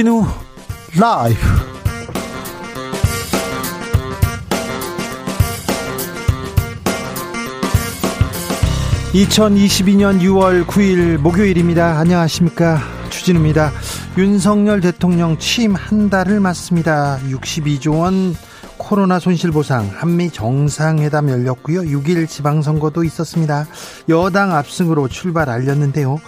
주진우 0.00 0.24
라이브. 0.98 1.38
(2022년 9.12 10.22
6월 10.22 10.64
9일) 10.64 11.18
목요일입니다. 11.18 11.98
안녕하십니까? 11.98 12.78
주진우입니다. 13.10 13.72
윤석열 14.16 14.80
대통령 14.80 15.36
취임 15.36 15.74
한 15.74 16.08
달을 16.08 16.40
맞습니다. 16.40 17.18
62조 17.28 17.98
원 17.98 18.34
코로나 18.78 19.18
손실보상 19.18 19.90
한미 19.94 20.30
정상회담 20.30 21.28
열렸고요. 21.28 21.82
6일 21.82 22.26
지방선거도 22.26 23.04
있었습니다. 23.04 23.66
여당 24.08 24.54
압승으로 24.54 25.08
출발 25.08 25.50
알렸는데요. 25.50 26.18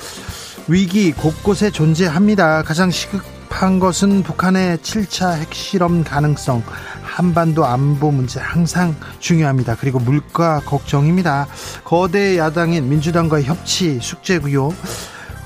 위기 0.69 1.12
곳곳에 1.12 1.70
존재합니다. 1.70 2.62
가장 2.64 2.91
시급 2.91 3.31
한 3.52 3.79
것은 3.79 4.23
북한의 4.23 4.79
7차 4.79 5.37
핵실험 5.38 6.05
가능성, 6.05 6.62
한반도 7.02 7.65
안보 7.65 8.11
문제 8.11 8.41
항상 8.41 8.95
중요합니다. 9.20 9.77
그리고 9.78 9.98
물가 9.98 10.61
걱정입니다. 10.61 11.47
거대 11.84 12.38
야당인 12.38 12.88
민주당과 12.88 13.42
협치 13.42 13.98
숙제고요. 14.01 14.73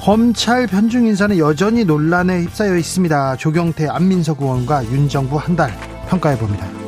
검찰 0.00 0.66
편중 0.66 1.06
인사는 1.06 1.36
여전히 1.38 1.84
논란에 1.84 2.42
휩싸여 2.42 2.76
있습니다. 2.76 3.36
조경태 3.36 3.88
안민석 3.88 4.40
의원과 4.40 4.84
윤 4.86 5.08
정부 5.08 5.36
한 5.36 5.56
달 5.56 5.72
평가해 6.08 6.38
봅니다. 6.38 6.85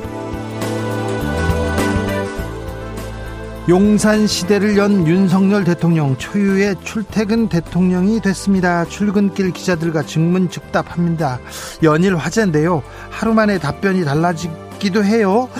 용산 3.69 4.27
시대를 4.27 4.79
연 4.79 5.07
윤석열 5.07 5.63
대통령 5.63 6.17
초유의 6.17 6.77
출퇴근 6.85 7.51
대통령이 7.51 8.21
됐습니다. 8.23 8.87
출근길 8.87 9.53
기자들과 9.53 10.05
증문 10.05 10.49
즉답합니다. 10.49 11.39
연일 11.83 12.17
화제인데요. 12.17 12.83
하루 13.11 13.35
만에 13.35 13.59
답변이 13.59 14.07
달라지기도 14.07 15.05
해요. 15.05 15.51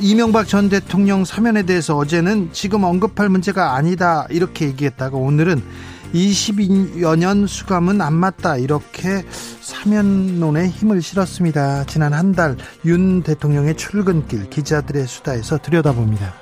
이명박 0.00 0.48
전 0.48 0.68
대통령 0.68 1.24
사면에 1.24 1.62
대해서 1.62 1.96
어제는 1.96 2.48
지금 2.52 2.82
언급할 2.82 3.28
문제가 3.28 3.74
아니다 3.74 4.26
이렇게 4.30 4.66
얘기했다가 4.66 5.16
오늘은 5.16 5.62
22여 6.14 7.16
년 7.16 7.46
수감은 7.46 8.00
안 8.00 8.14
맞다 8.14 8.56
이렇게 8.56 9.24
사면론에 9.60 10.68
힘을 10.68 11.00
실었습니다. 11.00 11.84
지난 11.84 12.12
한 12.12 12.32
달 12.32 12.56
윤 12.84 13.22
대통령의 13.22 13.76
출근길 13.76 14.50
기자들의 14.50 15.06
수다에서 15.06 15.58
들여다봅니다. 15.58 16.34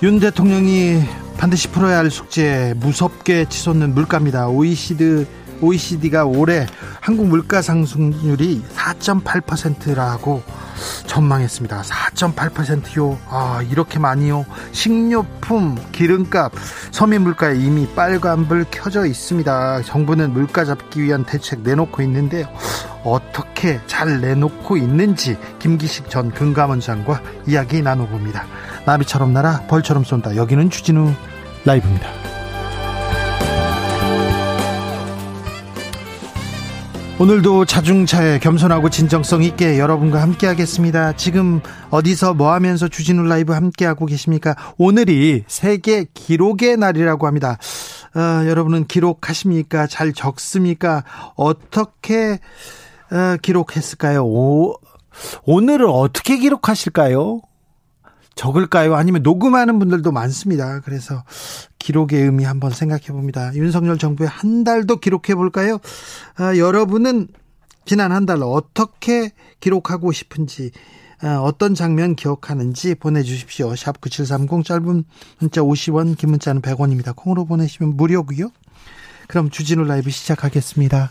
윤 0.00 0.20
대통령이 0.20 1.02
반드시 1.38 1.66
풀어야 1.68 1.98
할 1.98 2.08
숙제 2.08 2.72
무섭게 2.76 3.46
치솟는 3.48 3.94
물가입니다. 3.94 4.48
OECD 4.48 5.26
OECD가 5.60 6.24
올해 6.24 6.66
한국 7.00 7.26
물가 7.26 7.62
상승률이 7.62 8.62
4.8%라고 8.76 10.42
전망했습니다. 11.06 11.82
4.8%요. 11.82 13.18
아, 13.28 13.60
이렇게 13.68 13.98
많이요. 13.98 14.46
식료품, 14.70 15.76
기름값, 15.90 16.52
서민 16.92 17.22
물가에 17.22 17.56
이미 17.56 17.88
빨간불 17.96 18.66
켜져 18.70 19.04
있습니다. 19.04 19.82
정부는 19.82 20.32
물가 20.32 20.64
잡기 20.64 21.02
위한 21.02 21.24
대책 21.24 21.62
내놓고 21.62 22.02
있는데요. 22.02 22.46
어떻게 23.02 23.80
잘 23.88 24.20
내놓고 24.20 24.76
있는지 24.76 25.36
김기식 25.58 26.08
전 26.08 26.30
금감원장과 26.30 27.20
이야기 27.48 27.82
나눠봅니다. 27.82 28.46
나비처럼 28.88 29.34
날아 29.34 29.66
벌처럼 29.66 30.02
쏜다. 30.02 30.36
여기는 30.36 30.70
주진우 30.70 31.12
라이브입니다. 31.66 32.08
오늘도 37.20 37.66
자중차에 37.66 38.38
겸손하고 38.38 38.88
진정성 38.88 39.42
있게 39.42 39.78
여러분과 39.78 40.22
함께 40.22 40.46
하겠습니다. 40.46 41.12
지금 41.14 41.60
어디서 41.90 42.32
뭐 42.32 42.52
하면서 42.52 42.88
주진우 42.88 43.24
라이브 43.24 43.52
함께 43.52 43.84
하고 43.84 44.06
계십니까? 44.06 44.54
오늘이 44.78 45.44
세계 45.48 46.06
기록의 46.14 46.78
날이라고 46.78 47.26
합니다. 47.26 47.58
어, 48.14 48.48
여러분은 48.48 48.86
기록하십니까? 48.86 49.86
잘 49.86 50.14
적습니까? 50.14 51.04
어떻게 51.34 52.38
어, 53.10 53.36
기록했을까요? 53.42 54.24
오, 54.24 54.76
오늘은 55.44 55.90
어떻게 55.90 56.38
기록하실까요? 56.38 57.42
적을까요? 58.38 58.94
아니면 58.94 59.22
녹음하는 59.24 59.80
분들도 59.80 60.12
많습니다. 60.12 60.80
그래서 60.80 61.24
기록의 61.80 62.22
의미 62.22 62.44
한번 62.44 62.70
생각해 62.70 63.06
봅니다. 63.08 63.50
윤석열 63.54 63.98
정부의 63.98 64.28
한 64.28 64.62
달도 64.62 65.00
기록해 65.00 65.34
볼까요? 65.34 65.78
아, 66.36 66.56
여러분은 66.56 67.26
지난 67.84 68.12
한 68.12 68.26
달 68.26 68.38
어떻게 68.42 69.32
기록하고 69.60 70.12
싶은지 70.12 70.70
아, 71.20 71.38
어떤 71.42 71.74
장면 71.74 72.14
기억하는지 72.14 72.94
보내주십시오. 72.94 73.74
샵 73.74 74.00
9730 74.00 74.64
짧은 74.64 75.04
문자 75.40 75.60
50원 75.62 76.16
긴 76.16 76.30
문자는 76.30 76.62
100원입니다. 76.62 77.16
콩으로 77.16 77.44
보내시면 77.44 77.96
무료고요. 77.96 78.50
그럼 79.26 79.50
주진우 79.50 79.82
라이브 79.84 80.10
시작하겠습니다. 80.10 81.10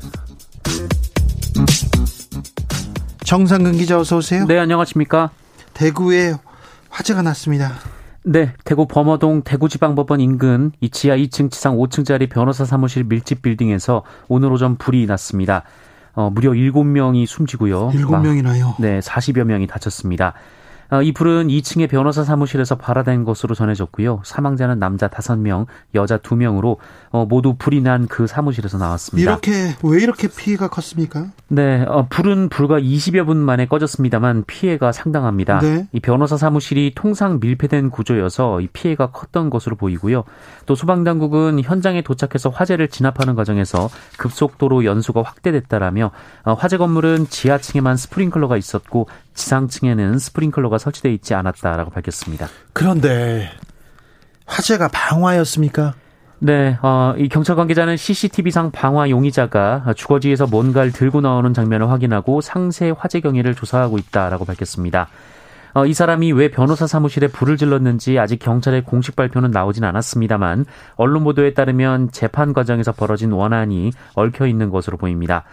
정상근 3.31 3.77
기자 3.77 3.97
어서 3.97 4.17
오세요. 4.17 4.45
네, 4.45 4.59
안녕하십니까? 4.59 5.29
대구에 5.73 6.33
화재가 6.89 7.21
났습니다. 7.21 7.71
네, 8.23 8.51
대구 8.65 8.87
범어동 8.87 9.43
대구지방법원 9.43 10.19
인근 10.19 10.73
이 10.81 10.89
지하 10.89 11.15
2층 11.15 11.49
지상 11.49 11.77
5층짜리 11.77 12.29
변호사 12.29 12.65
사무실 12.65 13.05
밀집 13.05 13.41
빌딩에서 13.41 14.03
오늘 14.27 14.51
오전 14.51 14.75
불이 14.75 15.05
났습니다. 15.05 15.63
어, 16.13 16.29
무려 16.29 16.51
7명이 16.51 17.25
숨지고요. 17.25 17.91
7명이나요? 17.91 18.75
네, 18.79 18.99
40여 18.99 19.45
명이 19.45 19.65
다쳤습니다. 19.65 20.33
어, 20.91 21.01
이 21.01 21.11
불은 21.11 21.47
2층의 21.47 21.89
변호사 21.89 22.23
사무실에서 22.23 22.75
발화된 22.75 23.23
것으로 23.23 23.55
전해졌고요. 23.55 24.21
사망자는 24.23 24.77
남자 24.77 25.07
5명, 25.07 25.65
여자 25.95 26.17
2명으로 26.17 26.77
어, 27.11 27.25
모두 27.25 27.55
불이 27.57 27.81
난 27.81 28.01
그 28.11 28.27
사무실에서 28.27 28.77
나왔습니다. 28.77 29.31
이렇게 29.31 29.75
왜 29.83 30.01
이렇게 30.01 30.27
피해가 30.27 30.69
컸습니까? 30.69 31.27
네, 31.47 31.85
어, 31.87 32.07
불은 32.09 32.49
불과 32.49 32.79
20여 32.79 33.25
분 33.25 33.37
만에 33.37 33.67
꺼졌습니다만 33.67 34.43
피해가 34.47 34.91
상당합니다. 34.91 35.59
네. 35.59 35.87
이 35.93 35.99
변호사 36.01 36.35
사무실이 36.35 36.91
통상 36.93 37.39
밀폐된 37.41 37.89
구조여서 37.89 38.59
이 38.61 38.67
피해가 38.67 39.11
컸던 39.11 39.49
것으로 39.49 39.77
보이고요. 39.77 40.25
또 40.65 40.75
소방 40.75 41.03
당국은 41.05 41.61
현장에 41.63 42.01
도착해서 42.01 42.49
화재를 42.49 42.89
진압하는 42.89 43.35
과정에서 43.35 43.89
급속도로 44.17 44.83
연수가 44.83 45.21
확대됐다라며 45.21 46.11
어, 46.43 46.53
화재 46.53 46.75
건물은 46.77 47.27
지하층에만 47.29 47.95
스프링클러가 47.97 48.57
있었고 48.57 49.07
지상층에는 49.33 50.19
스프링클러가 50.19 50.77
설치되어 50.77 51.11
있지 51.11 51.33
않았다라고 51.33 51.91
밝혔습니다. 51.91 52.47
그런데 52.73 53.49
화재가 54.45 54.89
방화였습니까? 54.89 55.93
네, 56.39 56.77
어, 56.81 57.13
이 57.17 57.29
경찰 57.29 57.55
관계자는 57.55 57.97
CCTV상 57.97 58.71
방화 58.71 59.11
용의자가 59.11 59.93
주거지에서 59.95 60.47
뭔가를 60.47 60.91
들고 60.91 61.21
나오는 61.21 61.53
장면을 61.53 61.89
확인하고 61.89 62.41
상세 62.41 62.91
화재 62.97 63.19
경위를 63.19 63.53
조사하고 63.53 63.99
있다라고 63.99 64.45
밝혔습니다. 64.45 65.07
어, 65.73 65.85
이 65.85 65.93
사람이 65.93 66.31
왜 66.33 66.49
변호사 66.49 66.87
사무실에 66.87 67.27
불을 67.27 67.57
질렀는지 67.57 68.19
아직 68.19 68.39
경찰의 68.39 68.83
공식 68.83 69.15
발표는 69.15 69.51
나오진 69.51 69.83
않았습니다만 69.83 70.65
언론 70.95 71.23
보도에 71.23 71.53
따르면 71.53 72.11
재판 72.11 72.53
과정에서 72.53 72.91
벌어진 72.91 73.31
원한이 73.31 73.91
얽혀 74.15 74.47
있는 74.47 74.69
것으로 74.69 74.97
보입니다. 74.97 75.43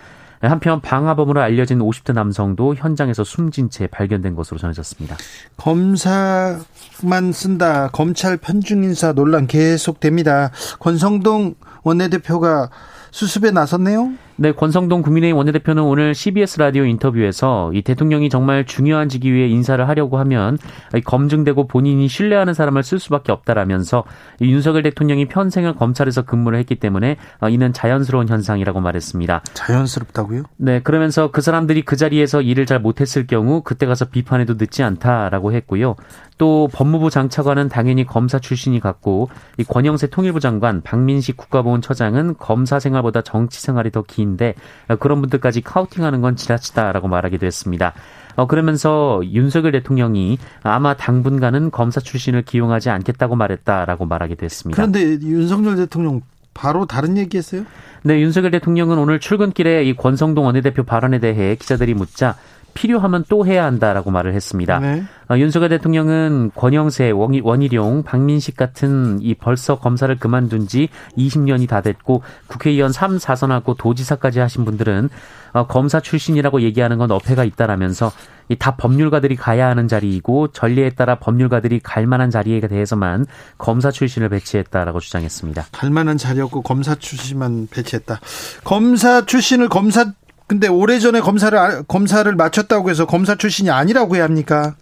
한편 0.41 0.81
방화범으로 0.81 1.41
알려진 1.41 1.81
50대 1.81 2.13
남성도 2.13 2.75
현장에서 2.75 3.25
숨진 3.25 3.71
채 3.71 3.87
발견된 3.87 4.35
것으로 4.35 4.59
전해졌습니다. 4.59 5.17
검사만 5.57 7.33
쓴다. 7.33 7.89
검찰 7.89 8.37
편중 8.37 8.85
인사 8.85 9.13
논란 9.13 9.47
계속됩니다. 9.47 10.51
권성동 10.79 11.55
원내대표가 11.83 12.71
수습에 13.11 13.51
나섰네요. 13.51 14.13
네, 14.41 14.53
권성동 14.53 15.03
국민의힘 15.03 15.37
원내대표는 15.37 15.83
오늘 15.83 16.15
CBS 16.15 16.61
라디오 16.61 16.85
인터뷰에서 16.85 17.73
이 17.75 17.83
대통령이 17.83 18.31
정말 18.31 18.65
중요한 18.65 19.09
직위 19.09 19.33
위에 19.33 19.49
인사를 19.49 19.89
하려고 19.89 20.17
하면 20.19 20.59
검증되고 21.05 21.67
본인이 21.67 22.07
신뢰하는 22.07 22.55
사람을 22.55 22.85
쓸 22.85 23.01
수밖에 23.01 23.33
없다라면서 23.33 24.05
윤석열 24.41 24.85
대통령이 24.85 25.27
평생을 25.27 25.75
검찰에서 25.75 26.23
근무를 26.23 26.61
했기 26.61 26.77
때문에 26.77 27.17
어, 27.41 27.49
이는 27.49 27.73
자연스러운 27.73 28.29
현상이라고 28.29 28.79
말했습니다. 28.79 29.43
자연스럽다고요? 29.55 30.45
네, 30.57 30.83
그러면서 30.83 31.33
그 31.33 31.41
사람들이 31.41 31.83
그 31.83 31.97
자리에서 31.97 32.41
일을 32.41 32.65
잘 32.65 32.79
못했을 32.79 33.27
경우 33.27 33.63
그때 33.63 33.87
가서 33.87 34.05
비판해도 34.05 34.55
늦지 34.55 34.85
않다라고 34.85 35.53
했고요. 35.53 35.97
또 36.39 36.69
법무부 36.73 37.11
장차관은 37.11 37.69
당연히 37.69 38.07
검사 38.07 38.39
출신이 38.39 38.79
같고 38.79 39.29
이 39.57 39.65
권영세 39.65 40.07
통일부 40.07 40.39
장관, 40.39 40.81
박민식 40.83 41.37
국가보훈처장은 41.37 42.37
검사 42.39 42.79
생활보다 42.79 43.23
정치 43.23 43.61
생활이 43.61 43.91
더긴 43.91 44.28
데 44.37 44.55
그런 45.01 45.21
분들까지 45.21 45.63
카우팅하는 45.63 46.21
건 46.21 46.37
지나치다라고 46.37 47.09
말하기도 47.09 47.47
했습니다. 47.47 47.95
어, 48.37 48.47
그러면서 48.47 49.21
윤석열 49.25 49.73
대통령이 49.73 50.39
아마 50.63 50.95
당분간은 50.95 51.73
검사 51.73 51.99
출신을 52.01 52.43
기용하지 52.43 52.91
않겠다고 52.91 53.35
말했다라고 53.35 54.07
말하기도 54.07 54.45
했습니다. 54.45 54.77
그런데 54.77 55.21
윤석열 55.27 55.77
대통령 55.77 56.21
바로 56.55 56.87
다른 56.87 57.17
얘기했어요? 57.17 57.65
네, 58.03 58.21
윤석열 58.21 58.51
대통령은 58.53 58.99
오늘 58.99 59.21
출근길에 59.21 59.85
이 59.85 59.95
권성동 59.95 60.47
원내대표 60.47 60.85
발언에 60.85 61.19
대해 61.19 61.57
기자들이 61.57 61.95
묻자 61.95 62.37
필요하면 62.79 63.25
또 63.29 63.45
해야 63.45 63.65
한다라고 63.65 64.13
말을 64.13 64.35
했습니다. 64.35 64.79
네. 64.79 65.03
어, 65.29 65.37
윤석열 65.37 65.69
대통령은 65.71 66.53
권영세, 66.55 67.11
원희룡, 67.11 68.05
박민식 68.05 68.57
같은 68.57 69.19
이 69.21 69.35
벌써 69.35 69.81
검사를 69.81 70.17
그만둔 70.17 70.69
지 70.69 70.89
20년이 71.17 71.69
다 71.69 71.81
됐고 71.81 72.23
국회의원 72.47 72.93
3, 72.93 73.17
4선하고 73.17 73.77
도지사까지 73.77 74.39
하신 74.39 74.65
분들은 74.65 75.09
어, 75.55 75.67
검사 75.67 75.99
출신이라고 75.99 76.61
얘기하는 76.63 76.99
건 76.99 77.11
어폐가 77.11 77.43
있다라면서 77.43 78.13
이다 78.49 78.77
법률가들이 78.77 79.35
가야 79.35 79.69
하는 79.69 79.89
자리이고 79.89 80.49
전례에 80.53 80.91
따라 80.91 81.17
법률가들이 81.17 81.81
갈 81.81 82.07
만한 82.07 82.31
자리에 82.31 82.61
대해서만 82.61 83.27
검사 83.59 83.91
출신을 83.91 84.29
배치했다라고 84.29 85.01
주장했습니다. 85.01 85.67
갈 85.73 85.91
만한 85.91 86.17
자리였고 86.17 86.63
검사 86.63 86.95
출신만 86.95 87.67
배치했다. 87.71 88.21
검사 88.63 89.27
출신을 89.27 89.69
검사 89.69 90.13
근데 90.49 90.67
오래전에 90.67 91.21
검사를 91.21 91.57
아, 91.57 91.83
검사를 91.83 92.35
마쳤다고 92.35 92.91
해서 92.91 93.07
검사 93.07 93.37
출신이 93.37 93.71
아니라고 93.71 94.17
해야 94.17 94.25
합니까? 94.25 94.75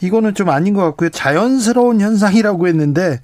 이거는 0.00 0.34
좀 0.34 0.50
아닌 0.50 0.74
것 0.74 0.82
같고요. 0.84 1.08
자연스러운 1.08 2.00
현상이라고 2.00 2.68
했는데 2.68 3.20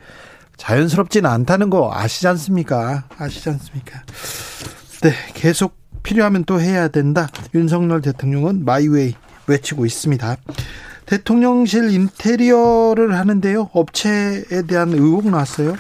자연스럽지는 0.56 1.29
않다는 1.29 1.69
거 1.71 1.91
아시지 1.93 2.27
않습니까? 2.29 3.05
아시지 3.19 3.49
않습니까? 3.50 4.03
네, 5.03 5.12
계속 5.35 5.77
필요하면 6.03 6.44
또 6.44 6.61
해야 6.61 6.89
된다. 6.89 7.29
윤석열 7.55 8.00
대통령은 8.00 8.65
마이웨이 8.65 9.15
외치고 9.47 9.85
있습니다. 9.85 10.37
대통령실 11.05 11.91
인테리어를 11.91 13.19
하는데요. 13.19 13.69
업체에 13.73 14.62
대한 14.67 14.93
의혹 14.94 15.29
나왔어요. 15.29 15.77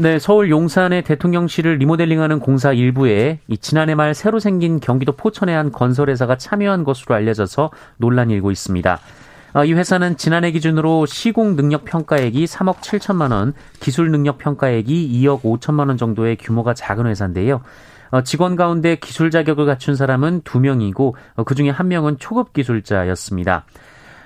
네, 0.00 0.18
서울 0.18 0.48
용산의 0.48 1.02
대통령실을 1.02 1.76
리모델링하는 1.76 2.40
공사 2.40 2.72
일부에 2.72 3.38
이 3.48 3.58
지난해 3.58 3.94
말 3.94 4.14
새로 4.14 4.38
생긴 4.38 4.80
경기도 4.80 5.12
포천의 5.12 5.54
한 5.54 5.70
건설회사가 5.70 6.38
참여한 6.38 6.84
것으로 6.84 7.14
알려져서 7.16 7.70
논란이 7.98 8.32
일고 8.32 8.50
있습니다. 8.50 8.98
어, 9.52 9.64
이 9.66 9.74
회사는 9.74 10.16
지난해 10.16 10.52
기준으로 10.52 11.04
시공 11.04 11.54
능력 11.54 11.84
평가액이 11.84 12.46
3억 12.46 12.76
7천만 12.76 13.30
원, 13.30 13.52
기술 13.80 14.10
능력 14.10 14.38
평가액이 14.38 15.20
2억 15.20 15.42
5천만 15.42 15.88
원 15.88 15.98
정도의 15.98 16.36
규모가 16.36 16.72
작은 16.72 17.04
회사인데요. 17.04 17.60
어, 18.10 18.22
직원 18.22 18.56
가운데 18.56 18.96
기술 18.96 19.30
자격을 19.30 19.66
갖춘 19.66 19.96
사람은 19.96 20.40
2명이고 20.44 21.12
어, 21.34 21.44
그중에 21.44 21.74
1명은 21.74 22.16
초급 22.18 22.54
기술자였습니다. 22.54 23.66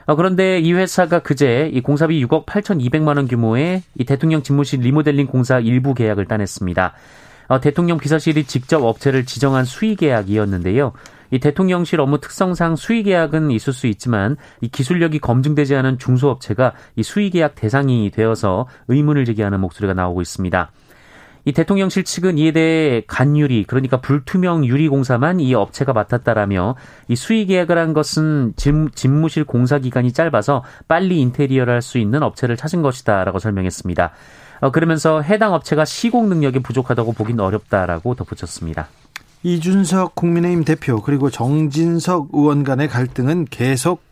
어, 0.06 0.16
그런데 0.16 0.58
이 0.58 0.72
회사가 0.72 1.20
그제 1.20 1.70
이 1.72 1.80
공사비 1.80 2.24
6억 2.26 2.46
8,200만 2.46 3.16
원 3.16 3.26
규모의 3.26 3.82
이 3.98 4.04
대통령 4.04 4.42
집무실 4.42 4.80
리모델링 4.80 5.26
공사 5.26 5.60
일부 5.60 5.94
계약을 5.94 6.26
따냈습니다. 6.26 6.94
어, 7.48 7.60
대통령 7.60 7.98
비서실이 7.98 8.44
직접 8.44 8.82
업체를 8.82 9.24
지정한 9.24 9.64
수의 9.64 9.96
계약이었는데요. 9.96 10.92
이 11.30 11.38
대통령실 11.38 12.00
업무 12.00 12.20
특성상 12.20 12.76
수의 12.76 13.02
계약은 13.02 13.50
있을 13.50 13.72
수 13.72 13.86
있지만 13.86 14.36
이 14.60 14.68
기술력이 14.68 15.18
검증되지 15.18 15.74
않은 15.74 15.98
중소업체가 15.98 16.74
이 16.96 17.02
수의 17.02 17.30
계약 17.30 17.54
대상이 17.54 18.10
되어서 18.10 18.68
의문을 18.88 19.24
제기하는 19.24 19.60
목소리가 19.60 19.94
나오고 19.94 20.22
있습니다. 20.22 20.70
이 21.44 21.52
대통령실 21.52 22.04
측은 22.04 22.38
이에 22.38 22.52
대해 22.52 23.02
간유리 23.06 23.64
그러니까 23.64 24.00
불투명 24.00 24.64
유리 24.64 24.88
공사만 24.88 25.40
이 25.40 25.54
업체가 25.54 25.92
맡았다라며 25.92 26.76
이 27.08 27.16
수의 27.16 27.46
계약을 27.46 27.78
한 27.78 27.92
것은 27.92 28.54
집무실 28.56 29.44
공사 29.44 29.78
기간이 29.78 30.12
짧아서 30.12 30.64
빨리 30.88 31.20
인테리어를 31.20 31.72
할 31.72 31.84
수 31.84 31.98
있는 31.98 32.22
업체를 32.22 32.56
찾은 32.56 32.80
것이다라고 32.80 33.38
설명했습니다. 33.38 34.10
어, 34.60 34.70
그러면서 34.70 35.20
해당 35.20 35.52
업체가 35.52 35.84
시공 35.84 36.30
능력이 36.30 36.60
부족하다고 36.60 37.12
보긴 37.12 37.38
어렵다라고 37.40 38.14
덧붙였습니다. 38.14 38.88
이준석 39.42 40.14
국민의힘 40.14 40.64
대표 40.64 41.02
그리고 41.02 41.28
정진석 41.28 42.30
의원 42.32 42.64
간의 42.64 42.88
갈등은 42.88 43.44
계속 43.50 44.02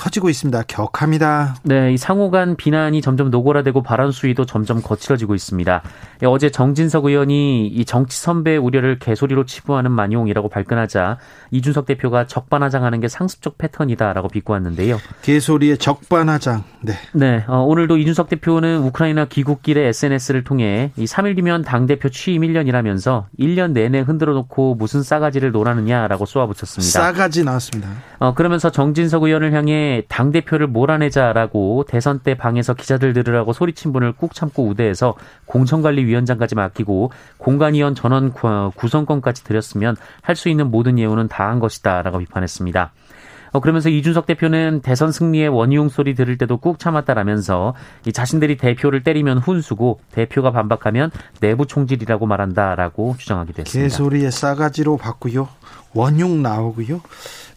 커지고 0.00 0.30
있습니다. 0.30 0.62
격합니다. 0.66 1.56
네, 1.62 1.92
이 1.92 1.98
상호 1.98 2.30
간 2.30 2.56
비난이 2.56 3.02
점점 3.02 3.30
노골화되고 3.30 3.82
발언 3.82 4.12
수위도 4.12 4.46
점점 4.46 4.80
거칠어지고 4.80 5.34
있습니다. 5.34 5.82
예, 6.22 6.26
어제 6.26 6.48
정진석 6.48 7.04
의원이 7.04 7.66
이 7.66 7.84
정치 7.84 8.18
선배 8.18 8.56
우려를 8.56 8.98
개소리로 8.98 9.44
치부하는 9.44 9.90
만용이라고 9.92 10.48
발끈하자 10.48 11.18
이준석 11.50 11.84
대표가 11.84 12.26
적반하장하는 12.26 13.00
게 13.00 13.08
상습적 13.08 13.58
패턴이다라고 13.58 14.28
비꼬았는데요. 14.28 14.98
개소리의 15.20 15.76
적반하장. 15.76 16.64
네. 16.80 16.94
네, 17.12 17.44
어, 17.46 17.58
오늘도 17.58 17.98
이준석 17.98 18.30
대표는 18.30 18.78
우크라이나 18.78 19.26
귀국길에 19.26 19.88
SNS를 19.88 20.44
통해 20.44 20.92
이 20.96 21.04
3일 21.04 21.36
뒤면 21.36 21.60
당 21.60 21.84
대표 21.84 22.08
취임 22.08 22.40
1년이라면서 22.40 23.24
1년 23.38 23.72
내내 23.72 24.00
흔들어 24.00 24.32
놓고 24.32 24.76
무슨 24.76 25.02
싸가지를 25.02 25.52
놀아느냐라고 25.52 26.24
쏘아붙였습니다. 26.24 26.90
싸가지 26.90 27.44
나왔습니다. 27.44 27.90
어, 28.18 28.32
그러면서 28.32 28.70
정진석 28.70 29.24
의원을 29.24 29.52
향해 29.52 29.89
당 30.08 30.30
대표를 30.32 30.66
몰아내자라고 30.66 31.84
대선 31.88 32.20
때 32.20 32.34
방에서 32.34 32.74
기자들 32.74 33.12
들으라고 33.12 33.52
소리친 33.52 33.92
분을 33.92 34.12
꾹 34.12 34.34
참고 34.34 34.66
우대해서 34.66 35.14
공천관리위원장까지 35.46 36.54
맡기고 36.54 37.12
공관위원 37.38 37.94
전원 37.94 38.32
구성권까지 38.32 39.44
드렸으면 39.44 39.96
할 40.22 40.36
수 40.36 40.48
있는 40.48 40.70
모든 40.70 40.98
예우는 40.98 41.28
다 41.28 41.50
한 41.50 41.58
것이다라고 41.58 42.18
비판했습니다. 42.18 42.92
어, 43.52 43.58
그러면서 43.60 43.88
이준석 43.88 44.26
대표는 44.26 44.80
대선 44.82 45.10
승리의 45.10 45.48
원희용 45.48 45.88
소리 45.88 46.14
들을 46.14 46.38
때도 46.38 46.58
꾹 46.58 46.78
참았다라면서 46.78 47.74
이 48.06 48.12
자신들이 48.12 48.56
대표를 48.56 49.02
때리면 49.02 49.38
훈수고 49.38 49.98
대표가 50.12 50.52
반박하면 50.52 51.10
내부 51.40 51.66
총질이라고 51.66 52.26
말한다라고 52.26 53.16
주장하기도 53.18 53.62
했습니다. 53.62 53.88
개소리에 53.88 54.30
싸가지로 54.30 54.96
받고요. 54.98 55.48
원흉 55.94 56.40
나오고요. 56.42 57.00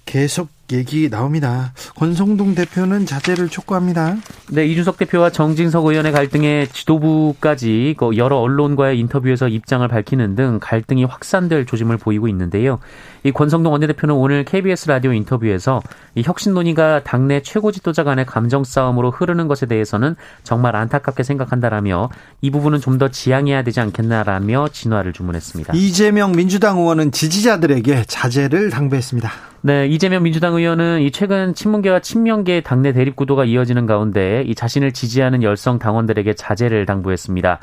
계속 0.06 0.50
얘기 0.74 1.10
나옵니다. 1.10 1.74
권성동 1.96 2.56
대표는 2.56 3.06
자제를 3.06 3.50
촉구합니다. 3.50 4.16
네, 4.50 4.66
이준석 4.66 4.98
대표와 4.98 5.30
정진석 5.30 5.86
의원의 5.86 6.12
갈등에 6.12 6.68
지도부까지 6.72 7.96
그 7.98 8.18
여러 8.18 8.38
언론과의 8.38 9.00
인터뷰에서 9.00 9.48
입장을 9.48 9.86
밝히는 9.88 10.36
등 10.36 10.60
갈등이 10.62 11.04
확산될 11.04 11.66
조짐을 11.66 11.98
보이고 11.98 12.28
있는데요. 12.28 12.80
이 13.24 13.32
권성동 13.32 13.72
원내대표는 13.74 14.16
오늘 14.16 14.44
KBS 14.44 14.88
라디오 14.88 15.14
인터뷰에서 15.14 15.82
이 16.16 16.24
혁신 16.24 16.54
논의가 16.54 17.04
당내 17.04 17.42
최고 17.42 17.72
지도자 17.72 18.04
간의 18.04 18.26
감정 18.26 18.64
싸움으로 18.64 19.12
흐르는 19.12 19.48
것에 19.48 19.66
대해서는 19.66 20.16
정말 20.44 20.76
안타깝게 20.76 21.24
생각한다라며 21.24 22.10
이 22.42 22.50
부분은 22.50 22.80
좀 22.80 22.94
더 22.94 23.08
지양해야 23.08 23.64
되지 23.64 23.80
않겠나라며 23.80 24.68
진화를 24.72 25.14
주문했습니다. 25.14 25.74
이재명 25.74 26.32
민주당 26.34 26.78
의원은 26.78 27.12
지지자들에게 27.12 28.04
자제를 28.08 28.70
당부했습니다. 28.70 29.32
네, 29.62 29.88
이재명 29.88 30.22
민주당 30.24 30.54
의원 30.54 30.63
은 30.66 31.00
이 31.04 31.12
최근 31.12 31.54
친문계와 31.54 32.00
친명계 32.00 32.62
당내 32.62 32.94
대립 32.94 33.16
구도가 33.16 33.46
이어지는 33.46 33.86
가운데 33.86 34.44
이 34.46 34.56
자신을 34.56 34.94
지지하는 34.94 35.44
열성 35.44 35.80
당원들에게 35.80 36.34
자제를 36.34 36.86
당부했습니다. 36.86 37.60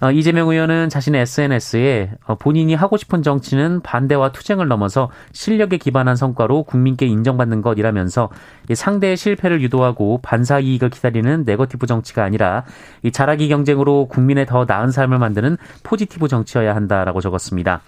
어, 0.00 0.10
이재명 0.10 0.50
의원은 0.50 0.90
자신의 0.90 1.22
SNS에 1.22 2.10
어, 2.26 2.34
본인이 2.34 2.74
하고 2.74 2.96
싶은 2.96 3.22
정치는 3.22 3.80
반대와 3.80 4.32
투쟁을 4.32 4.68
넘어서 4.68 5.10
실력에 5.32 5.78
기반한 5.78 6.16
성과로 6.16 6.64
국민께 6.64 7.06
인정받는 7.06 7.62
것이라면서 7.62 8.28
이 8.68 8.74
상대의 8.74 9.16
실패를 9.16 9.62
유도하고 9.62 10.20
반사 10.22 10.58
이익을 10.58 10.90
기다리는 10.90 11.44
네거티브 11.46 11.86
정치가 11.86 12.24
아니라 12.24 12.64
이 13.02 13.12
잘하기 13.12 13.48
경쟁으로 13.48 14.08
국민의 14.08 14.46
더 14.46 14.64
나은 14.66 14.90
삶을 14.90 15.18
만드는 15.18 15.56
포지티브 15.84 16.28
정치여야 16.28 16.74
한다라고 16.74 17.20
적었습니다. 17.20 17.80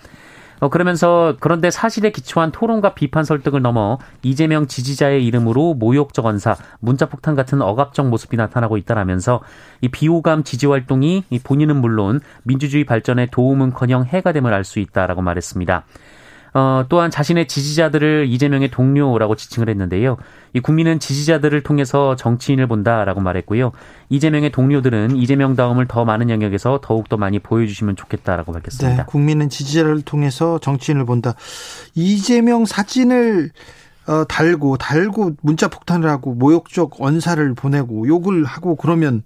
어, 0.61 0.69
그러면서 0.69 1.37
그런데 1.41 1.71
사실에 1.71 2.11
기초한 2.11 2.53
토론과 2.53 2.95
비판 2.95 3.25
설득을 3.25 3.63
넘어 3.63 3.99
이재명 4.23 4.67
지지자의 4.67 5.25
이름으로 5.27 5.75
모욕적 5.75 6.27
언사, 6.27 6.57
문자폭탄 6.81 7.35
같은 7.35 7.63
억압적 7.63 8.09
모습이 8.09 8.37
나타나고 8.37 8.77
있다라면서 8.77 9.41
이 9.81 9.89
비호감 9.89 10.45
지지 10.45 10.67
활동이 10.67 11.25
본인은 11.43 11.77
물론 11.77 12.21
민주주의 12.43 12.85
발전에 12.85 13.27
도움은커녕 13.31 14.05
해가 14.05 14.33
됨을 14.33 14.53
알 14.53 14.67
수 14.67 14.81
있다라고 14.81 15.23
말했습니다. 15.23 15.85
어, 16.57 16.87
또한 16.89 17.11
자신의 17.11 17.49
지지자들을 17.49 18.29
이재명의 18.31 18.71
동료라고 18.71 19.37
지칭을 19.37 19.69
했는데요. 19.69 20.17
이 20.55 20.61
국민은 20.61 21.01
지지자들을 21.01 21.63
통해서 21.63 22.17
정치인을 22.17 22.67
본다라고 22.67 23.21
말했고요. 23.21 23.73
이재명의 24.09 24.53
동료들은 24.53 25.17
이재명 25.17 25.55
다음을 25.55 25.87
더 25.87 26.07
많은 26.07 26.31
영역에서 26.31 26.81
더욱 26.83 27.11
더 27.11 27.19
많이 27.19 27.41
보여주시면 27.41 27.97
좋겠다라고 27.97 28.53
밝혔습니다. 28.53 29.03
네, 29.03 29.05
국민은 29.07 29.51
지지자를 29.51 30.01
통해서 30.01 30.59
정치인을 30.59 31.05
본다. 31.05 31.35
이재명 31.95 32.65
사진을 32.65 33.51
어, 34.07 34.25
달고 34.25 34.79
달고 34.79 35.33
문자 35.43 35.69
폭탄을 35.69 36.09
하고 36.09 36.33
모욕적 36.33 37.03
언사를 37.03 37.53
보내고 37.53 38.09
욕을 38.09 38.45
하고 38.45 38.77
그러면 38.77 39.23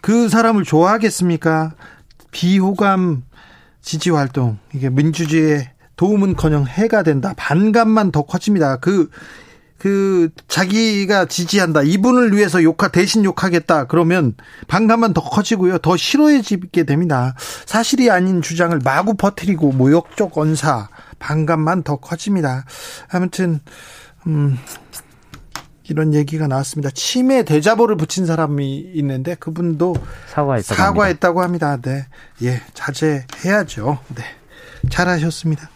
그 0.00 0.28
사람을 0.28 0.64
좋아하겠습니까? 0.64 1.74
비호감 2.32 3.22
지지 3.82 4.10
활동 4.10 4.58
이게 4.74 4.90
민주주의에 4.90 5.71
도움은커녕 5.96 6.66
해가 6.66 7.02
된다. 7.02 7.34
반감만 7.36 8.12
더 8.12 8.22
커집니다. 8.22 8.76
그, 8.76 9.10
그, 9.78 10.30
자기가 10.48 11.26
지지한다. 11.26 11.82
이분을 11.82 12.34
위해서 12.36 12.62
욕하, 12.62 12.88
대신 12.88 13.24
욕하겠다. 13.24 13.86
그러면 13.86 14.34
반감만 14.68 15.12
더 15.12 15.20
커지고요. 15.22 15.78
더 15.78 15.96
싫어해지게 15.96 16.84
됩니다. 16.84 17.34
사실이 17.66 18.10
아닌 18.10 18.42
주장을 18.42 18.76
마구 18.84 19.14
퍼뜨리고 19.14 19.72
모욕적 19.72 20.36
언사, 20.38 20.88
반감만 21.18 21.82
더 21.82 21.96
커집니다. 21.96 22.64
아무튼, 23.10 23.60
음, 24.26 24.58
이런 25.88 26.14
얘기가 26.14 26.46
나왔습니다. 26.46 26.90
치매 26.94 27.42
대자보를 27.42 27.96
붙인 27.96 28.24
사람이 28.24 28.92
있는데 28.94 29.34
그분도 29.34 29.94
사과했다고, 30.28 30.74
사과했다고 30.74 31.42
합니다. 31.42 31.70
합니다. 31.70 31.90
네. 31.90 32.06
예, 32.48 32.62
자제해야죠. 32.72 33.98
네. 34.14 34.22
잘하셨습니다. 34.90 35.68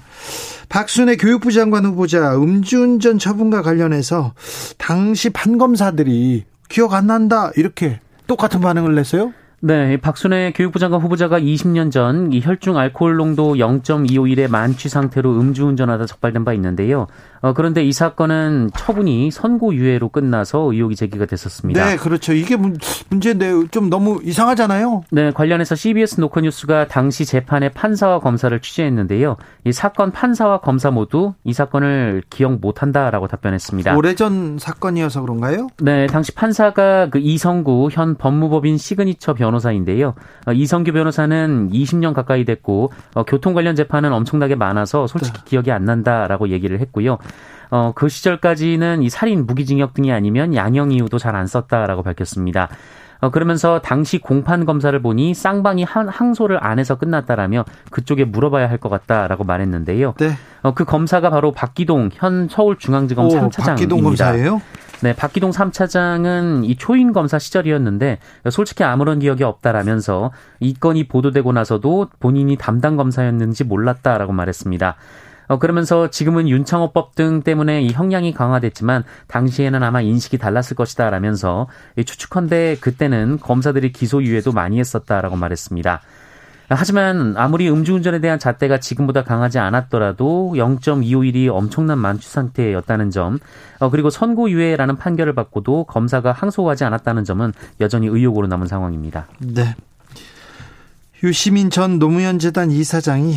박순애 0.68 1.16
교육부 1.16 1.52
장관 1.52 1.85
후보자 1.85 2.37
음주운전 2.37 3.18
처분과 3.18 3.62
관련해서 3.62 4.35
당시 4.78 5.30
판검사들이 5.30 6.45
기억 6.68 6.95
안 6.95 7.06
난다 7.06 7.50
이렇게 7.56 8.00
똑같은 8.26 8.61
반응을 8.61 8.95
냈어요? 8.95 9.33
네, 9.61 9.97
박순애 9.97 10.53
교육부 10.55 10.79
장관 10.79 11.01
후보자가 11.01 11.41
20년 11.41 11.91
전 11.91 12.29
이 12.33 12.41
혈중 12.43 12.77
알코올 12.77 13.17
농도 13.17 13.55
0.251의 13.55 14.51
만취 14.51 14.89
상태로 14.89 15.39
음주운전하다 15.41 16.07
적발된 16.07 16.45
바 16.45 16.53
있는데요. 16.55 17.07
어, 17.41 17.53
그런데 17.53 17.85
이 17.85 17.93
사건은 17.93 18.71
처분이 18.77 19.31
선고유예로 19.31 20.09
끝나서 20.09 20.73
의혹이 20.73 20.97
제기가 20.97 21.27
됐었습니다. 21.27 21.85
네, 21.85 21.97
그렇죠. 21.97 22.33
이게 22.33 22.57
문제인데 22.57 23.69
좀 23.71 23.89
너무 23.91 24.21
이상하잖아요. 24.23 25.05
네, 25.11 25.31
관련해서 25.31 25.75
CBS 25.75 26.21
노컷뉴스가 26.21 26.89
당시 26.89 27.25
재판의 27.25 27.71
판사와 27.73 28.21
검사를 28.21 28.59
취재했는데요. 28.59 29.37
이 29.65 29.73
사건 29.73 30.11
판사와 30.11 30.61
검사 30.61 30.91
모두 30.91 31.35
이 31.45 31.53
사건을 31.53 32.23
기억 32.31 32.61
못한다라고 32.61 33.29
답변했습니다. 33.29 33.97
오래전 33.97 34.59
사건이어서 34.59 35.23
그런가요? 35.23 35.69
네, 35.81 36.07
당시 36.07 36.35
판사가 36.35 37.09
그 37.11 37.19
이성구 37.19 37.89
현 37.93 38.17
법무법인 38.17 38.77
시그니처 38.79 39.35
변호사인데요. 39.47 40.15
어, 40.47 40.53
이성규 40.53 40.93
변호사는 40.93 41.71
20년 41.71 42.12
가까이 42.15 42.45
됐고 42.45 42.93
어, 43.15 43.23
교통 43.25 43.55
관련 43.55 43.76
재판은 43.76 44.12
엄청나게 44.12 44.55
많아서 44.57 45.07
솔직히 45.07 45.38
네. 45.38 45.45
기억이 45.47 45.71
안 45.73 45.85
난다라고 45.85 46.49
얘기를 46.49 46.81
했고요. 46.81 47.19
어, 47.71 47.93
그 47.95 48.09
시절까지는 48.09 49.03
이 49.03 49.09
살인, 49.11 49.47
무기징역 49.47 49.95
등이 49.95 50.12
아니면 50.12 50.55
양형 50.55 50.93
이유도 50.93 51.19
잘 51.19 51.37
안 51.37 51.47
썼다라고 51.47 52.03
밝혔습니다. 52.03 52.69
어, 53.21 53.31
그러면서 53.31 53.81
당시 53.81 54.19
공판 54.19 54.65
검사를 54.67 54.97
보니 55.00 55.33
쌍방이 55.35 55.85
한, 55.85 56.09
항소를 56.09 56.59
안 56.62 56.79
해서 56.79 56.97
끝났다라며 56.97 57.65
그쪽에 57.91 58.25
물어봐야 58.25 58.69
할 58.71 58.79
것 58.79 58.88
같다라고 58.91 59.45
말했는데요. 59.45 60.15
네. 60.19 60.31
어, 60.62 60.75
그 60.75 60.85
검사가 60.85 61.31
바로 61.31 61.53
박기동 61.53 62.11
현 62.12 62.47
서울중앙지검 62.49 63.25
오, 63.26 63.29
3차장입니다. 63.31 63.65
박기동 63.67 64.03
검사예요? 64.03 64.61
네, 65.03 65.15
박기동 65.15 65.50
3차장은 65.50 66.65
이 66.65 66.76
초임 66.76 67.12
검사 67.12 67.38
시절이었는데 67.38 68.19
솔직히 68.50 68.83
아무런 68.83 69.19
기억이 69.19 69.45
없다라면서 69.45 70.33
이 70.61 70.73
건이 70.75 71.09
보도되고 71.09 71.53
나서도 71.53 72.09
본인이 72.19 72.57
담당 72.57 72.97
검사였는지 72.97 73.65
몰랐다라고 73.65 74.33
말했습니다. 74.33 74.97
어, 75.49 75.59
그러면서 75.59 76.11
지금은 76.11 76.49
윤창호법 76.49 77.15
등 77.15 77.43
때문에 77.43 77.83
이 77.83 77.93
형량이 77.93 78.33
강화됐지만 78.33 79.05
당시에는 79.29 79.83
아마 79.83 80.00
인식이 80.00 80.38
달랐을 80.38 80.75
것이다 80.76 81.09
라면서 81.11 81.69
추측컨대 81.97 82.79
그때는 82.81 83.38
검사들이 83.41 83.93
기소유예도 83.93 84.53
많이 84.53 84.81
했었다라고 84.81 85.37
말했습니다. 85.37 86.00
하지만 86.69 87.35
아무리 87.37 87.71
음주운전에 87.71 88.21
대한 88.21 88.39
잣대가 88.39 88.79
지금보다 88.79 89.23
강하지 89.23 89.59
않았더라도 89.59 90.55
0.251이 90.57 91.49
엄청난 91.49 91.99
만취 91.99 92.29
상태였다는 92.29 93.11
점, 93.11 93.39
어, 93.79 93.91
그리고 93.91 94.11
선고유예라는 94.11 94.97
판결을 94.97 95.35
받고도 95.35 95.85
검사가 95.85 96.33
항소하지 96.33 96.85
않았다는 96.85 97.25
점은 97.25 97.53
여전히 97.81 98.09
의혹으로 98.09 98.49
남은 98.49 98.67
상황입니다. 98.67 99.29
네. 99.39 99.77
유시민 101.23 101.71
전 101.71 101.99
노무현 101.99 102.39
재단 102.39 102.71
이사장이 102.71 103.37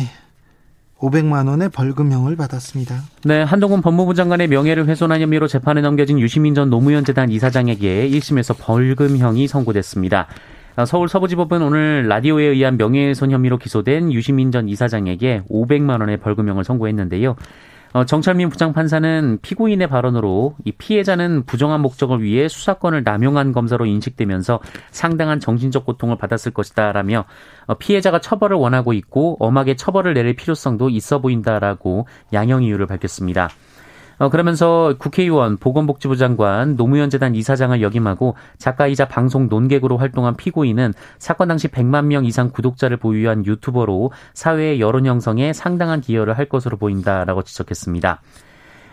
500만 0.98 1.48
원의 1.48 1.70
벌금형을 1.70 2.36
받았습니다. 2.36 3.02
네, 3.24 3.42
한동훈 3.42 3.80
법무부 3.80 4.14
장관의 4.14 4.48
명예를 4.48 4.86
훼손한 4.86 5.20
혐의로 5.22 5.48
재판에 5.48 5.80
넘겨진 5.80 6.20
유시민 6.20 6.54
전 6.54 6.68
노무현 6.68 7.04
재단 7.04 7.30
이사장에게 7.30 8.10
1심에서 8.10 8.54
벌금형이 8.58 9.48
선고됐습니다. 9.48 10.26
서울 10.86 11.08
서부지법은 11.08 11.62
오늘 11.62 12.08
라디오에 12.08 12.44
의한 12.44 12.76
명예훼손 12.76 13.30
혐의로 13.30 13.58
기소된 13.58 14.12
유시민 14.12 14.50
전 14.50 14.68
이사장에게 14.68 15.42
500만 15.50 16.00
원의 16.00 16.18
벌금형을 16.18 16.64
선고했는데요. 16.64 17.36
어, 17.92 18.04
정철민 18.04 18.50
부장판사는 18.50 19.40
피고인의 19.42 19.88
발언으로 19.88 20.54
이 20.64 20.70
피해자는 20.70 21.42
부정한 21.44 21.80
목적을 21.80 22.22
위해 22.22 22.46
수사권을 22.46 23.02
남용한 23.02 23.50
검사로 23.52 23.84
인식되면서 23.86 24.60
상당한 24.92 25.40
정신적 25.40 25.86
고통을 25.86 26.16
받았을 26.16 26.52
것이다라며 26.52 27.24
어, 27.66 27.74
피해자가 27.74 28.20
처벌을 28.20 28.56
원하고 28.56 28.92
있고 28.92 29.36
엄하게 29.40 29.74
처벌을 29.74 30.14
내릴 30.14 30.34
필요성도 30.36 30.88
있어 30.90 31.20
보인다라고 31.20 32.06
양형 32.32 32.62
이유를 32.62 32.86
밝혔습니다. 32.86 33.48
어, 34.20 34.28
그러면서 34.28 34.94
국회의원, 34.98 35.56
보건복지부 35.56 36.14
장관, 36.16 36.76
노무현 36.76 37.08
재단 37.08 37.34
이사장을 37.34 37.80
역임하고 37.80 38.34
작가이자 38.58 39.08
방송 39.08 39.48
논객으로 39.48 39.96
활동한 39.96 40.36
피고인은 40.36 40.92
사건 41.18 41.48
당시 41.48 41.68
100만 41.68 42.04
명 42.04 42.26
이상 42.26 42.50
구독자를 42.50 42.98
보유한 42.98 43.46
유튜버로 43.46 44.12
사회의 44.34 44.78
여론 44.78 45.06
형성에 45.06 45.54
상당한 45.54 46.02
기여를 46.02 46.36
할 46.36 46.50
것으로 46.50 46.76
보인다라고 46.76 47.42
지적했습니다. 47.44 48.20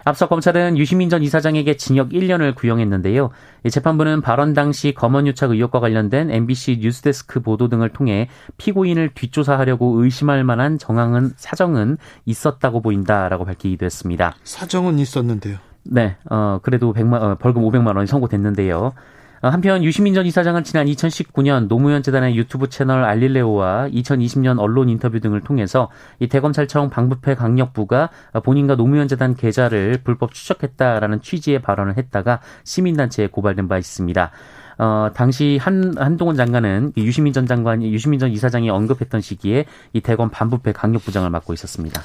앞서 0.08 0.30
검찰은 0.30 0.78
유시민 0.78 1.10
전 1.10 1.22
이사장에게 1.22 1.76
징역 1.76 2.10
1년을 2.10 2.56
구형했는데요. 2.56 3.30
재판부는 3.70 4.22
발언 4.22 4.54
당시 4.54 4.94
검언유착 4.94 5.52
의혹과 5.52 5.82
관련된 5.82 6.32
MBC 6.32 6.80
뉴스데스크 6.82 7.42
보도 7.42 7.68
등을 7.68 7.90
통해 7.90 8.30
피고인을 8.56 9.10
뒷조사하려고 9.14 10.02
의심할 10.02 10.46
만한 10.46 10.78
정황은 10.78 11.32
사정은 11.36 11.98
있었다고 12.26 12.82
보인다라고 12.82 13.44
밝히기도 13.44 13.86
했습니다. 13.86 14.34
사정은 14.46 14.98
있었는데요. 15.00 15.58
네, 15.84 16.16
어, 16.30 16.60
그래도 16.62 16.94
100만, 16.94 17.22
어, 17.22 17.36
벌금 17.36 17.64
500만 17.64 17.96
원이 17.98 18.08
선고됐는데요. 18.08 18.94
어, 19.42 19.50
한편 19.50 19.84
유시민 19.84 20.14
전 20.14 20.26
이사장은 20.26 20.64
지난 20.64 20.88
2019년 20.88 21.68
노무현 21.68 22.02
재단의 22.02 22.36
유튜브 22.36 22.70
채널 22.70 23.04
알릴레오와 23.04 23.90
2020년 23.90 24.60
언론 24.60 24.90
인터뷰 24.90 25.20
등을 25.20 25.42
통해서 25.42 25.90
이 26.20 26.28
대검찰청 26.28 26.90
방부패 26.90 27.36
강력부가 27.36 28.10
본인과 28.44 28.76
노무현 28.76 29.08
재단 29.08 29.36
계좌를 29.36 30.00
불법 30.04 30.34
추적했다라는 30.34 31.22
취지의 31.22 31.62
발언을 31.62 31.98
했다가 31.98 32.42
시민단체에 32.64 33.28
고발된 33.28 33.68
바 33.68 33.78
있습니다. 33.78 34.32
어, 34.80 35.10
당시 35.14 35.58
한, 35.60 35.96
한동훈 35.98 36.36
장관은 36.36 36.94
유시민 36.98 37.34
전 37.34 37.48
장관이, 37.48 37.92
유시민 37.92 38.20
전 38.20 38.32
이사장이 38.32 38.70
언급했던 38.70 39.22
시기에 39.22 39.66
이 39.94 40.02
대검 40.02 40.30
반부패 40.30 40.72
강력부장을 40.74 41.30
맡고 41.30 41.54
있었습니다. 41.54 42.02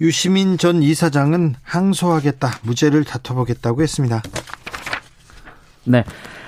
유시민 0.00 0.58
전 0.58 0.82
이사장은 0.82 1.54
항소하겠다, 1.62 2.50
무죄를 2.62 3.04
다퉈보겠다고 3.04 3.82
했습니다. 3.82 4.22
네. 5.84 6.04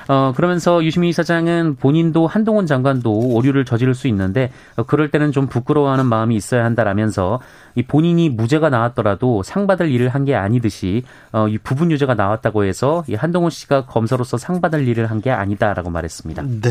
어, 0.09 0.33
그러면서 0.37 0.85
유시민 0.85 1.11
이사장은 1.11 1.77
본인도 1.77 2.27
한동훈 2.29 2.67
장관도 2.67 3.11
오류를 3.35 3.65
저지를 3.65 3.95
수 3.95 4.07
있는데 4.09 4.53
어, 4.77 4.85
그럴 4.85 5.11
때는 5.11 5.33
좀 5.33 5.49
부끄러워하는 5.49 6.07
마음이 6.07 6.37
있어야 6.37 6.65
한다라면서 6.65 7.41
이 7.75 7.83
본인이 7.83 8.29
무죄가 8.31 8.69
나왔더라도 8.71 9.43
상 9.43 9.67
받을 9.67 9.91
일을 9.91 10.09
한 10.11 10.25
게 10.27 10.35
아니듯이 10.35 11.03
어, 11.33 11.49
이 11.49 11.59
부분 11.59 11.91
유죄가 11.91 12.15
나왔다고 12.15 12.65
해서 12.65 13.05
이 13.09 13.15
한동훈 13.15 13.51
씨가 13.51 13.87
검사로서 13.87 14.39
상 14.39 14.61
받을 14.61 14.87
일을 14.89 15.11
한 15.11 15.21
게 15.21 15.31
아니다라고 15.31 15.91
말했습니다. 15.91 16.43
네. 16.43 16.71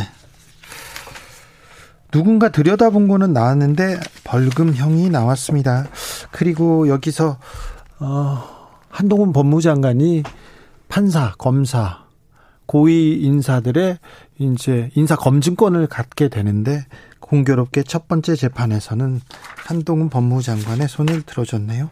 누군가 2.12 2.50
들여다본 2.50 3.08
거는 3.10 3.34
나왔는데 3.34 4.00
벌금형이 4.24 5.10
나왔습니다. 5.10 5.86
그리고 6.32 6.88
여기서 6.88 7.38
어, 8.00 8.44
한동훈 8.90 9.34
법무장관이 9.34 10.24
판사, 10.88 11.34
검사, 11.38 12.05
고위 12.66 13.14
인사들의 13.22 13.98
이제 14.40 14.90
인사 14.96 15.16
검증권을 15.16 15.88
갖게 15.88 16.30
되는데 16.30 16.86
공교롭게 17.20 17.84
첫 17.84 18.08
번째 18.08 18.36
재판에서는 18.36 19.20
한동훈 19.66 20.10
법무장관의 20.10 20.88
손을 20.88 21.24
들어줬네요. 21.24 21.90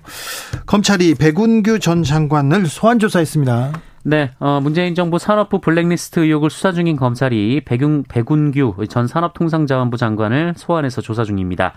검찰이 0.65 1.15
백운규 1.15 1.79
전 1.79 2.03
장관을 2.03 2.67
소환 2.67 2.99
조사했습니다. 2.99 3.73
네, 4.05 4.31
어, 4.39 4.59
문재인 4.61 4.95
정부 4.95 5.17
산업부 5.17 5.59
블랙리스트 5.59 6.19
의혹을 6.19 6.49
수사 6.49 6.73
중인 6.73 6.97
검찰이 6.97 7.61
백운, 7.63 8.03
백운규 8.03 8.85
전 8.89 9.07
산업통상자원부 9.07 9.97
장관을 9.97 10.53
소환해서 10.57 11.01
조사 11.01 11.23
중입니다. 11.23 11.73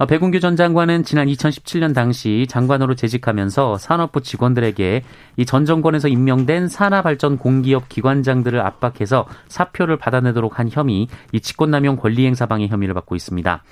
어, 0.00 0.06
백운규 0.06 0.40
전 0.40 0.56
장관은 0.56 1.04
지난 1.04 1.28
2017년 1.28 1.94
당시 1.94 2.46
장관으로 2.48 2.94
재직하면서 2.94 3.76
산업부 3.76 4.22
직원들에게 4.22 5.02
이 5.36 5.44
전 5.44 5.66
정권에서 5.66 6.08
임명된 6.08 6.68
산하발전 6.68 7.36
공기업 7.36 7.90
기관장들을 7.90 8.58
압박해서 8.60 9.26
사표를 9.48 9.98
받아내도록 9.98 10.58
한 10.58 10.70
혐의, 10.72 11.06
이 11.32 11.40
직권남용 11.40 11.96
권리행사방해 11.96 12.68
혐의를 12.68 12.94
받고 12.94 13.14
있습니다. 13.14 13.62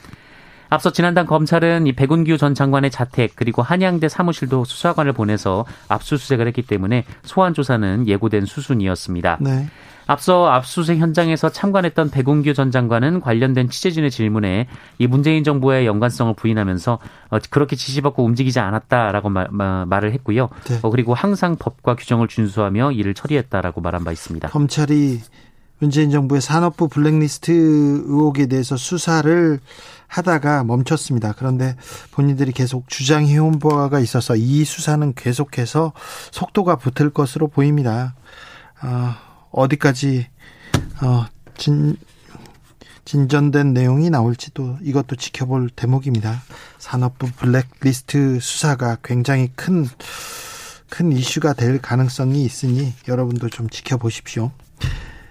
앞서 0.69 0.93
지난달 0.93 1.25
검찰은 1.25 1.87
이 1.87 1.93
백운규 1.93 2.37
전 2.37 2.55
장관의 2.55 2.91
자택 2.91 3.33
그리고 3.35 3.63
한양대 3.63 4.11
사무실도 4.11 4.67
수사관을 4.67 5.15
보내서 5.15 5.65
압수수색을 5.89 6.47
했기 6.47 6.61
때문에 6.61 7.07
소환 7.23 7.55
조사는 7.55 8.07
예고된 8.07 8.45
수순이었습니다. 8.45 9.39
네. 9.41 9.67
앞서 10.09 10.47
압수수색 10.49 10.99
현장에서 10.99 11.51
참관했던 11.51 12.11
백운규 12.11 12.55
전 12.55 12.71
장관은 12.71 13.21
관련된 13.21 13.69
취재진의 13.69 14.11
질문에 14.11 14.67
이 14.97 15.07
문재인 15.07 15.45
정부의 15.45 15.87
연관성을 15.87 16.33
부인하면서 16.35 16.99
어, 17.31 17.39
그렇게 17.51 17.77
지시받고 17.77 18.25
움직이지 18.25 18.59
않았다라고 18.59 19.29
말, 19.29 20.05
을 20.05 20.13
했고요. 20.15 20.49
네. 20.65 20.79
어, 20.81 20.91
그리고 20.91 21.13
항상 21.13 21.57
법과 21.57 21.97
규정을 21.97 22.27
준수하며 22.27 22.93
일을 22.93 23.13
처리했다라고 23.13 23.83
말한 23.83 24.05
바 24.05 24.11
있습니다. 24.11 24.49
검찰이 24.49 25.21
문재인 25.79 26.11
정부의 26.11 26.41
산업부 26.41 26.89
블랙리스트 26.89 27.53
의혹에 27.53 28.47
대해서 28.47 28.79
수사를 28.79 29.61
하다가 30.07 30.65
멈췄습니다. 30.65 31.35
그런데 31.37 31.77
본인들이 32.13 32.53
계속 32.53 32.89
주장해온 32.89 33.59
바가 33.59 34.01
있어서 34.01 34.37
이 34.37 34.65
수사는 34.65 35.13
계속해서 35.15 35.93
속도가 36.31 36.77
붙을 36.77 37.11
것으로 37.11 37.49
보입니다. 37.49 38.15
어, 38.83 39.28
어디까지 39.51 40.27
어, 41.03 41.27
진, 41.57 41.97
진전된 43.05 43.73
내용이 43.73 44.11
나올지도 44.11 44.79
이것도 44.83 45.17
지켜볼 45.17 45.71
대목입니다. 45.71 46.43
산업부 46.79 47.31
블랙리스트 47.33 48.39
수사가 48.41 48.99
굉장히 49.03 49.51
큰, 49.55 49.87
큰 50.91 51.13
이슈가 51.13 51.55
될 51.55 51.81
가능성이 51.81 52.45
있으니 52.45 52.93
여러분도 53.07 53.49
좀 53.49 53.69
지켜보십시오. 53.69 54.51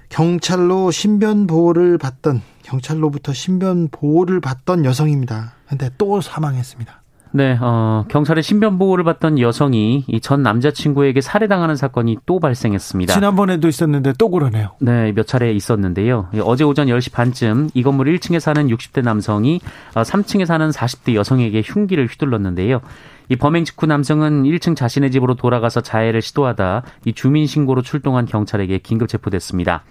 경찰로 0.10 0.90
신변 0.92 1.48
보호를 1.48 1.98
받던 1.98 2.42
경찰로부터 2.64 3.34
신변 3.34 3.88
보호를 3.90 4.42
받던 4.42 4.84
여성입니다. 4.86 5.54
근데 5.68 5.90
또 5.98 6.22
사망했습니다. 6.22 7.04
네, 7.32 7.58
어, 7.62 8.06
경찰의 8.08 8.44
신변 8.44 8.78
보호를 8.78 9.04
받던 9.04 9.40
여성이 9.40 10.04
이 10.08 10.20
전 10.20 10.44
남자친구에게 10.44 11.22
살해당하는 11.22 11.76
사건이 11.76 12.18
또 12.26 12.40
발생했습니다. 12.40 13.14
지난번에도 13.14 13.68
있었는데 13.68 14.14
또 14.18 14.30
그러네요. 14.30 14.72
네, 14.80 15.14
몇 15.14 15.26
차례 15.28 15.52
있었는데요. 15.54 16.30
어제 16.44 16.64
오전 16.64 16.88
10시 16.88 17.12
반쯤 17.14 17.70
이 17.74 17.84
건물 17.84 18.08
1층에 18.08 18.40
사는 18.40 18.68
60대 18.68 19.04
남성이 19.04 19.62
3층에 19.94 20.42
어, 20.42 20.46
사는 20.46 20.70
40대 20.70 21.14
여성에게 21.14 21.62
흉기를 21.66 22.08
휘둘렀는데요. 22.08 22.82
이 23.30 23.36
범행 23.36 23.66
직후 23.66 23.86
남성은 23.86 24.44
1층 24.44 24.76
자신의 24.76 25.12
집으로 25.12 25.36
돌아가서 25.36 25.82
자해를 25.82 26.22
시도하다 26.22 26.84
이 27.06 27.14
주민 27.14 27.46
신고로 27.46 27.82
출동한 27.82 28.26
경찰에게 28.26 28.80
긴급 28.80 29.08
체포됐습니다. 29.10 29.84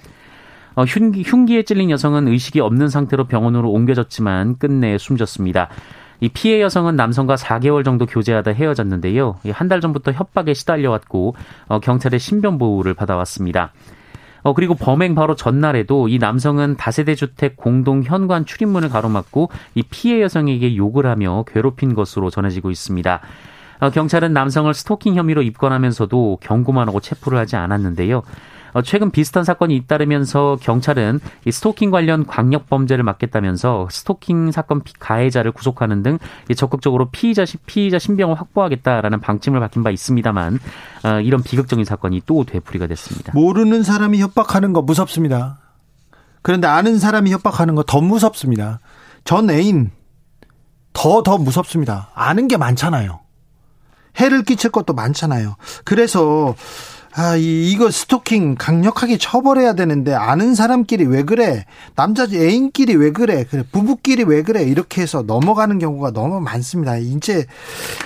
어, 0.74 0.84
흉기, 0.84 1.22
흉기에 1.22 1.62
찔린 1.62 1.90
여성은 1.90 2.28
의식이 2.28 2.60
없는 2.60 2.88
상태로 2.88 3.24
병원으로 3.24 3.70
옮겨졌지만 3.70 4.58
끝내 4.58 4.98
숨졌습니다. 4.98 5.68
이 6.20 6.28
피해 6.28 6.60
여성은 6.60 6.96
남성과 6.96 7.34
4개월 7.36 7.84
정도 7.84 8.06
교제하다 8.06 8.52
헤어졌는데요. 8.52 9.36
한 9.52 9.68
달 9.68 9.80
전부터 9.80 10.12
협박에 10.12 10.54
시달려왔고 10.54 11.34
어, 11.66 11.80
경찰의 11.80 12.20
신변 12.20 12.56
보호를 12.58 12.94
받아왔습니다. 12.94 13.72
어, 14.42 14.54
그리고 14.54 14.74
범행 14.76 15.16
바로 15.16 15.34
전날에도 15.34 16.06
이 16.06 16.18
남성은 16.18 16.76
다세대 16.76 17.16
주택 17.16 17.56
공동 17.56 18.04
현관 18.04 18.44
출입문을 18.46 18.88
가로막고 18.90 19.50
이 19.74 19.82
피해 19.82 20.22
여성에게 20.22 20.76
욕을 20.76 21.06
하며 21.06 21.44
괴롭힌 21.48 21.94
것으로 21.94 22.30
전해지고 22.30 22.70
있습니다. 22.70 23.20
어, 23.80 23.90
경찰은 23.90 24.32
남성을 24.32 24.72
스토킹 24.72 25.16
혐의로 25.16 25.42
입건하면서도 25.42 26.38
경고만 26.40 26.86
하고 26.88 27.00
체포를 27.00 27.38
하지 27.38 27.56
않았는데요. 27.56 28.22
어, 28.76 28.82
최근 28.82 29.10
비슷한 29.10 29.42
사건이 29.42 29.74
잇따르면서 29.74 30.58
경찰은 30.60 31.18
이 31.46 31.50
스토킹 31.50 31.90
관련 31.90 32.26
광역 32.26 32.68
범죄를 32.68 33.04
막겠다면서 33.04 33.88
스토킹 33.90 34.52
사건 34.52 34.82
가해자를 34.98 35.52
구속하는 35.52 36.02
등 36.02 36.18
적극적으로 36.54 37.08
피의자 37.08 37.46
피의자 37.64 37.98
신병을 37.98 38.38
확보하겠다라는 38.38 39.20
방침을 39.20 39.60
밝힌 39.60 39.82
바 39.82 39.90
있습니다만 39.90 40.58
어, 41.04 41.20
이런 41.20 41.42
비극적인 41.42 41.86
사건이 41.86 42.20
또 42.26 42.44
되풀이가 42.44 42.86
됐습니다. 42.88 43.32
모르는 43.34 43.82
사람이 43.82 44.20
협박하는 44.20 44.74
거 44.74 44.82
무섭습니다. 44.82 45.58
그런데 46.42 46.66
아는 46.66 46.98
사람이 46.98 47.32
협박하는 47.32 47.76
거 47.76 47.82
더 47.82 48.02
무섭습니다. 48.02 48.80
전 49.24 49.48
애인 49.48 49.90
더더 50.92 51.38
무섭습니다. 51.38 52.10
아는 52.14 52.46
게 52.46 52.58
많잖아요. 52.58 53.20
해를 54.18 54.42
끼칠 54.42 54.70
것도 54.70 54.92
많잖아요. 54.92 55.56
그래서 55.84 56.54
아, 57.18 57.34
이, 57.34 57.70
이거 57.70 57.90
스토킹 57.90 58.56
강력하게 58.56 59.16
처벌해야 59.16 59.72
되는데 59.72 60.12
아는 60.12 60.54
사람끼리 60.54 61.06
왜 61.06 61.22
그래? 61.22 61.64
남자 61.94 62.26
애인끼리 62.30 62.94
왜 62.94 63.10
그래? 63.10 63.44
그래 63.50 63.64
부부끼리 63.72 64.24
왜 64.24 64.42
그래? 64.42 64.62
이렇게 64.64 65.00
해서 65.00 65.22
넘어가는 65.22 65.78
경우가 65.78 66.10
너무 66.10 66.40
많습니다. 66.40 66.98
이제 66.98 67.46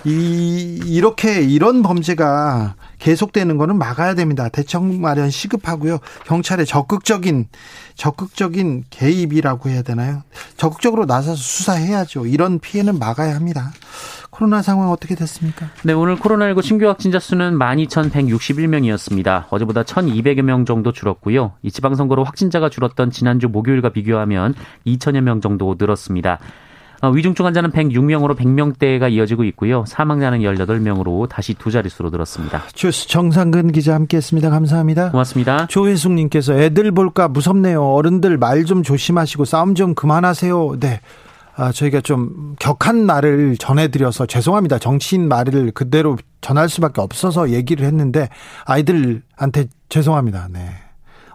이 0.05 0.81
이렇게 0.87 1.41
이런 1.43 1.83
범죄가 1.83 2.77
계속되는 3.01 3.57
거는 3.57 3.77
막아야 3.77 4.15
됩니다. 4.15 4.49
대책 4.49 4.83
마련 4.83 5.31
시급하고요. 5.31 5.99
경찰의 6.27 6.67
적극적인 6.67 7.49
적극적인 7.97 8.85
개입이라고 8.91 9.69
해야 9.69 9.83
되나요? 9.83 10.23
적극적으로 10.57 11.07
나서서 11.07 11.37
수사해야죠. 11.37 12.27
이런 12.27 12.61
피해는 12.61 12.99
막아야 12.99 13.35
합니다. 13.35 13.73
코로나 14.31 14.63
상황 14.63 14.91
어떻게 14.91 15.15
됐습니까? 15.17 15.69
네, 15.83 15.93
오늘 15.93 16.17
코로나19 16.17 16.63
신규 16.63 16.87
확진자 16.87 17.19
수는 17.19 17.59
12,161명이었습니다. 17.59 19.47
어제보다 19.51 19.83
1,200여 19.83 20.43
명 20.43 20.65
정도 20.65 20.93
줄었고요. 20.93 21.53
이 21.63 21.71
지방선거로 21.71 22.25
확진자가 22.25 22.69
줄었던 22.69 23.11
지난주 23.11 23.49
목요일과 23.49 23.91
비교하면 23.91 24.55
2천여 24.87 25.21
명 25.21 25.41
정도 25.41 25.75
늘었습니다. 25.79 26.39
어, 27.03 27.09
위중증 27.11 27.47
환자는 27.47 27.71
106명으로 27.71 28.37
100명대가 28.37 29.11
이어지고 29.11 29.45
있고요. 29.45 29.85
사망자는 29.87 30.41
18명으로 30.41 31.29
다시 31.29 31.55
두 31.55 31.71
자릿수로 31.71 32.11
늘었습니다. 32.11 32.63
주스 32.75 33.09
정상근 33.09 33.73
기자 33.73 33.95
함께했습니다. 33.95 34.51
감사합니다. 34.51 35.11
고맙습니다. 35.11 35.67
조혜숙님께서 35.67 36.55
애들 36.61 36.93
볼까 36.93 37.29
무섭네요. 37.29 37.83
어른들 37.85 38.37
말 38.37 38.61
좀 38.67 38.83
조심하시고 38.83 39.47
싸움 39.47 39.75
좀 39.75 39.95
그만하세요. 39.95 40.77
네. 40.81 41.01
아, 41.57 41.73
저희가 41.73 42.01
좀 42.03 42.55
격한 42.59 43.05
말을 43.07 43.57
전해드려서 43.59 44.27
죄송합니다. 44.27 44.79
정치인 44.79 45.29
말을 45.29 45.73
그대로 45.73 46.17
전할 46.43 46.69
수밖에 46.69 47.01
없어서 47.01 47.51
얘기를 47.51 47.87
했는데 47.87 48.29
아이들한테 48.67 49.67
죄송합니다. 49.89 50.49
네. 50.53 50.71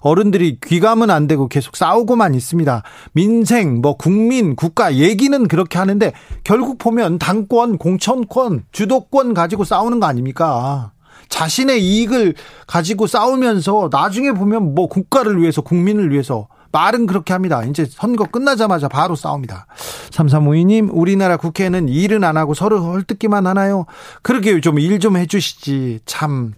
어른들이 0.06 0.60
귀감은 0.63 1.10
안 1.10 1.26
되고 1.26 1.48
계속 1.48 1.76
싸우고만 1.76 2.36
있습니다. 2.36 2.84
민생, 3.13 3.82
뭐 3.82 3.98
국민, 3.98 4.56
국가 4.56 4.94
얘기는 4.94 5.48
그렇게 5.48 5.80
하는데 5.80 6.13
결국 6.44 6.78
보면 6.78 7.18
당권, 7.18 7.80
공천권, 7.80 8.65
주도권 8.72 9.34
가지고 9.34 9.63
싸우는 9.63 10.00
거 10.00 10.06
아닙니까? 10.06 10.91
자신의 11.30 11.84
이익을 11.84 12.36
가지고 12.68 13.08
싸우면서 13.08 13.89
나중에 13.91 14.32
보면 14.32 14.76
뭐 14.76 14.88
국가를 14.88 15.41
위해서 15.41 15.63
국민을 15.63 16.12
위해서 16.12 16.50
말은 16.72 17.08
그렇게 17.08 17.34
합니다. 17.34 17.63
이제 17.63 17.88
선거 17.89 18.26
끝나자마자 18.26 18.88
바로 18.88 19.15
싸웁니다. 19.15 19.65
3352님, 20.12 20.89
우리나라 20.94 21.38
국회는 21.38 21.89
일은 21.89 22.24
안 22.24 22.38
하고 22.38 22.54
서로 22.54 22.80
헐뜯기만 22.84 23.48
하나요? 23.48 23.88
그러게 24.22 24.62
좀일 24.62 25.00
좀 25.00 25.18
해주시지. 25.18 26.02
참. 26.06 26.54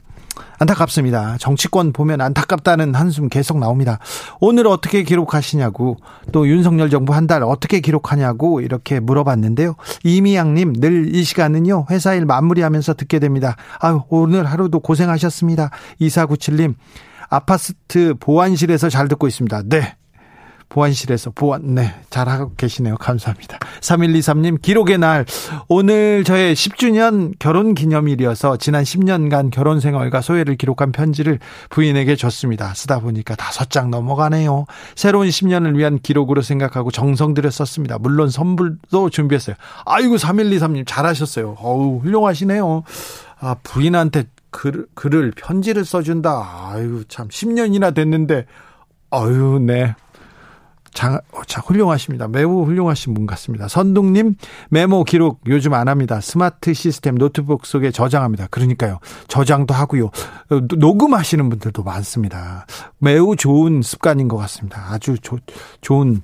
안타깝습니다. 0.59 1.37
정치권 1.39 1.93
보면 1.93 2.19
안타깝다는 2.21 2.95
한숨 2.95 3.29
계속 3.29 3.59
나옵니다. 3.59 3.99
오늘 4.39 4.67
어떻게 4.67 5.03
기록하시냐고, 5.03 5.97
또 6.31 6.47
윤석열 6.47 6.89
정부 6.89 7.13
한 7.13 7.27
달 7.27 7.43
어떻게 7.43 7.81
기록하냐고 7.81 8.61
이렇게 8.61 8.99
물어봤는데요. 9.01 9.75
이미양님, 10.05 10.73
늘 10.77 11.11
이 11.13 11.23
시간은요, 11.23 11.87
회사 11.91 12.13
일 12.13 12.25
마무리하면서 12.25 12.93
듣게 12.93 13.19
됩니다. 13.19 13.55
아유, 13.79 14.01
오늘 14.09 14.45
하루도 14.45 14.79
고생하셨습니다. 14.79 15.69
2497님, 16.01 16.75
아파트 17.29 18.13
보안실에서 18.19 18.89
잘 18.89 19.07
듣고 19.09 19.27
있습니다. 19.27 19.63
네. 19.65 19.95
보안실에서 20.69 21.31
보안, 21.31 21.75
네, 21.75 21.93
잘하고 22.09 22.51
계시네요. 22.57 22.97
감사합니다. 22.97 23.57
3123님, 23.81 24.61
기록의 24.61 24.97
날. 24.97 25.25
오늘 25.67 26.23
저의 26.23 26.55
10주년 26.55 27.33
결혼 27.39 27.73
기념일이어서 27.73 28.57
지난 28.57 28.83
10년간 28.83 29.51
결혼 29.51 29.79
생활과 29.79 30.21
소외를 30.21 30.55
기록한 30.57 30.91
편지를 30.91 31.39
부인에게 31.69 32.15
줬습니다. 32.15 32.73
쓰다 32.73 32.99
보니까 32.99 33.35
다섯 33.35 33.69
장 33.69 33.89
넘어가네요. 33.89 34.65
새로운 34.95 35.27
10년을 35.27 35.77
위한 35.77 35.99
기록으로 35.99 36.41
생각하고 36.41 36.91
정성 36.91 37.33
들여 37.33 37.49
썼습니다. 37.49 37.97
물론 37.97 38.29
선물도 38.29 39.09
준비했어요. 39.09 39.55
아이고, 39.85 40.15
3123님, 40.15 40.83
잘하셨어요. 40.85 41.57
어우, 41.59 41.99
훌륭하시네요. 41.99 42.83
아, 43.39 43.55
부인한테 43.63 44.25
글, 44.49 44.87
글을 44.95 45.31
편지를 45.35 45.85
써준다. 45.85 46.71
아유, 46.71 47.03
참, 47.07 47.27
10년이나 47.29 47.93
됐는데, 47.93 48.45
아유, 49.11 49.59
네. 49.61 49.95
자, 50.97 51.21
자, 51.45 51.61
훌륭하십니다. 51.61 52.27
매우 52.27 52.65
훌륭하신 52.65 53.13
분 53.13 53.27
같습니다. 53.27 53.67
선동님, 53.67 54.33
메모 54.71 55.03
기록 55.03 55.41
요즘 55.45 55.75
안 55.75 55.89
합니다. 55.89 56.19
스마트 56.21 56.73
시스템 56.73 57.19
노트북 57.19 57.67
속에 57.67 57.91
저장합니다. 57.91 58.47
그러니까요. 58.47 58.97
저장도 59.27 59.75
하고요. 59.75 60.09
녹음하시는 60.75 61.49
분들도 61.49 61.83
많습니다. 61.83 62.65
매우 62.97 63.35
좋은 63.35 63.83
습관인 63.83 64.27
것 64.27 64.37
같습니다. 64.37 64.87
아주 64.89 65.19
조, 65.19 65.37
좋은 65.81 66.23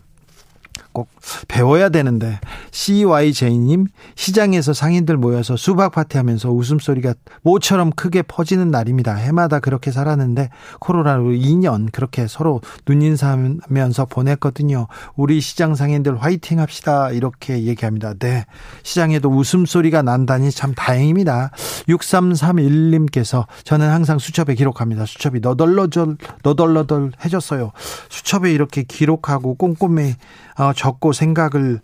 꼭 0.94 1.10
배워야 1.48 1.90
되는데 1.90 2.40
CYJ님 2.72 3.88
시장에서 4.16 4.74
상인들 4.74 5.18
모여서 5.18 5.58
수박 5.58 5.92
파티하면서 5.94 6.52
웃음소리가 6.52 7.16
모처럼 7.42 7.92
크게 7.92 8.22
퍼지는 8.22 8.70
날입니다. 8.70 9.16
해마다 9.16 9.60
그렇게 9.60 9.92
살았는데 9.92 10.50
코로나로 10.80 11.32
2년 11.32 11.92
그렇게 11.92 12.28
서로 12.28 12.62
눈인사하면서 12.88 14.06
보냈거든요. 14.06 14.88
우리 15.16 15.42
시장 15.42 15.76
상인들 15.76 16.22
화이팅 16.22 16.60
합시다 16.60 17.10
이렇게 17.10 17.64
얘기합니다. 17.64 18.14
네 18.14 18.46
시장에도 18.84 19.30
웃음소리가 19.30 20.04
난다니 20.04 20.52
참 20.52 20.74
다행입니다. 20.76 21.52
6331님께서 21.88 23.46
저는 23.64 23.90
항상 23.90 24.20
수첩에 24.20 24.56
기록합니다. 24.56 25.06
수첩이 25.06 25.40
너덜너덜 25.40 26.18
너덜너덜 26.44 27.12
해졌어요. 27.26 27.72
수첩에 28.10 28.52
이렇게 28.52 28.84
기록하고 28.84 29.56
꼼꼼히 29.56 30.16
어, 30.58 30.72
적고 30.84 31.14
생각을 31.14 31.80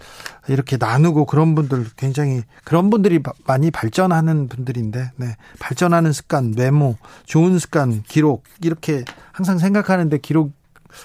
이렇게 0.48 0.78
나누고 0.78 1.26
그런 1.26 1.56
분들 1.56 1.86
굉장히 1.96 2.44
그런 2.66 2.90
분들이 2.90 3.20
많이 3.46 3.72
발전하는 3.72 4.50
분들인데 4.50 5.12
네. 5.16 5.36
발전하는 5.60 6.12
습관, 6.12 6.54
메모, 6.56 6.98
좋은 7.26 7.58
습관, 7.60 8.04
기록 8.04 8.44
이렇게 8.62 9.06
항상 9.32 9.58
생각하는데 9.58 10.18
기록 10.18 10.52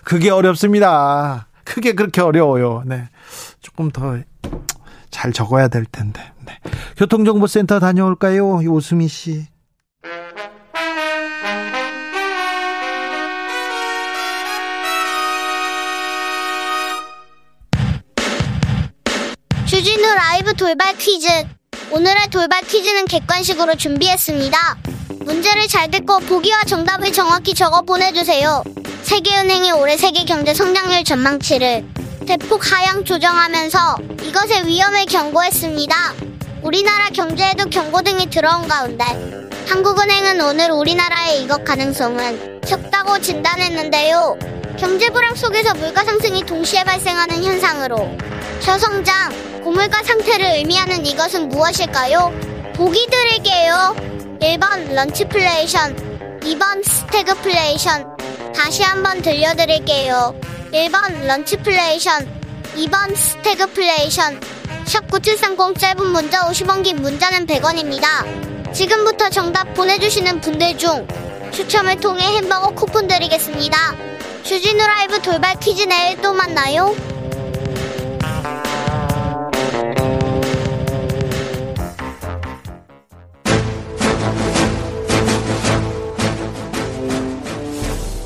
그게 0.02 0.30
어렵습니다. 0.30 1.46
크게 1.64 1.92
그렇게 1.94 2.20
어려워요. 2.20 2.82
네. 2.84 3.08
조금 3.60 3.90
더 3.90 4.18
잘 5.14 5.32
적어야 5.32 5.68
될 5.68 5.84
텐데. 5.84 6.20
네. 6.44 6.58
교통정보센터 6.96 7.78
다녀올까요? 7.78 8.58
오수미 8.68 9.06
씨. 9.06 9.46
라이브 20.14 20.54
돌발 20.54 20.96
퀴즈. 20.96 21.28
오늘의 21.90 22.28
돌발 22.30 22.62
퀴즈는 22.62 23.06
객관식으로 23.06 23.74
준비했습니다. 23.74 24.76
문제를 25.24 25.66
잘 25.66 25.90
듣고 25.90 26.20
보기와 26.20 26.62
정답을 26.64 27.12
정확히 27.12 27.52
적어 27.52 27.82
보내주세요. 27.82 28.62
세계은행이 29.02 29.72
올해 29.72 29.96
세계 29.96 30.24
경제 30.24 30.54
성장률 30.54 31.02
전망치를 31.04 31.84
대폭 32.26 32.72
하향 32.72 33.04
조정하면서 33.04 33.96
이것의 34.22 34.66
위험을 34.66 35.06
경고했습니다. 35.06 35.96
우리나라 36.62 37.10
경제에도 37.10 37.68
경고등이 37.68 38.30
들어온 38.30 38.68
가운데 38.68 39.04
한국은행은 39.68 40.40
오늘 40.40 40.70
우리나라의 40.70 41.42
이것 41.42 41.64
가능성은 41.64 42.60
적다고 42.64 43.18
진단했는데요. 43.20 44.38
경제 44.78 45.08
불황 45.08 45.34
속에서 45.34 45.72
물가 45.74 46.04
상승이 46.04 46.44
동시에 46.44 46.82
발생하는 46.84 47.44
현상으로 47.44 48.16
저성장, 48.60 49.62
고물가 49.62 50.02
상태를 50.02 50.44
의미하는 50.56 51.06
이것은 51.06 51.48
무엇일까요? 51.48 52.32
보기 52.74 53.06
드릴게요. 53.06 53.94
1번 54.40 54.92
런치플레이션, 54.92 56.40
2번 56.40 56.84
스태그플레이션. 56.84 58.04
다시 58.54 58.82
한번 58.82 59.22
들려드릴게요. 59.22 60.34
1번 60.72 61.24
런치플레이션, 61.24 62.28
2번 62.76 63.14
스태그플레이션. 63.16 64.40
샵 64.86 65.08
9730 65.08 65.78
짧은 65.78 66.06
문자 66.06 66.48
50원 66.48 66.82
긴 66.82 67.00
문자는 67.00 67.46
100원입니다. 67.46 68.74
지금부터 68.74 69.30
정답 69.30 69.72
보내주시는 69.74 70.40
분들 70.40 70.76
중 70.76 71.06
추첨을 71.52 72.00
통해 72.00 72.24
햄버거 72.36 72.70
쿠폰 72.70 73.06
드리겠습니다. 73.06 74.13
주진우 74.44 74.76
라이브 74.76 75.22
돌발 75.22 75.58
퀴즈 75.58 75.84
내일 75.84 76.20
또 76.20 76.34
만나요. 76.34 76.94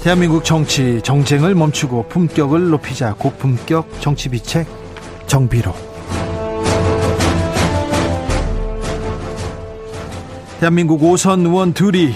대한민국 0.02 0.44
정치 0.44 1.00
정쟁을 1.02 1.54
멈추고 1.54 2.08
품격을 2.08 2.70
높이자 2.70 3.14
고품격 3.14 4.00
정치 4.00 4.28
비책 4.28 4.66
정비로 5.28 5.72
대한민국 10.58 11.04
오선 11.04 11.46
의원 11.46 11.74
둘이 11.74 12.14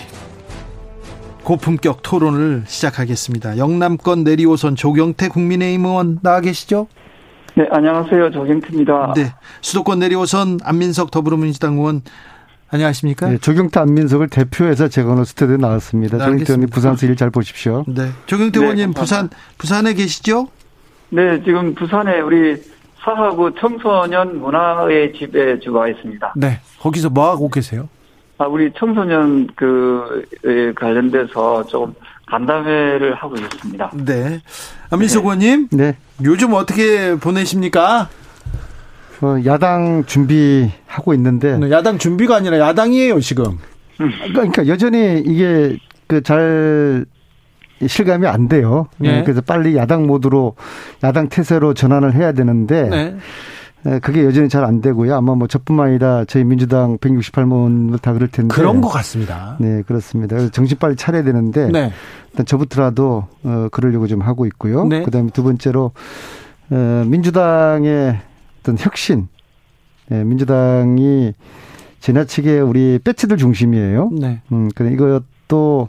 고품격 1.44 2.02
토론을 2.02 2.62
시작하겠습니다. 2.66 3.58
영남권 3.58 4.22
내리오선 4.24 4.76
조경태 4.76 5.28
국민의힘 5.28 5.84
의원 5.84 6.18
나와 6.22 6.40
계시죠? 6.40 6.86
네, 7.56 7.66
안녕하세요. 7.70 8.30
조경태입니다. 8.30 9.12
네. 9.16 9.32
수도권 9.60 9.98
내리오선 9.98 10.60
안민석 10.62 11.10
더불어민주당 11.10 11.74
의원 11.74 12.02
안녕하십니까? 12.70 13.28
네, 13.28 13.38
조경태 13.38 13.80
안민석을 13.80 14.28
대표해서 14.28 14.88
제가 14.88 15.12
오늘 15.12 15.26
스튜디오에 15.26 15.56
나왔습니다. 15.58 16.16
네, 16.18 16.24
조경태 16.24 16.44
의원님 16.52 16.70
부산서 16.70 17.06
일 17.06 17.16
잘 17.16 17.30
보십시오. 17.30 17.84
네. 17.88 18.08
조경태 18.26 18.58
네, 18.58 18.64
의원님 18.64 18.92
부산, 18.94 19.28
부산에 19.58 19.94
계시죠? 19.94 20.48
네, 21.10 21.42
지금 21.44 21.74
부산에 21.74 22.20
우리 22.20 22.56
사하구 23.04 23.54
청소년 23.58 24.40
문화의 24.40 25.12
집에 25.12 25.58
주가 25.58 25.80
와 25.80 25.88
있습니다. 25.88 26.34
네. 26.36 26.60
거기서 26.80 27.10
뭐 27.10 27.30
하고 27.30 27.48
계세요? 27.50 27.88
아, 28.42 28.46
우리 28.48 28.72
청소년 28.76 29.48
그 29.54 30.24
관련돼서 30.74 31.64
좀 31.66 31.94
간담회를 32.26 33.14
하고 33.14 33.36
있습니다. 33.36 33.92
네. 34.04 34.40
안민석 34.90 35.24
의원님. 35.24 35.68
네. 35.70 35.96
요즘 36.24 36.52
어떻게 36.54 37.14
보내십니까? 37.16 38.08
어, 39.20 39.36
야당 39.46 40.04
준비하고 40.06 41.14
있는데 41.14 41.56
네, 41.56 41.70
야당 41.70 41.98
준비가 41.98 42.34
아니라 42.36 42.58
야당이에요 42.58 43.20
지금. 43.20 43.58
그러니까 44.32 44.66
여전히 44.66 45.22
이게 45.24 45.78
그 46.08 46.20
잘 46.22 47.04
실감이 47.86 48.26
안 48.26 48.48
돼요. 48.48 48.88
네. 48.98 49.22
그래서 49.24 49.40
빨리 49.40 49.76
야당 49.76 50.06
모드로 50.06 50.54
야당 51.04 51.28
태세로 51.28 51.74
전환을 51.74 52.14
해야 52.14 52.32
되는데 52.32 52.88
네. 52.88 53.16
예, 53.86 53.98
그게 53.98 54.24
여전히 54.24 54.48
잘 54.48 54.64
안 54.64 54.80
되고요. 54.80 55.14
아마 55.16 55.34
뭐 55.34 55.48
저뿐만 55.48 55.88
아니라 55.88 56.24
저희 56.26 56.44
민주당 56.44 56.98
168문 56.98 58.00
다 58.00 58.12
그럴 58.12 58.28
텐데. 58.28 58.54
그런 58.54 58.80
것 58.80 58.88
같습니다. 58.88 59.56
네, 59.58 59.82
그렇습니다. 59.82 60.36
그래서 60.36 60.52
정신 60.52 60.78
빨리 60.78 60.94
차려야 60.96 61.24
되는데. 61.24 61.68
네. 61.68 61.92
일단 62.30 62.46
저부터라도 62.46 63.26
어 63.42 63.68
그러려고 63.72 64.06
좀 64.06 64.20
하고 64.22 64.46
있고요. 64.46 64.84
네. 64.84 65.02
그 65.02 65.10
다음에 65.10 65.30
두 65.30 65.42
번째로 65.42 65.90
어 66.70 67.04
민주당의 67.06 68.18
어떤 68.60 68.76
혁신, 68.78 69.28
네, 70.08 70.22
민주당이 70.24 71.34
지나치게 72.00 72.60
우리 72.60 73.00
배치들 73.02 73.36
중심이에요. 73.36 74.10
네. 74.12 74.40
음, 74.52 74.70
그래 74.74 74.92
이것도 74.92 75.88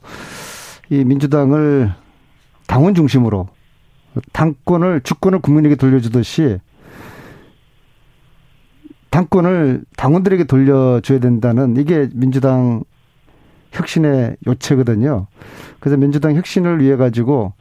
이 0.90 1.04
민주당을 1.04 1.94
당원 2.68 2.96
중심으로 2.96 3.48
당권을 4.32 5.02
주권을 5.02 5.40
국민에게 5.40 5.76
돌려주듯이 5.76 6.60
당권을 9.14 9.84
당원들에게 9.96 10.46
돌려줘야 10.46 11.20
된다는 11.20 11.78
이게 11.78 12.10
민주당 12.16 12.84
혁신의 13.72 14.38
요체거든요. 14.48 15.28
그래서 15.80 15.98
민주당 15.98 16.34
혁신을 16.34 16.82
위해 16.82 16.96
가지고 16.96 17.54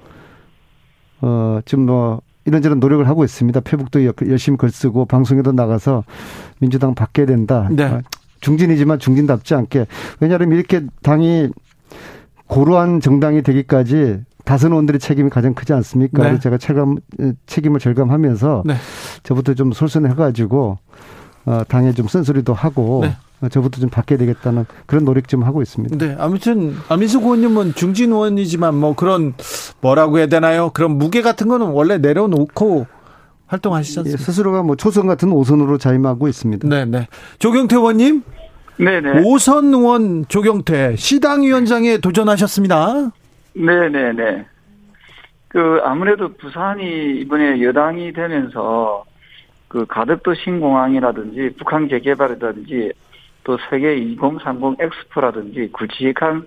어 1.20 1.60
지금 1.66 1.84
뭐 1.84 2.22
이런저런 2.46 2.80
노력을 2.80 3.06
하고 3.06 3.22
있습니다. 3.22 3.60
페북도 3.60 4.02
열심히 4.30 4.56
글 4.56 4.70
쓰고 4.70 5.04
방송에도 5.04 5.52
나가서 5.52 6.04
민주당 6.58 6.94
바뀌어야 6.94 7.26
된다. 7.26 7.68
네. 7.70 7.84
아, 7.84 8.00
중진이지만 8.40 8.98
중진답지 8.98 9.54
않게. 9.54 9.86
왜냐하면 10.20 10.52
이렇게 10.52 10.86
당이 11.02 11.50
고루한 12.46 13.00
정당이 13.00 13.42
되기까지 13.42 14.20
다선 14.46 14.72
의원들의 14.72 15.00
책임이 15.00 15.28
가장 15.28 15.52
크지 15.52 15.74
않습니까? 15.74 16.32
네. 16.32 16.38
제가 16.38 16.56
체감, 16.56 16.96
책임을 17.44 17.78
절감하면서 17.78 18.62
네. 18.64 18.74
저부터 19.22 19.52
좀 19.52 19.72
솔선해가지고 19.72 20.78
어, 21.44 21.62
당에 21.68 21.92
좀 21.92 22.06
쓴소리도 22.08 22.54
하고 22.54 23.04
네. 23.04 23.48
저부터 23.48 23.80
좀 23.80 23.90
바뀌어야 23.90 24.18
되겠다는 24.18 24.66
그런 24.86 25.04
노력 25.04 25.26
좀 25.26 25.42
하고 25.42 25.62
있습니다. 25.62 25.96
네, 25.98 26.16
아무튼 26.18 26.76
안민석 26.88 27.24
의원님은 27.24 27.74
중진 27.74 28.12
의원이지만 28.12 28.74
뭐 28.76 28.94
그런 28.94 29.34
뭐라고 29.80 30.18
해야 30.18 30.26
되나요? 30.26 30.70
그런 30.72 30.92
무게 30.92 31.22
같은 31.22 31.48
거는 31.48 31.66
원래 31.68 31.98
내려놓고 31.98 32.86
활동하시지 33.48 33.98
않습니까? 33.98 34.20
예, 34.20 34.24
스스로가 34.24 34.62
뭐 34.62 34.76
초선 34.76 35.08
같은 35.08 35.32
오선으로 35.32 35.78
자임하고 35.78 36.28
있습니다. 36.28 36.68
네, 36.68 36.84
네. 36.84 37.08
조경태 37.40 37.74
의원님. 37.76 38.22
네네. 38.78 39.22
오선 39.24 39.74
의원 39.74 40.24
조경태 40.28 40.96
시당위원장에 40.96 41.98
도전하셨습니다. 41.98 43.10
네 43.54 43.88
네 43.90 44.12
네. 44.12 44.46
그 45.48 45.80
아무래도 45.84 46.32
부산이 46.34 47.20
이번에 47.20 47.60
여당이 47.62 48.12
되면서 48.14 49.04
그 49.72 49.86
가덕도 49.86 50.34
신공항이라든지 50.34 51.54
북한 51.56 51.88
재개발이라든지 51.88 52.92
또 53.42 53.56
세계 53.70 53.96
2030 53.96 54.78
엑스포라든지 54.78 55.70
굵직한 55.72 56.44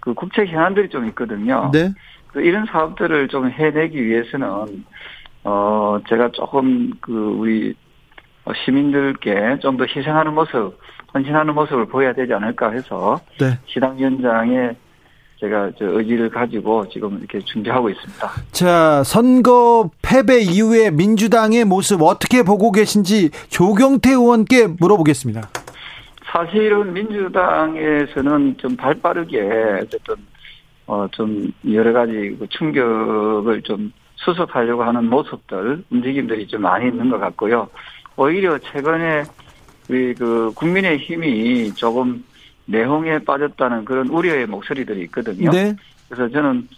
그 0.00 0.12
국책 0.14 0.48
현안들이 0.48 0.88
좀 0.88 1.06
있거든요. 1.10 1.70
네. 1.72 1.92
그 2.26 2.42
이런 2.42 2.66
사업들을 2.66 3.28
좀 3.28 3.48
해내기 3.48 4.04
위해서는 4.04 4.84
어 5.44 6.00
제가 6.08 6.32
조금 6.32 6.90
그 7.00 7.12
우리 7.38 7.72
시민들께 8.64 9.60
좀 9.60 9.76
더 9.76 9.84
희생하는 9.84 10.34
모습, 10.34 10.76
헌신하는 11.14 11.54
모습을 11.54 11.86
보여야 11.86 12.12
되지 12.14 12.34
않을까 12.34 12.70
해서 12.70 13.20
네. 13.38 13.60
시당위원장의 13.66 14.74
제가 15.38 15.70
저 15.78 15.84
의지를 15.86 16.30
가지고 16.30 16.88
지금 16.88 17.18
이렇게 17.18 17.38
준비하고 17.40 17.90
있습니다. 17.90 18.30
자, 18.52 19.02
선거 19.04 19.90
패배 20.00 20.40
이후에 20.40 20.90
민주당의 20.90 21.64
모습 21.66 22.00
어떻게 22.02 22.42
보고 22.42 22.72
계신지 22.72 23.30
조경태 23.48 24.10
의원께 24.12 24.68
물어보겠습니다. 24.78 25.48
사실은 26.32 26.92
민주당에서는 26.92 28.56
좀 28.58 28.76
발 28.76 28.94
빠르게 28.94 29.40
어쨌든 29.82 30.14
어 30.86 31.06
좀 31.12 31.52
여러 31.72 31.92
가지 31.92 32.36
그 32.38 32.46
충격을 32.50 33.62
좀 33.62 33.92
수습하려고 34.16 34.82
하는 34.84 35.04
모습들 35.10 35.84
움직임들이 35.90 36.46
좀 36.46 36.62
많이 36.62 36.88
있는 36.88 37.10
것 37.10 37.18
같고요. 37.18 37.68
오히려 38.16 38.58
최근에 38.58 39.24
우리 39.88 40.14
그 40.14 40.50
국민의 40.54 40.98
힘이 40.98 41.72
조금 41.74 42.24
내홍에 42.66 43.20
빠졌다는 43.20 43.84
그런 43.84 44.08
우려의 44.08 44.46
목소리들이 44.46 45.02
있거든요. 45.04 45.50
네. 45.50 45.74
그래서 46.08 46.28
저는 46.28 46.68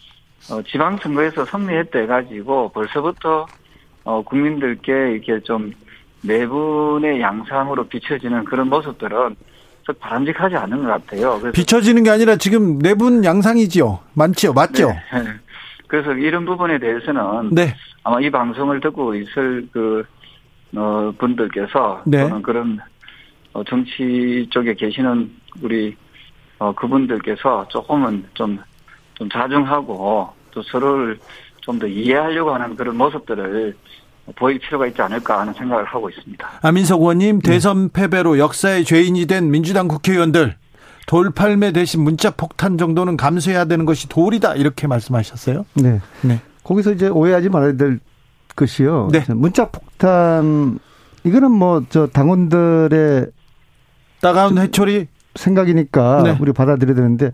어, 0.50 0.62
지방선거에서 0.62 1.44
승리했다 1.44 1.98
해가지고 2.00 2.70
벌써부터 2.70 3.46
어, 4.04 4.22
국민들께 4.22 5.12
이렇게 5.12 5.40
좀 5.40 5.72
내분의 6.22 7.20
양상으로 7.20 7.88
비춰지는 7.88 8.44
그런 8.44 8.68
모습들은 8.68 9.36
썩 9.86 9.98
바람직하지 10.00 10.56
않은 10.56 10.84
것 10.84 10.88
같아요. 10.88 11.40
비춰지는 11.52 12.02
게 12.02 12.10
아니라 12.10 12.36
지금 12.36 12.78
내분 12.78 13.24
양상이지요. 13.24 14.00
많지요. 14.14 14.52
맞죠? 14.52 14.88
네. 14.88 14.98
그래서 15.88 16.12
이런 16.12 16.44
부분에 16.44 16.78
대해서는 16.78 17.50
네. 17.52 17.74
아마 18.04 18.20
이 18.20 18.30
방송을 18.30 18.80
듣고 18.80 19.14
있을 19.14 19.66
그 19.72 20.04
어, 20.76 21.12
분들께서 21.18 22.02
네. 22.06 22.22
또는 22.22 22.42
그런 22.42 22.78
어, 23.54 23.64
정치 23.64 24.46
쪽에 24.50 24.74
계시는 24.74 25.30
우리 25.62 25.96
어, 26.58 26.74
그분들께서 26.74 27.66
조금은 27.68 28.24
좀, 28.34 28.58
좀 29.14 29.28
자중하고 29.30 30.30
또 30.50 30.62
서로를 30.62 31.18
좀 31.60 31.78
더 31.78 31.86
이해하려고 31.86 32.54
하는 32.54 32.74
그런 32.76 32.96
모습들을 32.96 33.76
보일 34.36 34.58
필요가 34.58 34.86
있지 34.86 35.02
않을까 35.02 35.40
하는 35.40 35.52
생각을 35.52 35.84
하고 35.84 36.08
있습니다. 36.08 36.48
아 36.62 36.72
민석 36.72 37.00
의원님 37.00 37.40
네. 37.40 37.50
대선 37.52 37.90
패배로 37.90 38.38
역사의 38.38 38.86
죄인이 38.86 39.26
된 39.26 39.50
민주당 39.50 39.86
국회의원들 39.86 40.56
돌팔매 41.06 41.72
대신 41.72 42.02
문자 42.02 42.30
폭탄 42.30 42.78
정도는 42.78 43.18
감수해야 43.18 43.66
되는 43.66 43.84
것이 43.84 44.08
도리다 44.08 44.54
이렇게 44.54 44.86
말씀하셨어요. 44.86 45.66
네. 45.74 46.00
네. 46.22 46.40
거기서 46.64 46.92
이제 46.92 47.08
오해하지 47.08 47.50
말아야 47.50 47.72
될 47.76 48.00
것이요. 48.56 49.08
네. 49.12 49.24
문자 49.28 49.68
폭탄 49.70 50.78
이거는 51.24 51.50
뭐 51.50 51.82
저 51.90 52.06
당원들의 52.06 53.26
따가운 54.22 54.56
회초리 54.56 55.06
생각이니까 55.38 56.22
네. 56.24 56.36
우리 56.40 56.52
받아들여야 56.52 56.94
되는데 56.94 57.32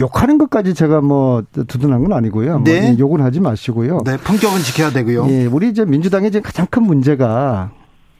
욕하는 0.00 0.38
것까지 0.38 0.74
제가 0.74 1.00
뭐 1.00 1.44
두둔한 1.68 2.02
건 2.02 2.12
아니고요. 2.12 2.54
뭐 2.58 2.64
네. 2.64 2.96
욕은 2.98 3.20
하지 3.20 3.40
마시고요. 3.40 4.00
네, 4.04 4.16
품격은 4.16 4.60
지켜야 4.60 4.90
되고요. 4.90 5.26
예, 5.28 5.46
우리 5.46 5.68
이제 5.68 5.84
민주당의 5.84 6.30
이제 6.30 6.40
가장 6.40 6.66
큰 6.68 6.82
문제가 6.82 7.70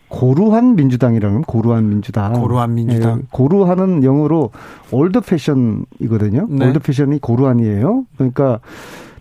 고루한 0.09 0.77
민주당이라는 0.77 1.43
고루한 1.43 1.89
민주당. 1.89 2.35
고루한 2.35 2.75
민주당. 2.75 3.19
예, 3.19 3.23
고루하는 3.33 4.05
영어로 4.05 4.51
old 4.93 5.23
fashion이거든요. 5.23 6.47
네. 6.51 6.67
old 6.67 6.79
fashion이 6.79 7.19
고루한이에요. 7.19 8.05
그러니까 8.17 8.61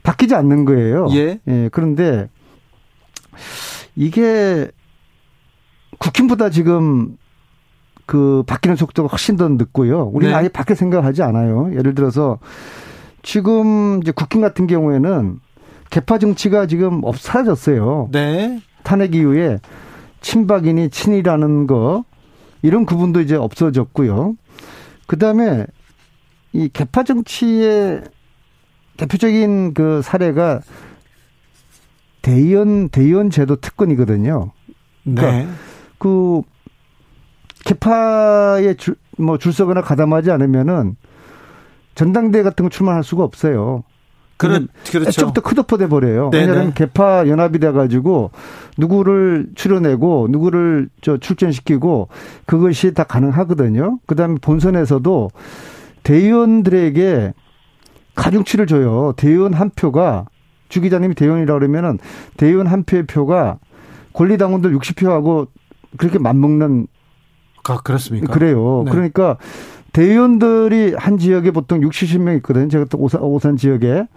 바뀌지 0.04 0.36
않는 0.36 0.66
거예요. 0.66 1.08
예. 1.13 1.39
그런데 1.72 2.30
이게 3.96 4.70
국힘보다 5.98 6.52
지금 6.52 7.18
그 8.06 8.44
바뀌는 8.46 8.76
속도가 8.76 9.08
훨씬 9.08 9.36
더 9.36 9.48
늦고요. 9.48 10.04
우리는 10.13 10.34
네. 10.34 10.38
아예 10.38 10.50
바뀔 10.50 10.76
생각하지 10.76 11.24
않아요. 11.24 11.74
예를 11.76 11.96
들어서 11.96 12.39
지금 13.22 14.02
이제 14.02 14.12
국힘 14.12 14.42
같은 14.42 14.68
경우에는 14.68 15.39
개파 15.89 16.18
정치가 16.18 16.66
지금 16.68 17.02
없 17.04 17.20
사라졌어요. 17.20 18.10
네. 18.12 18.62
탄핵 18.84 19.16
이후에 19.16 19.60
친박이니 20.22 20.89
친이라는 20.89 21.68
거 21.68 22.04
이런 22.62 22.86
구분도 22.86 23.22
이제 23.22 23.36
없어졌고요. 23.36 24.36
그 25.08 25.18
다음에 25.18 25.66
이 26.54 26.70
개파 26.72 27.04
정치의 27.04 28.02
대표적인 28.98 29.74
그 29.74 30.02
사례가 30.02 30.62
대의원 32.22 32.89
대의원 32.89 33.30
제도 33.30 33.56
특권이거든요. 33.58 34.52
네. 35.04 35.48
그 35.98 36.42
개파에 37.65 38.76
줄, 38.76 38.95
뭐 39.17 39.38
줄서거나 39.38 39.82
가담하지 39.82 40.32
않으면은 40.32 40.95
전당대회 41.95 42.43
같은 42.43 42.63
거 42.63 42.69
출마할 42.69 43.04
수가 43.04 43.23
없어요. 43.23 43.84
왜냐면 44.41 44.67
그렇죠. 44.89 45.10
애초부터 45.10 45.41
컷오프 45.41 45.78
돼 45.78 45.88
버려요. 45.88 46.30
왜냐하면 46.34 46.73
개파 46.73 47.28
연합이 47.28 47.60
돼 47.60 47.71
가지고 47.71 48.32
누구를 48.78 49.47
출연내고 49.56 50.28
누구를 50.32 50.89
저 51.02 51.17
출전시키고 51.17 52.10
그것이 52.45 52.93
다 52.93 53.04
가능하거든요. 53.04 53.99
그다음에 54.06 54.38
본선에서도 54.41 55.32
대의원들에게 56.04 57.34
가중치를 58.15 58.67
줘요. 58.67 59.13
대의원 59.15 59.54
한 59.54 59.69
표가 59.69 60.26
주 60.67 60.82
기자님이 60.82 61.15
대의원이라 61.15 61.54
그러면은 61.54 61.99
대의원 62.36 62.67
한 62.67 62.84
표의 62.84 63.06
표가 63.06 63.60
권리당원들 64.13 64.78
60표하고 64.78 65.47
그렇게 65.97 66.19
맞먹는 66.19 66.88
아, 67.69 67.78
그렇습니까? 67.78 68.34
그래요. 68.34 68.84
네. 68.86 68.91
그러니까 68.91 69.38
대의원들이 69.93 70.95
한 70.97 71.17
지역에 71.17 71.52
보통 71.52 71.82
60, 71.82 72.10
70명 72.10 72.36
있거든요. 72.38 72.67
제가 72.67 72.86
또 72.89 72.97
오산, 72.97 73.21
오산 73.21 73.58
지역에. 73.58 74.08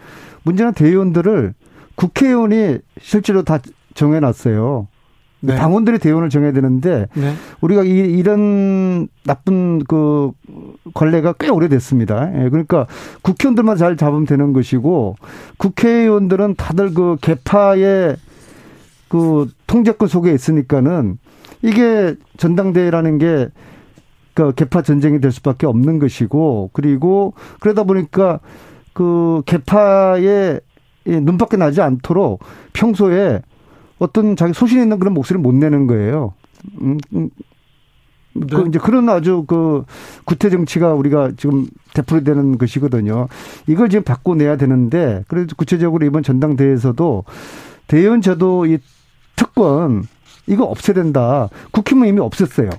문제는 0.42 0.72
대의원들을 0.72 1.54
국회의원이 1.96 2.78
실제로 3.00 3.42
다 3.42 3.58
정해놨어요. 3.94 4.88
네. 5.40 5.54
당원들이 5.54 5.98
대의원을 5.98 6.30
정해야 6.30 6.52
되는데 6.52 7.06
네. 7.14 7.34
우리가 7.60 7.84
이, 7.84 7.90
이런 7.90 9.06
나쁜 9.24 9.84
그 9.84 10.32
관례가 10.94 11.34
꽤 11.34 11.48
오래됐습니다. 11.50 12.44
예, 12.44 12.48
그러니까 12.48 12.86
국회의원들만 13.22 13.76
잘 13.76 13.96
잡으면 13.96 14.24
되는 14.24 14.52
것이고 14.52 15.16
국회의원들은 15.58 16.54
다들 16.56 16.94
그 16.94 17.16
개파의 17.20 18.16
그 19.08 19.48
통제권 19.66 20.08
속에 20.08 20.32
있으니까는 20.32 21.18
이게 21.66 22.14
전당대회라는 22.36 23.18
게그 23.18 24.54
개파 24.54 24.82
전쟁이 24.82 25.20
될 25.20 25.32
수밖에 25.32 25.66
없는 25.66 25.98
것이고 25.98 26.70
그리고 26.72 27.34
그러다 27.58 27.82
보니까 27.82 28.38
그 28.92 29.42
개파의 29.46 30.60
이 31.06 31.10
눈밖에 31.10 31.56
나지 31.56 31.80
않도록 31.82 32.40
평소에 32.72 33.42
어떤 33.98 34.36
자기 34.36 34.52
소신 34.52 34.80
있는 34.80 35.00
그런 35.00 35.12
목소리를 35.12 35.42
못 35.42 35.54
내는 35.54 35.88
거예요. 35.88 36.34
음, 36.80 36.98
음. 37.14 37.30
그 38.34 38.56
네. 38.56 38.64
이제 38.68 38.78
그런 38.78 39.08
아주 39.08 39.44
그 39.46 39.84
구태 40.24 40.50
정치가 40.50 40.94
우리가 40.94 41.32
지금 41.36 41.66
되풀이되는 41.94 42.58
것이거든요. 42.58 43.26
이걸 43.66 43.88
지금 43.88 44.04
바꿔내야 44.04 44.56
되는데 44.56 45.24
그래도 45.26 45.56
구체적으로 45.56 46.04
이번 46.04 46.22
전당대회에서도 46.22 47.24
대의원 47.88 48.20
제도 48.20 48.66
이 48.66 48.78
특권 49.34 50.06
이거 50.46 50.64
없애야 50.64 50.94
된다. 50.94 51.48
국힘은 51.72 52.08
이미 52.08 52.20
없앴어요. 52.20 52.70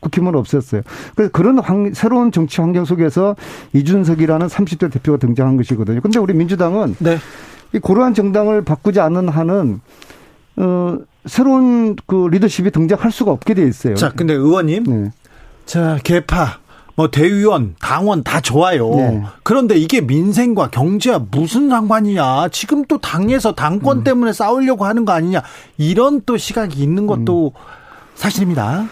국힘은 0.00 0.32
없앴어요. 0.32 0.82
그래서 1.14 1.30
그런 1.32 1.58
환- 1.58 1.92
새로운 1.94 2.30
정치 2.32 2.60
환경 2.60 2.84
속에서 2.84 3.34
이준석이라는 3.72 4.46
30대 4.46 4.92
대표가 4.92 5.18
등장한 5.18 5.56
것이거든요. 5.56 6.00
근데 6.00 6.18
우리 6.18 6.34
민주당은 6.34 6.96
네. 6.98 7.18
이 7.72 7.78
고러한 7.78 8.14
정당을 8.14 8.62
바꾸지 8.62 9.00
않는 9.00 9.28
한은 9.28 9.80
어 10.56 10.98
새로운 11.24 11.96
그 12.06 12.28
리더십이 12.30 12.70
등장할 12.70 13.10
수가 13.10 13.32
없게 13.32 13.54
돼 13.54 13.66
있어요. 13.66 13.94
자, 13.96 14.10
근데 14.14 14.32
의원님, 14.34 14.84
네. 14.84 15.10
자, 15.64 15.98
개파, 16.04 16.58
뭐 16.96 17.08
대의원, 17.08 17.76
당원 17.78 18.22
다 18.24 18.40
좋아요. 18.40 18.88
네. 18.90 19.22
그런데 19.42 19.76
이게 19.76 20.00
민생과 20.00 20.70
경제와 20.70 21.26
무슨 21.30 21.68
상관이냐? 21.68 22.48
지금 22.48 22.84
또 22.86 22.98
당에서 22.98 23.50
음. 23.50 23.54
당권 23.54 24.02
때문에 24.02 24.32
싸우려고 24.32 24.86
하는 24.86 25.04
거 25.04 25.12
아니냐? 25.12 25.42
이런 25.76 26.22
또 26.24 26.38
시각이 26.38 26.82
있는 26.82 27.06
것도 27.06 27.52
음. 27.54 27.60
사실입니다. 28.14 28.88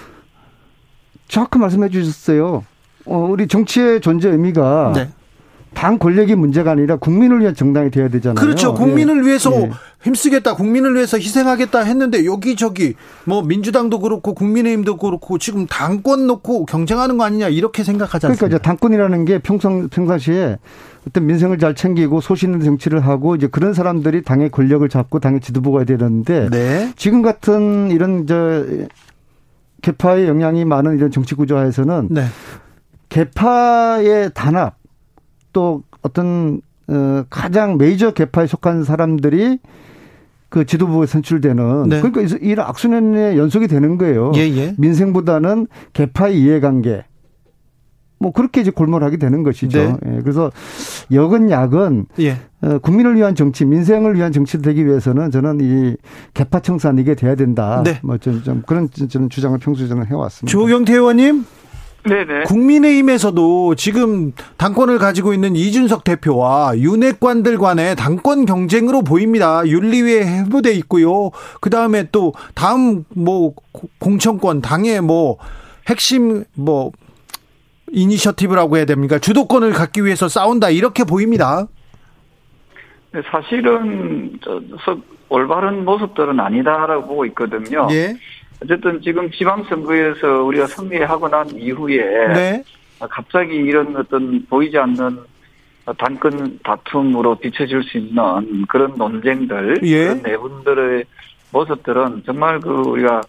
정확히 1.28 1.58
말씀해 1.58 1.88
주셨어요. 1.88 2.64
어, 3.06 3.26
우리 3.30 3.48
정치의 3.48 4.02
존재 4.02 4.28
의미가 4.28 4.92
네. 4.94 5.08
당 5.74 5.98
권력이 5.98 6.34
문제가 6.34 6.70
아니라 6.70 6.96
국민을 6.96 7.40
위한 7.40 7.54
정당이 7.54 7.90
돼야 7.90 8.08
되잖아요. 8.08 8.34
그렇죠. 8.34 8.74
국민을 8.74 9.22
예. 9.22 9.28
위해서 9.28 9.52
예. 9.52 9.70
힘쓰겠다, 10.02 10.54
국민을 10.54 10.94
위해서 10.94 11.18
희생하겠다 11.18 11.80
했는데 11.80 12.24
여기저기 12.24 12.94
뭐 13.24 13.42
민주당도 13.42 14.00
그렇고 14.00 14.34
국민의힘도 14.34 14.96
그렇고 14.96 15.38
지금 15.38 15.66
당권 15.66 16.26
놓고 16.26 16.66
경쟁하는 16.66 17.18
거 17.18 17.24
아니냐 17.24 17.48
이렇게 17.48 17.84
생각하지 17.84 18.26
않습니까? 18.26 18.46
그러니까 18.46 18.62
당권이라는 18.68 19.24
게 19.24 19.38
평상 19.38 19.88
평상시에 19.88 20.58
어떤 21.08 21.26
민생을 21.26 21.58
잘 21.58 21.74
챙기고 21.74 22.20
소신 22.20 22.52
있는 22.52 22.64
정치를 22.64 23.00
하고 23.00 23.34
이제 23.34 23.46
그런 23.46 23.74
사람들이 23.74 24.22
당의 24.22 24.50
권력을 24.50 24.86
잡고 24.88 25.20
당의 25.20 25.40
지도부가 25.40 25.84
되는데 25.84 26.48
네. 26.50 26.92
지금 26.96 27.22
같은 27.22 27.90
이런 27.90 28.26
저 28.26 28.64
개파의 29.82 30.26
영향이 30.26 30.64
많은 30.64 30.96
이런 30.96 31.10
정치 31.10 31.34
구조하에서는 31.34 32.08
네. 32.10 32.24
개파의 33.10 34.30
단합 34.34 34.76
또 35.54 35.82
어떤 36.02 36.60
어 36.86 37.24
가장 37.30 37.78
메이저 37.78 38.10
개파에 38.10 38.46
속한 38.46 38.84
사람들이 38.84 39.58
그 40.50 40.66
지도부에 40.66 41.06
선출되는 41.06 41.88
네. 41.88 42.02
그러니까 42.02 42.36
이런 42.42 42.66
악순환의 42.66 43.38
연속이 43.38 43.66
되는 43.66 43.96
거예요. 43.96 44.32
예, 44.36 44.40
예. 44.40 44.74
민생보다는 44.76 45.66
개파의 45.94 46.38
이해관계 46.38 47.04
뭐 48.18 48.32
그렇게 48.32 48.60
이제 48.60 48.70
골몰하게 48.70 49.16
되는 49.16 49.42
것이죠. 49.42 49.78
네. 49.78 49.96
예, 50.06 50.20
그래서 50.20 50.52
역은 51.10 51.50
약은 51.50 52.06
예. 52.20 52.38
어, 52.62 52.78
국민을 52.78 53.16
위한 53.16 53.34
정치, 53.34 53.64
민생을 53.64 54.14
위한 54.14 54.32
정치 54.32 54.62
되기 54.62 54.86
위해서는 54.86 55.30
저는 55.30 55.58
이 55.60 55.96
개파 56.34 56.60
청산 56.60 56.98
이게 56.98 57.14
돼야 57.14 57.34
된다. 57.34 57.82
네. 57.84 57.98
뭐좀 58.02 58.42
좀 58.42 58.62
그런 58.66 58.88
저는 58.90 59.28
주장을 59.30 59.58
평소에 59.58 59.88
저는 59.88 60.06
해왔습니다. 60.06 60.50
조경태 60.50 60.92
의원님. 60.94 61.44
네네. 62.04 62.44
국민의힘에서도 62.44 63.74
지금 63.76 64.32
당권을 64.58 64.98
가지고 64.98 65.32
있는 65.32 65.56
이준석 65.56 66.04
대표와 66.04 66.76
윤핵관들 66.76 67.58
간의 67.58 67.96
당권 67.96 68.44
경쟁으로 68.44 69.02
보입니다. 69.02 69.66
윤리위에 69.66 70.26
해부돼 70.26 70.72
있고요. 70.74 71.30
그 71.60 71.70
다음에 71.70 72.08
또 72.12 72.34
다음 72.54 73.04
뭐 73.14 73.54
공천권 73.98 74.60
당의 74.60 75.00
뭐 75.00 75.38
핵심 75.88 76.44
뭐 76.54 76.92
이니셔티브라고 77.90 78.76
해야 78.76 78.84
됩니까? 78.84 79.18
주도권을 79.18 79.72
갖기 79.72 80.04
위해서 80.04 80.28
싸운다 80.28 80.70
이렇게 80.70 81.04
보입니다. 81.04 81.66
네, 83.12 83.22
사실은 83.30 84.38
올바른 85.28 85.84
모습들은 85.84 86.38
아니다라고 86.38 87.06
보고 87.06 87.24
있거든요. 87.26 87.88
예. 87.92 88.16
어쨌든 88.62 89.00
지금 89.02 89.30
지방선거에서 89.30 90.42
우리가 90.44 90.66
승리하고 90.66 91.28
난 91.28 91.48
이후에 91.50 92.28
네. 92.28 92.64
갑자기 92.98 93.54
이런 93.56 93.94
어떤 93.96 94.44
보이지 94.46 94.78
않는 94.78 95.18
단건 95.98 96.58
다툼으로 96.64 97.34
비춰질 97.36 97.82
수 97.82 97.98
있는 97.98 98.66
그런 98.68 98.94
논쟁들, 98.96 99.80
예. 99.82 100.04
그런 100.04 100.22
내분들의 100.22 101.04
모습들은 101.52 102.22
정말 102.24 102.58
그 102.60 102.70
우리가 102.70 103.20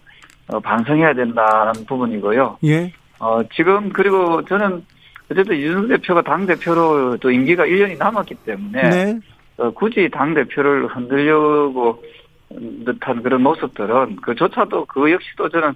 반성해야 0.62 1.12
된다는 1.12 1.72
부분이고요. 1.86 2.58
예. 2.64 2.92
어, 3.18 3.40
지금 3.54 3.90
그리고 3.90 4.42
저는 4.44 4.82
어쨌든 5.30 5.56
이준석 5.56 5.88
대표가 5.88 6.22
당 6.22 6.46
대표로 6.46 7.16
또 7.18 7.30
임기가 7.30 7.64
1년이 7.64 7.98
남았기 7.98 8.34
때문에 8.46 8.82
네. 8.88 9.18
어, 9.58 9.70
굳이 9.70 10.08
당 10.12 10.34
대표를 10.34 10.86
흔들려고 10.86 12.02
듯한 12.48 13.22
그런 13.22 13.42
모습들은 13.42 14.16
그조차도 14.16 14.86
그 14.86 15.10
역시도 15.10 15.48
저는 15.48 15.74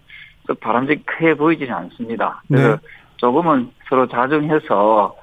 바람직해 0.60 1.34
보이지는 1.36 1.72
않습니다. 1.72 2.42
그래서 2.48 2.76
네. 2.76 2.76
조금은 3.16 3.70
서로 3.88 4.06
자중해서 4.08 5.16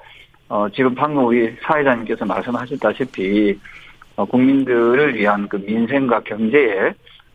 어, 0.48 0.66
지금 0.74 0.94
방금 0.94 1.26
우리 1.26 1.54
사회자님께서 1.62 2.24
말씀하셨다시피 2.24 3.58
어, 4.16 4.24
국민들을 4.24 5.14
위한 5.14 5.48
그 5.48 5.56
민생과 5.56 6.20
경제에 6.20 6.94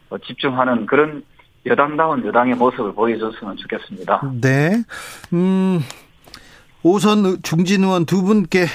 어, 0.10 0.17
집중하는 0.17 0.86
그런 0.86 1.23
여당다운 1.65 2.26
여당의 2.26 2.56
모습을 2.56 2.93
보여줬으면 2.93 3.56
좋겠습니다. 3.58 4.21
네. 4.41 4.84
음, 5.32 5.80
오선 6.82 7.41
중진 7.41 7.84
의원 7.84 8.06
두 8.06 8.23
분께 8.23 8.65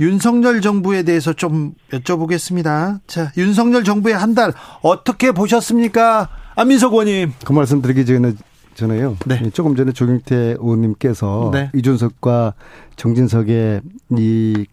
윤석열 0.00 0.60
정부에 0.60 1.02
대해서 1.02 1.32
좀 1.32 1.74
여쭤보겠습니다. 1.90 3.00
자, 3.06 3.32
윤석열 3.36 3.84
정부의 3.84 4.16
한 4.16 4.34
달 4.34 4.52
어떻게 4.82 5.30
보셨습니까? 5.32 6.28
안민석 6.56 6.92
의원님. 6.92 7.32
그 7.44 7.52
말씀 7.52 7.80
드리기 7.80 8.04
전에 8.04 8.32
전에요. 8.74 9.16
네. 9.26 9.48
조금 9.50 9.76
전에 9.76 9.92
조경태 9.92 10.56
의원님께서 10.58 11.50
네. 11.52 11.70
이준석과 11.74 12.54
정진석의 12.96 13.80
이, 14.18 14.66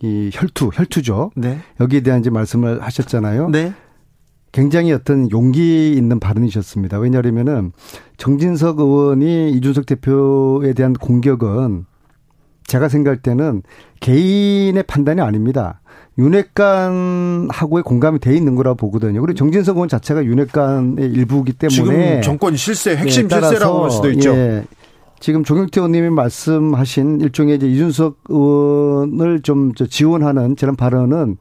이 0.00 0.30
혈투, 0.32 0.70
혈투죠. 0.72 1.32
네. 1.36 1.58
여기에 1.80 2.00
대한 2.00 2.20
이제 2.20 2.30
말씀을 2.30 2.82
하셨잖아요. 2.82 3.50
네. 3.50 3.74
굉장히 4.52 4.92
어떤 4.92 5.30
용기 5.30 5.92
있는 5.92 6.18
발언이셨습니다. 6.18 6.98
왜냐하면은 6.98 7.72
정진석 8.16 8.80
의원이 8.80 9.50
이준석 9.50 9.84
대표에 9.84 10.72
대한 10.72 10.94
공격은 10.94 11.84
제가 12.66 12.88
생각할 12.88 13.18
때는 13.18 13.62
개인의 14.00 14.82
판단이 14.84 15.20
아닙니다. 15.20 15.80
윤핵관하고의 16.18 17.82
공감이 17.84 18.18
돼 18.18 18.34
있는 18.34 18.54
거라 18.54 18.74
보거든요. 18.74 19.20
그리고 19.20 19.34
정진석 19.34 19.76
의원 19.76 19.88
자체가 19.88 20.24
윤핵관의 20.24 21.04
일부이기 21.04 21.52
때문에 21.52 21.74
지금 21.74 22.22
정권 22.22 22.56
실세, 22.56 22.96
핵심 22.96 23.28
네, 23.28 23.40
실세라고 23.40 23.84
할 23.84 23.90
수도 23.90 24.10
있죠. 24.12 24.34
예, 24.34 24.64
지금 25.18 25.44
종혁태 25.44 25.80
의원님이 25.80 26.10
말씀하신 26.10 27.20
일종의 27.20 27.56
이제 27.56 27.66
이준석 27.68 28.18
의원을 28.28 29.40
좀 29.40 29.74
지원하는 29.74 30.56
저런 30.56 30.76
발언은 30.76 31.38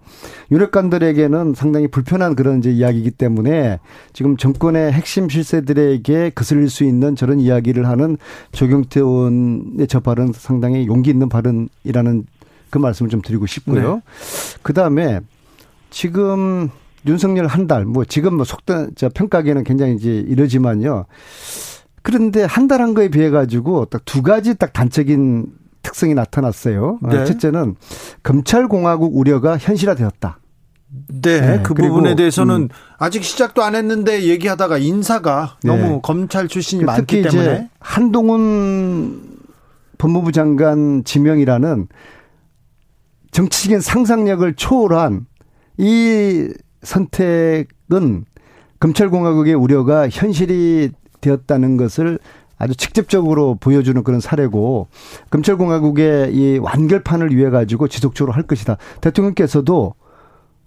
윤핵관들에게는 0.51 1.53
상당히 1.55 1.87
불편한 1.87 2.35
그런 2.35 2.59
이제 2.59 2.71
이야기이기 2.71 3.11
때문에 3.11 3.79
지금 4.13 4.37
정권의 4.37 4.91
핵심 4.91 5.27
실세들에게 5.27 6.31
거슬릴 6.31 6.69
수 6.69 6.83
있는 6.83 7.15
저런 7.15 7.39
이야기를 7.39 7.87
하는 7.87 8.17
조경태 8.53 9.01
의원의 9.01 9.87
저 9.87 9.99
발언 9.99 10.31
상당히 10.33 10.87
용기 10.87 11.09
있는 11.09 11.27
발언이라는 11.29 12.25
그 12.69 12.77
말씀을 12.77 13.09
좀 13.09 13.21
드리고 13.21 13.45
싶고요. 13.45 13.95
네. 13.95 14.01
그 14.61 14.73
다음에 14.73 15.19
지금 15.89 16.69
윤석열 17.05 17.47
한 17.47 17.67
달, 17.67 17.85
뭐 17.85 18.03
지금 18.03 18.35
뭐 18.35 18.45
속단, 18.45 18.91
저 18.95 19.09
평가기에는 19.09 19.63
굉장히 19.63 19.95
이제 19.95 20.23
이러지만요. 20.27 21.05
그런데 22.05 22.43
한 22.43 22.67
달 22.67 22.81
한 22.81 22.93
거에 22.93 23.09
비해 23.09 23.29
가지고 23.31 23.85
딱 23.85 24.03
두 24.05 24.21
가지 24.21 24.53
딱 24.55 24.73
단적인 24.73 25.47
특성이 25.81 26.13
나타났어요. 26.13 26.99
네. 27.01 27.25
첫째는 27.25 27.75
검찰공화국 28.23 29.17
우려가 29.17 29.57
현실화되었다. 29.57 30.39
네, 31.21 31.41
네. 31.41 31.63
그 31.63 31.73
부분에 31.73 32.15
대해서는 32.15 32.55
음. 32.55 32.69
아직 32.97 33.23
시작도 33.23 33.63
안 33.63 33.75
했는데 33.75 34.23
얘기하다가 34.23 34.77
인사가 34.77 35.57
네. 35.63 35.75
너무 35.75 36.01
검찰 36.01 36.47
출신이 36.47 36.81
그 36.81 36.85
많기 36.85 37.21
때문에 37.23 37.69
한동훈 37.79 39.21
법무부 39.97 40.31
장관 40.31 41.03
지명이라는 41.03 41.87
정치적인 43.31 43.81
상상력을 43.81 44.53
초월한 44.55 45.25
이 45.77 46.47
선택은 46.83 48.25
검찰공화국의 48.79 49.53
우려가 49.55 50.07
현실이 50.07 50.91
되었다는 51.25 51.77
것을 51.77 52.19
아주 52.57 52.75
직접적으로 52.75 53.55
보여주는 53.59 54.01
그런 54.03 54.19
사례고 54.19 54.87
검찰공화국의 55.29 56.33
이 56.33 56.57
완결판을 56.59 57.35
위해 57.35 57.49
가지고 57.49 57.87
지속적으로 57.87 58.33
할 58.33 58.43
것이다. 58.43 58.77
대통령께서도 59.01 59.93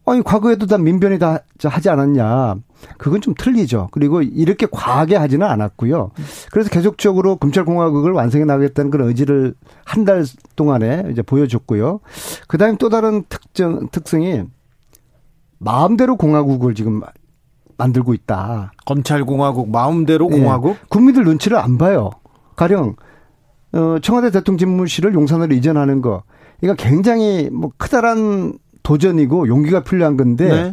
아니 0.05 0.23
과거에도 0.23 0.67
다 0.67 0.79
민변이 0.79 1.19
다 1.19 1.41
하지 1.65 1.91
않았냐. 1.91 2.57
그건 2.97 3.21
좀 3.21 3.35
틀리죠. 3.39 3.89
그리고 3.91 4.23
이렇게 4.23 4.67
과하게 4.71 5.17
하지는 5.17 5.47
않았고요. 5.47 6.13
그래서 6.51 6.71
계속적으로 6.71 7.37
검찰공화국을 7.37 8.13
완성해 8.13 8.45
나가겠다는 8.47 8.91
그런 8.91 9.09
의지를 9.09 9.55
한 9.85 10.05
달 10.05 10.25
동안에 10.57 11.09
이제 11.13 11.21
보여줬고요. 11.23 12.01
그다음에 12.49 12.77
또 12.79 12.89
다른 12.89 13.25
특정 13.29 13.89
특성이 13.93 14.45
마음대로 15.59 16.17
공화국을 16.17 16.75
지금 16.75 17.03
만들고 17.79 18.13
있다. 18.13 18.73
검찰 18.85 19.25
공화국 19.25 19.71
마음대로 19.71 20.29
네. 20.29 20.39
공화국? 20.39 20.77
국민들 20.89 21.25
눈치를 21.25 21.57
안 21.57 21.79
봐요. 21.79 22.11
가령 22.57 22.97
어, 23.73 23.99
청와대 24.03 24.31
대통령 24.31 24.59
집무실을 24.59 25.15
용산으로 25.15 25.55
이전하는 25.55 26.03
거. 26.03 26.23
이거 26.63 26.75
굉장히 26.75 27.49
뭐 27.53 27.71
크다란 27.79 28.59
도전이고 28.83 29.49
용기가 29.49 29.83
필요한 29.85 30.17
건데 30.17 30.49
네. 30.49 30.73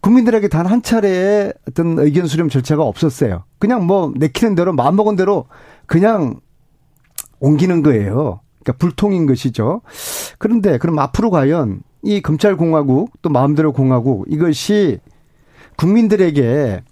국민들에게 0.00 0.48
단 0.48 0.66
한 0.66 0.82
차례의 0.82 1.52
어떤 1.68 1.98
의견 2.00 2.26
수렴 2.26 2.48
절차가 2.48 2.82
없었어요. 2.82 3.44
그냥 3.58 3.86
뭐 3.86 4.12
내키는 4.16 4.54
대로 4.56 4.72
마음먹은 4.72 5.14
대로 5.16 5.46
그냥 5.86 6.40
옮기는 7.38 7.82
거예요. 7.82 8.40
그러니까 8.62 8.78
불통인 8.78 9.26
것이죠. 9.26 9.82
그런데 10.38 10.78
그럼 10.78 10.98
앞으로 10.98 11.30
과연 11.30 11.82
이 12.02 12.20
검찰 12.20 12.56
공화국 12.56 13.12
또 13.22 13.30
마음대로 13.30 13.72
공화국 13.72 14.24
이것이 14.28 14.98
국민들에게 15.76 16.82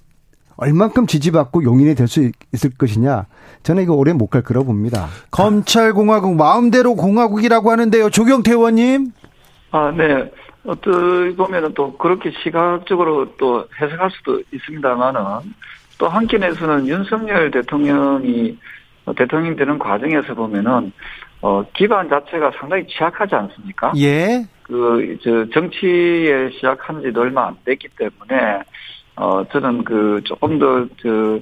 얼만큼 0.56 1.06
지지받고 1.06 1.64
용인이 1.64 1.94
될 1.94 2.06
수 2.06 2.30
있을 2.52 2.70
것이냐. 2.76 3.26
저는 3.62 3.82
이거 3.82 3.94
오래 3.94 4.12
못 4.12 4.26
갈 4.28 4.42
거라고 4.42 4.66
봅니다. 4.66 5.06
검찰공화국 5.30 6.36
마음대로 6.36 6.94
공화국이라고 6.94 7.70
하는데요. 7.70 8.10
조경태 8.10 8.52
의원님. 8.52 9.12
아, 9.70 9.92
네. 9.96 10.30
어떻게 10.66 11.34
보면은 11.36 11.72
또 11.74 11.96
그렇게 11.96 12.30
시각적으로 12.42 13.34
또 13.38 13.66
해석할 13.80 14.10
수도 14.10 14.42
있습니다만은 14.52 15.20
또 15.96 16.08
한편에서는 16.08 16.86
윤석열 16.86 17.50
대통령이 17.50 18.58
대통령 19.16 19.56
되는 19.56 19.78
과정에서 19.78 20.34
보면은 20.34 20.92
어 21.40 21.64
기반 21.72 22.08
자체가 22.10 22.52
상당히 22.60 22.86
취약하지 22.86 23.34
않습니까? 23.34 23.92
예. 23.96 24.44
그 24.70 25.18
저 25.22 25.46
정치에 25.50 26.50
시작한 26.50 27.02
지도 27.02 27.22
얼마 27.22 27.48
안 27.48 27.56
됐기 27.64 27.88
때문에 27.96 28.62
어 29.16 29.44
저는 29.48 29.84
그 29.84 30.20
조금 30.24 30.58
더 30.58 30.86
저 31.02 31.40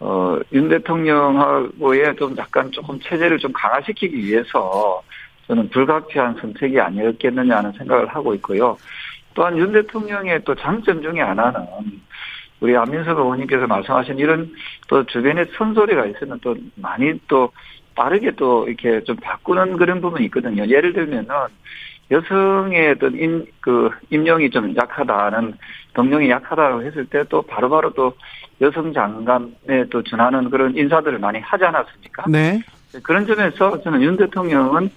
어, 0.00 0.38
윤 0.52 0.68
대통령하고의 0.70 2.16
좀 2.16 2.34
약간 2.38 2.72
조금 2.72 2.98
체제를 3.00 3.38
좀 3.38 3.52
강화시키기 3.52 4.16
위해서 4.16 5.02
저는 5.46 5.68
불가피한 5.68 6.36
선택이 6.40 6.80
아니었겠느냐는 6.80 7.72
생각을 7.72 8.06
하고 8.06 8.34
있고요. 8.34 8.78
또한 9.34 9.58
윤 9.58 9.72
대통령의 9.72 10.42
또 10.44 10.54
장점 10.54 11.02
중에 11.02 11.20
하나는 11.20 11.66
우리 12.60 12.76
안민석 12.76 13.18
의원님께서 13.18 13.66
말씀하신 13.66 14.18
이런 14.18 14.50
또 14.88 15.04
주변에 15.04 15.44
선소리가 15.56 16.06
있으면 16.06 16.40
또 16.42 16.56
많이 16.76 17.12
또 17.28 17.52
빠르게 17.94 18.30
또 18.32 18.66
이렇게 18.66 19.04
좀 19.04 19.16
바꾸는 19.16 19.76
그런 19.76 20.00
부분이 20.00 20.24
있거든요. 20.26 20.66
예를 20.66 20.94
들면은 20.94 21.28
여성의 22.10 22.90
어떤 22.90 23.14
임, 23.16 23.46
그, 23.60 23.90
임용이 24.10 24.50
좀 24.50 24.74
약하다는, 24.76 25.54
동령이 25.94 26.30
약하다고 26.30 26.82
했을 26.82 27.06
때 27.06 27.22
또 27.28 27.42
바로바로 27.42 27.92
또 27.94 28.12
여성 28.60 28.92
장관에 28.92 29.84
또 29.90 30.02
준하는 30.02 30.50
그런 30.50 30.76
인사들을 30.76 31.18
많이 31.18 31.38
하지 31.40 31.64
않았습니까? 31.64 32.24
네. 32.28 32.60
그런 33.02 33.26
점에서 33.26 33.80
저는 33.82 34.02
윤 34.02 34.16
대통령은 34.16 34.90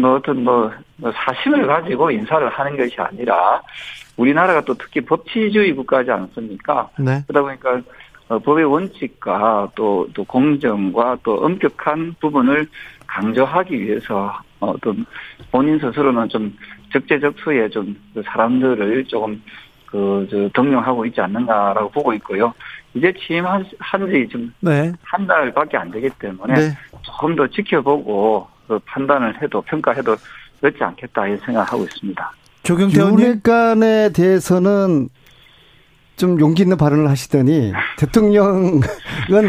뭐 0.00 0.14
어떤 0.14 0.42
뭐, 0.42 0.72
뭐 0.96 1.12
사심을 1.12 1.66
가지고 1.66 2.10
인사를 2.10 2.48
하는 2.48 2.76
것이 2.76 2.96
아니라 2.98 3.60
우리나라가 4.16 4.62
또 4.62 4.74
특히 4.74 5.00
법치주의 5.00 5.74
국가지 5.74 6.10
않습니까? 6.10 6.88
네. 6.98 7.22
그러다 7.26 7.42
보니까 7.42 7.80
어, 8.32 8.38
법의 8.38 8.64
원칙과 8.64 9.72
또, 9.74 10.08
또 10.14 10.24
공정과 10.24 11.18
또 11.22 11.34
엄격한 11.44 12.14
부분을 12.18 12.66
강조하기 13.06 13.78
위해서 13.78 14.40
어떤 14.58 15.04
본인 15.50 15.78
스스로는 15.78 16.30
좀 16.30 16.56
적재적소에 16.94 17.68
좀그 17.68 18.22
사람들을 18.24 19.04
조금 19.04 19.42
그, 19.84 20.26
저, 20.30 20.48
등용하고 20.54 21.04
있지 21.04 21.20
않는가라고 21.20 21.90
보고 21.90 22.14
있고요. 22.14 22.54
이제 22.94 23.12
취임한 23.12 23.66
지좀 23.66 24.54
네. 24.60 24.90
한 25.02 25.26
달밖에 25.26 25.76
안 25.76 25.90
되기 25.90 26.08
때문에 26.18 26.54
네. 26.54 26.78
조금 27.02 27.36
더 27.36 27.46
지켜보고 27.46 28.48
그 28.66 28.78
판단을 28.86 29.42
해도 29.42 29.60
평가해도 29.60 30.16
늦지 30.62 30.82
않겠다 30.82 31.26
이런 31.26 31.38
생각하고 31.38 31.82
있습니다. 31.82 32.32
조경태 32.62 32.98
의원님. 32.98 33.26
윤핵관에 33.26 34.12
대해서는 34.14 35.10
좀 36.16 36.38
용기 36.40 36.62
있는 36.62 36.76
발언을 36.76 37.08
하시더니 37.08 37.72
대통령은 37.98 38.80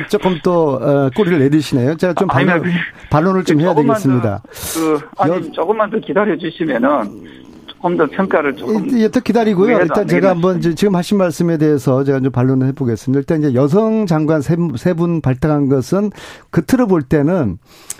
조금 0.09 0.39
또 0.43 0.75
어, 0.81 1.09
꼬리를 1.15 1.39
내리시네요. 1.39 1.95
제가 1.97 2.13
좀 2.13 2.29
아니, 2.31 2.45
반론, 2.45 2.65
반론을 3.11 3.43
좀 3.43 3.59
해야 3.59 3.75
되겠습니다. 3.75 4.41
그 4.75 4.99
아니 5.17 5.33
여- 5.33 5.51
조금만 5.51 5.89
더 5.89 5.99
기다려 5.99 6.37
주시면은 6.37 7.43
조금 7.67 7.97
더 7.97 8.05
평가를 8.07 8.55
조금 8.55 8.85
일- 8.89 8.97
일단 9.01 9.21
기다리고요. 9.23 9.77
일단 9.79 9.99
안 9.99 10.07
제가. 10.07 10.29
한번 10.29 10.61
지금 10.61 10.95
하신 10.95 11.17
말씀에 11.17 11.57
대해서 11.57 12.03
제가 12.03 12.21
좀 12.21 12.31
반론을 12.31 12.67
해보겠습니다. 12.67 13.19
일단 13.19 13.39
이제 13.39 13.53
여성 13.53 14.05
장관 14.05 14.41
세분 14.41 15.21
발탁한 15.21 15.67
것은 15.69 16.11
겉으로 16.51 16.87
볼 16.87 17.01
때는 17.03 17.57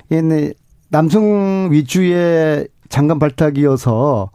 이 0.09 0.53
남성 0.89 1.69
위주의 1.71 2.67
장관 2.89 3.19
발탁이어서 3.19 4.29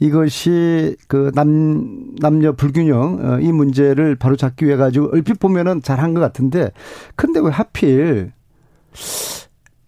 이것이 0.00 0.96
그 1.08 1.30
남, 1.34 2.14
남녀 2.20 2.52
불균형, 2.52 3.20
어, 3.22 3.40
이 3.40 3.52
문제를 3.52 4.16
바로 4.16 4.36
잡기 4.36 4.66
위해 4.66 4.76
가지고 4.76 5.10
얼핏 5.12 5.38
보면은 5.38 5.82
잘한 5.82 6.14
것 6.14 6.20
같은데 6.20 6.70
근데 7.16 7.40
왜 7.40 7.50
하필 7.50 8.32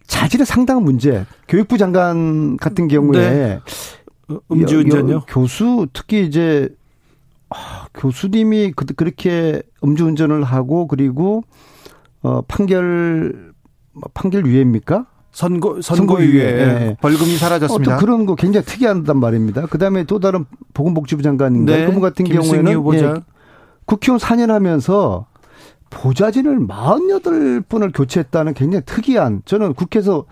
자질의 0.07 0.45
상당한 0.45 0.83
문제, 0.83 1.25
교육부 1.47 1.77
장관 1.77 2.57
같은 2.57 2.87
경우에 2.87 3.19
네. 3.19 3.59
음주운전요? 4.51 5.11
여- 5.11 5.15
여- 5.17 5.25
교수 5.27 5.87
특히 5.93 6.25
이제 6.25 6.69
아, 7.49 7.87
교수님이 7.93 8.73
그, 8.75 8.85
그렇게 8.85 9.61
음주운전을 9.83 10.43
하고 10.43 10.87
그리고 10.87 11.43
어 12.21 12.41
판결 12.41 13.53
뭐 13.93 14.03
판결 14.13 14.45
유예입니까? 14.45 15.05
선고 15.37 15.83
선고유예. 15.83 16.39
선고유예 16.39 16.87
예. 16.87 16.97
벌금이 16.99 17.37
사라졌습니다. 17.37 17.93
어떤 17.93 18.03
그런 18.03 18.25
거 18.25 18.33
굉장히 18.33 18.65
특이하단 18.65 19.19
말입니다. 19.19 19.67
그다음에 19.67 20.03
또 20.05 20.19
다른 20.19 20.45
보건복지부 20.73 21.21
장관인가 21.21 21.77
네. 21.77 21.85
그분 21.85 22.01
같은 22.01 22.25
경우에는 22.25 22.73
후보자. 22.73 23.05
예, 23.05 23.13
국회의원 23.85 24.19
4년 24.19 24.47
하면서 24.47 25.27
보좌진을 25.91 26.65
48분을 26.65 27.95
교체했다는 27.95 28.55
굉장히 28.55 28.83
특이한 28.87 29.43
저는 29.45 29.75
국회에서 29.75 30.25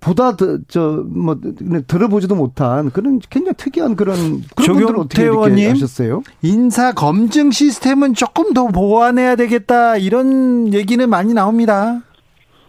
보다 0.00 0.36
저뭐 0.36 1.38
들어보지도 1.86 2.34
못한 2.34 2.90
그런 2.90 3.18
굉장히 3.30 3.54
특이한 3.56 3.96
그런 3.96 4.42
그런 4.56 4.76
분들은 4.76 5.00
어떻게. 5.00 5.22
이렇게 5.22 5.68
하셨어요? 5.70 6.22
인사 6.42 6.92
검증 6.92 7.50
시스템은 7.50 8.12
조금 8.12 8.52
더 8.52 8.66
보완해야 8.66 9.36
되겠다 9.36 9.96
이런 9.96 10.74
얘기는 10.74 11.08
많이 11.08 11.32
나옵니다. 11.32 12.02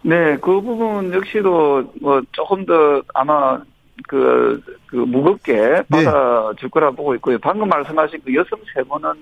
네, 0.06 0.36
그 0.36 0.60
부분 0.60 1.12
역시도 1.14 1.94
뭐 2.00 2.20
조금 2.32 2.66
더 2.66 3.02
아마 3.14 3.58
그, 4.06 4.60
그 4.86 4.96
무겁게 4.96 5.54
네. 5.88 6.04
받아줄 6.04 6.68
거라 6.68 6.90
보고 6.90 7.14
있고요. 7.14 7.38
방금 7.38 7.68
말씀하신 7.70 8.20
그 8.22 8.34
여성 8.34 8.58
세 8.74 8.82
분은 8.82 9.12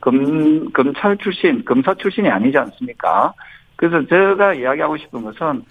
검, 0.00 0.70
검찰 0.72 1.16
출신, 1.16 1.64
검사 1.64 1.94
출신이 1.94 2.28
아니지 2.28 2.58
않습니까? 2.58 3.32
그래서 3.76 4.06
제가 4.06 4.54
이야기하고 4.54 4.98
싶은 4.98 5.22
것은 5.22 5.64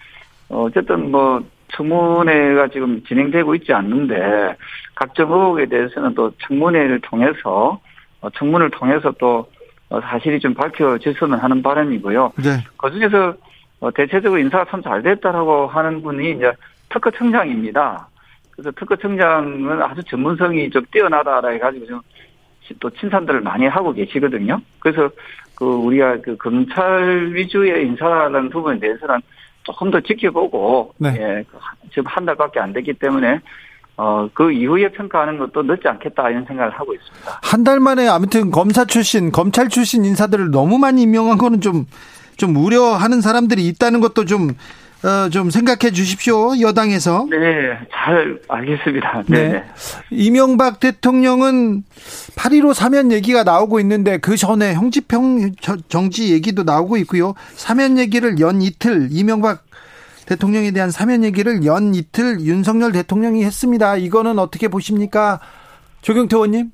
어, 0.49 0.63
어쨌든 0.63 1.11
뭐 1.11 1.43
청문회가 1.73 2.67
지금 2.69 3.03
진행되고 3.03 3.53
있지 3.55 3.71
않는데 3.71 4.55
각종 4.95 5.31
의혹에 5.31 5.67
대해서는 5.67 6.15
또 6.15 6.31
청문회를 6.47 7.01
통해서 7.01 7.79
어, 8.21 8.29
청문을 8.31 8.71
통해서 8.71 9.13
또 9.19 9.47
어, 9.89 10.01
사실이 10.01 10.39
좀 10.39 10.55
밝혀졌으면 10.55 11.39
하는 11.39 11.61
바람이고요. 11.61 12.33
네. 12.37 12.57
그 12.77 12.91
중에서 12.91 13.35
어, 13.85 13.91
대체적으로 13.91 14.39
인사가 14.39 14.65
참 14.69 14.81
잘 14.81 15.03
됐다라고 15.03 15.67
하는 15.67 16.01
분이 16.01 16.31
이제 16.31 16.51
특허청장입니다. 16.89 18.07
그래서 18.51 18.71
특허청장은 18.71 19.81
아주 19.81 20.01
전문성이 20.03 20.69
좀 20.69 20.83
뛰어나다라 20.91 21.49
해가지고 21.49 21.85
좀또 22.67 22.89
칭찬들을 22.99 23.41
많이 23.41 23.67
하고 23.67 23.93
계시거든요. 23.93 24.59
그래서 24.79 25.09
그 25.55 25.65
우리가 25.65 26.17
그 26.21 26.35
검찰 26.37 27.31
위주의 27.33 27.85
인사라는 27.85 28.49
부분에 28.49 28.79
대해서는 28.79 29.19
조금 29.63 29.91
더 29.91 29.99
지켜보고 29.99 30.93
네. 30.97 31.09
예, 31.19 31.43
그 31.49 31.57
한- 31.59 31.75
지금 31.89 32.03
한 32.07 32.25
달밖에 32.25 32.59
안 32.59 32.73
됐기 32.73 32.93
때문에 32.93 33.39
어 33.97 34.27
그 34.33 34.51
이후에 34.51 34.89
평가하는 34.89 35.37
것도 35.37 35.63
늦지 35.63 35.87
않겠다 35.87 36.29
이런 36.29 36.43
생각을 36.45 36.71
하고 36.73 36.93
있습니다. 36.93 37.39
한 37.41 37.63
달 37.63 37.79
만에 37.79 38.07
아무튼 38.07 38.51
검사 38.51 38.83
출신, 38.85 39.31
검찰 39.31 39.69
출신 39.69 40.03
인사들을 40.03 40.51
너무 40.51 40.77
많이 40.77 41.03
임명한 41.03 41.37
거는 41.37 41.61
좀, 41.61 41.85
좀 42.37 42.55
우려하는 42.55 43.21
사람들이 43.21 43.67
있다는 43.67 43.99
것도 43.99 44.25
좀, 44.25 44.51
어, 45.03 45.29
좀 45.29 45.49
생각해 45.49 45.91
주십시오. 45.91 46.59
여당에서. 46.59 47.27
네, 47.29 47.77
잘 47.91 48.39
알겠습니다. 48.47 49.23
네. 49.27 49.49
네. 49.49 49.63
이명박 50.11 50.79
대통령은 50.79 51.83
8.15 52.35 52.73
사면 52.73 53.11
얘기가 53.11 53.43
나오고 53.43 53.79
있는데 53.81 54.17
그 54.17 54.35
전에 54.37 54.73
형집형 54.73 55.51
정지 55.89 56.33
얘기도 56.33 56.63
나오고 56.63 56.97
있고요. 56.97 57.33
사면 57.55 57.97
얘기를 57.97 58.39
연 58.39 58.61
이틀 58.61 59.09
이명박 59.11 59.63
대통령에 60.25 60.71
대한 60.71 60.91
사면 60.91 61.23
얘기를 61.23 61.65
연 61.65 61.93
이틀 61.93 62.41
윤석열 62.41 62.91
대통령이 62.91 63.43
했습니다. 63.43 63.95
이거는 63.95 64.39
어떻게 64.39 64.67
보십니까? 64.67 65.39
조경태 66.01 66.35
의원님? 66.35 66.71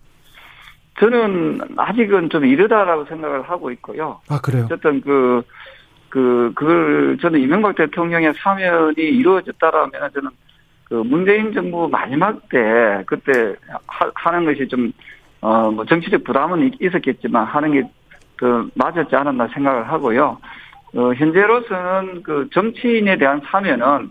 저는 0.99 1.61
아직은 1.77 2.29
좀 2.29 2.45
이르다라고 2.45 3.05
생각을 3.05 3.43
하고 3.43 3.71
있고요. 3.71 4.19
아, 4.29 4.39
그래요? 4.41 4.65
어쨌든 4.65 5.01
그, 5.01 5.41
그, 6.09 6.51
그걸 6.55 7.17
저는 7.21 7.39
이명박 7.39 7.75
대통령의 7.75 8.33
사면이 8.37 8.95
이루어졌다라면 8.97 9.91
저는 10.13 10.29
그 10.85 10.95
문재인 10.95 11.53
정부 11.53 11.87
마지막 11.89 12.47
때 12.49 13.03
그때 13.07 13.55
하, 13.87 14.11
하는 14.15 14.45
것이 14.45 14.67
좀, 14.67 14.91
어, 15.39 15.71
뭐 15.71 15.85
정치적 15.85 16.23
부담은 16.25 16.67
있- 16.67 16.81
있었겠지만 16.81 17.45
하는 17.45 17.71
게 17.73 17.83
그 18.41 18.67
맞았지 18.73 19.15
않았나 19.15 19.49
생각을 19.53 19.87
하고요. 19.87 20.35
어, 20.95 21.13
현재로서는 21.13 22.23
그 22.23 22.49
정치인에 22.51 23.15
대한 23.19 23.39
사면은 23.45 24.09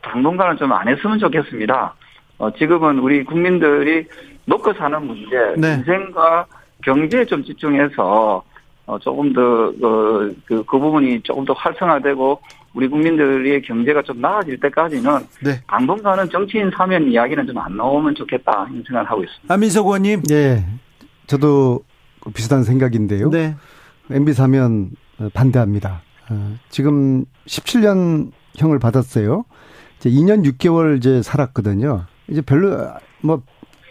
당분간은 0.00 0.58
좀 0.58 0.70
안 0.70 0.86
했으면 0.86 1.18
좋겠습니다. 1.18 1.92
어, 2.38 2.52
지금은 2.52 3.00
우리 3.00 3.24
국민들이 3.24 4.06
먹고 4.46 4.72
사는 4.74 5.06
문제, 5.06 5.36
네. 5.56 5.74
인생과 5.74 6.46
경제에 6.84 7.24
좀 7.24 7.42
집중해서 7.44 8.42
어, 8.86 8.98
조금 8.98 9.32
더, 9.32 9.40
어, 9.40 10.30
그, 10.44 10.62
그 10.66 10.78
부분이 10.78 11.22
조금 11.22 11.44
더 11.46 11.54
활성화되고 11.54 12.40
우리 12.74 12.88
국민들의 12.88 13.62
경제가 13.62 14.02
좀 14.02 14.20
나아질 14.20 14.60
때까지는 14.60 15.10
네. 15.42 15.60
당분간은 15.68 16.28
정치인 16.28 16.70
사면 16.76 17.08
이야기는 17.10 17.46
좀 17.46 17.56
안 17.56 17.76
나오면 17.76 18.14
좋겠다 18.16 18.66
이런 18.70 18.82
생각을 18.86 19.10
하고 19.10 19.24
있습니다. 19.24 19.54
안민석 19.54 19.86
의원님. 19.86 20.22
예. 20.30 20.64
저도 21.26 21.80
비슷한 22.34 22.62
생각인데요. 22.64 23.30
네. 23.30 23.54
MB 24.10 24.34
사면 24.34 24.90
반대합니다. 25.32 26.02
어, 26.30 26.56
지금 26.68 27.24
17년 27.46 28.32
형을 28.56 28.78
받았어요. 28.78 29.44
이제 29.98 30.10
2년 30.10 30.44
6개월 30.44 30.98
이제 30.98 31.22
살았거든요. 31.22 32.04
이제 32.28 32.42
별로 32.42 32.90
뭐 33.22 33.40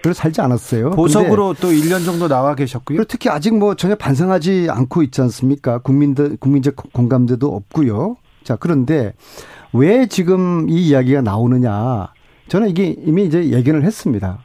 별로 0.03 0.13
살지 0.13 0.41
않았어요. 0.41 0.91
보석으로 0.91 1.55
또 1.59 1.69
1년 1.69 2.05
정도 2.05 2.27
나와 2.27 2.53
계셨고요. 2.55 2.97
그리고 2.97 3.07
특히 3.07 3.29
아직 3.29 3.57
뭐 3.57 3.73
전혀 3.73 3.95
반성하지 3.95 4.67
않고 4.69 5.01
있지 5.01 5.21
않습니까? 5.21 5.79
국민들 5.79 6.35
국민적 6.37 6.75
공감대도 6.91 7.47
없고요. 7.47 8.17
자, 8.43 8.57
그런데 8.57 9.13
왜 9.71 10.07
지금 10.07 10.69
이 10.69 10.89
이야기가 10.89 11.21
나오느냐? 11.21 12.09
저는 12.49 12.69
이게 12.69 12.95
이미 13.05 13.23
이제 13.25 13.49
예견을 13.49 13.83
했습니다. 13.83 14.39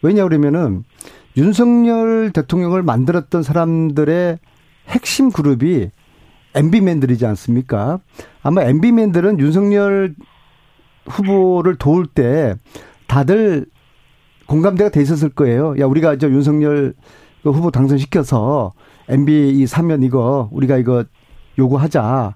왜냐 0.00 0.22
그러면은 0.22 0.84
윤석열 1.36 2.30
대통령을 2.32 2.84
만들었던 2.84 3.42
사람들의 3.42 4.38
핵심 4.88 5.32
그룹이 5.32 5.90
MB맨들이지 6.54 7.26
않습니까? 7.26 7.98
아마 8.42 8.62
MB맨들은 8.62 9.40
윤석열 9.40 10.14
후보를 11.06 11.76
도울 11.76 12.06
때 12.06 12.54
다들 13.08 13.66
공감대가 14.48 14.90
돼 14.90 15.00
있었을 15.00 15.28
거예요. 15.28 15.74
야, 15.78 15.86
우리가 15.86 16.16
저 16.16 16.28
윤석열 16.28 16.94
그 17.42 17.50
후보 17.50 17.70
당선시켜서 17.70 18.72
MB 19.08 19.50
이 19.50 19.66
사면 19.66 20.02
이거 20.02 20.48
우리가 20.50 20.78
이거 20.78 21.04
요구하자. 21.58 22.34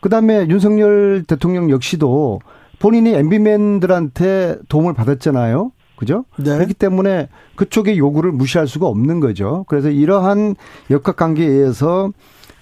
그 0.00 0.08
다음에 0.08 0.48
윤석열 0.48 1.24
대통령 1.28 1.70
역시도 1.70 2.40
본인이 2.78 3.12
MB맨들한테 3.14 4.56
도움을 4.68 4.94
받았잖아요. 4.94 5.70
그죠? 5.96 6.24
네. 6.38 6.54
그렇기 6.54 6.72
때문에 6.72 7.28
그쪽의 7.56 7.98
요구를 7.98 8.32
무시할 8.32 8.66
수가 8.66 8.86
없는 8.86 9.20
거죠. 9.20 9.66
그래서 9.68 9.90
이러한 9.90 10.56
역학 10.90 11.16
관계에 11.16 11.46
의해서 11.46 12.10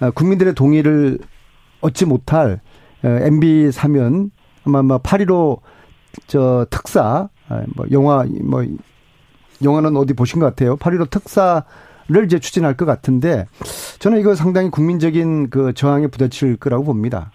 어, 0.00 0.10
국민들의 0.10 0.54
동의를 0.54 1.20
얻지 1.80 2.06
못할 2.06 2.60
MB 3.04 3.70
사면 3.70 4.32
아마 4.64 4.82
뭐8.15저 4.82 6.68
특사 6.68 7.02
아, 7.04 7.28
뭐 7.74 7.86
영화 7.92 8.24
뭐 8.42 8.64
영화는 9.62 9.96
어디 9.96 10.14
보신 10.14 10.40
것 10.40 10.46
같아요. 10.46 10.76
8.15 10.76 11.10
특사를 11.10 12.24
이제 12.24 12.38
추진할 12.38 12.76
것 12.76 12.84
같은데 12.84 13.46
저는 13.98 14.20
이거 14.20 14.34
상당히 14.34 14.70
국민적인 14.70 15.50
그 15.50 15.72
저항에 15.74 16.06
부딪힐 16.06 16.56
거라고 16.56 16.84
봅니다. 16.84 17.32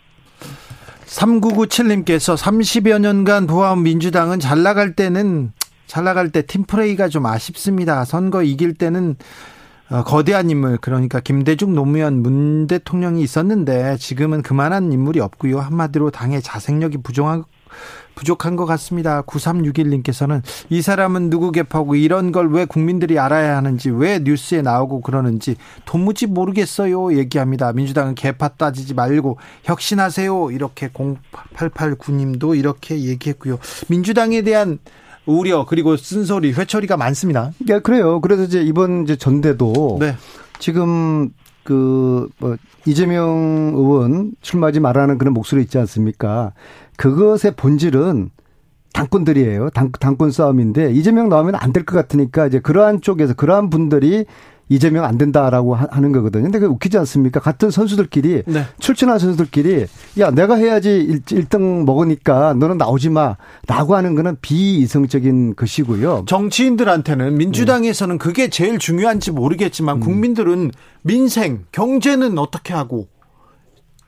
3997님께서 1.06 2.36
30여 2.36 3.00
년간 3.00 3.48
보아온 3.48 3.84
민주당은 3.84 4.40
잘 4.40 4.64
나갈 4.64 4.96
때는 4.96 5.52
잘 5.86 6.04
나갈 6.04 6.32
때 6.32 6.42
팀플레이가 6.42 7.10
좀 7.10 7.26
아쉽습니다. 7.26 8.04
선거 8.06 8.42
이길 8.42 8.74
때는 8.74 9.16
어, 9.90 10.04
거대한 10.04 10.50
인물 10.50 10.78
그러니까 10.78 11.20
김대중 11.20 11.76
노무현 11.76 12.24
문 12.24 12.66
대통령이 12.68 13.22
있었는데 13.22 13.98
지금은 13.98 14.42
그만한 14.42 14.92
인물이 14.92 15.20
없고요. 15.20 15.60
한마디로 15.60 16.10
당의 16.10 16.42
자생력이 16.42 17.04
부족한 17.04 17.44
부족한 18.16 18.56
것 18.56 18.66
같습니다. 18.66 19.22
9361님께서는 19.24 20.42
이 20.70 20.82
사람은 20.82 21.30
누구 21.30 21.52
개파고 21.52 21.96
이런 21.96 22.32
걸 22.32 22.54
왜 22.54 22.66
국민들이 22.66 23.18
알아야 23.18 23.58
하는지 23.58 23.90
왜 23.90 24.20
뉴스에 24.20 24.62
나오고 24.62 25.02
그러는지 25.02 25.56
도무지 25.86 26.28
모르겠어요. 26.28 27.18
얘기합니다. 27.18 27.74
민주당은 27.74 28.16
개파 28.16 28.50
따지지 28.50 28.94
말고 28.94 29.38
혁신하세요. 29.64 30.52
이렇게 30.52 30.90
0889님도 30.90 32.58
이렇게 32.58 33.00
얘기했고요. 33.00 33.58
민주당에 33.88 34.44
대한 34.44 34.78
우려 35.26 35.66
그리고 35.66 35.98
쓴소리 35.98 36.52
회초리가 36.54 36.98
많습니다. 36.98 37.52
네, 37.66 37.80
그래요. 37.80 38.22
그래서 38.22 38.44
이제 38.44 38.62
이번 38.62 39.04
이제 39.04 39.16
전대도 39.16 39.98
네. 40.00 40.16
지금 40.60 41.32
그 41.64 42.30
뭐 42.40 42.58
이재명 42.86 43.72
의원 43.76 44.34
출마하지 44.42 44.82
말라는 44.82 45.18
그런 45.18 45.34
목소리 45.34 45.62
있지 45.62 45.78
않습니까? 45.78 46.52
그것의 46.98 47.54
본질은 47.58 48.30
당권들이에요. 48.94 49.70
당, 49.72 49.92
당권 49.92 50.30
싸움인데 50.32 50.92
이재명 50.94 51.28
나오면 51.30 51.56
안 51.56 51.74
될 51.74 51.84
것 51.86 51.96
같으니까 51.96 52.48
이제 52.48 52.60
그러한 52.60 53.02
쪽에서 53.02 53.34
그러한 53.34 53.70
분들이 53.72 54.26
이재명 54.70 55.04
안 55.04 55.18
된다라고 55.18 55.76
하는 55.76 56.12
거거든요. 56.14 56.44
근데 56.44 56.58
그 56.60 56.68
웃기지 56.68 56.98
않습니까? 57.00 57.40
같은 57.40 57.70
선수들끼리 57.70 58.44
네. 58.46 58.64
출전한 58.80 59.20
선수들끼리 59.20 59.86
야 60.20 60.32
내가 60.32 60.56
해야지 60.56 61.22
1, 61.30 61.46
등 61.46 61.84
먹으니까 61.86 62.54
너는 62.54 62.78
나오지 62.78 63.10
마라고 63.10 63.96
하는 63.96 64.16
거는 64.16 64.38
비이성적인 64.42 65.56
것이고요. 65.56 66.24
정치인들한테는 66.28 67.36
민주당에서는 67.38 68.18
그게 68.20 68.50
제일 68.50 68.80
중요한지 68.80 69.32
모르겠지만 69.32 69.98
음. 69.98 70.00
국민들은 70.00 70.72
민생, 71.02 71.66
경제는 71.72 72.38
어떻게 72.38 72.74
하고 72.74 73.08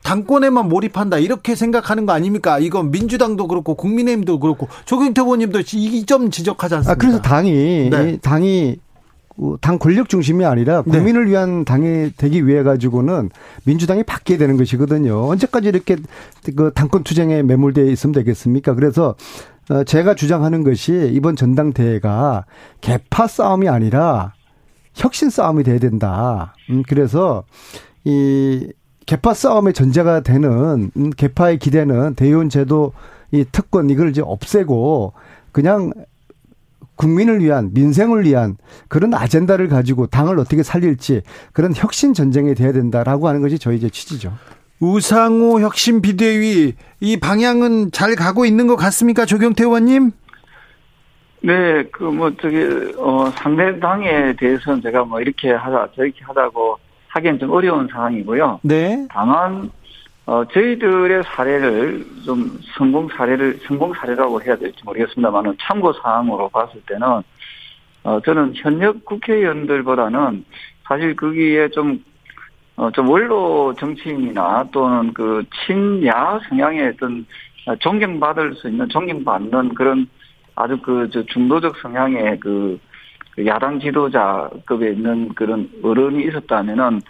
당권에만 0.06 0.68
몰입한다 0.68 1.18
이렇게 1.18 1.56
생각하는 1.56 2.06
거 2.06 2.12
아닙니까? 2.12 2.60
이건 2.60 2.92
민주당도 2.92 3.48
그렇고 3.48 3.74
국민의힘도 3.74 4.38
그렇고 4.38 4.68
조경태 4.84 5.20
의원님도 5.22 5.60
이 5.74 6.04
점 6.06 6.30
지적하지 6.30 6.76
않습니까? 6.76 6.92
아, 6.92 6.94
그래서 6.94 7.20
당이 7.20 7.90
네. 7.90 8.16
당이 8.18 8.76
어, 9.38 9.56
당 9.60 9.80
권력 9.80 10.08
중심이 10.08 10.44
아니라 10.44 10.84
네. 10.86 10.92
국민을 10.92 11.24
네. 11.24 11.32
위한 11.32 11.64
당이 11.64 12.12
되기 12.16 12.46
위해 12.46 12.62
가지고는 12.62 13.30
민주당이 13.64 14.04
바뀌어야 14.04 14.38
되는 14.38 14.56
것이거든요. 14.56 15.28
언제까지 15.28 15.66
이렇게 15.68 15.96
그 16.56 16.70
당권 16.72 17.02
투쟁에 17.02 17.42
매몰되어 17.42 17.86
있으면 17.86 18.12
되겠습니까? 18.14 18.74
그래서 18.74 19.16
어, 19.70 19.82
제가 19.82 20.14
주장하는 20.14 20.62
것이 20.62 21.10
이번 21.12 21.34
전당대회가 21.34 22.44
개파 22.80 23.26
싸움이 23.26 23.68
아니라 23.68 24.34
혁신 24.94 25.30
싸움이 25.30 25.64
돼야 25.64 25.80
된다. 25.80 26.54
음, 26.70 26.84
그래서 26.88 27.42
이 28.04 28.68
개파 29.06 29.34
싸움의 29.34 29.72
전제가 29.72 30.20
되는 30.20 30.90
음, 30.96 31.10
개파의 31.10 31.58
기대는 31.58 32.14
대의원 32.14 32.48
제도 32.48 32.92
이 33.32 33.44
특권 33.50 33.88
이걸 33.90 34.10
이제 34.10 34.20
없애고 34.24 35.12
그냥 35.52 35.92
국민을 36.96 37.40
위한 37.40 37.70
민생을 37.74 38.24
위한 38.24 38.56
그런 38.88 39.14
아젠다를 39.14 39.68
가지고 39.68 40.06
당을 40.06 40.38
어떻게 40.38 40.62
살릴지 40.62 41.22
그런 41.52 41.72
혁신 41.74 42.14
전쟁이 42.14 42.54
돼야 42.54 42.72
된다라고 42.72 43.28
하는 43.28 43.42
것이 43.42 43.58
저희 43.58 43.76
이제 43.76 43.88
취지죠. 43.88 44.32
우상호 44.80 45.60
혁신 45.60 46.02
비대위 46.02 46.74
이 47.00 47.16
방향은 47.18 47.92
잘 47.92 48.14
가고 48.14 48.44
있는 48.44 48.66
것 48.66 48.76
같습니까, 48.76 49.24
조경태 49.24 49.64
의원님? 49.64 50.12
네, 51.42 51.84
그 51.92 52.04
뭐 52.04 52.30
저기 52.40 52.56
어 52.98 53.30
상대 53.36 53.78
당에 53.78 54.34
대해서는 54.36 54.82
제가 54.82 55.04
뭐 55.04 55.20
이렇게 55.20 55.50
하다 55.52 55.88
저렇게 55.94 56.24
하다고 56.24 56.78
하기엔 57.16 57.38
좀 57.38 57.50
어려운 57.50 57.88
상황이고요. 57.88 58.60
네. 58.62 59.06
다만 59.10 59.70
어, 60.26 60.44
저희들의 60.52 61.22
사례를 61.22 62.04
좀 62.24 62.58
성공 62.76 63.08
사례를, 63.08 63.60
성공 63.66 63.94
사례라고 63.94 64.42
해야 64.42 64.56
될지 64.56 64.78
모르겠습니다만은 64.84 65.56
참고 65.60 65.92
사항으로 65.92 66.48
봤을 66.48 66.80
때는, 66.84 67.22
어, 68.02 68.20
저는 68.24 68.54
현역 68.56 69.04
국회의원들보다는 69.04 70.44
사실 70.82 71.14
거기에 71.14 71.68
좀, 71.68 72.04
어, 72.74 72.90
좀 72.90 73.08
원로 73.08 73.72
정치인이나 73.74 74.68
또는 74.72 75.14
그 75.14 75.44
친야 75.64 76.40
성향의 76.48 76.88
어떤 76.88 77.24
존경받을 77.78 78.56
수 78.56 78.68
있는, 78.68 78.88
존경받는 78.88 79.74
그런 79.74 80.08
아주 80.56 80.76
그, 80.82 81.08
저 81.12 81.22
중도적 81.22 81.76
성향의 81.76 82.40
그, 82.40 82.48
그 82.50 82.80
야당 83.44 83.78
지도자급에 83.80 84.92
있는 84.92 85.28
그런 85.34 85.68
어른이 85.82 86.24
있었다면은 86.24 87.02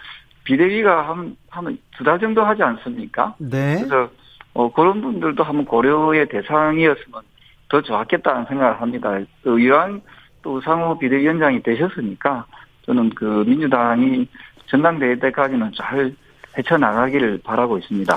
비대위가 0.44 1.08
한, 1.08 1.36
한 1.50 1.78
두 1.96 2.04
달 2.04 2.18
정도 2.18 2.44
하지 2.44 2.62
않습니까? 2.62 3.34
네. 3.38 3.76
그래서, 3.78 4.10
어, 4.54 4.72
그런 4.72 5.00
분들도 5.00 5.42
한번 5.42 5.64
고려의 5.64 6.28
대상이었으면 6.28 7.22
더 7.68 7.80
좋았겠다는 7.80 8.46
생각을 8.46 8.80
합니다. 8.80 9.18
그 9.42 9.58
이러한 9.60 10.00
또 10.42 10.54
우상호 10.56 10.98
비대위원장이 10.98 11.62
되셨으니까 11.62 12.44
저는 12.86 13.10
그 13.10 13.44
민주당이 13.46 14.28
전당대회 14.66 15.16
때까지는 15.18 15.72
잘 15.76 16.12
헤쳐나가기를 16.56 17.40
바라고 17.44 17.78
있습니다. 17.78 18.16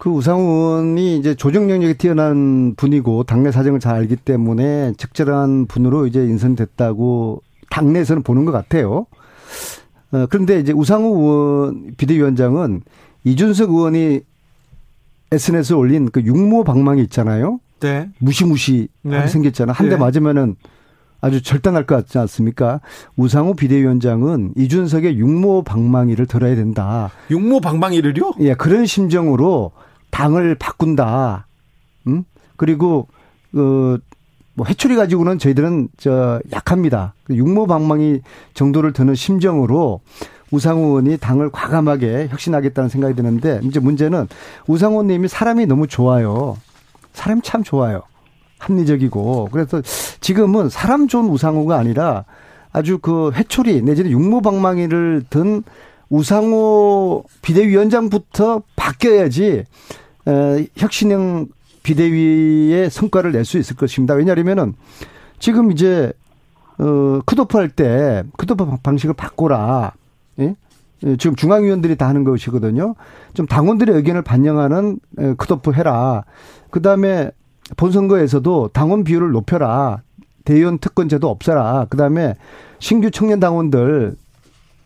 그 0.00 0.08
우상호 0.08 0.42
의원이 0.42 1.18
이제 1.18 1.34
조정 1.34 1.66
능력이 1.66 1.98
뛰어난 1.98 2.74
분이고 2.74 3.24
당내 3.24 3.52
사정을 3.52 3.80
잘 3.80 3.96
알기 3.96 4.16
때문에 4.16 4.94
적절한 4.96 5.66
분으로 5.66 6.06
이제 6.06 6.24
인선됐다고 6.24 7.42
당내에서는 7.68 8.22
보는 8.22 8.46
것 8.46 8.50
같아요. 8.50 9.04
어, 10.12 10.26
그런데 10.30 10.58
이제 10.58 10.72
우상호 10.72 11.18
의원 11.18 11.94
비대위원장은 11.98 12.80
이준석 13.24 13.68
의원이 13.68 14.22
SNS에 15.32 15.76
올린 15.76 16.10
그 16.10 16.22
육모 16.22 16.64
방망이 16.64 17.02
있잖아요. 17.02 17.60
네. 17.80 18.08
무시무시 18.20 18.88
네. 19.02 19.26
생겼잖아. 19.26 19.74
한대 19.74 19.96
네. 19.96 20.00
맞으면은 20.00 20.56
아주 21.20 21.42
절단할 21.42 21.84
것 21.84 21.96
같지 21.96 22.16
않습니까? 22.16 22.80
우상호 23.16 23.52
비대위원장은 23.52 24.54
이준석의 24.56 25.18
육모 25.18 25.64
방망이를 25.64 26.24
들어야 26.24 26.56
된다. 26.56 27.10
육모 27.30 27.60
방망이를요? 27.60 28.32
예, 28.40 28.54
그런 28.54 28.86
심정으로 28.86 29.72
당을 30.10 30.54
바꾼다. 30.56 31.46
음? 32.06 32.24
그리고 32.56 33.08
그 33.52 34.00
뭐 34.60 34.66
해초리 34.66 34.94
가지고는 34.94 35.38
저희들은 35.38 35.88
저 35.96 36.38
약합니다. 36.52 37.14
그 37.24 37.34
육모 37.34 37.66
방망이 37.66 38.20
정도를 38.52 38.92
드는 38.92 39.14
심정으로 39.14 40.00
우상호 40.50 40.88
의원이 40.88 41.16
당을 41.16 41.50
과감하게 41.50 42.28
혁신하겠다는 42.28 42.90
생각이 42.90 43.14
드는데 43.14 43.60
이제 43.62 43.80
문제는 43.80 44.28
우상호 44.66 45.04
님이 45.04 45.28
사람이 45.28 45.64
너무 45.64 45.86
좋아요. 45.86 46.58
사람이 47.14 47.40
참 47.42 47.62
좋아요. 47.62 48.02
합리적이고 48.58 49.48
그래서 49.50 49.80
지금은 50.20 50.68
사람 50.68 51.08
좋은 51.08 51.30
우상호가 51.30 51.78
아니라 51.78 52.26
아주 52.70 52.98
그 52.98 53.30
회초리 53.32 53.80
내지는 53.80 54.10
육모방망이를 54.10 55.24
든 55.30 55.62
우상호 56.10 57.24
비대위원장부터 57.40 58.62
바뀌어야지 58.76 59.46
에, 59.46 59.64
혁신형 60.76 61.48
비대위의 61.82 62.90
성과를 62.90 63.32
낼 63.32 63.44
수 63.44 63.58
있을 63.58 63.76
것입니다. 63.76 64.14
왜냐하면은 64.14 64.74
지금 65.38 65.72
이제 65.72 66.12
어 66.78 67.20
컷오프 67.24 67.56
할때 67.56 68.22
컷오프 68.36 68.76
방식을 68.82 69.14
바꿔라. 69.14 69.92
예? 70.40 70.54
지금 71.18 71.34
중앙위원들이 71.34 71.96
다 71.96 72.08
하는 72.08 72.24
것이거든요. 72.24 72.94
좀 73.34 73.46
당원들의 73.46 73.94
의견을 73.96 74.22
반영하는 74.22 75.00
컷오프 75.38 75.72
해라. 75.72 76.24
그 76.70 76.82
다음에 76.82 77.30
본선거에서도 77.76 78.70
당원 78.72 79.04
비율을 79.04 79.30
높여라. 79.30 80.02
대의원 80.44 80.78
특권제도 80.78 81.28
없애라. 81.30 81.86
그 81.88 81.96
다음에 81.96 82.34
신규 82.78 83.10
청년 83.10 83.40
당원들 83.40 84.16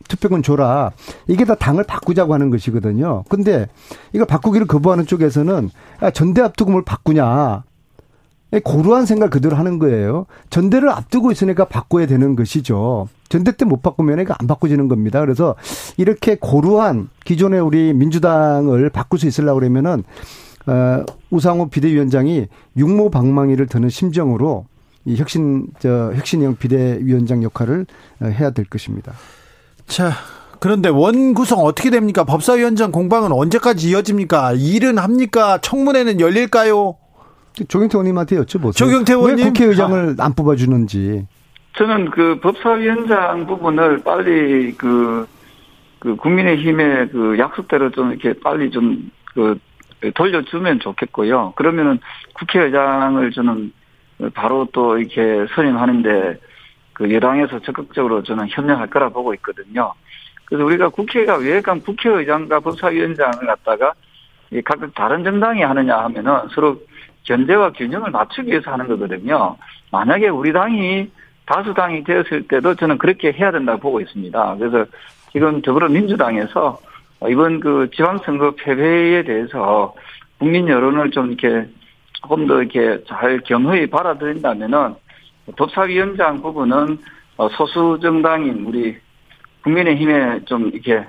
투표권 0.08 0.42
줘라. 0.42 0.92
이게 1.28 1.44
다 1.44 1.54
당을 1.54 1.84
바꾸자고 1.84 2.34
하는 2.34 2.50
것이거든요. 2.50 3.24
근데 3.28 3.68
이걸 4.12 4.26
바꾸기를 4.26 4.66
거부하는 4.66 5.06
쪽에서는 5.06 5.70
야, 6.02 6.10
전대 6.10 6.42
앞두고 6.42 6.70
뭘 6.70 6.84
바꾸냐. 6.84 7.64
고루한 8.62 9.04
생각 9.04 9.30
그대로 9.30 9.56
하는 9.56 9.80
거예요. 9.80 10.26
전대를 10.50 10.88
앞두고 10.88 11.32
있으니까 11.32 11.64
바꿔야 11.64 12.06
되는 12.06 12.36
것이죠. 12.36 13.08
전대 13.28 13.50
때 13.50 13.64
못 13.64 13.82
바꾸면 13.82 14.20
이거 14.20 14.34
안 14.38 14.46
바꿔지는 14.46 14.86
겁니다. 14.86 15.18
그래서 15.20 15.56
이렇게 15.96 16.36
고루한 16.36 17.08
기존의 17.24 17.60
우리 17.60 17.92
민주당을 17.92 18.90
바꿀 18.90 19.18
수 19.18 19.26
있으려고 19.26 19.58
그러면은 19.58 20.04
어, 20.66 21.04
우상호 21.30 21.68
비대위원장이 21.68 22.46
육모 22.76 23.10
방망이를 23.10 23.66
드는 23.66 23.88
심정으로 23.88 24.66
이 25.04 25.16
혁신 25.16 25.66
저 25.80 26.12
혁신형 26.14 26.56
비대위원장 26.56 27.42
역할을 27.42 27.86
어, 28.20 28.26
해야 28.26 28.50
될 28.50 28.66
것입니다. 28.66 29.14
자, 29.86 30.12
그런데 30.60 30.88
원 30.88 31.34
구성 31.34 31.60
어떻게 31.60 31.90
됩니까? 31.90 32.24
법사위원장 32.24 32.90
공방은 32.90 33.32
언제까지 33.32 33.90
이어집니까? 33.90 34.54
일은 34.56 34.98
합니까? 34.98 35.58
청문회는 35.58 36.20
열릴까요? 36.20 36.96
조경태 37.68 37.96
의원님한테 37.98 38.36
여쭤보세요. 38.36 38.76
조경태 38.76 39.12
의원님 39.12 39.38
왜 39.38 39.44
국회의장을 39.44 40.16
안 40.18 40.34
뽑아주는지. 40.34 41.26
저는 41.76 42.10
그 42.10 42.40
법사위원장 42.40 43.46
부분을 43.46 44.02
빨리 44.02 44.74
그, 44.74 45.26
그 45.98 46.16
국민의힘의 46.16 47.10
그 47.10 47.36
약속대로 47.38 47.90
좀 47.90 48.12
이렇게 48.12 48.32
빨리 48.40 48.70
좀그 48.70 49.58
돌려주면 50.14 50.80
좋겠고요. 50.80 51.52
그러면은 51.56 52.00
국회의장을 52.34 53.30
저는 53.32 53.72
바로 54.34 54.66
또 54.72 54.98
이렇게 54.98 55.46
선임하는데 55.54 56.38
그 56.94 57.12
여당에서 57.12 57.58
적극적으로 57.60 58.22
저는 58.22 58.48
협력할 58.48 58.88
거라 58.88 59.10
보고 59.10 59.34
있거든요. 59.34 59.92
그래서 60.46 60.64
우리가 60.64 60.88
국회가 60.88 61.36
왜 61.36 61.60
국회의장과 61.60 62.60
법사위원장을 62.60 63.46
갖다가 63.46 63.92
각각 64.64 64.94
다른 64.94 65.24
정당이 65.24 65.62
하느냐 65.62 65.98
하면은 66.04 66.48
서로 66.54 66.80
견제와 67.24 67.72
균형을 67.72 68.10
맞추기 68.10 68.50
위해서 68.50 68.70
하는 68.70 68.86
거거든요. 68.86 69.56
만약에 69.90 70.28
우리 70.28 70.52
당이 70.52 71.10
다수당이 71.46 72.04
되었을 72.04 72.46
때도 72.48 72.74
저는 72.74 72.98
그렇게 72.98 73.32
해야 73.32 73.50
된다고 73.50 73.80
보고 73.80 74.00
있습니다. 74.00 74.56
그래서 74.58 74.86
지금 75.32 75.60
더불어민주당에서 75.62 76.78
이번 77.28 77.60
그 77.60 77.90
지방선거 77.94 78.52
패배에 78.52 79.24
대해서 79.24 79.94
국민 80.38 80.68
여론을 80.68 81.10
좀 81.10 81.32
이렇게 81.32 81.68
조금 82.12 82.46
더 82.46 82.62
이렇게 82.62 83.02
잘 83.08 83.40
겸허히 83.40 83.86
받아들인다면은 83.88 84.94
법사위원장 85.56 86.42
부분은 86.42 86.98
어, 87.36 87.48
소수 87.50 87.98
정당인 88.00 88.64
우리 88.66 88.96
국민의힘에 89.62 90.44
좀 90.44 90.68
이렇게 90.68 91.04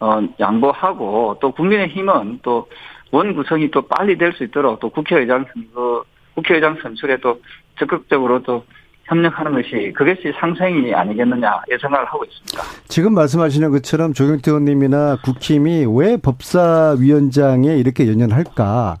어 0.00 0.20
양보하고 0.40 1.38
또 1.40 1.52
국민의힘은 1.52 2.40
또 2.42 2.66
원 3.12 3.34
구성이 3.34 3.70
또 3.70 3.82
빨리 3.82 4.16
될 4.18 4.32
수 4.32 4.42
있도록 4.44 4.80
또 4.80 4.88
국회의장 4.88 5.44
선거 5.52 6.02
국회의장 6.34 6.78
선출에 6.82 7.18
또 7.18 7.40
적극적으로 7.78 8.42
또 8.42 8.64
협력하는 9.04 9.52
것이 9.52 9.92
그것이 9.94 10.32
상생이 10.40 10.94
아니겠느냐 10.94 11.60
예상을 11.70 12.04
하고 12.06 12.24
있습니다. 12.24 12.62
지금 12.88 13.14
말씀하시는 13.14 13.70
것처럼 13.70 14.14
조경태 14.14 14.50
의원님이나 14.50 15.18
국힘이 15.22 15.84
왜 15.94 16.16
법사위원장에 16.16 17.76
이렇게 17.76 18.08
연연할까? 18.08 18.96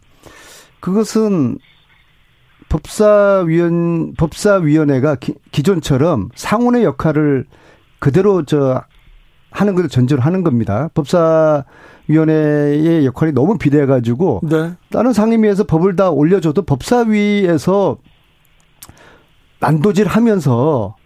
그것은 0.80 1.56
법사위원 2.72 4.14
법사위원회가 4.14 5.16
기, 5.16 5.34
기존처럼 5.52 6.30
상원의 6.34 6.84
역할을 6.84 7.44
그대로 7.98 8.46
저 8.46 8.82
하는 9.50 9.74
것을 9.74 9.90
전제로 9.90 10.22
하는 10.22 10.42
겁니다. 10.42 10.88
법사위원회의 10.94 13.04
역할이 13.04 13.32
너무 13.32 13.58
비대해가지고 13.58 14.40
네. 14.44 14.72
다른 14.90 15.12
상임위에서 15.12 15.64
법을 15.64 15.96
다 15.96 16.08
올려줘도 16.10 16.62
법사위에서 16.62 17.98
난도질 19.60 20.06
하면서 20.06 20.96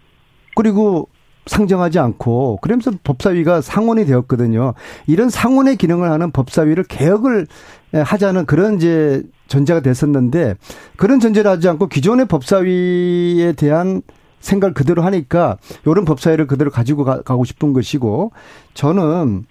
그리고 0.55 1.09
상정하지 1.47 1.99
않고 1.99 2.59
그러면서 2.61 2.90
법사위가 3.03 3.61
상원이 3.61 4.05
되었거든요. 4.05 4.74
이런 5.07 5.30
상원의 5.30 5.76
기능을 5.76 6.11
하는 6.11 6.30
법사위를 6.32 6.84
개혁을 6.84 7.47
하자는 7.92 8.47
그런 8.47 8.76
이제 8.76 9.22
전제가 9.47 9.80
됐었는데 9.80 10.57
그런 10.97 11.20
전제를 11.20 11.51
하지 11.51 11.68
않고 11.68 11.88
기존의 11.88 12.26
법사위에 12.26 13.53
대한 13.53 14.03
생각을 14.40 14.74
그대로 14.74 15.03
하니까 15.03 15.57
이런 15.86 16.05
법사위를 16.05 16.47
그대로 16.47 16.70
가지고 16.70 17.05
가, 17.05 17.22
고 17.22 17.44
싶은 17.44 17.72
것이고 17.72 18.32
저는 18.74 19.47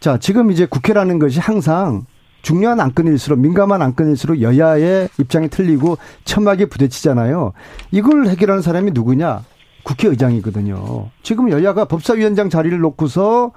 자 0.00 0.18
지금 0.18 0.50
이제 0.50 0.66
국회라는 0.66 1.18
것이 1.18 1.40
항상 1.40 2.06
중요한 2.42 2.78
안건일수록 2.78 3.40
민감한 3.40 3.82
안건일수록 3.82 4.40
여야의 4.40 5.08
입장이 5.18 5.48
틀리고 5.48 5.98
첨하게 6.24 6.66
부딪히잖아요. 6.66 7.52
이걸 7.90 8.28
해결하는 8.28 8.62
사람이 8.62 8.92
누구냐? 8.92 9.42
국회의장이거든요. 9.88 11.10
지금 11.22 11.50
여야가 11.50 11.86
법사위원장 11.86 12.50
자리를 12.50 12.78
놓고서 12.78 13.52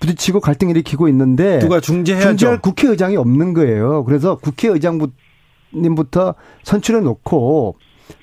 부딪히고 0.00 0.40
갈등 0.40 0.68
일으키고 0.70 1.08
있는데 1.08 1.60
누가 1.60 1.80
중재해야죠. 1.80 2.28
중재할 2.28 2.60
국회의장이 2.60 3.16
없는 3.16 3.54
거예요. 3.54 4.04
그래서 4.04 4.36
국회의장님부터 4.36 6.34
선출해 6.64 7.00
놓고 7.00 7.76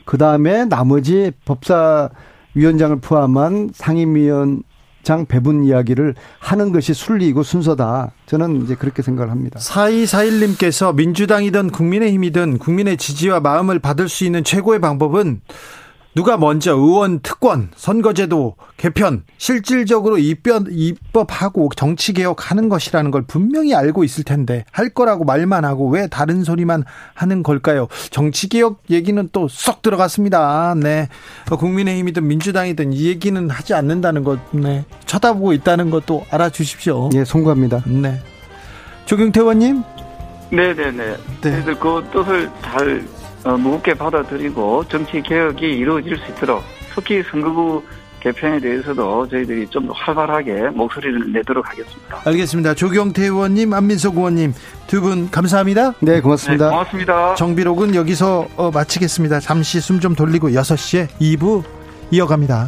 그 0.06 0.18
다음에 0.18 0.66
나머지 0.66 1.32
법사위원장을 1.46 3.00
포함한 3.02 3.72
상임위원 3.74 4.64
장 5.04 5.26
배분 5.26 5.64
이야기를 5.64 6.16
하는 6.40 6.74
것이 6.74 6.94
순리이고 6.94 7.42
순서다. 7.42 8.12
저는 8.26 8.64
이제 8.64 8.76
그렇게 8.76 9.02
생각을 9.02 9.32
합니다. 9.32 9.58
4241님께서 9.58 10.94
민주당이든 10.94 11.70
국민의힘이든 11.70 12.58
국민의 12.58 12.98
지지와 12.98 13.40
마음을 13.40 13.80
받을 13.80 14.10
수 14.10 14.26
있는 14.26 14.44
최고의 14.44 14.82
방법은 14.82 15.40
누가 16.18 16.36
먼저 16.36 16.74
의원 16.74 17.20
특권, 17.20 17.70
선거제도 17.76 18.56
개편, 18.78 19.22
실질적으로 19.38 20.18
입법, 20.18 20.64
입법하고 20.68 21.70
정치개혁하는 21.76 22.70
것이라는 22.70 23.12
걸 23.12 23.22
분명히 23.28 23.76
알고 23.76 24.04
있을 24.04 24.24
텐데 24.24 24.66
할 24.72 24.90
거라고 24.90 25.26
말만 25.26 25.64
하고 25.64 25.88
왜 25.90 26.08
다른 26.08 26.44
소리만 26.44 26.86
하는 27.14 27.44
걸까요? 27.44 27.88
정치개혁 28.10 28.82
얘기는 28.90 29.30
또 29.32 29.48
쏙 29.48 29.84
들어갔습니다. 29.84 30.74
네. 30.76 31.08
국민의힘이든 31.52 32.28
민주당이든 32.28 32.94
이 32.94 33.06
얘기는 33.06 33.48
하지 33.52 33.76
않는다는 33.76 34.24
것, 34.24 34.40
네. 34.52 34.86
쳐다보고 35.06 35.54
있다는 35.54 35.92
것도 35.92 36.26
알아주십시오. 36.32 37.12
예, 37.14 37.26
송구합니다. 37.26 37.84
네. 37.86 38.20
조경태 39.06 39.42
의원님? 39.42 39.84
네네네. 40.50 41.16
네. 41.42 41.64
그 41.80 42.04
뜻을 42.12 42.50
잘 42.64 43.06
어, 43.06 43.17
무겁게 43.56 43.94
받아들이고 43.94 44.86
정치 44.90 45.22
개혁이 45.22 45.66
이루어질 45.66 46.18
수 46.18 46.32
있도록 46.32 46.64
특히 46.96 47.22
선거구 47.30 47.82
개편에 48.20 48.60
대해서도 48.60 49.28
저희들이 49.30 49.68
좀 49.68 49.90
활발하게 49.94 50.70
목소리를 50.72 51.32
내도록 51.32 51.70
하겠습니다. 51.70 52.20
알겠습니다. 52.26 52.74
조경태 52.74 53.22
의원님, 53.24 53.74
안민석 53.74 54.18
의원님 54.18 54.54
두 54.88 55.02
분 55.02 55.30
감사합니다. 55.30 55.94
네, 56.00 56.20
고맙습니다. 56.20 56.66
네, 56.66 56.72
고맙습니다. 56.72 57.36
정비록은 57.36 57.94
여기서 57.96 58.48
어, 58.58 58.72
마치겠습니다. 58.72 59.40
잠시 59.40 59.80
숨 59.80 60.00
좀 60.00 60.16
돌리고 60.16 60.50
6시에 60.50 61.08
2부 61.22 61.64
이어갑니다. 62.12 62.68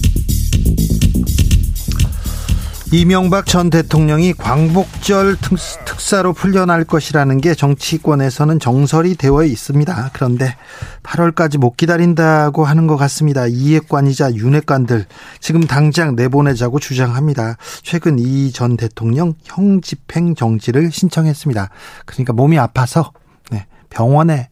이명박 2.93 3.45
전 3.45 3.69
대통령이 3.69 4.33
광복절 4.33 5.37
특, 5.39 5.57
사로 5.57 6.33
풀려날 6.33 6.83
것이라는 6.83 7.39
게 7.39 7.53
정치권에서는 7.53 8.59
정설이 8.59 9.15
되어 9.15 9.43
있습니다. 9.43 10.09
그런데 10.11 10.57
8월까지 11.03 11.57
못 11.57 11.77
기다린다고 11.77 12.65
하는 12.65 12.87
것 12.87 12.97
같습니다. 12.97 13.47
이해관이자 13.47 14.33
윤회관들 14.33 15.05
지금 15.39 15.61
당장 15.61 16.17
내보내자고 16.17 16.79
주장합니다. 16.79 17.55
최근 17.81 18.19
이 18.19 18.51
전 18.51 18.75
대통령 18.75 19.35
형집행 19.45 20.35
정지를 20.35 20.91
신청했습니다. 20.91 21.69
그러니까 22.05 22.33
몸이 22.33 22.59
아파서 22.59 23.13
네, 23.51 23.65
병원에 23.89 24.49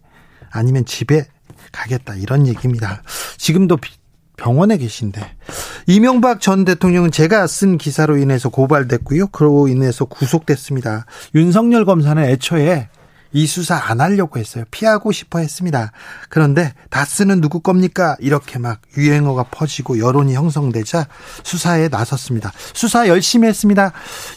아니면 0.50 0.86
집에 0.86 1.26
가겠다 1.74 2.16
이런 2.16 2.48
얘기입니다. 2.48 3.04
지금도 3.38 3.78
병원에 4.40 4.78
계신데 4.78 5.22
이명박 5.88 6.40
전 6.40 6.64
대통령은 6.64 7.12
제가 7.12 7.46
쓴 7.46 7.78
기사로 7.78 8.18
인해서 8.18 8.48
고발됐고요. 8.48 9.28
그로 9.28 9.68
인해서 9.68 10.06
구속됐습니다. 10.06 11.06
윤석열 11.36 11.84
검사는 11.84 12.24
애초에 12.24 12.88
이 13.32 13.46
수사 13.46 13.76
안 13.76 14.02
하려고 14.02 14.40
했어요. 14.40 14.64
피하고 14.72 15.12
싶어 15.12 15.40
했습니다. 15.40 15.92
그런데 16.30 16.74
다 16.90 17.06
쓰는 17.06 17.42
누구 17.42 17.60
겁니까? 17.60 18.16
이렇게 18.20 18.58
막 18.58 18.82
유행어가 18.98 19.44
퍼지고 19.44 20.00
여론이 20.00 20.34
형성되자 20.34 21.08
수사에 21.44 21.90
나섰습니다. 21.90 22.52
수사 22.74 23.08
열심히 23.08 23.48
했습니다. 23.48 23.92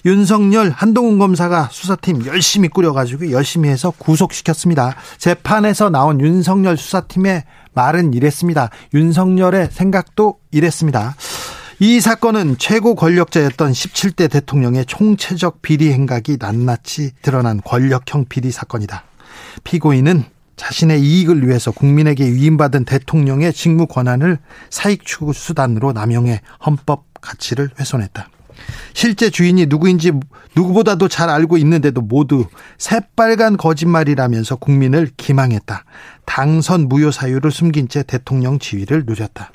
윤석열 0.04 0.70
한동훈 0.70 1.18
검사가 1.18 1.68
수사팀 1.70 2.26
열심히 2.26 2.68
꾸려가지고 2.68 3.30
열심히 3.30 3.70
해서 3.70 3.92
구속시켰습니다. 3.96 4.94
재판에서 5.16 5.88
나온 5.88 6.20
윤석열 6.20 6.76
수사팀의 6.76 7.44
말은 7.74 8.14
이랬습니다. 8.14 8.70
윤석열의 8.94 9.68
생각도 9.70 10.38
이랬습니다. 10.50 11.14
이 11.78 12.00
사건은 12.00 12.56
최고 12.58 12.94
권력자였던 12.94 13.72
17대 13.72 14.30
대통령의 14.30 14.86
총체적 14.86 15.62
비리 15.62 15.92
행각이 15.92 16.36
낱낱이 16.38 17.12
드러난 17.22 17.60
권력형 17.60 18.26
비리 18.28 18.52
사건이다. 18.52 19.04
피고인은 19.64 20.24
자신의 20.56 21.00
이익을 21.00 21.46
위해서 21.46 21.72
국민에게 21.72 22.24
위임받은 22.24 22.84
대통령의 22.84 23.52
직무 23.52 23.86
권한을 23.86 24.38
사익 24.70 25.04
추구 25.04 25.32
수단으로 25.32 25.92
남용해 25.92 26.40
헌법 26.64 27.06
가치를 27.20 27.70
훼손했다. 27.80 28.28
실제 28.94 29.30
주인이 29.30 29.66
누구인지 29.66 30.12
누구보다도 30.54 31.08
잘 31.08 31.30
알고 31.30 31.56
있는데도 31.58 32.00
모두 32.00 32.46
새빨간 32.78 33.56
거짓말이라면서 33.56 34.56
국민을 34.56 35.10
기망했다. 35.16 35.84
당선 36.26 36.88
무효 36.88 37.10
사유를 37.10 37.50
숨긴 37.50 37.88
채 37.88 38.02
대통령 38.02 38.58
지위를 38.58 39.04
누렸다. 39.06 39.50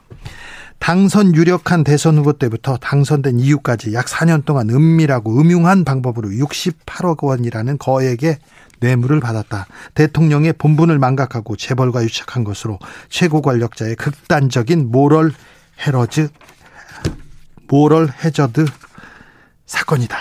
당선 0.79 1.35
유력한 1.35 1.83
대선 1.83 2.17
후보 2.17 2.33
때부터 2.33 2.77
당선된 2.77 3.39
이후까지 3.39 3.93
약 3.93 4.05
4년 4.05 4.45
동안 4.45 4.69
은밀하고 4.69 5.39
음흉한 5.39 5.85
방법으로 5.85 6.29
68억 6.29 7.23
원이라는 7.23 7.77
거액의 7.77 8.37
뇌물을 8.79 9.19
받았다. 9.19 9.67
대통령의 9.95 10.53
본분을 10.53 10.99
망각하고 10.99 11.55
재벌과 11.55 12.03
유착한 12.03 12.43
것으로 12.43 12.77
최고 13.09 13.41
권력자의 13.41 13.95
극단적인 13.95 14.91
모럴 14.91 15.33
헤러즈 15.85 16.29
모럴 17.67 18.09
해저드 18.23 18.65
사건이다. 19.67 20.17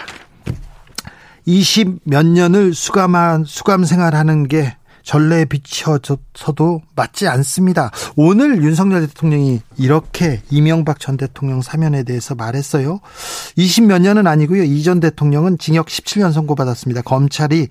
20 1.46 2.00
몇 2.04 2.26
년을 2.26 2.74
수감한 2.74 3.44
수감 3.44 3.84
생활하는 3.84 4.48
게 4.48 4.76
전례에 5.06 5.44
비춰서도 5.44 6.82
맞지 6.96 7.28
않습니다. 7.28 7.92
오늘 8.16 8.60
윤석열 8.62 9.06
대통령이 9.06 9.60
이렇게 9.78 10.42
이명박 10.50 10.98
전 10.98 11.16
대통령 11.16 11.62
사면에 11.62 12.02
대해서 12.02 12.34
말했어요. 12.34 12.98
20몇 13.56 14.00
년은 14.02 14.26
아니고요. 14.26 14.64
이 14.64 14.82
전 14.82 14.98
대통령은 15.00 15.58
징역 15.58 15.86
17년 15.86 16.32
선고받았습니다. 16.32 17.02
검찰이 17.02 17.68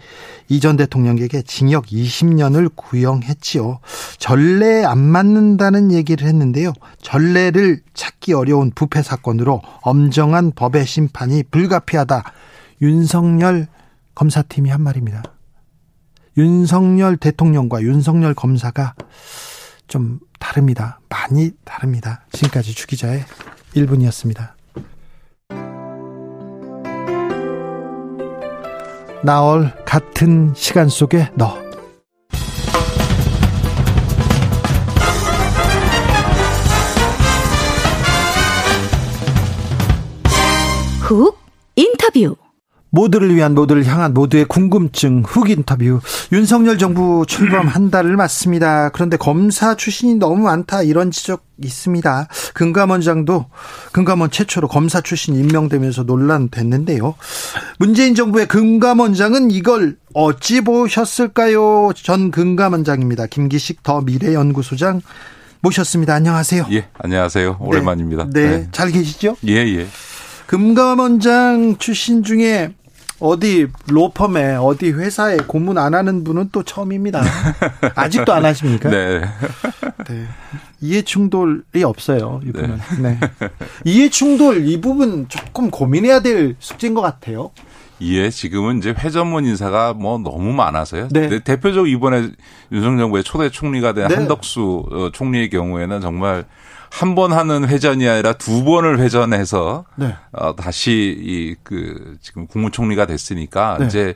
이 0.47 0.59
전 0.61 0.77
대통령에게 0.77 1.41
징역 1.41 1.88
20년을 1.88 2.71
구형했지요. 2.73 3.79
전례에 4.17 4.86
안 4.86 4.97
맞는다는 4.99 5.91
얘기를 5.91 6.25
했는데요. 6.27 6.71
전례를 7.01 7.81
찾기 7.93 8.31
어려운 8.33 8.71
부패 8.73 9.01
사건으로 9.03 9.61
엄정한 9.81 10.53
법의 10.55 10.86
심판이 10.88 11.43
불가피하다. 11.51 12.23
윤석열 12.81 13.67
검사팀이 14.15 14.69
한 14.69 14.81
말입니다. 14.81 15.34
윤석열 16.38 17.17
대통령과 17.17 17.81
윤석열 17.81 18.33
검사가 18.33 18.95
좀 19.88 20.19
다릅니다. 20.39 20.99
많이 21.09 21.51
다릅니다. 21.63 22.25
지금까지 22.31 22.73
주기자의 22.73 23.23
1분이었습니다. 23.75 24.53
나올 29.23 29.73
같은 29.86 30.53
시간 30.55 30.88
속에 30.88 31.29
너. 31.36 31.57
훅 41.01 41.38
인터뷰 41.75 42.36
모두를 42.96 43.36
위한 43.36 43.54
모두를 43.54 43.86
향한 43.86 44.14
모두의 44.14 44.46
궁금증 44.46 45.24
훅 45.28 45.50
인터뷰 45.50 46.00
윤석열 46.32 46.78
정부 46.78 47.26
출범 47.28 47.68
한 47.68 47.91
달을 47.91 48.16
맞습니다. 48.16 48.89
그런데 48.89 49.18
검사 49.18 49.76
출신이 49.76 50.16
너무 50.16 50.43
많다 50.43 50.82
이런 50.82 51.12
지적 51.12 51.43
있습니다. 51.62 52.28
금감원장도 52.54 53.48
금감원 53.91 54.32
최초로 54.32 54.70
검사 54.70 55.02
출신 55.02 55.36
임명되면서 55.36 56.04
논란 56.04 56.50
됐는데요. 56.50 57.16
문재인 57.80 58.16
정부의 58.16 58.48
금감원장은 58.48 59.52
이걸 59.52 59.98
어찌 60.14 60.62
보셨을까요? 60.62 61.91
전 61.96 62.32
금감원장입니다. 62.32 63.28
김기식 63.28 63.84
더 63.84 64.02
미래연구소장 64.02 65.02
모셨습니다. 65.60 66.14
안녕하세요. 66.14 66.68
예, 66.72 66.88
안녕하세요. 66.98 67.58
오랜만입니다. 67.60 68.30
네, 68.32 68.50
네. 68.50 68.68
잘 68.72 68.91
계시죠? 68.91 69.36
예, 69.48 69.54
예. 69.54 69.88
금감원장 70.46 71.76
출신 71.78 72.24
중에 72.24 72.74
어디 73.20 73.68
로펌에 73.88 74.55
어디 74.55 74.91
회사에 74.91 75.38
고문 75.38 75.78
안 75.78 75.93
하는 75.93 76.24
분은 76.24 76.49
또 76.51 76.63
처음입니다. 76.63 77.22
아직도 77.95 78.34
안 78.34 78.45
하십니까? 78.45 78.89
네. 78.89 79.22
네. 80.07 80.26
이해 80.82 81.01
충돌이 81.01 81.84
없어요. 81.84 82.41
이분은. 82.45 82.80
네. 83.01 83.18
네. 83.20 83.49
이해 83.86 84.09
충돌 84.09 84.68
이 84.68 84.82
부분 84.82 85.28
조금 85.30 85.72
고민해야 85.72 86.22
될 86.22 86.55
숙제인 86.59 86.93
것 86.93 87.01
같아요. 87.01 87.51
예, 88.01 88.30
지금은 88.30 88.80
이제 88.80 88.93
회전문 88.97 89.45
인사가 89.45 89.93
뭐 89.93 90.18
너무 90.18 90.51
많아서요. 90.51 91.07
네. 91.11 91.39
대표적으로 91.39 91.88
이번에 91.88 92.30
윤석열 92.72 92.99
정부의 92.99 93.24
초대 93.24 93.49
총리가 93.49 93.93
된 93.93 94.09
네. 94.09 94.16
한덕수 94.16 94.86
어, 94.91 95.09
총리의 95.13 95.49
경우에는 95.49 96.01
정말 96.01 96.45
한 97.00 97.16
번 97.16 97.34
하는 97.34 97.68
회전이 97.68 98.08
아니라 98.08 98.34
두 98.34 98.64
번을 98.64 99.00
회전해서 99.00 99.86
네. 99.96 100.16
어, 100.32 100.56
다시 100.56 101.16
이 101.20 101.56
그 101.64 102.18
지금 102.22 102.48
국무총리가 102.48 103.06
됐으니까 103.06 103.78
네. 103.80 103.86
이제 103.88 104.14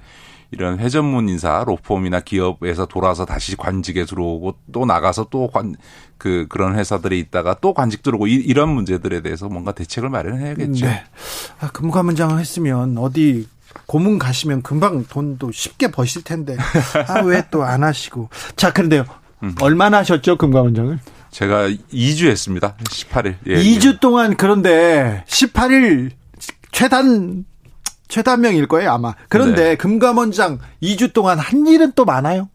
이런 0.52 0.80
회전문 0.80 1.28
인사 1.30 1.64
로펌이나 1.66 2.22
기업에서 2.22 2.86
돌아서 2.86 3.26
다시 3.26 3.56
관직에 3.58 4.06
들어오고 4.06 4.56
또 4.72 4.86
나가서 4.86 5.26
또 5.30 5.48
관 5.52 5.76
그 6.18 6.48
그런 6.50 6.76
회사들이 6.78 7.18
있다가 7.20 7.56
또 7.62 7.74
관직 7.74 8.04
들어오고 8.04 8.28
이, 8.28 8.34
이런 8.34 8.68
문제들에 8.70 9.22
대해서 9.22 9.48
뭔가 9.48 9.72
대책을 9.72 10.10
마련해야겠죠. 10.10 10.86
네. 10.86 11.04
아, 11.62 11.70
금감원장 11.72 12.38
했으면 12.40 12.98
어디 12.98 13.48
고문 13.86 14.20
가시면 14.20 14.62
금방 14.62 15.06
돈도 15.06 15.52
쉽게 15.54 15.92
버실 15.92 16.24
텐데 16.24 16.58
아 17.08 17.22
왜 17.24 17.44
또 17.50 17.64
안 17.64 17.84
하시고 17.84 18.30
자 18.58 18.74
그런데요 18.74 19.06
음. 19.44 19.56
얼마나 19.62 20.00
하셨죠 20.00 20.38
금감원장을? 20.38 21.00
제가 21.32 21.70
2주 21.70 22.28
했습니다. 22.28 22.76
18일. 22.78 23.36
예, 23.48 23.56
2주 23.56 24.00
동안 24.00 24.36
그런데 24.36 25.24
18일 25.28 26.12
최단 26.72 27.46
최단명일 28.08 28.68
거예요 28.68 28.92
아마. 28.92 29.14
그런데 29.30 29.70
네. 29.70 29.76
금감원장 29.76 30.60
2주 30.82 31.14
동안 31.14 31.40
한 31.40 31.68
일은 31.68 31.92
또 31.96 32.06
많아요. 32.06 32.50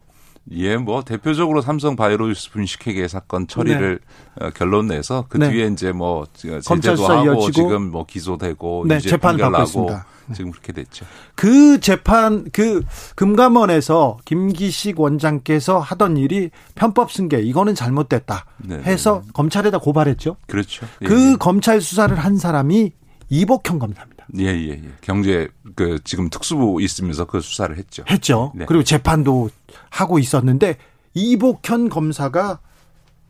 예, 0.51 0.77
뭐 0.77 1.03
대표적으로 1.03 1.61
삼성 1.61 1.95
바이오로스 1.95 2.51
분식회계 2.51 3.07
사건 3.07 3.47
처리를 3.47 3.99
어, 4.39 4.49
결론 4.51 4.87
내서 4.87 5.25
그 5.27 5.37
네. 5.37 5.49
뒤에 5.49 5.67
이제 5.67 5.91
뭐 5.91 6.27
제재도 6.35 7.07
하고 7.07 7.25
이어지고. 7.25 7.51
지금 7.51 7.91
뭐 7.91 8.05
기소되고 8.05 8.85
네, 8.87 8.99
재판 8.99 9.37
받고 9.37 9.63
있습니다. 9.63 10.05
지금 10.33 10.51
그렇게 10.51 10.73
됐죠. 10.73 11.05
그 11.35 11.79
재판 11.79 12.49
그 12.51 12.83
금감원에서 13.15 14.17
김기식 14.25 14.99
원장께서 14.99 15.79
하던 15.79 16.17
일이 16.17 16.49
편법 16.75 17.11
승계 17.11 17.41
이거는 17.41 17.75
잘못됐다 17.75 18.45
네, 18.57 18.77
해서 18.83 19.21
검찰에다 19.33 19.77
고발했죠. 19.79 20.37
그렇죠. 20.47 20.85
예, 21.01 21.05
그 21.05 21.37
검찰 21.37 21.81
수사를 21.81 22.15
한 22.17 22.37
사람이 22.37 22.91
이복형 23.29 23.79
검사입니다. 23.79 24.25
예, 24.37 24.45
예, 24.45 24.69
예. 24.69 24.91
경제 25.01 25.47
그 25.75 25.99
지금 26.03 26.29
특수부 26.29 26.81
있으면서 26.81 27.25
그 27.25 27.41
수사를 27.41 27.75
했죠. 27.77 28.03
했죠. 28.09 28.51
네. 28.55 28.65
그리고 28.65 28.83
재판도 28.83 29.49
하고 29.89 30.19
있었는데 30.19 30.77
이복현 31.13 31.89
검사가 31.89 32.59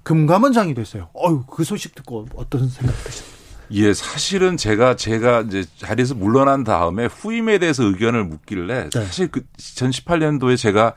금감원장이 0.04 0.74
됐어요. 0.74 1.10
어유 1.16 1.44
그 1.50 1.64
소식 1.64 1.96
듣고 1.96 2.28
어떤 2.36 2.70
생각 2.70 2.96
드셨어요? 3.04 3.35
예, 3.72 3.94
사실은 3.94 4.58
제가 4.58 4.96
제가 4.96 5.42
이제 5.42 5.66
자리에서 5.78 6.16
물러난 6.16 6.64
다음에 6.64 7.06
후임에 7.06 7.58
대해서 7.58 7.84
의견을 7.84 8.26
묻길래 8.26 8.90
네. 8.90 9.06
사실 9.06 9.30
그 9.30 9.42
2018년도에 9.58 10.58
제가 10.58 10.94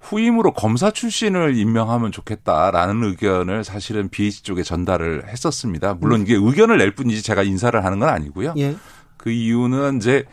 후임으로 0.00 0.52
검사 0.52 0.90
출신을 0.90 1.56
임명하면 1.56 2.12
좋겠다라는 2.12 3.02
의견을 3.04 3.64
사실은 3.64 4.08
BH 4.08 4.42
쪽에 4.42 4.62
전달을 4.62 5.28
했었습니다. 5.28 5.94
물론 5.94 6.22
이게 6.22 6.34
의견을 6.34 6.78
낼 6.78 6.94
뿐이지 6.94 7.22
제가 7.22 7.42
인사를 7.42 7.84
하는 7.84 7.98
건 7.98 8.08
아니고요. 8.08 8.54
예. 8.56 8.76
그 9.16 9.30
이유는 9.30 9.96
이제 9.96 10.24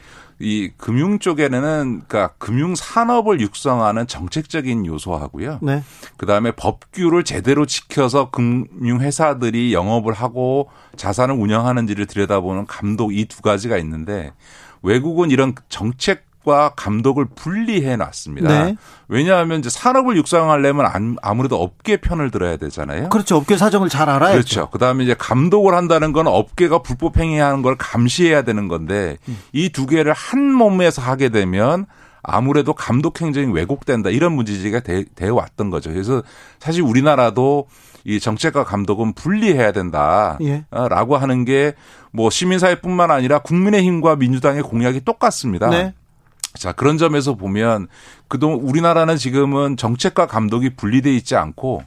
이 0.43 0.71
금융 0.77 1.19
쪽에는 1.19 2.03
그러니까 2.07 2.33
금융 2.37 2.75
산업을 2.75 3.39
육성하는 3.39 4.07
정책적인 4.07 4.85
요소하고요. 4.85 5.59
네. 5.61 5.83
그다음에 6.17 6.51
법규를 6.51 7.23
제대로 7.23 7.65
지켜서 7.65 8.29
금융 8.29 8.99
회사들이 8.99 9.73
영업을 9.73 10.13
하고 10.13 10.69
자산을 10.95 11.35
운영하는지를 11.35 12.05
들여다보는 12.05 12.65
감독 12.67 13.13
이 13.13 13.25
두 13.25 13.41
가지가 13.41 13.77
있는데 13.77 14.33
외국은 14.81 15.31
이런 15.31 15.55
정책 15.69 16.25
과 16.43 16.73
감독을 16.75 17.25
분리해 17.35 17.95
놨습니다. 17.95 18.65
네. 18.65 18.75
왜냐하면 19.07 19.59
이제 19.59 19.69
산업을 19.69 20.17
육성하려면 20.17 20.85
안- 20.85 21.15
아무래도 21.21 21.61
업계 21.61 21.97
편을 21.97 22.31
들어야 22.31 22.57
되잖아요. 22.57 23.07
그렇죠. 23.09 23.37
업계 23.37 23.55
사정을 23.55 23.87
잘 23.87 24.09
알아야죠. 24.09 24.33
그렇죠. 24.33 24.69
그다음에 24.69 25.05
이제 25.05 25.15
감독을 25.17 25.73
한다는 25.73 26.11
건 26.11 26.27
업계가 26.27 26.79
불법 26.81 27.17
행위하는 27.17 27.61
걸 27.61 27.77
감시해야 27.77 28.41
되는 28.41 28.67
건데 28.67 29.17
음. 29.29 29.39
이두 29.53 29.85
개를 29.85 30.11
한 30.11 30.51
몸에서 30.51 31.01
하게 31.01 31.29
되면 31.29 31.85
아무래도 32.23 32.73
감독 32.73 33.21
행정이 33.21 33.51
왜곡된다 33.53 34.09
이런 34.09 34.33
문제제기가 34.33 34.81
되, 34.81 35.05
되어 35.15 35.35
왔던 35.35 35.69
거죠. 35.69 35.91
그래서 35.91 36.23
사실 36.59 36.81
우리나라도 36.81 37.67
이 38.05 38.19
정책과 38.19 38.65
감독은 38.65 39.13
분리해야 39.13 39.71
된다라고 39.71 41.15
예. 41.15 41.19
하는 41.19 41.45
게 41.45 41.73
뭐 42.15 42.29
시민사회뿐만 42.29 43.09
아니라 43.09 43.39
국민의힘과 43.39 44.17
민주당의 44.17 44.61
공약이 44.61 45.01
똑같습니다. 45.03 45.67
네. 45.71 45.95
자, 46.57 46.71
그런 46.71 46.97
점에서 46.97 47.35
보면 47.35 47.87
그동안 48.27 48.59
우리나라는 48.59 49.17
지금은 49.17 49.77
정책과 49.77 50.27
감독이 50.27 50.75
분리돼 50.75 51.13
있지 51.15 51.35
않고 51.35 51.83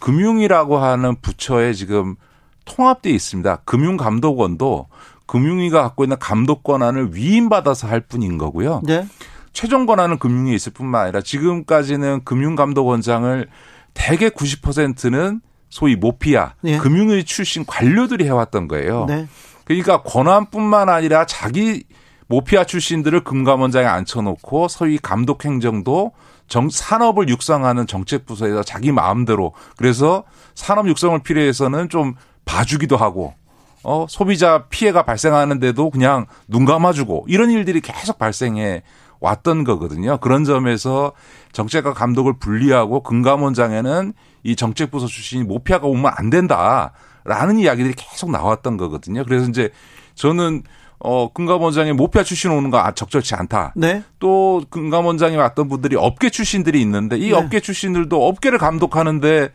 금융이라고 0.00 0.78
하는 0.78 1.16
부처에 1.20 1.72
지금 1.74 2.16
통합돼 2.64 3.10
있습니다. 3.10 3.56
금융감독원도 3.64 4.88
금융위가 5.26 5.82
갖고 5.82 6.04
있는 6.04 6.18
감독 6.18 6.62
권한을 6.62 7.14
위임받아서 7.14 7.88
할 7.88 8.00
뿐인 8.00 8.38
거고요. 8.38 8.82
네. 8.84 9.06
최종 9.52 9.86
권한은 9.86 10.18
금융위에 10.18 10.54
있을 10.54 10.72
뿐만 10.72 11.04
아니라 11.04 11.20
지금까지는 11.20 12.24
금융감독원장을 12.24 13.48
대개 13.94 14.28
90%는 14.28 15.40
소위 15.70 15.96
모피아, 15.96 16.54
예. 16.64 16.78
금융위 16.78 17.24
출신 17.24 17.64
관료들이 17.66 18.24
해왔던 18.24 18.68
거예요. 18.68 19.06
네. 19.08 19.26
그러니까 19.64 20.02
권한뿐만 20.02 20.88
아니라 20.88 21.26
자기 21.26 21.84
모피아 22.28 22.64
출신들을 22.64 23.24
금감원장에 23.24 23.86
앉혀놓고 23.86 24.68
소위 24.68 24.98
감독 24.98 25.44
행정도 25.44 26.12
정, 26.48 26.68
산업을 26.68 27.28
육성하는 27.28 27.86
정책 27.86 28.26
부서에서 28.26 28.62
자기 28.62 28.92
마음대로 28.92 29.52
그래서 29.76 30.24
산업 30.54 30.88
육성을 30.88 31.18
필요해서는 31.22 31.88
좀 31.88 32.14
봐주기도 32.44 32.96
하고 32.96 33.34
어, 33.82 34.06
소비자 34.08 34.64
피해가 34.68 35.04
발생하는데도 35.04 35.90
그냥 35.90 36.26
눈 36.48 36.64
감아주고 36.64 37.26
이런 37.28 37.50
일들이 37.50 37.80
계속 37.80 38.18
발생해 38.18 38.82
왔던 39.20 39.64
거거든요. 39.64 40.18
그런 40.18 40.44
점에서 40.44 41.12
정책과 41.52 41.94
감독을 41.94 42.38
분리하고 42.38 43.02
금감원장에는 43.02 44.12
이 44.42 44.56
정책부서 44.56 45.06
출신이 45.06 45.44
모피아가 45.44 45.86
오면 45.86 46.12
안 46.16 46.30
된다라는 46.30 47.58
이야기들이 47.58 47.94
계속 47.96 48.30
나왔던 48.30 48.76
거거든요. 48.76 49.24
그래서 49.24 49.48
이제 49.48 49.70
저는 50.14 50.62
어, 50.98 51.30
금감원장에 51.32 51.92
모피아 51.92 52.22
출신 52.22 52.50
오는 52.50 52.70
거 52.70 52.78
아, 52.78 52.92
적절치 52.92 53.34
않다. 53.34 53.72
네. 53.76 54.02
또 54.18 54.64
금감원장에 54.70 55.36
왔던 55.36 55.68
분들이 55.68 55.96
업계 55.96 56.30
출신들이 56.30 56.80
있는데 56.82 57.16
이 57.18 57.30
네. 57.30 57.32
업계 57.32 57.60
출신들도 57.60 58.26
업계를 58.26 58.58
감독하는데 58.58 59.50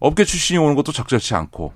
업계 0.00 0.24
출신이 0.24 0.58
오는 0.58 0.74
것도 0.74 0.92
적절치 0.92 1.34
않고 1.34 1.72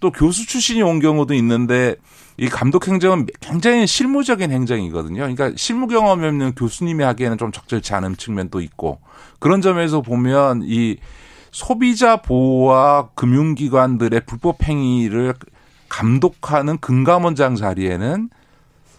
또 0.00 0.10
교수 0.10 0.46
출신이 0.46 0.82
온 0.82 1.00
경우도 1.00 1.34
있는데 1.34 1.96
이 2.38 2.48
감독 2.48 2.86
행정은 2.86 3.26
굉장히 3.40 3.86
실무적인 3.86 4.50
행정이거든요. 4.50 5.16
그러니까 5.16 5.52
실무 5.56 5.86
경험이 5.86 6.26
없는 6.26 6.54
교수님이 6.54 7.02
하기에는 7.04 7.38
좀 7.38 7.52
적절치 7.52 7.94
않은 7.94 8.16
측면도 8.16 8.60
있고 8.60 9.00
그런 9.38 9.62
점에서 9.62 10.02
보면 10.02 10.62
이 10.64 10.96
소비자 11.50 12.16
보호와 12.16 13.08
금융기관들의 13.14 14.20
불법 14.26 14.62
행위를 14.64 15.34
감독하는 15.88 16.78
금감원장 16.78 17.54
자리에는 17.54 18.28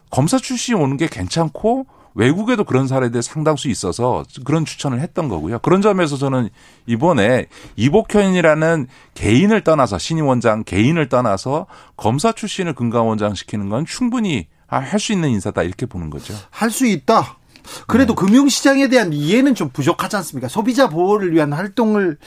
검사 0.10 0.38
출신이 0.38 0.80
오는 0.80 0.98
게 0.98 1.08
괜찮고 1.08 1.86
외국에도 2.16 2.64
그런 2.64 2.88
사례들 2.88 3.22
상당수 3.22 3.70
있어서 3.70 4.24
그런 4.44 4.66
추천을 4.66 5.02
했던 5.02 5.30
거고요. 5.30 5.60
그런 5.60 5.84
점에서 5.84 6.18
저는 6.18 6.50
이번에 6.88 7.46
이복현이라는 7.76 8.88
개인을 9.14 9.64
떠나서 9.64 10.00
신임 10.00 10.26
원장 10.26 10.64
개인을 10.64 11.10
떠나서 11.10 11.68
검사 11.96 12.32
출신을 12.32 12.74
금감원장 12.74 13.36
시키는 13.36 13.70
건 13.70 13.86
충분히 13.86 14.48
할 14.68 15.00
수 15.00 15.14
있는 15.14 15.30
인사다 15.30 15.62
이렇게 15.64 15.86
보는 15.86 16.10
거죠. 16.10 16.34
할 16.50 16.72
수 16.72 16.86
있다. 16.88 17.38
그래도 17.86 18.16
네. 18.16 18.26
금융시장에 18.26 18.88
대한 18.88 19.14
이해는 19.14 19.54
좀 19.54 19.70
부족하지 19.70 20.16
않습니까? 20.18 20.48
소비자 20.48 20.90
보호를 20.90 21.34
위한 21.34 21.54
활동을 21.54 22.18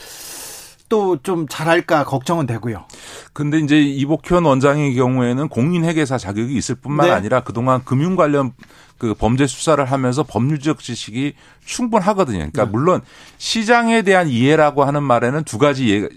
또좀 0.91 1.47
잘할까 1.49 2.05
걱정은 2.05 2.47
되고요. 2.47 2.85
근데 3.33 3.59
이제 3.59 3.81
이복현 3.81 4.45
원장의 4.45 4.95
경우에는 4.97 5.49
공인회계사 5.49 6.19
자격이 6.19 6.55
있을 6.55 6.75
뿐만 6.75 7.07
네. 7.07 7.13
아니라 7.13 7.41
그동안 7.41 7.83
금융 7.85 8.17
관련 8.17 8.53
그 8.99 9.15
범죄 9.15 9.47
수사를 9.47 9.83
하면서 9.83 10.23
법률적 10.25 10.81
지식이 10.81 11.35
충분하거든요. 11.65 12.39
그러니까 12.39 12.65
네. 12.67 12.71
물론 12.71 13.01
시장에 13.39 14.03
대한 14.03 14.29
이해라고 14.29 14.85
하는 14.85 15.03
말에는 15.03 15.45
두 15.45 15.57
가지 15.57 15.87
이해가 15.87 16.09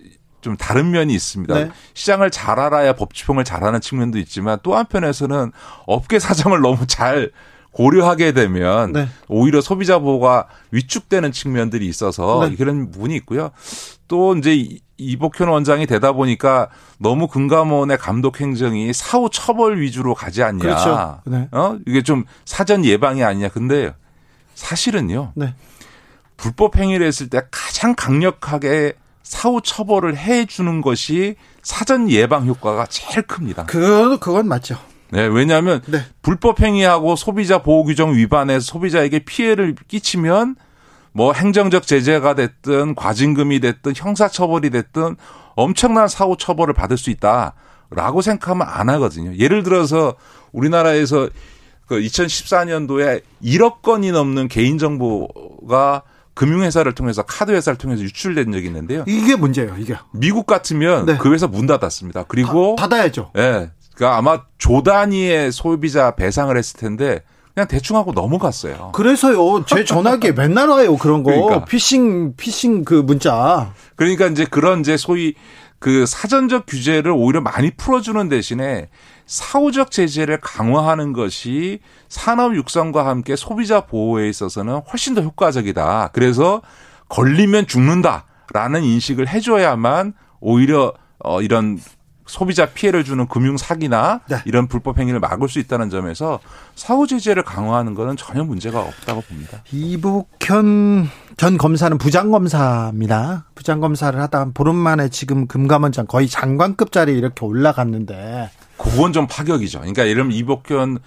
좀 0.42 0.58
다른 0.58 0.92
면이 0.92 1.14
있습니다. 1.14 1.54
네. 1.54 1.72
시장을 1.94 2.30
잘 2.32 2.60
알아야 2.60 2.94
법 2.94 3.14
집행을 3.14 3.46
잘하는 3.46 3.80
측면도 3.80 4.18
있지만 4.18 4.58
또 4.64 4.76
한편에서는 4.76 5.54
업계 5.86 6.20
사정을 6.20 6.60
너무 6.60 6.86
잘 6.86 7.32
고려하게 7.72 8.34
되면 8.34 8.92
네. 8.92 9.08
오히려 9.28 9.62
소비자 9.62 10.00
보호가 10.00 10.48
위축되는 10.72 11.32
측면들이 11.32 11.88
있어서 11.88 12.48
네. 12.48 12.56
그런 12.56 12.92
부분이 12.92 13.16
있고요. 13.18 13.52
또 14.14 14.36
이제 14.36 14.54
이- 14.54 14.80
이복현 15.00 15.48
원장이 15.48 15.88
되다 15.88 16.12
보니까 16.12 16.70
너무 17.00 17.28
금감원의 17.28 17.98
감독 17.98 18.40
행정이 18.40 18.94
사후 18.94 19.28
처벌 19.32 19.82
위주로 19.82 20.14
가지 20.14 20.44
않냐. 20.44 20.60
그렇죠. 20.60 21.20
네. 21.26 21.48
어? 21.52 21.78
이게 21.88 22.04
좀 22.04 22.24
사전 22.46 22.86
예방이 22.86 23.24
아니냐. 23.24 23.50
근데 23.50 23.92
사실은요. 24.54 25.32
네. 25.34 25.56
불법 26.38 26.78
행위를 26.78 27.08
했을 27.08 27.28
때 27.28 27.42
가장 27.50 27.96
강력하게 27.96 28.94
사후 29.24 29.62
처벌을 29.64 30.16
해 30.16 30.46
주는 30.46 30.82
것이 30.82 31.34
사전 31.64 32.08
예방 32.12 32.46
효과가 32.46 32.86
제일 32.86 33.24
큽니다. 33.24 33.66
그 33.66 34.20
그건 34.20 34.48
맞죠. 34.48 34.78
네, 35.10 35.26
왜냐하면 35.26 35.82
네. 35.88 36.02
불법 36.22 36.62
행위하고 36.62 37.16
소비자 37.16 37.64
보호 37.64 37.84
규정 37.84 38.14
위반해서 38.14 38.60
소비자에게 38.64 39.20
피해를 39.26 39.74
끼치면 39.88 40.56
뭐 41.14 41.32
행정적 41.34 41.88
제재가 41.88 42.36
됐든 42.36 42.96
과징금이 42.96 43.60
됐든 43.60 43.94
형사 43.96 44.28
처벌이 44.28 44.70
됐든 44.70 45.16
엄청난 45.56 46.08
사후 46.08 46.36
처벌을 46.38 46.74
받을 46.74 46.98
수 46.98 47.12
있다라고 47.12 48.22
생각하면 48.22 48.68
안 48.68 48.90
하거든요. 48.90 49.36
예를 49.38 49.64
들어서 49.64 50.16
우리나라에서 50.52 51.30
그 51.88 52.00
2014년도에 52.00 53.22
1억 53.44 53.82
건이 53.82 54.12
넘는 54.12 54.48
개인 54.48 54.78
정보가 54.78 56.02
금융회사를 56.34 56.96
통해서 56.96 57.22
카드회사를 57.22 57.78
통해서 57.78 58.02
유출된 58.02 58.52
적이 58.52 58.68
있는데요. 58.68 59.04
이게 59.08 59.36
문제예요, 59.36 59.76
이게. 59.78 59.96
미국 60.12 60.48
같으면 60.48 61.06
네. 61.06 61.18
그 61.18 61.32
회사 61.32 61.46
문 61.46 61.68
닫았습니다. 61.68 62.24
그리고 62.24 62.76
다, 62.78 62.88
닫아야죠. 62.88 63.32
예. 63.38 63.70
그러니까 63.94 64.18
아마 64.18 64.42
조 64.58 64.82
단위의 64.82 65.52
소비자 65.52 66.16
배상을 66.16 66.56
했을 66.58 66.80
텐데 66.80 67.22
그냥 67.54 67.68
대충 67.68 67.98
하고 67.98 68.14
넘어갔어요. 68.14 68.92
그래서요, 68.94 69.66
제 69.66 69.86
전화기에 69.86 70.32
맨날 70.38 70.70
와요, 70.70 70.98
그런 70.98 71.24
거. 71.24 71.32
그러니까. 71.32 71.66
피싱, 71.66 72.36
피싱 72.36 72.84
그 72.84 72.96
문자. 72.96 73.74
그러니까 73.96 74.28
이제 74.28 74.46
그런 74.46 74.80
이제 74.80 74.98
소위 74.98 75.36
그 75.78 76.06
사전적 76.06 76.66
규제를 76.66 77.12
오히려 77.12 77.42
많이 77.42 77.70
풀어주는 77.70 78.30
대신에 78.30 78.90
사후적 79.26 79.92
제재를 79.92 80.40
강화하는 80.42 81.14
것이 81.14 81.80
산업 82.10 82.56
육성과 82.56 83.06
함께 83.06 83.36
소비자 83.36 83.82
보호에 83.82 84.30
있어서는 84.30 84.82
훨씬 84.92 85.14
더 85.14 85.22
효과적이다. 85.22 86.10
그래서 86.14 86.62
걸리면 87.10 87.68
죽는다라는 87.68 88.84
인식을 88.84 89.28
해줘야만 89.28 90.14
오히려 90.40 90.94
어 91.20 91.42
이런 91.42 91.80
소비자 92.34 92.66
피해를 92.66 93.04
주는 93.04 93.28
금융 93.28 93.58
사기나 93.58 94.22
네. 94.28 94.38
이런 94.46 94.68
불법 94.68 94.98
행위를 94.98 95.20
막을 95.20 95.48
수 95.48 95.60
있다는 95.60 95.92
점에서 95.92 96.40
사후 96.74 97.06
제재를 97.06 97.44
강화하는 97.44 97.94
것은 97.94 98.18
전혀 98.18 98.44
문제가 98.44 98.80
없다고 98.82 99.22
봅니다. 99.22 99.62
이북현 99.72 101.10
전 101.38 101.58
검사는 101.60 101.96
부장검사입니다. 101.96 103.46
부장검사를 103.54 104.20
하다 104.20 104.48
보름 104.56 104.76
만에 104.76 105.10
지금 105.10 105.46
금감원장 105.46 106.08
거의 106.08 106.28
장관급 106.28 106.92
자리에 106.92 107.16
이렇게 107.16 107.46
올라갔는데. 107.46 108.50
그건 108.78 109.14
좀 109.14 109.28
파격이죠. 109.28 109.82
그러니까 109.82 110.08
예를 110.08 110.24
들면 110.24 110.32
이복현 110.36 110.98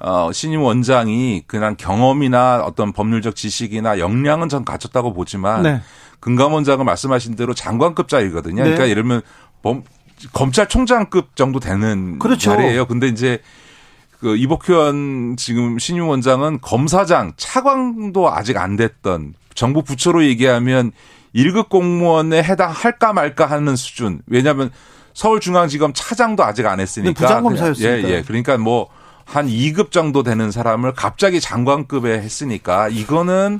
어, 0.00 0.32
신임 0.32 0.62
원장이 0.62 1.44
그냥 1.46 1.76
경험이나 1.78 2.64
어떤 2.66 2.92
법률적 2.92 3.36
지식이나 3.36 4.00
역량은 4.00 4.48
전 4.48 4.64
갖췄다고 4.64 5.12
보지만 5.12 5.62
네. 5.62 5.80
금감원장은 6.18 6.84
말씀하신 6.84 7.36
대로 7.36 7.54
장관급 7.54 8.08
자리거든요. 8.08 8.64
네. 8.64 8.70
그러니까 8.70 8.88
예를 8.88 9.04
들면 9.04 9.22
범, 9.62 9.84
검찰총장급 10.32 11.36
정도 11.36 11.60
되는 11.60 12.18
그렇죠. 12.18 12.50
자리예요. 12.50 12.86
근데 12.86 13.08
이제 13.08 13.40
그 14.20 14.36
이복현 14.36 15.36
지금 15.36 15.78
신임 15.78 16.08
원장은 16.08 16.60
검사장 16.60 17.32
차관도 17.36 18.30
아직 18.32 18.56
안 18.56 18.76
됐던 18.76 19.34
정부 19.54 19.82
부처로 19.82 20.24
얘기하면 20.24 20.92
1급 21.34 21.68
공무원에 21.68 22.42
해당할까 22.42 23.12
말까 23.12 23.46
하는 23.46 23.74
수준. 23.76 24.20
왜냐하면 24.26 24.70
서울중앙지검 25.14 25.92
차장도 25.94 26.44
아직 26.44 26.66
안 26.66 26.80
했으니까. 26.80 27.10
네, 27.10 27.14
부장검사였으니까. 27.14 28.08
예, 28.08 28.12
예. 28.12 28.22
그러니까 28.22 28.56
뭐 28.58 28.88
한 29.24 29.46
2급 29.46 29.90
정도 29.90 30.22
되는 30.22 30.50
사람을 30.50 30.92
갑자기 30.92 31.40
장관급에 31.40 32.18
했으니까 32.20 32.88
이거는 32.88 33.58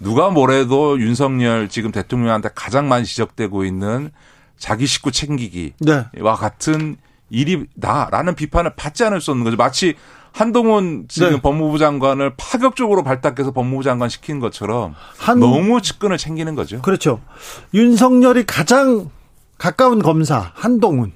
누가 0.00 0.30
뭐래도 0.30 1.00
윤석열 1.00 1.68
지금 1.68 1.92
대통령한테 1.92 2.50
가장 2.54 2.88
많이 2.88 3.04
지적되고 3.04 3.64
있는 3.64 4.10
자기 4.58 4.86
식구 4.86 5.12
챙기기와 5.12 5.72
네. 5.80 6.04
같은 6.22 6.96
일이다라는 7.30 8.34
비판을 8.34 8.74
받지 8.76 9.04
않을 9.04 9.20
수 9.20 9.30
없는 9.30 9.44
거죠. 9.44 9.56
마치 9.56 9.94
한동훈 10.32 11.06
지금 11.08 11.30
네. 11.32 11.40
법무부 11.40 11.78
장관을 11.78 12.34
파격적으로 12.36 13.02
발탁해서 13.04 13.52
법무부 13.52 13.82
장관 13.82 14.08
시킨 14.08 14.40
것처럼 14.40 14.94
한- 15.18 15.38
너무 15.40 15.80
측근을 15.80 16.18
챙기는 16.18 16.54
거죠. 16.54 16.82
그렇죠. 16.82 17.20
윤석열이 17.72 18.44
가장 18.44 19.10
가까운 19.58 20.02
검사 20.02 20.50
한동훈, 20.54 21.12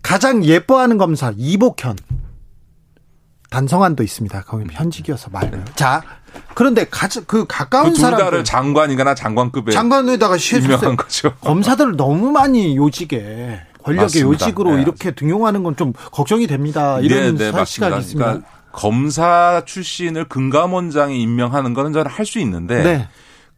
가장 0.00 0.44
예뻐하는 0.44 0.96
검사 0.98 1.32
이복현, 1.36 1.96
단성한도 3.50 4.02
있습니다. 4.02 4.42
거기 4.44 4.64
현직이어서 4.70 5.30
말고요. 5.30 5.64
자, 5.74 6.02
그런데 6.54 6.84
그 7.26 7.46
가까운 7.46 7.86
그둘 7.88 8.00
사람들 8.00 8.24
다를 8.24 8.44
장관이거나 8.44 9.14
장관급에 9.14 9.72
장관에다가 9.72 10.36
임명한 10.36 10.38
시해줬어요. 10.38 10.96
거죠. 10.96 11.34
검사들을 11.40 11.96
너무 11.96 12.30
많이 12.30 12.76
요직에 12.76 13.60
권력의 13.82 14.04
맞습니다. 14.04 14.28
요직으로 14.46 14.76
네. 14.76 14.82
이렇게 14.82 15.10
등용하는 15.12 15.62
건 15.62 15.74
좀 15.76 15.92
걱정이 16.12 16.46
됩니다. 16.46 17.00
이런 17.00 17.36
네, 17.36 17.44
네, 17.46 17.52
사- 17.52 17.64
시각이 17.64 17.90
맞습니다. 17.94 17.98
있습니다. 17.98 18.24
그러니까 18.26 18.48
검사 18.72 19.62
출신을 19.66 20.24
금감원장에 20.28 21.14
임명하는 21.16 21.74
거는 21.74 21.92
저는 21.92 22.10
할 22.10 22.24
수 22.26 22.38
있는데 22.38 22.82
네. 22.82 23.08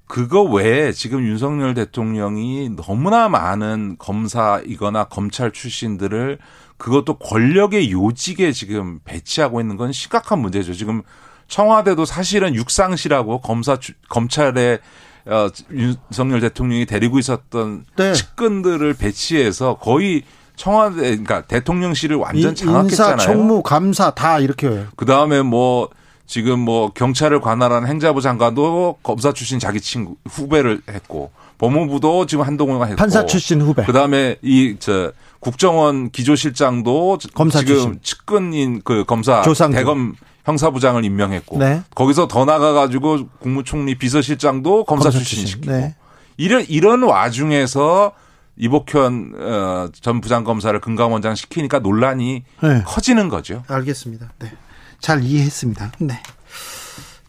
그거 0.06 0.42
외에 0.42 0.92
지금 0.92 1.24
윤석열 1.26 1.74
대통령이 1.74 2.70
너무나 2.76 3.28
많은 3.28 3.96
검사이거나 3.98 5.04
검찰 5.04 5.50
출신들을 5.50 6.38
그것도 6.76 7.18
권력의 7.18 7.90
요직에 7.92 8.52
지금 8.52 8.98
배치하고 9.04 9.60
있는 9.60 9.76
건 9.76 9.92
심각한 9.92 10.40
문제죠. 10.40 10.74
지금 10.74 11.02
청와대도 11.48 12.04
사실은 12.04 12.54
육상시라고 12.54 13.40
검사 13.40 13.78
주- 13.78 13.92
검찰에 14.08 14.78
어, 15.26 15.48
윤석열 15.72 16.40
대통령이 16.40 16.84
데리고 16.86 17.18
있었던 17.18 17.84
네. 17.96 18.12
측근들을 18.12 18.92
배치해서 18.94 19.78
거의 19.78 20.22
청와대 20.56 20.96
그러니까 21.00 21.42
대통령실을 21.42 22.16
완전 22.16 22.50
인- 22.50 22.54
장악했잖아요. 22.56 23.12
인사, 23.14 23.24
총무, 23.24 23.62
감사 23.62 24.10
다 24.10 24.38
이렇게 24.38 24.84
그 24.96 25.06
다음에 25.06 25.40
뭐 25.42 25.88
지금 26.26 26.58
뭐 26.60 26.90
경찰을 26.92 27.40
관할하는 27.40 27.88
행자부 27.88 28.20
장관도 28.20 28.98
검사 29.02 29.32
출신 29.32 29.58
자기 29.58 29.80
친구 29.80 30.16
후배를 30.28 30.80
했고 30.90 31.30
법무부도 31.58 32.26
지금 32.26 32.44
한동훈가 32.44 32.84
했고 32.86 32.96
판사 32.98 33.24
출신 33.26 33.60
후배. 33.62 33.84
그 33.84 33.92
다음에 33.92 34.36
이 34.42 34.76
저 34.78 35.12
국정원 35.40 36.10
기조실장도 36.10 37.18
검사 37.34 37.58
지금 37.60 37.74
출신. 37.74 37.98
측근인 38.02 38.80
그 38.84 39.04
검사 39.06 39.42
조상조. 39.42 39.76
대검 39.76 40.14
형사부장을 40.44 41.04
임명했고 41.04 41.58
네. 41.58 41.82
거기서 41.94 42.28
더 42.28 42.44
나가가지고 42.44 43.28
국무총리 43.40 43.96
비서실장도 43.96 44.84
검사, 44.84 45.04
검사 45.04 45.18
출신 45.18 45.38
출신. 45.38 45.46
시키고 45.56 45.72
네. 45.72 45.94
이런 46.36 46.64
이런 46.68 47.02
와중에서 47.02 48.12
이복현 48.56 49.32
어, 49.38 49.88
전 50.00 50.20
부장검사를 50.20 50.78
금감원장 50.80 51.34
시키니까 51.34 51.80
논란이 51.80 52.44
네. 52.62 52.82
커지는 52.84 53.28
거죠. 53.28 53.64
알겠습니다. 53.66 54.32
네. 54.38 54.52
잘 55.00 55.22
이해했습니다. 55.24 55.92
네. 55.98 56.20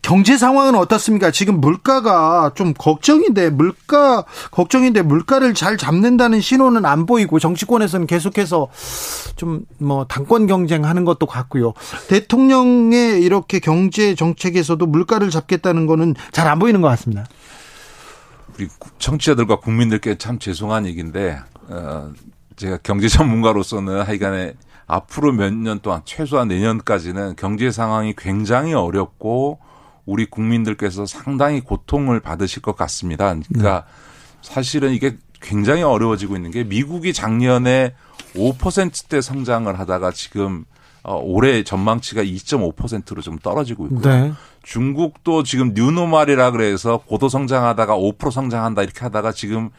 경제 0.06 0.38
상황은 0.38 0.76
어떻습니까? 0.76 1.32
지금 1.32 1.60
물가가 1.60 2.52
좀 2.54 2.76
걱정인데 2.78 3.50
물가 3.50 4.24
걱정인데 4.52 5.02
물가를 5.02 5.56
잘 5.56 5.78
잡는다는 5.78 6.42
신호는 6.42 6.86
안 6.86 7.08
보이고 7.08 7.40
정치권에서는 7.40 8.06
계속해서 8.06 8.70
좀 9.36 9.66
뭐 9.80 10.06
당권 10.06 10.46
경쟁하는 10.46 11.06
것도 11.06 11.26
같고요. 11.26 11.74
대통령의 12.08 13.24
이렇게 13.24 13.60
경제 13.60 14.14
정책에서도 14.14 14.86
물가를 14.86 15.32
잡겠다는 15.32 15.88
거는 15.88 16.14
잘 16.32 16.48
안 16.48 16.60
보이는 16.60 16.82
것 16.82 16.88
같습니다. 16.90 17.26
우리 18.56 18.68
청취자들과 19.00 19.56
국민들께 19.60 20.20
참 20.20 20.38
죄송한 20.38 20.86
얘기인데 20.86 21.40
어, 21.68 22.12
제가 22.58 22.78
경제 22.84 23.08
전문가로서는 23.08 24.04
하여간에 24.04 24.54
앞으로 24.86 25.32
몇 25.32 25.52
년 25.52 25.80
동안 25.80 26.02
최소한 26.06 26.48
내년까지는 26.50 27.36
경제 27.38 27.72
상황이 27.72 28.14
굉장히 28.16 28.76
어렵고 28.76 29.58
우리 30.06 30.26
국민들께서 30.26 31.06
상당히 31.06 31.62
고통을 31.62 32.20
받으실 32.20 32.62
것 32.62 32.76
같습니다. 32.76 33.36
그러니까 33.50 33.86
사실은 34.42 34.94
이게 34.94 35.18
굉장히 35.42 35.84
어려워지고 35.84 36.36
있는 36.36 36.52
게 36.52 36.64
미국이 36.64 37.14
작년에 37.14 37.94
5%대 38.36 39.22
성장을 39.22 39.78
하다가 39.78 40.12
지금 40.12 40.66
어, 41.04 41.20
올해 41.24 41.64
전망치가 41.64 42.24
2.5%로 42.24 43.22
좀 43.22 43.38
떨어지고 43.38 43.86
있고요. 43.88 44.02
네. 44.02 44.34
중국도 44.64 45.44
지금 45.44 45.74
뉴노말이라 45.76 46.50
그래서 46.52 46.98
고도 46.98 47.30
성장하다가 47.30 47.96
5% 47.96 48.32
성장한다 48.32 48.82
이렇게 48.82 49.02
하다가 49.02 49.32
지금 49.32 49.70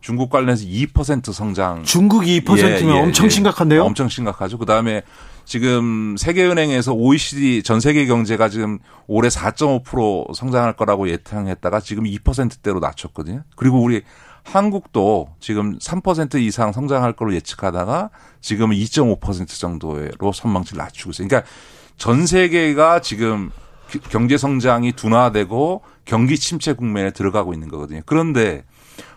중국 0.00 0.28
관련해서 0.30 0.64
2% 0.64 1.32
성장. 1.32 1.84
중국이 1.84 2.40
2%면 2.40 2.96
엄청 2.96 3.28
심각한데요? 3.28 3.84
엄청 3.84 4.08
심각하죠. 4.08 4.58
그 4.58 4.66
다음에 4.66 5.02
지금 5.44 6.16
세계은행에서 6.16 6.92
OECD 6.94 7.62
전 7.62 7.80
세계 7.80 8.06
경제가 8.06 8.48
지금 8.48 8.78
올해 9.06 9.28
4.5% 9.28 10.34
성장할 10.34 10.74
거라고 10.74 11.08
예상했다가 11.08 11.80
지금 11.80 12.04
2%대로 12.04 12.80
낮췄거든요. 12.80 13.42
그리고 13.56 13.82
우리 13.82 14.02
한국도 14.44 15.28
지금 15.40 15.78
3% 15.78 16.40
이상 16.40 16.72
성장할 16.72 17.12
걸로 17.12 17.34
예측하다가 17.34 18.10
지금은 18.40 18.76
2.5% 18.76 19.48
정도로 19.60 20.32
선망치를 20.32 20.78
낮추고 20.78 21.10
있어요. 21.10 21.28
그러니까 21.28 21.48
전 21.96 22.26
세계가 22.26 23.00
지금 23.00 23.50
기- 23.90 24.00
경제 24.00 24.36
성장이 24.36 24.92
둔화되고 24.92 25.82
경기 26.04 26.36
침체 26.38 26.72
국면에 26.72 27.10
들어가고 27.12 27.52
있는 27.52 27.68
거거든요. 27.68 28.00
그런데 28.06 28.64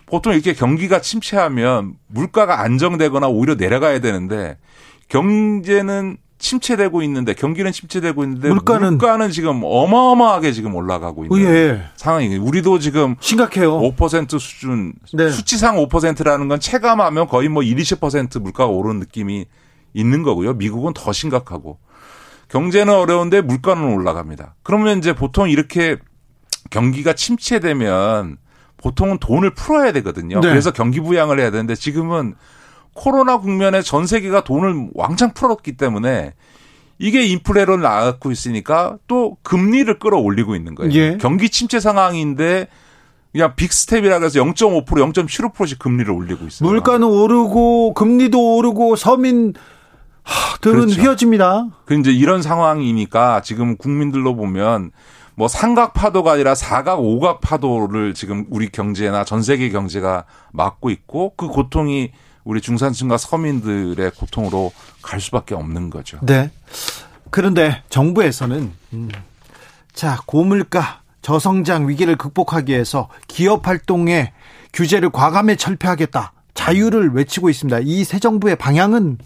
보통 0.06 0.34
이렇게 0.34 0.54
경기가 0.54 1.02
침체하면 1.02 1.96
물가가 2.08 2.62
안정되거나 2.62 3.28
오히려 3.28 3.56
내려가야 3.56 4.00
되는데 4.02 4.58
경제는 5.10 6.18
침체되고 6.38 7.02
있는데 7.04 7.34
경기는 7.34 7.72
침체되고 7.72 8.24
있는데 8.24 8.50
물가는- 8.50 8.90
물가는, 8.92 9.32
지금 9.32 9.62
어마어마하게 9.64 10.52
지금 10.52 10.76
올라가고 10.76 11.26
있는 11.26 11.40
예. 11.42 11.84
상황이에요. 11.96 12.44
우리도 12.44 12.80
지금 12.80 13.16
심각해요. 13.20 13.80
5% 13.80 14.38
수준 14.40 14.94
네. 15.14 15.30
수치상 15.30 15.78
5%라는 15.78 16.48
건 16.48 16.60
체감하면 16.60 17.28
거의 17.28 17.48
뭐 17.50 17.64
1, 17.64 17.78
20% 17.78 18.42
물가가 18.42 18.70
오르는 18.70 19.00
느낌이 19.00 19.46
있는 19.94 20.24
거고요. 20.24 20.54
미국은 20.54 20.94
더 20.94 21.12
심각하고 21.14 21.80
경제는 22.50 22.94
어려운데 22.94 23.42
물가는 23.42 23.82
올라갑니다. 23.82 24.56
그러면 24.62 24.98
이제 25.00 25.14
보통 25.14 25.50
이렇게 25.50 25.98
경기가 26.70 27.14
침체되면 27.14 28.38
보통은 28.78 29.18
돈을 29.20 29.54
풀어야 29.56 29.94
되거든요. 29.94 30.42
네. 30.42 30.50
그래서 30.50 30.72
경기 30.72 31.00
부양을 31.00 31.40
해야 31.40 31.50
되는데 31.50 31.76
지금은 31.76 32.36
코로나 32.96 33.38
국면에 33.38 33.82
전 33.82 34.08
세계가 34.08 34.46
돈을 34.46 34.90
왕창 34.96 35.34
풀었기 35.34 35.78
때문에 35.78 36.34
이게 36.98 37.26
인플레로 37.26 37.78
나가고 37.78 38.32
있으니까 38.32 38.98
또 39.06 39.38
금리를 39.44 40.00
끌어올리고 40.00 40.56
있는 40.56 40.74
거예요. 40.76 40.94
예. 40.94 41.18
경기 41.20 41.50
침체 41.50 41.80
상황인데 41.80 42.68
그냥 43.34 43.54
빅스텝이라 43.58 44.20
그래서 44.20 44.40
0.5% 44.42 44.86
0.75%씩 44.86 45.78
금리를 45.78 46.10
올리고 46.10 46.46
있어요. 46.46 46.70
물가는 46.70 47.06
오르고 47.06 47.94
금리도 47.94 48.56
오르고 48.56 48.96
서민 48.96 49.54
하, 50.24 50.58
들은 50.60 50.86
그렇죠. 50.86 51.02
휘어집니다. 51.02 51.68
그 51.84 51.96
이제 51.96 52.12
이런 52.12 52.42
상황이니까 52.42 53.42
지금 53.42 53.76
국민들로 53.76 54.38
보면 54.38 54.92
뭐 55.36 55.50
삼각 55.50 55.94
파도가 55.94 56.32
아니라 56.32 56.56
사각 56.56 57.02
오각 57.02 57.42
파도를 57.42 58.14
지금 58.14 58.46
우리 58.50 58.70
경제나 58.70 59.26
전 59.26 59.44
세계 59.44 59.70
경제가 59.70 60.24
맞고 60.54 60.90
있고 60.90 61.34
그 61.36 61.48
고통이 61.48 62.12
우리 62.46 62.62
중산층과 62.62 63.18
서민들의 63.18 64.12
고통으로 64.12 64.72
갈 65.02 65.20
수밖에 65.20 65.56
없는 65.56 65.90
거죠. 65.90 66.20
네. 66.22 66.52
그런데 67.32 67.84
정부에서는 67.90 68.72
음, 68.94 69.10
자 69.94 70.20
고물가 70.26 71.02
저성장 71.22 71.90
위기를 71.90 72.16
극복하기 72.16 72.72
위해서 72.72 73.10
기업 73.28 73.68
활동에 73.68 74.32
규제를 74.74 75.10
과감히 75.10 75.58
철폐하겠다. 75.58 76.32
자유를 76.54 77.10
외치고 77.14 77.50
있습니다. 77.50 77.80
이 77.84 78.04
새 78.06 78.20
정부의 78.20 78.56
방향은 78.56 79.18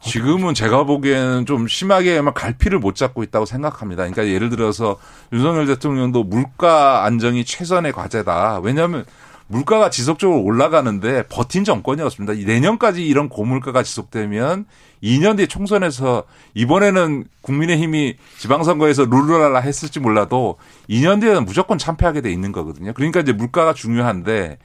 지금은 0.00 0.54
제가 0.54 0.84
보기에는 0.84 1.44
좀 1.44 1.66
심하게 1.66 2.20
막 2.20 2.32
갈피를 2.34 2.78
못 2.78 2.94
잡고 2.94 3.24
있다고 3.24 3.46
생각합니다. 3.46 4.04
그러니까 4.04 4.28
예를 4.28 4.48
들어서 4.48 4.96
윤석열 5.32 5.66
대통령도 5.66 6.22
물가 6.22 7.04
안정이 7.04 7.44
최선의 7.44 7.92
과제다. 7.92 8.60
왜냐하면 8.62 9.04
물가가 9.48 9.88
지속적으로 9.90 10.42
올라가는데 10.42 11.24
버틴 11.28 11.64
정권이었습니다. 11.64 12.34
이 12.34 12.44
내년까지 12.44 13.06
이런 13.06 13.28
고물가가 13.28 13.82
지속되면 13.82 14.66
2년 15.02 15.36
뒤에 15.36 15.46
총선에서 15.46 16.24
이번에는 16.54 17.24
국민의힘이 17.40 18.16
지방선거에서 18.38 19.06
룰루랄라 19.06 19.60
했을지 19.60 20.00
몰라도 20.00 20.58
2년 20.90 21.20
뒤에는 21.20 21.44
무조건 21.46 21.78
참패하게 21.78 22.20
돼 22.20 22.30
있는 22.30 22.52
거거든요. 22.52 22.92
그러니까 22.92 23.20
이제 23.20 23.32
물가가 23.32 23.72
중요한데 23.72 24.58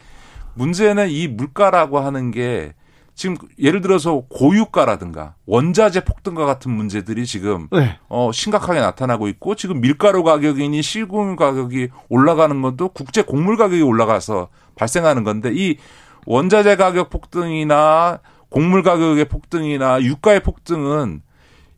문제는 0.56 1.10
이 1.10 1.28
물가라고 1.30 2.00
하는 2.00 2.32
게 2.32 2.74
지금 3.16 3.38
예를 3.60 3.82
들어서 3.82 4.24
고유가라든가 4.30 5.36
원자재 5.46 6.04
폭등과 6.04 6.46
같은 6.46 6.72
문제들이 6.72 7.26
지금 7.26 7.68
네. 7.72 8.00
어 8.10 8.32
심각하게 8.32 8.80
나타나고 8.80 9.28
있고 9.30 9.56
지금 9.56 9.82
밀가루 9.82 10.24
가격이니 10.24 10.82
실금 10.82 11.36
가격이 11.36 11.90
올라가는 12.10 12.62
것도 12.62 12.90
국제 12.90 13.22
곡물 13.22 13.58
가격이 13.58 13.82
올라가서 13.82 14.50
발생하는 14.76 15.24
건데 15.24 15.52
이 15.54 15.78
원자재 16.26 16.76
가격 16.76 17.10
폭등이나 17.10 18.20
곡물 18.50 18.82
가격의 18.82 19.26
폭등이나 19.26 20.02
유가의 20.02 20.42
폭등은 20.42 21.22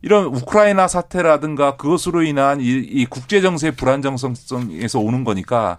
이런 0.02 0.26
우크라이나 0.26 0.88
사태라든가 0.88 1.76
그것으로 1.76 2.22
인한 2.22 2.60
이, 2.60 2.66
이 2.66 3.06
국제 3.06 3.40
정세의 3.40 3.72
불안정성에서 3.72 5.00
오는 5.00 5.24
거니까 5.24 5.78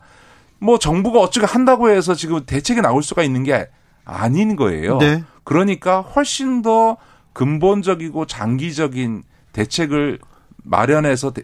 뭐 0.60 0.80
정부가 0.80 1.20
어떻게 1.20 1.46
한다고 1.46 1.90
해서 1.90 2.14
지금 2.14 2.46
대책이 2.46 2.82
나올 2.82 3.04
수가 3.04 3.24
있는 3.24 3.44
게 3.44 3.70
아닌 4.04 4.56
거예요. 4.56 4.98
네. 4.98 5.24
그러니까 5.48 6.02
훨씬 6.02 6.62
더 6.62 6.98
근본적이고 7.32 8.26
장기적인 8.26 9.24
대책을 9.54 10.20
마련해서 10.58 11.32
대- 11.32 11.44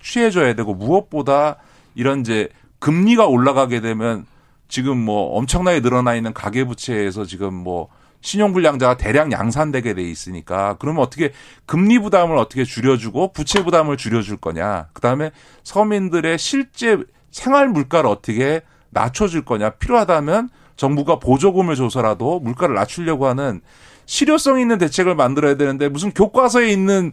취해줘야 0.00 0.54
되고 0.54 0.72
무엇보다 0.72 1.56
이런 1.96 2.20
이제 2.20 2.48
금리가 2.78 3.26
올라가게 3.26 3.80
되면 3.80 4.24
지금 4.68 4.98
뭐 4.98 5.36
엄청나게 5.36 5.80
늘어나 5.80 6.14
있는 6.14 6.32
가계부채에서 6.32 7.24
지금 7.24 7.52
뭐 7.52 7.88
신용불량자가 8.20 8.96
대량 8.96 9.32
양산되게 9.32 9.94
돼 9.94 10.02
있으니까 10.08 10.76
그러면 10.78 11.02
어떻게 11.02 11.32
금리 11.66 11.98
부담을 11.98 12.36
어떻게 12.36 12.62
줄여주고 12.62 13.32
부채 13.32 13.64
부담을 13.64 13.96
줄여줄 13.96 14.36
거냐. 14.36 14.90
그다음에 14.92 15.32
서민들의 15.64 16.38
실제 16.38 16.98
생활 17.32 17.68
물가를 17.68 18.08
어떻게 18.08 18.60
낮춰줄 18.90 19.44
거냐 19.44 19.70
필요하다면 19.70 20.50
정부가 20.80 21.18
보조금을 21.18 21.76
줘서라도 21.76 22.40
물가를 22.40 22.74
낮추려고 22.74 23.26
하는 23.26 23.60
실효성 24.06 24.60
있는 24.60 24.78
대책을 24.78 25.14
만들어야 25.14 25.56
되는데 25.58 25.90
무슨 25.90 26.10
교과서에 26.10 26.70
있는 26.70 27.12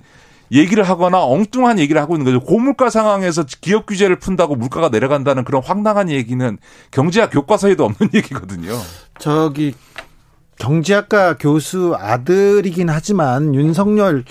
얘기를 0.53 0.85
하거나 0.85 1.21
엉뚱한 1.21 1.77
얘기를 1.77 2.01
하고 2.01 2.15
있는 2.15 2.23
거죠. 2.23 2.39
고물가 2.39 2.89
상황에서 2.89 3.43
기업 3.59 3.85
규제를 3.85 4.19
푼다고 4.19 4.55
물가가 4.55 4.87
내려간다는 4.87 5.43
그런 5.43 5.61
황당한 5.61 6.09
얘기는 6.09 6.57
경제학 6.91 7.29
교과서에도 7.29 7.83
없는 7.83 8.11
얘기거든요. 8.15 8.71
저기 9.19 9.73
경제학과 10.57 11.35
교수 11.35 11.93
아들이긴 11.99 12.89
하지만 12.89 13.53
윤석열 13.53 14.23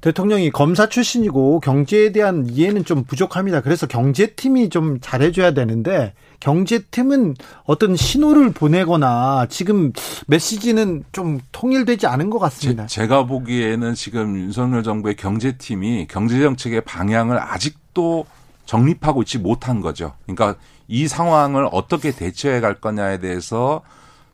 대통령이 0.00 0.50
검사 0.50 0.88
출신이고 0.88 1.60
경제에 1.60 2.10
대한 2.10 2.44
이해는 2.48 2.84
좀 2.84 3.04
부족합니다. 3.04 3.60
그래서 3.60 3.86
경제팀이 3.86 4.68
좀 4.68 4.98
잘해줘야 5.00 5.52
되는데 5.52 6.12
경제팀은 6.40 7.34
어떤 7.64 7.96
신호를 7.96 8.52
보내거나 8.52 9.46
지금 9.48 9.92
메시지는 10.26 11.04
좀 11.12 11.40
통일되지 11.52 12.06
않은 12.06 12.30
것 12.30 12.38
같습니다. 12.38 12.86
제, 12.86 13.06
가 13.06 13.24
보기에는 13.24 13.94
지금 13.94 14.36
윤석열 14.36 14.82
정부의 14.82 15.16
경제팀이 15.16 16.06
경제정책의 16.08 16.82
방향을 16.82 17.40
아직도 17.40 18.26
정립하고 18.66 19.22
있지 19.22 19.38
못한 19.38 19.80
거죠. 19.80 20.12
그러니까 20.26 20.56
이 20.86 21.08
상황을 21.08 21.68
어떻게 21.72 22.12
대처해 22.12 22.60
갈 22.60 22.74
거냐에 22.74 23.18
대해서 23.18 23.82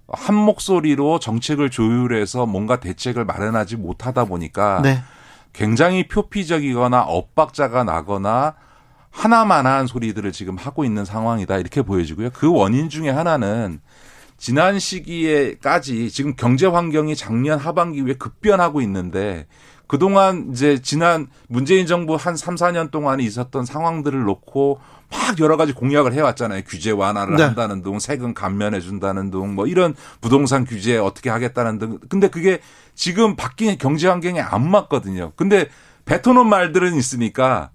한 0.09 0.35
목소리로 0.35 1.19
정책을 1.19 1.71
조율해서 1.71 2.45
뭔가 2.47 2.81
대책을 2.81 3.25
마련하지 3.25 3.77
못하다 3.77 4.27
보니까 4.27 4.81
네. 4.83 5.03
굉장히 5.53 6.09
표피적이거나 6.09 7.05
엇박자가 7.05 7.85
나거나 7.85 8.55
하나만한 9.15 9.87
소리들을 9.87 10.33
지금 10.33 10.57
하고 10.57 10.85
있는 10.85 11.05
상황이다 11.05 11.59
이렇게 11.59 11.83
보여지고요. 11.83 12.31
그 12.35 12.53
원인 12.53 12.89
중에 12.89 13.11
하나는 13.11 13.81
지난 14.37 14.79
시기에까지 14.79 16.11
지금 16.11 16.35
경제 16.37 16.67
환경이 16.67 17.15
작년 17.15 17.59
하반기 17.59 18.03
왜 18.03 18.15
급변하고 18.15 18.81
있는데 18.83 19.47
그동안 19.87 20.49
이제 20.51 20.81
지난 20.83 21.29
문재인 21.47 21.87
정부 21.87 22.17
한 22.17 22.37
3, 22.37 22.57
4년 22.57 22.91
동안 22.91 23.21
있었던 23.21 23.65
상황들을 23.65 24.25
놓고 24.25 24.81
막 25.11 25.39
여러 25.39 25.57
가지 25.57 25.73
공약을 25.73 26.13
해왔잖아요. 26.13 26.63
규제 26.67 26.91
완화를 26.91 27.37
네. 27.37 27.45
한다는 27.45 27.83
등, 27.83 27.99
세금 28.01 28.35
감면해 28.35 28.81
준다는 28.81 29.31
등, 29.31 29.55
뭐 29.55 29.67
이런 29.67 29.95
부동산 30.21 30.65
규제 30.65 30.97
어떻게 30.97 31.31
하겠다는 31.31 31.79
등. 31.79 31.99
근데 32.09 32.29
그게 32.29 32.61
지금 32.95 33.37
바뀐 33.37 33.77
경제 33.79 34.09
환경에 34.09 34.41
안 34.41 34.69
맞거든요. 34.69 35.33
근데 35.37 35.69
뱉어놓은 36.07 36.49
말들은 36.49 36.97
있으니까 36.97 37.71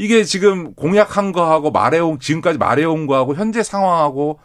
이게 0.00 0.24
지금 0.24 0.72
공약한 0.72 1.30
거하고 1.30 1.70
말해온 1.70 2.20
지금까지 2.20 2.56
말해온 2.58 3.06
거하고 3.06 3.34
현재 3.34 3.62
상황하고 3.62 4.38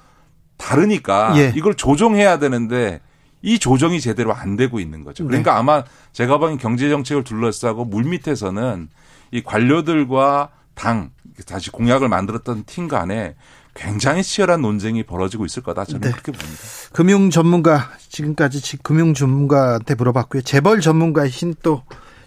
다르니까 0.57 1.33
예. 1.37 1.53
이걸 1.55 1.75
조정해야 1.75 2.39
되는데 2.39 2.99
이 3.41 3.57
조정이 3.57 4.01
제대로 4.01 4.33
안 4.33 4.57
되고 4.57 4.81
있는 4.81 5.05
거죠. 5.05 5.23
네. 5.23 5.27
그러니까 5.29 5.57
아마 5.57 5.85
제가 6.11 6.39
보기엔 6.39 6.57
경제 6.57 6.89
정책을 6.89 7.23
둘러싸고 7.23 7.85
물밑에서는 7.85 8.89
이 9.31 9.43
관료들과 9.43 10.49
당 10.73 11.11
다시 11.45 11.69
공약을 11.71 12.09
만들었던 12.09 12.63
팀 12.65 12.89
간에 12.89 13.35
굉장히 13.73 14.23
치열한 14.23 14.61
논쟁이 14.61 15.03
벌어지고 15.03 15.45
있을 15.45 15.63
거다 15.63 15.85
저는 15.85 16.01
네. 16.01 16.11
그렇게 16.11 16.33
봅니다. 16.33 16.61
금융 16.91 17.29
전문가 17.29 17.91
지금까지 18.09 18.59
지- 18.61 18.77
금융 18.77 19.13
전문가한테 19.13 19.95
물어봤고요. 19.95 20.41
재벌 20.41 20.81
전문가이신 20.81 21.55
또 21.63 21.83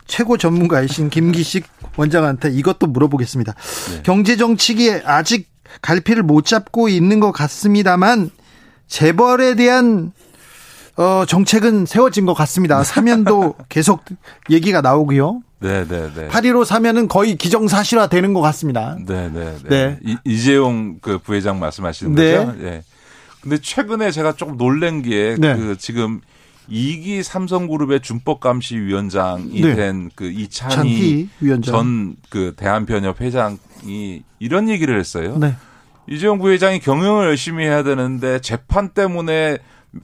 최고 0.08 0.36
전문가이신 0.36 1.10
김기식 1.10 1.66
원장한테 1.96 2.50
이것도 2.50 2.88
물어보겠습니다. 2.88 3.54
네. 3.92 4.02
경제 4.02 4.36
정책이 4.36 4.90
아직 5.04 5.48
갈피를 5.82 6.24
못 6.24 6.44
잡고 6.44 6.88
있는 6.88 7.20
것 7.20 7.30
같습니다만 7.30 8.30
재벌에 8.88 9.54
대한 9.54 10.12
어, 10.96 11.24
정책은 11.26 11.86
세워진 11.86 12.26
것 12.26 12.34
같습니다. 12.34 12.82
사면도 12.84 13.54
계속 13.68 14.04
얘기가 14.50 14.80
나오고요. 14.80 15.42
네, 15.60 15.86
네, 15.86 16.10
네. 16.14 16.28
8.15 16.28 16.64
사면은 16.64 17.06
거의 17.06 17.36
기정사실화 17.36 18.08
되는 18.08 18.32
것 18.32 18.40
같습니다. 18.40 18.96
네, 19.06 19.28
네, 19.28 19.56
네. 19.62 19.68
네. 19.68 19.98
이, 20.04 20.16
이재용 20.24 20.98
그 21.00 21.18
부회장 21.18 21.58
말씀하시는 21.60 22.14
네. 22.14 22.36
거죠? 22.36 22.54
네. 22.58 22.82
근데 23.40 23.58
최근에 23.58 24.10
제가 24.10 24.32
조금 24.32 24.56
놀란 24.56 25.02
게그 25.02 25.40
네. 25.40 25.74
지금 25.78 26.20
이기 26.68 27.22
삼성그룹의 27.22 28.00
준법감시위원장이 28.00 29.60
네. 29.60 29.74
된그 29.74 30.30
이찬희. 30.30 31.28
전 31.62 32.16
그 32.30 32.54
대한변협 32.56 33.20
회장이 33.20 34.22
이런 34.38 34.68
얘기를 34.68 34.98
했어요. 34.98 35.36
네. 35.38 35.54
이재용 36.08 36.38
부회장이 36.38 36.80
경영을 36.80 37.26
열심히 37.26 37.64
해야 37.64 37.82
되는데 37.82 38.40
재판 38.40 38.90
때문에 38.90 39.58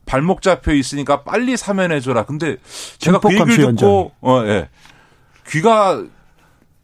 발목 0.07 0.43
잡혀 0.43 0.73
있으니까 0.74 1.23
빨리 1.23 1.57
사면해 1.57 2.01
줘라. 2.01 2.24
근데 2.24 2.57
제가 2.99 3.20
그 3.20 3.32
얘기를. 3.35 3.74
듣고 3.77 4.12
어 4.20 4.43
예. 4.47 4.69
귀가 5.49 6.03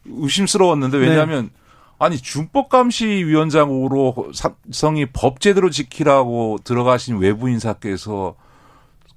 의심스러웠는데 0.07 0.99
왜냐하면 0.99 1.51
아니 1.99 2.19
준법감시위원장으로 2.19 4.33
삼성이 4.35 5.07
법 5.07 5.41
제대로 5.41 5.71
지키라고 5.71 6.59
들어가신 6.65 7.19
외부 7.19 7.49
인사께서 7.49 8.35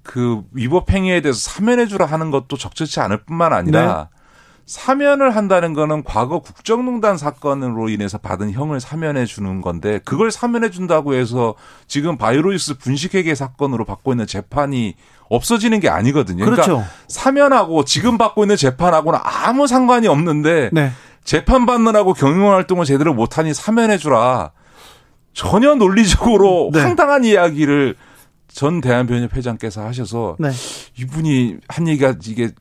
그 0.04 0.44
위법 0.52 0.92
행위에 0.92 1.22
대해서 1.22 1.40
사면해 1.40 1.88
주라 1.88 2.06
하는 2.06 2.30
것도 2.30 2.58
적절치 2.58 3.00
않을 3.00 3.24
뿐만 3.24 3.54
아니라 3.54 4.10
네. 4.12 4.20
사면을 4.66 5.36
한다는 5.36 5.74
거는 5.74 6.04
과거 6.04 6.40
국정농단 6.40 7.18
사건으로 7.18 7.90
인해서 7.90 8.18
받은 8.18 8.52
형을 8.52 8.80
사면해 8.80 9.26
주는 9.26 9.62
건데 9.62 10.00
그걸 10.06 10.32
사면해 10.32 10.70
준다고 10.70 11.16
해서 11.16 11.56
지금 11.88 12.18
바이오로이스 12.18 12.78
분식회계 12.78 13.36
사건으로 13.36 13.84
받고 13.84 14.14
있는 14.14 14.26
재판이 14.26 14.96
없어지는 15.30 15.80
게 15.80 15.90
아니거든요. 15.90 16.46
그렇죠. 16.46 16.64
그러니까 16.64 16.90
사면하고 17.08 17.84
지금 17.84 18.18
받고 18.18 18.44
있는 18.44 18.56
재판하고는 18.56 19.20
아무 19.22 19.68
상관이 19.68 20.08
없는데 20.08 20.70
네. 20.72 20.92
재판 21.24 21.66
받느라고 21.66 22.14
경영 22.14 22.52
활동을 22.54 22.86
제대로 22.86 23.14
못하니 23.14 23.54
사면해 23.54 23.98
주라. 23.98 24.52
전혀 25.34 25.74
논리적으로 25.76 26.70
네. 26.72 26.82
황당한 26.82 27.26
이야기를 27.26 27.96
전 28.54 28.82
대한변협 28.82 29.36
회장께서 29.36 29.84
하셔서 29.86 30.38
네. 30.40 30.50
이분이 31.00 31.58
한 31.68 31.88
얘기가 31.88 32.16
이게 32.26 32.52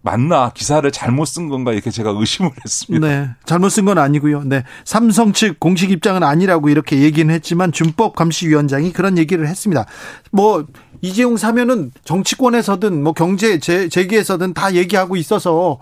맞나 0.00 0.50
기사를 0.50 0.88
잘못 0.90 1.26
쓴 1.26 1.48
건가 1.48 1.72
이렇게 1.72 1.90
제가 1.90 2.10
의심을 2.16 2.50
했습니다. 2.64 3.06
네. 3.06 3.28
잘못 3.44 3.68
쓴 3.68 3.84
건 3.84 3.98
아니고요. 3.98 4.42
네. 4.44 4.64
삼성 4.84 5.32
측 5.32 5.60
공식 5.60 5.90
입장은 5.90 6.22
아니라고 6.22 6.68
이렇게 6.68 7.00
얘기는 7.00 7.32
했지만 7.32 7.72
준법 7.72 8.14
감시위원장이 8.16 8.92
그런 8.92 9.18
얘기를 9.18 9.46
했습니다. 9.46 9.86
뭐 10.32 10.66
이재용 11.02 11.36
사면은 11.36 11.92
정치권에서든 12.04 13.02
뭐 13.02 13.12
경제 13.12 13.58
재, 13.58 13.88
재계에서든 13.88 14.54
다 14.54 14.74
얘기하고 14.74 15.16
있어서 15.16 15.78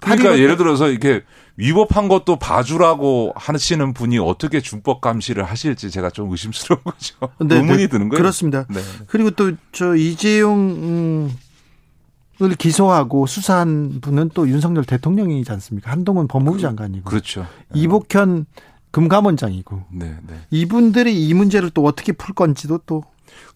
그러니까 0.00 0.38
예를 0.38 0.56
들어서 0.56 0.88
이렇게 0.88 1.22
위법한 1.58 2.06
것도 2.08 2.36
봐주라고 2.36 3.32
하시는 3.34 3.92
분이 3.92 4.18
어떻게 4.18 4.60
준법 4.60 5.00
감시를 5.00 5.42
하실지 5.42 5.90
제가 5.90 6.08
좀 6.10 6.30
의심스러운 6.30 6.80
거죠. 6.84 7.16
네, 7.40 7.56
의문이 7.56 7.78
네. 7.78 7.86
드는 7.88 8.08
거예요. 8.08 8.22
그렇습니다. 8.22 8.64
네. 8.70 8.80
그리고 9.08 9.30
또 9.32 9.52
저 9.72 9.94
이재용 9.96 11.30
을 12.40 12.54
기소하고 12.54 13.26
수사한 13.26 13.98
분은 14.00 14.30
또 14.32 14.48
윤석열 14.48 14.84
대통령이지 14.84 15.50
않습니까? 15.50 15.90
한동훈 15.90 16.28
법무부 16.28 16.60
장관이고 16.60 17.10
그렇죠. 17.10 17.44
이복현 17.74 18.46
금감원장이고 18.92 19.82
네, 19.90 20.16
네. 20.24 20.34
이분들이 20.50 21.26
이 21.26 21.34
문제를 21.34 21.70
또 21.70 21.84
어떻게 21.84 22.12
풀 22.12 22.36
건지도 22.36 22.78
또 22.86 23.02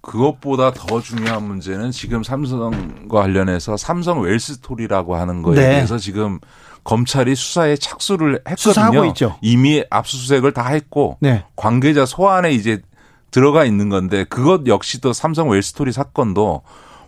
그것보다 0.00 0.72
더 0.72 1.00
중요한 1.00 1.44
문제는 1.46 1.92
지금 1.92 2.24
삼성과 2.24 3.20
관련해서 3.20 3.76
삼성 3.76 4.20
웰스토리라고 4.20 5.14
하는 5.14 5.42
거에 5.42 5.54
네. 5.54 5.68
대해서 5.68 5.96
지금 5.96 6.40
검찰이 6.84 7.34
수사에 7.34 7.76
착수를 7.76 8.40
했거든요. 8.48 8.56
이미 9.40 9.84
압수수색을 9.88 10.52
다 10.52 10.68
했고 10.68 11.16
네. 11.20 11.44
관계자 11.56 12.06
소환에 12.06 12.52
이제 12.52 12.80
들어가 13.30 13.64
있는 13.64 13.88
건데 13.88 14.24
그것 14.24 14.66
역시도 14.66 15.12
삼성 15.12 15.48
웰스토리 15.48 15.92
사건도 15.92 16.62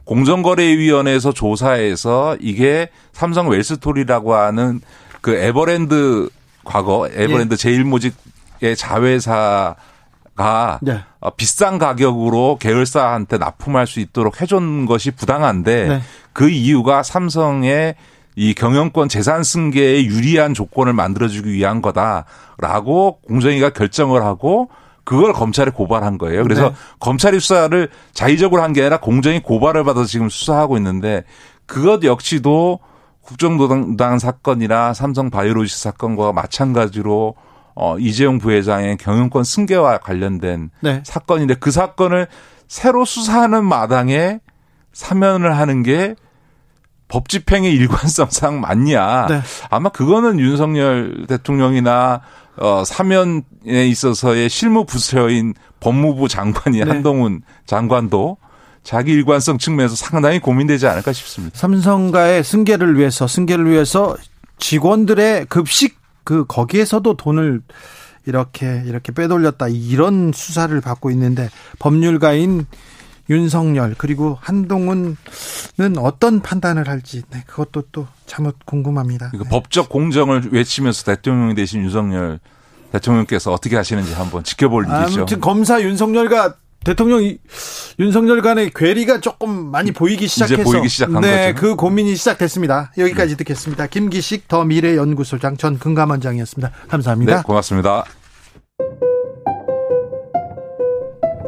공정거래위원회에서 0.04 1.32
조사해서 1.32 2.36
이게 2.40 2.88
삼성 3.12 3.48
웰스토리라고 3.48 4.34
하는 4.34 4.80
그 5.20 5.34
에버랜드 5.34 6.28
과거 6.64 7.08
에버랜드 7.12 7.56
제일모직의 7.56 8.76
자회사 8.76 9.76
가 10.36 10.80
네. 10.82 11.00
어, 11.20 11.30
비싼 11.30 11.78
가격으로 11.78 12.58
계열사한테 12.58 13.38
납품할 13.38 13.86
수 13.86 14.00
있도록 14.00 14.40
해준 14.40 14.84
것이 14.84 15.12
부당한데 15.12 15.88
네. 15.88 16.02
그 16.32 16.48
이유가 16.48 17.04
삼성의 17.04 17.94
이 18.36 18.54
경영권 18.54 19.08
재산 19.08 19.42
승계에 19.42 20.04
유리한 20.04 20.54
조건을 20.54 20.92
만들어주기 20.92 21.52
위한 21.52 21.80
거다라고 21.82 23.20
공정위가 23.26 23.70
결정을 23.70 24.24
하고 24.24 24.70
그걸 25.04 25.32
검찰에 25.32 25.70
고발한 25.70 26.18
거예요. 26.18 26.42
그래서 26.42 26.70
네. 26.70 26.74
검찰이 26.98 27.38
수사를 27.38 27.88
자의적으로 28.12 28.62
한 28.62 28.72
게 28.72 28.80
아니라 28.80 28.98
공정이 28.98 29.40
고발을 29.42 29.84
받아서 29.84 30.06
지금 30.06 30.28
수사하고 30.28 30.76
있는데 30.78 31.24
그것 31.66 32.02
역시도 32.02 32.80
국정노당 33.20 34.18
사건이나 34.18 34.92
삼성 34.94 35.30
바이오로지스 35.30 35.82
사건과 35.82 36.32
마찬가지로 36.32 37.34
어, 37.76 37.98
이재용 37.98 38.38
부회장의 38.38 38.96
경영권 38.98 39.44
승계와 39.44 39.98
관련된 39.98 40.70
네. 40.80 41.02
사건인데 41.04 41.54
그 41.54 41.70
사건을 41.70 42.28
새로 42.68 43.04
수사하는 43.04 43.64
마당에 43.64 44.40
사면을 44.92 45.56
하는 45.56 45.82
게 45.82 46.14
법 47.08 47.28
집행의 47.28 47.72
일관성상 47.74 48.60
맞냐. 48.60 49.26
네. 49.26 49.40
아마 49.70 49.88
그거는 49.90 50.38
윤석열 50.38 51.26
대통령이나 51.28 52.20
어, 52.56 52.84
사면에 52.84 53.42
있어서의 53.64 54.48
실무 54.48 54.84
부서인 54.84 55.54
법무부 55.80 56.28
장관이 56.28 56.78
네. 56.78 56.84
한동훈 56.84 57.42
장관도 57.66 58.38
자기 58.82 59.12
일관성 59.12 59.58
측면에서 59.58 59.96
상당히 59.96 60.38
고민되지 60.38 60.86
않을까 60.86 61.12
싶습니다. 61.12 61.58
삼성가의 61.58 62.44
승계를 62.44 62.98
위해서 62.98 63.26
승계를 63.26 63.70
위해서 63.70 64.16
직원들의 64.58 65.46
급식 65.46 65.98
그 66.22 66.44
거기에서도 66.46 67.16
돈을 67.16 67.62
이렇게 68.26 68.82
이렇게 68.86 69.12
빼돌렸다 69.12 69.68
이런 69.68 70.32
수사를 70.34 70.78
받고 70.80 71.10
있는데 71.10 71.50
법률가인 71.78 72.66
윤석열 73.30 73.94
그리고 73.96 74.38
한동훈은 74.40 75.16
어떤 75.98 76.40
판단을 76.40 76.88
할지 76.88 77.22
네, 77.30 77.42
그것도 77.46 77.84
또 77.92 78.06
참ut 78.26 78.56
궁금합니다. 78.66 79.30
그 79.30 79.44
법적 79.44 79.88
공정을 79.88 80.50
외치면서 80.52 81.04
대통령이 81.04 81.54
되신 81.54 81.82
윤석열 81.82 82.40
대통령께서 82.92 83.52
어떻게 83.52 83.76
하시는지 83.76 84.12
한번 84.12 84.44
지켜볼 84.44 84.84
일이죠. 84.86 85.20
아무튼 85.20 85.40
검사 85.40 85.80
윤석열과 85.82 86.54
대통령 86.84 87.22
이- 87.24 87.38
윤석열 87.98 88.42
간의 88.42 88.70
괴리가 88.74 89.20
조금 89.20 89.70
많이 89.70 89.90
보이기 89.90 90.28
시작해서 90.28 90.62
보이기 90.62 90.88
시작한 90.88 91.22
네, 91.22 91.54
거죠. 91.54 91.60
그 91.66 91.76
고민이 91.76 92.14
시작됐습니다. 92.14 92.92
여기까지 92.98 93.38
듣겠습니다. 93.38 93.86
김기식 93.86 94.48
더 94.48 94.64
미래 94.64 94.94
연구소장 94.96 95.56
전 95.56 95.78
금감원장이었습니다. 95.78 96.70
감사합니다. 96.88 97.36
네, 97.36 97.42
고맙습니다. 97.42 98.04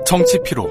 정치 0.07 0.39
피로, 0.43 0.71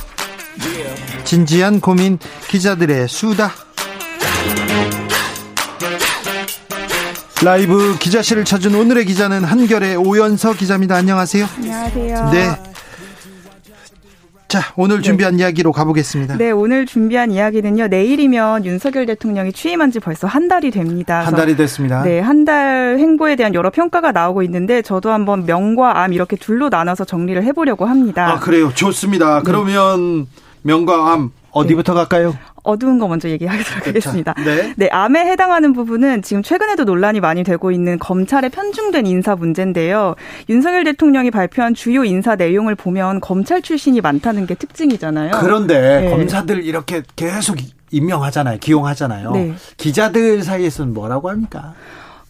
진지한 1.35 1.79
고민 1.79 2.19
기자들의 2.49 3.07
수다. 3.07 3.51
라이브 7.41 7.95
기자실을 7.97 8.43
찾은 8.43 8.75
오늘의 8.75 9.05
기자는 9.05 9.45
한결의 9.45 9.95
오연서 9.95 10.51
기자입니다. 10.51 10.97
안녕하세요. 10.97 11.45
안녕하세요. 11.55 12.29
네. 12.33 12.49
자, 14.49 14.73
오늘 14.75 15.01
준비한 15.01 15.39
이야기로 15.39 15.71
가보겠습니다. 15.71 16.35
네, 16.35 16.51
오늘 16.51 16.85
준비한 16.85 17.31
이야기는요. 17.31 17.87
내일이면 17.87 18.65
윤석열 18.65 19.05
대통령이 19.05 19.53
취임한 19.53 19.89
지 19.91 20.01
벌써 20.01 20.27
한 20.27 20.49
달이 20.49 20.71
됩니다. 20.71 21.21
한 21.25 21.33
달이 21.33 21.55
됐습니다. 21.55 22.03
네, 22.03 22.19
한 22.19 22.43
달 22.43 22.97
행보에 22.99 23.37
대한 23.37 23.53
여러 23.53 23.69
평가가 23.69 24.11
나오고 24.11 24.43
있는데 24.43 24.81
저도 24.81 25.11
한번 25.11 25.45
명과 25.45 26.03
암 26.03 26.11
이렇게 26.11 26.35
둘로 26.35 26.67
나눠서 26.67 27.05
정리를 27.05 27.41
해보려고 27.41 27.85
합니다. 27.85 28.33
아, 28.33 28.39
그래요. 28.41 28.73
좋습니다. 28.75 29.43
그러면 29.43 30.27
명과 30.63 31.13
암 31.13 31.31
어디부터 31.51 31.93
갈까요? 31.93 32.35
어두운 32.63 32.99
거 32.99 33.07
먼저 33.07 33.27
얘기하도록 33.29 33.87
하겠습니다. 33.87 34.33
네. 34.45 34.73
네, 34.77 34.89
암에 34.91 35.25
해당하는 35.25 35.73
부분은 35.73 36.21
지금 36.21 36.43
최근에도 36.43 36.83
논란이 36.83 37.19
많이 37.19 37.43
되고 37.43 37.71
있는 37.71 37.97
검찰의 37.99 38.51
편중된 38.51 39.05
인사 39.07 39.35
문제인데요. 39.35 40.15
윤석열 40.47 40.83
대통령이 40.83 41.31
발표한 41.31 41.73
주요 41.73 42.03
인사 42.03 42.35
내용을 42.35 42.75
보면 42.75 43.19
검찰 43.19 43.61
출신이 43.61 44.01
많다는 44.01 44.45
게 44.45 44.55
특징이잖아요. 44.55 45.31
그런데 45.39 46.01
네. 46.01 46.09
검사들 46.11 46.63
이렇게 46.63 47.01
계속 47.15 47.57
임명하잖아요. 47.89 48.59
기용하잖아요. 48.59 49.31
네. 49.31 49.53
기자들 49.77 50.43
사이에서는 50.43 50.93
뭐라고 50.93 51.29
합니까? 51.29 51.73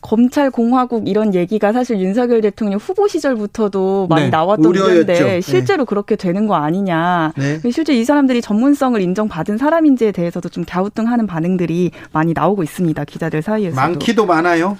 검찰 0.01 0.49
공화국 0.49 1.07
이런 1.07 1.33
얘기가 1.35 1.71
사실 1.73 1.99
윤석열 1.99 2.41
대통령 2.41 2.79
후보 2.79 3.07
시절부터도 3.07 4.07
많이 4.09 4.25
네, 4.25 4.29
나왔던. 4.29 4.63
문제인데 4.71 5.13
네. 5.13 5.41
실제로 5.41 5.85
그렇게 5.85 6.15
되는 6.15 6.47
거 6.47 6.55
아니냐. 6.55 7.33
네. 7.37 7.59
실제 7.71 7.93
이 7.93 8.03
사람들이 8.03 8.41
전문성을 8.41 8.99
인정받은 8.99 9.57
사람인지에 9.57 10.11
대해서도 10.11 10.49
좀 10.49 10.65
갸우뚱하는 10.65 11.27
반응들이 11.27 11.91
많이 12.11 12.33
나오고 12.33 12.63
있습니다. 12.63 13.05
기자들 13.05 13.41
사이에서도. 13.41 13.79
많기도 13.79 14.25
많아요. 14.25 14.77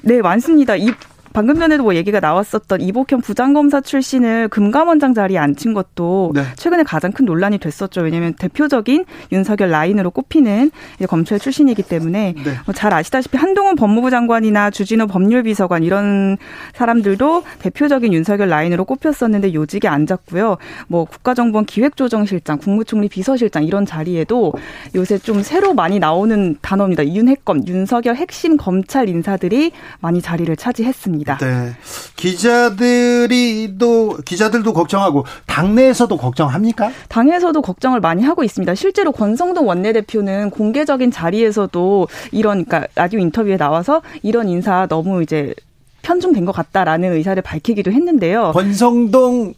네, 0.00 0.20
많습니다. 0.22 0.74
이 0.74 0.90
방금 1.32 1.58
전에도 1.58 1.82
뭐 1.82 1.94
얘기가 1.94 2.20
나왔었던 2.20 2.80
이복현 2.80 3.20
부장검사 3.20 3.80
출신을 3.80 4.48
금감원장 4.48 5.14
자리에 5.14 5.38
앉힌 5.38 5.72
것도 5.72 6.32
네. 6.34 6.42
최근에 6.56 6.82
가장 6.82 7.12
큰 7.12 7.24
논란이 7.24 7.58
됐었죠. 7.58 8.02
왜냐하면 8.02 8.34
대표적인 8.34 9.04
윤석열 9.32 9.70
라인으로 9.70 10.10
꼽히는 10.10 10.70
검찰 11.08 11.38
출신이기 11.38 11.82
때문에 11.82 12.34
네. 12.44 12.52
뭐잘 12.66 12.92
아시다시피 12.92 13.36
한동훈 13.36 13.76
법무부 13.76 14.10
장관이나 14.10 14.70
주진우 14.70 15.06
법률비서관 15.06 15.82
이런 15.82 16.36
사람들도 16.74 17.44
대표적인 17.60 18.12
윤석열 18.12 18.48
라인으로 18.48 18.84
꼽혔었는데 18.84 19.54
요직에 19.54 19.88
앉았고요. 19.88 20.58
뭐 20.88 21.04
국가정보원 21.04 21.64
기획조정실장, 21.64 22.58
국무총리 22.58 23.08
비서실장 23.08 23.64
이런 23.64 23.86
자리에도 23.86 24.52
요새 24.94 25.18
좀 25.18 25.42
새로 25.42 25.72
많이 25.74 25.98
나오는 25.98 26.56
단어입니다. 26.60 27.06
윤핵검, 27.06 27.66
윤석열 27.66 28.16
핵심 28.16 28.56
검찰 28.56 29.08
인사들이 29.08 29.72
많이 30.00 30.20
자리를 30.20 30.54
차지했습니다. 30.56 31.21
네. 31.38 31.72
기자들이 32.16 33.74
또 33.78 34.16
기자들도 34.24 34.72
걱정하고 34.72 35.24
당내에서도 35.46 36.16
걱정합니까? 36.16 36.90
당에서도 37.08 37.60
걱정을 37.60 38.00
많이 38.00 38.22
하고 38.22 38.44
있습니다. 38.44 38.74
실제로 38.74 39.12
권성동 39.12 39.68
원내대표는 39.68 40.50
공개적인 40.50 41.10
자리에서도 41.10 42.08
이런 42.32 42.64
그러니까 42.64 42.88
라디오 42.94 43.20
인터뷰에 43.20 43.56
나와서 43.56 44.02
이런 44.22 44.48
인사 44.48 44.86
너무 44.86 45.22
이제 45.22 45.54
편중된 46.02 46.44
것 46.44 46.52
같다라는 46.52 47.12
의사를 47.12 47.40
밝히기도 47.42 47.92
했는데요. 47.92 48.52
권성동 48.52 49.54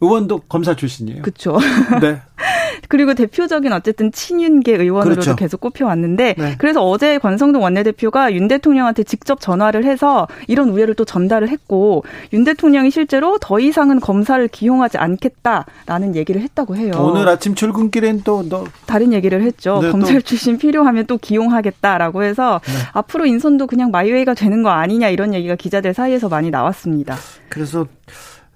의원도 0.00 0.40
검사 0.48 0.74
출신이에요. 0.76 1.22
그렇죠. 1.22 1.58
네. 2.00 2.20
그리고 2.88 3.14
대표적인 3.14 3.72
어쨌든 3.72 4.12
친윤계 4.12 4.76
의원으로도 4.76 5.20
그렇죠. 5.20 5.36
계속 5.36 5.60
꼽혀왔는데 5.60 6.34
네. 6.38 6.54
그래서 6.58 6.82
어제 6.88 7.18
권성동 7.18 7.62
원내대표가 7.62 8.32
윤 8.32 8.46
대통령한테 8.48 9.02
직접 9.02 9.40
전화를 9.40 9.84
해서 9.84 10.28
이런 10.46 10.70
우려를 10.70 10.94
또 10.94 11.04
전달을 11.04 11.48
했고 11.48 12.04
윤 12.32 12.44
대통령이 12.44 12.90
실제로 12.90 13.36
더 13.40 13.58
이상은 13.58 13.98
검사를 14.00 14.46
기용하지 14.46 14.96
않겠다라는 14.98 16.14
얘기를 16.14 16.40
했다고 16.40 16.76
해요. 16.76 16.92
오늘 16.98 17.28
아침 17.28 17.54
출근길엔 17.54 18.22
또 18.24 18.48
너, 18.48 18.64
다른 18.86 19.12
얘기를 19.12 19.42
했죠. 19.42 19.80
네, 19.82 19.90
검찰 19.90 20.14
또- 20.14 20.18
네. 20.20 20.24
출신 20.24 20.56
필요하면 20.58 21.06
또 21.06 21.18
기용하겠다라고 21.18 22.22
해서 22.22 22.60
앞으로 22.92 23.26
인선도 23.26 23.66
그냥 23.66 23.90
my 23.90 24.03
way가 24.03 24.34
되는 24.34 24.62
거 24.62 24.70
아니냐 24.70 25.08
이런 25.08 25.34
얘기가 25.34 25.56
기자들 25.56 25.92
사이에서 25.92 26.28
많이 26.28 26.50
나왔습니다. 26.50 27.16
그래서 27.48 27.86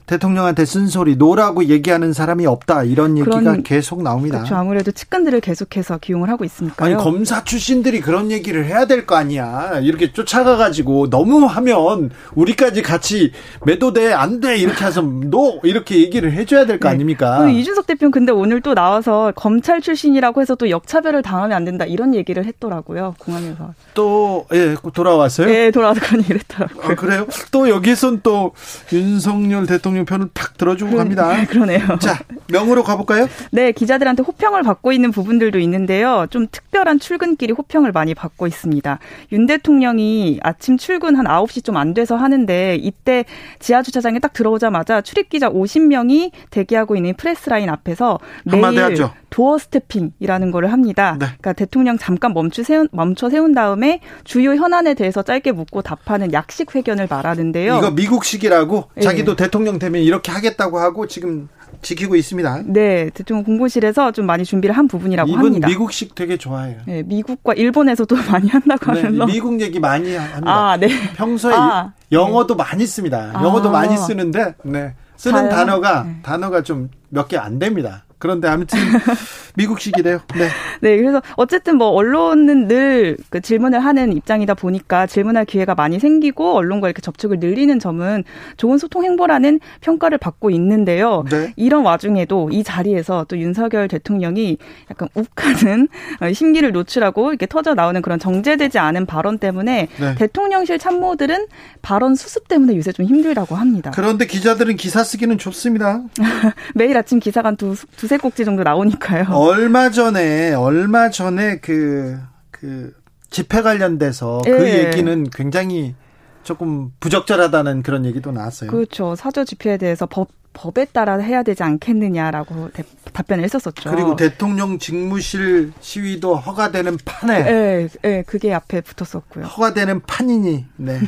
대통령한테 0.07 0.65
쓴소리 0.65 1.17
no라고 1.17 1.65
얘기하는 1.65 2.13
사람이 2.13 2.47
없다 2.47 2.85
이런 2.85 3.17
얘기가 3.19 3.39
그런- 3.39 3.63
계속 3.63 4.03
나옵니다. 4.03 4.39
그렇죠. 4.39 4.57
아무래도 4.57 4.91
측근들을 4.93 5.41
계속해서 5.41 5.99
기용을 5.99 6.29
하고 6.29 6.45
있으니까요. 6.45 6.95
아니 6.95 7.03
검사 7.03 7.45
출신들이 7.45 8.01
그런 8.01 8.31
얘기를 8.31 8.65
해야 8.67 8.87
될 8.87 9.07
거 9.07 9.17
아니야. 9.17 9.81
이렇게 9.83 10.13
쫓아가 10.13 10.57
가지고 10.57 11.11
너무 11.11 11.45
하면 11.47 12.11
우리까지 12.35 12.83
같이 12.83 13.33
매도돼 13.65 14.13
안 14.13 14.41
돼 14.41 14.57
이렇게 14.59 14.85
해서 14.85 15.03
노 15.03 15.61
이렇게 15.63 15.99
얘기를 16.01 16.33
해줘야 16.33 16.67
될거 16.67 16.89
네. 16.89 16.95
아닙니까? 16.95 17.39
그 17.39 17.51
이준석 17.51 17.87
대표는 17.87 18.11
근데 18.11 18.33
오늘 18.33 18.61
또 18.61 18.75
나와서 18.75 19.33
검찰 19.37 19.81
출신이라고 19.81 20.41
해서 20.41 20.55
또 20.57 20.69
역차별을 20.71 21.23
당하면 21.23 21.57
안 21.57 21.65
된다 21.65 21.85
이런 21.85 22.15
얘기를 22.15 22.45
했더라고요 22.45 23.15
공항에서. 23.19 23.75
또 23.95 24.47
예, 24.53 24.75
돌아왔어요. 24.95 25.47
네 25.47 25.71
돌아와서 25.71 26.01
그런 26.01 26.21
얘기를 26.23 26.41
했더라고요. 26.41 26.85
아, 26.93 26.95
그래요? 26.97 27.27
또 27.51 27.69
여기선 27.69 28.21
또 28.23 28.53
윤석열 28.93 29.67
대통령 29.93 30.05
편을 30.07 30.29
탁 30.33 30.57
들어주고 30.57 30.97
갑니다. 30.97 31.45
그러네요. 31.47 31.81
자, 32.01 32.19
명으로 32.49 32.83
가볼까요? 32.83 33.29
네, 33.51 33.73
기자들한테 33.73 34.23
호평을 34.23 34.63
받고 34.63 34.93
있는 34.93 35.11
부분들도 35.11 35.59
있는데요. 35.59 36.27
좀 36.31 36.47
특별한 36.51 36.99
출근길이 36.99 37.53
호평을 37.53 37.93
많이 37.93 38.15
받고 38.15 38.47
있습니다. 38.47 38.99
윤 39.33 39.47
대통령이 39.47 40.41
아침 40.43 40.79
출근 40.79 41.17
한 41.17 41.27
9시 41.27 41.65
좀 41.65 41.73
안 41.83 41.95
돼서 41.95 42.17
하는데 42.17 42.77
이때 42.77 43.25
지하 43.59 43.83
주차장에 43.83 44.19
딱 44.19 44.33
들어오자마자 44.35 45.01
출입 45.01 45.31
기자 45.31 45.49
50명이 45.51 46.31
대기하고 46.51 46.97
있는 46.97 47.15
프레스라인 47.15 47.71
앞에서 47.71 48.21
매일 48.45 48.83
하죠. 48.85 49.13
도어 49.33 49.59
스태핑이라는 49.59 50.51
거를 50.51 50.71
합니다. 50.71 51.17
네. 51.19 51.27
그러니까 51.27 51.55
대통령 51.55 51.97
잠깐 51.99 52.35
멈추 52.35 52.63
세운, 52.63 52.89
멈춰 52.93 53.31
세운 53.31 53.55
다음에 53.55 54.01
주요 54.25 54.55
현안에 54.55 54.95
대해서 54.95 55.23
짧게 55.23 55.53
묻고 55.53 55.83
답하는 55.83 56.33
약식 56.33 56.75
회견을 56.75 57.07
말하는데요. 57.09 57.79
이거 57.79 57.91
미국식이라고 57.91 58.91
예. 58.99 59.01
자기도 59.01 59.35
대통령 59.35 59.79
되면 59.83 60.01
이렇게 60.03 60.31
하겠다고 60.31 60.79
하고 60.79 61.07
지금 61.09 61.49
지키고 61.83 62.15
있습니다. 62.15 62.63
네, 62.67 63.11
대통령 63.11 63.43
공보실에서 63.45 64.13
좀 64.13 64.27
많이 64.27 64.45
준비를 64.45 64.77
한 64.77 64.87
부분이라고 64.87 65.29
이분 65.29 65.47
합니다. 65.47 65.67
미국식 65.67 66.15
되게 66.15 66.37
좋아해요. 66.37 66.79
네, 66.87 67.03
미국과 67.03 67.55
일본에서도 67.55 68.15
많이 68.31 68.49
한다고 68.49 68.93
네, 68.93 69.03
하면서. 69.03 69.27
미국 69.27 69.61
얘기 69.61 69.81
많이 69.81 70.15
합니다. 70.15 70.71
아, 70.71 70.77
네. 70.77 70.89
평소에 71.17 71.55
아, 71.55 71.93
영어도 72.13 72.55
많이 72.55 72.87
씁니다. 72.87 73.33
아. 73.35 73.43
영어도 73.43 73.71
많이 73.71 73.97
쓰는데 73.97 74.55
네. 74.65 74.95
쓰는 75.17 75.41
자요? 75.41 75.51
단어가 75.51 76.05
네. 76.05 76.17
단어가 76.23 76.63
좀 76.63 76.89
몇 77.11 77.29
개 77.29 77.37
안 77.37 77.59
됩니다. 77.59 78.05
그런데 78.23 78.47
아무튼 78.47 78.79
미국식이래요. 79.57 80.21
네. 80.37 80.49
네, 80.81 80.97
그래서 80.97 81.21
어쨌든 81.35 81.77
뭐 81.77 81.89
언론은 81.89 82.69
늘 82.69 83.17
그 83.31 83.41
질문을 83.41 83.81
하는 83.81 84.13
입장이다 84.13 84.55
보니까 84.55 85.07
질문할 85.07 85.47
기회가 85.47 85.75
많이 85.75 85.99
생기고 85.99 86.55
언론과 86.55 86.89
이렇게 86.89 87.01
접촉을 87.01 87.39
늘리는 87.41 87.79
점은 87.79 88.25
좋은 88.57 88.79
소통 88.79 89.05
행보라는 89.05 89.61
평가를 89.81 90.19
받고 90.19 90.51
있는데요. 90.51 91.25
네. 91.31 91.53
이런 91.57 91.83
와중에도 91.83 92.51
이 92.53 92.63
자리에서 92.63 93.25
또 93.29 93.39
윤석열 93.39 93.89
대통령이 93.89 94.59
약간 94.91 95.09
욱하는 95.15 95.89
어, 96.21 96.33
심기를 96.33 96.73
노출하고 96.73 97.31
이렇게 97.31 97.47
터져 97.47 97.75
나오는 97.75 98.01
그런 98.03 98.19
정제되지 98.19 98.79
않은 98.79 99.07
발언 99.07 99.39
때문에 99.39 99.89
네. 99.99 100.15
대통령실 100.17 100.79
참모들은 100.79 101.47
발언 101.81 102.15
수습 102.15 102.49
때문에 102.49 102.77
요새 102.77 102.93
좀 102.93 103.07
힘들다고 103.07 103.55
합니다. 103.55 103.93
그런데 103.95 104.27
기자들은 104.27 104.77
기사 104.77 105.03
쓰기는 105.03 105.39
좋습니다. 105.39 106.03
매일 106.75 106.97
아침 106.97 107.19
기사가 107.19 107.49
한 107.49 107.57
두, 107.57 107.75
두세 108.13 108.19
꼭지 108.19 108.45
정도 108.45 108.63
나오니까요. 108.63 109.25
얼마 109.33 109.91
전에 109.91 110.53
얼마 110.53 111.09
전에 111.09 111.59
그그 111.61 112.93
집회 113.31 113.63
관련돼서 113.63 114.43
그 114.45 114.51
예. 114.69 114.85
얘기는 114.87 115.25
굉장히 115.33 115.95
조금 116.43 116.91
부적절하다는 117.01 117.83
그런 117.83 118.05
얘기도 118.05 118.31
나왔어요. 118.33 118.71
그렇죠. 118.71 119.15
사저 119.15 119.45
집회에 119.45 119.79
대해서 119.79 120.07
법 120.07 120.29
법에 120.55 120.85
따라 120.85 121.17
해야 121.17 121.43
되지 121.43 121.63
않겠느냐라고 121.63 122.71
대- 122.75 122.83
답변을 123.15 123.43
했었었죠. 123.45 123.91
그리고 123.91 124.17
대통령 124.17 124.79
직무실 124.79 125.73
시위도 125.81 126.37
허가되는 126.37 126.99
판에 127.07 127.35
예, 127.47 127.89
예, 128.05 128.23
그게 128.27 128.53
앞에 128.53 128.83
붙었었고요. 128.83 129.47
허가되는 129.47 130.01
판이니 130.03 130.67
네. 130.77 131.01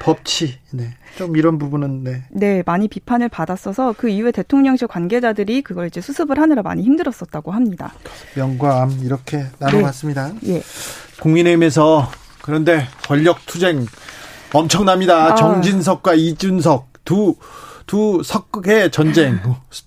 법치 0.00 0.58
네. 0.72 0.94
좀 1.16 1.36
이런 1.36 1.58
부분은 1.58 2.04
네. 2.04 2.24
네, 2.30 2.62
많이 2.66 2.88
비판을 2.88 3.28
받았어서 3.28 3.94
그 3.96 4.08
이후에 4.08 4.32
대통령실 4.32 4.88
관계자들이 4.88 5.62
그걸 5.62 5.86
이제 5.86 6.00
수습을 6.00 6.38
하느라 6.38 6.62
많이 6.62 6.82
힘들었었다고 6.82 7.52
합니다. 7.52 7.92
명과 8.34 8.82
암 8.82 8.98
이렇게 9.02 9.46
나눠봤습니다. 9.58 10.32
예. 10.46 10.62
국민의힘에서 11.20 12.10
그런데 12.42 12.86
권력 13.06 13.44
투쟁 13.46 13.86
엄청납니다. 14.52 15.32
아. 15.32 15.34
정진석과 15.34 16.14
이준석 16.14 17.04
두 17.04 17.34
두 17.86 18.20
석의 18.24 18.90
전쟁, 18.90 19.38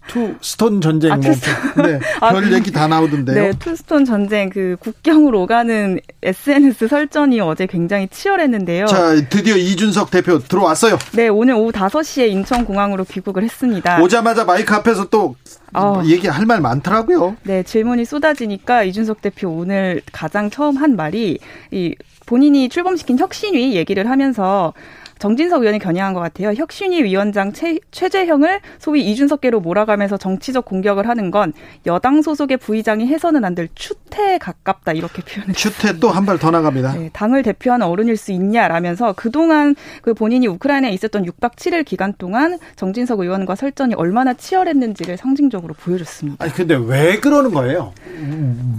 two 0.08 0.34
stone 0.42 0.80
전쟁, 0.80 1.12
아, 1.12 1.16
뭐, 1.18 1.24
two 1.34 1.50
stone. 1.50 1.84
네, 1.86 2.00
아, 2.22 2.32
별 2.32 2.44
그- 2.44 2.54
얘기 2.54 2.72
다 2.72 2.88
나오던데요. 2.88 3.36
네, 3.36 3.52
two 3.60 3.77
stone 3.77 4.06
전쟁 4.06 4.50
그 4.50 4.78
국경으로 4.80 5.42
오가는 5.42 6.00
SNS 6.24 6.88
설전이 6.88 7.42
어제 7.42 7.66
굉장히 7.66 8.08
치열했는데요. 8.08 8.86
자, 8.86 9.16
드디어 9.30 9.58
이준석 9.58 10.12
대표 10.12 10.40
들어왔어요. 10.40 10.98
네, 11.12 11.28
오늘 11.28 11.56
오후 11.56 11.74
5시에 11.74 12.30
인천공항으로 12.30 13.04
귀국을 13.04 13.44
했습니다. 13.44 14.02
오자마자 14.02 14.46
마이크 14.46 14.74
앞에서 14.74 15.10
또 15.10 15.36
아. 15.74 16.02
얘기할 16.06 16.46
말 16.46 16.62
많더라고요. 16.62 17.36
네, 17.44 17.64
질문이 17.64 18.06
쏟아지니까 18.06 18.84
이준석 18.84 19.22
대표 19.22 19.50
오늘 19.50 20.02
가장 20.14 20.50
처음 20.50 20.78
한 20.78 20.96
말이 20.96 21.38
이 21.72 21.96
본인이 22.26 22.70
출범시킨 22.70 23.20
혁신위 23.20 23.76
얘기를 23.76 24.10
하면서 24.10 24.74
정진석 25.20 25.62
의원이 25.62 25.80
겨냥한 25.80 26.14
것 26.14 26.20
같아요. 26.22 26.54
혁신위 26.56 27.04
위원장 27.04 27.52
최, 27.54 27.78
최재형을 27.92 28.62
소위 28.80 29.04
이준석계로 29.12 29.60
몰아가면서 29.60 30.18
정치적 30.18 30.66
공격을 30.66 31.08
하는 31.08 31.30
건 31.30 31.54
여당 31.86 32.22
소속의 32.22 32.58
부의장이 32.58 33.06
해서는 33.06 33.44
안 33.46 33.54
될 33.54 33.68
추태에 33.76 34.38
가깝다 34.38 34.94
이렇게 34.94 35.22
표현했어요. 35.22 35.54
추태 35.54 36.00
또 36.00 36.10
한 36.12 36.26
발 36.26 36.38
더 36.40 36.50
나갑니다. 36.52 36.94
네, 36.94 37.10
당을 37.12 37.44
대표하는 37.44 37.86
어른일 37.86 38.16
수 38.16 38.32
있냐라면서 38.32 39.14
그동안 39.14 39.76
그 40.02 40.14
본인이 40.14 40.48
우크라이나에 40.48 40.92
있었던 40.92 41.26
6박 41.26 41.56
7일 41.56 41.84
기간 41.84 42.14
동안 42.18 42.58
정진석 42.78 43.20
의원과 43.20 43.56
설전이 43.56 43.96
얼마나 43.96 44.34
치열했는지를 44.34 45.18
상징적으로 45.18 45.74
보여줬습니다. 45.74 46.44
아니 46.44 46.54
근데 46.54 46.76
왜 46.76 47.20
그러는 47.20 47.52
거예요? 47.52 47.92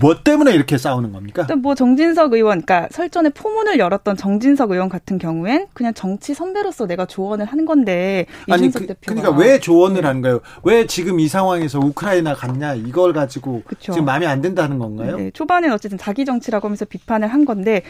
뭐 0.00 0.22
때문에 0.22 0.52
이렇게 0.54 0.78
싸우는 0.78 1.12
겁니까? 1.12 1.46
뭐 1.60 1.74
정진석 1.74 2.32
의원, 2.32 2.62
그러니까 2.62 2.88
설전에 2.90 3.28
포문을 3.30 3.78
열었던 3.78 4.16
정진석 4.16 4.70
의원 4.70 4.88
같은 4.88 5.18
경우엔 5.18 5.66
그냥 5.74 5.92
정치 5.94 6.29
선배로서 6.34 6.86
내가 6.86 7.06
조언을 7.06 7.46
한 7.46 7.64
건데 7.64 8.26
아니 8.48 8.66
이준석 8.66 8.86
그, 8.86 8.94
그러니까 9.06 9.30
왜 9.30 9.58
조언을 9.58 10.04
하는 10.04 10.20
거예요? 10.20 10.40
왜 10.62 10.86
지금 10.86 11.20
이 11.20 11.28
상황에서 11.28 11.78
우크라이나 11.78 12.34
갔냐 12.34 12.74
이걸 12.74 13.12
가지고 13.12 13.62
그쵸. 13.66 13.92
지금 13.92 14.04
마음에 14.04 14.26
안 14.26 14.40
든다는 14.40 14.78
건가요? 14.78 15.16
네, 15.16 15.30
초반엔 15.32 15.72
어쨌든 15.72 15.98
자기 15.98 16.24
정치라고 16.24 16.66
하면서 16.66 16.84
비판을 16.84 17.28
한 17.28 17.44
건데 17.44 17.82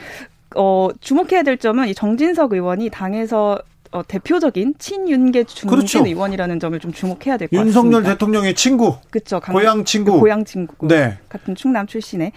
어, 0.57 0.89
주목해야 1.01 1.43
될 1.43 1.59
점은 1.59 1.89
이 1.89 1.95
정진석 1.95 2.53
의원이 2.53 2.91
당에서 2.91 3.61
어, 3.93 4.03
대표적인 4.07 4.75
친윤계 4.79 5.45
중진 5.45 5.69
그렇죠. 5.69 6.07
의원이라는 6.07 6.61
점을 6.61 6.79
좀 6.79 6.93
주목해야 6.93 7.37
될 7.37 7.49
것 7.49 7.57
같습니다. 7.57 7.67
윤석열 7.67 8.03
대통령의 8.05 8.55
친구. 8.55 8.95
그렇죠. 9.11 9.41
고향 9.41 9.85
친구. 9.85 10.21
고향 10.21 10.45
친구. 10.45 10.87
네. 10.87 11.19
같은 11.29 11.55
충남 11.57 11.87
출신의 11.89 12.31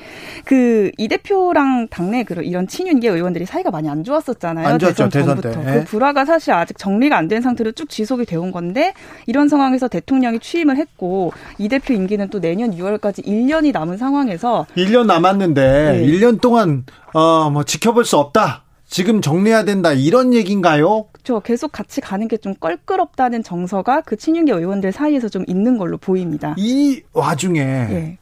그 0.45 0.91
이 0.97 1.07
대표랑 1.07 1.87
당내 1.89 2.23
그 2.23 2.41
이런 2.43 2.67
친윤계 2.67 3.07
의원들이 3.09 3.45
사이가 3.45 3.69
많이 3.71 3.87
안 3.89 4.03
좋았었잖아요. 4.03 4.67
안 4.67 4.79
좋았죠, 4.79 5.09
대선 5.09 5.09
대선 5.09 5.41
때. 5.41 5.51
전부터. 5.51 5.69
예. 5.75 5.79
그 5.79 5.85
불화가 5.85 6.25
사실 6.25 6.53
아직 6.53 6.77
정리가 6.77 7.17
안 7.17 7.27
된 7.27 7.41
상태로 7.41 7.71
쭉 7.73 7.87
지속이 7.89 8.25
되어 8.25 8.41
온 8.41 8.51
건데 8.51 8.93
이런 9.27 9.47
상황에서 9.47 9.87
대통령이 9.87 10.39
취임을 10.39 10.77
했고 10.77 11.31
이 11.57 11.69
대표 11.69 11.93
임기는 11.93 12.29
또 12.29 12.39
내년 12.41 12.71
6월까지 12.75 13.25
1년이 13.25 13.71
남은 13.71 13.97
상황에서 13.97 14.65
1년 14.75 15.05
남았는데 15.05 16.01
네. 16.01 16.05
1년 16.07 16.41
동안 16.41 16.85
어 17.13 17.49
뭐 17.51 17.63
지켜볼 17.63 18.05
수 18.05 18.17
없다. 18.17 18.62
지금 18.93 19.21
정리해야 19.21 19.65
된다. 19.65 19.91
이런 19.91 20.35
얘기인가요? 20.35 21.05
저 21.23 21.39
계속 21.39 21.71
같이 21.71 21.99
가는 21.99 22.27
게 22.27 22.37
좀 22.37 22.53
껄끄럽다는 22.59 23.41
정서가 23.41 24.01
그 24.01 24.17
친윤계 24.17 24.51
의원들 24.53 24.91
사이에서 24.91 25.29
좀 25.29 25.43
있는 25.47 25.79
걸로 25.79 25.97
보입니다. 25.97 26.53
이 26.59 27.01
와중에 27.13 27.59
예. 27.59 28.17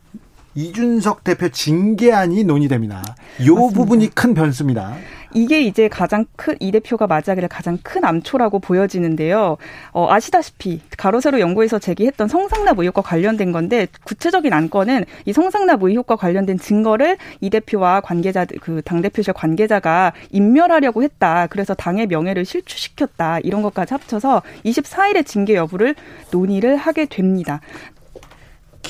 이준석 0.56 1.24
대표 1.24 1.50
징계안이 1.50 2.44
논의됩니다. 2.44 3.04
요 3.46 3.56
맞습니다. 3.56 3.80
부분이 3.80 4.10
큰 4.10 4.34
변수입니다. 4.34 4.96
이게 5.34 5.62
이제 5.62 5.88
가장 5.88 6.26
큰, 6.36 6.58
이 6.60 6.74
대표가 6.74 7.08
맞이하기를 7.08 7.48
가장 7.48 7.78
큰 7.84 8.04
암초라고 8.04 8.60
보여지는데요. 8.60 9.56
어, 9.94 10.12
아시다시피, 10.12 10.82
가로세로 10.98 11.40
연구에서 11.40 11.80
제기했던 11.80 12.28
성상납 12.28 12.78
의혹과 12.80 13.02
관련된 13.02 13.54
건데, 13.54 13.88
구체적인 14.04 14.52
안건은 14.52 15.06
이 15.24 15.32
성상납 15.32 15.82
의혹과 15.84 16.18
관련된 16.18 16.60
증거를 16.60 17.18
이 17.40 17.50
대표와 17.50 18.02
관계자, 18.02 18.46
그 18.60 18.82
당 18.84 19.02
대표실 19.02 19.34
관계자가 19.34 20.12
인멸하려고 20.32 21.02
했다. 21.04 21.48
그래서 21.48 21.74
당의 21.74 22.08
명예를 22.08 22.44
실추시켰다. 22.44 23.40
이런 23.40 23.62
것까지 23.62 23.94
합쳐서 23.94 24.42
24일의 24.66 25.26
징계 25.26 25.56
여부를 25.56 25.96
논의를 26.32 26.76
하게 26.76 27.06
됩니다. 27.06 27.62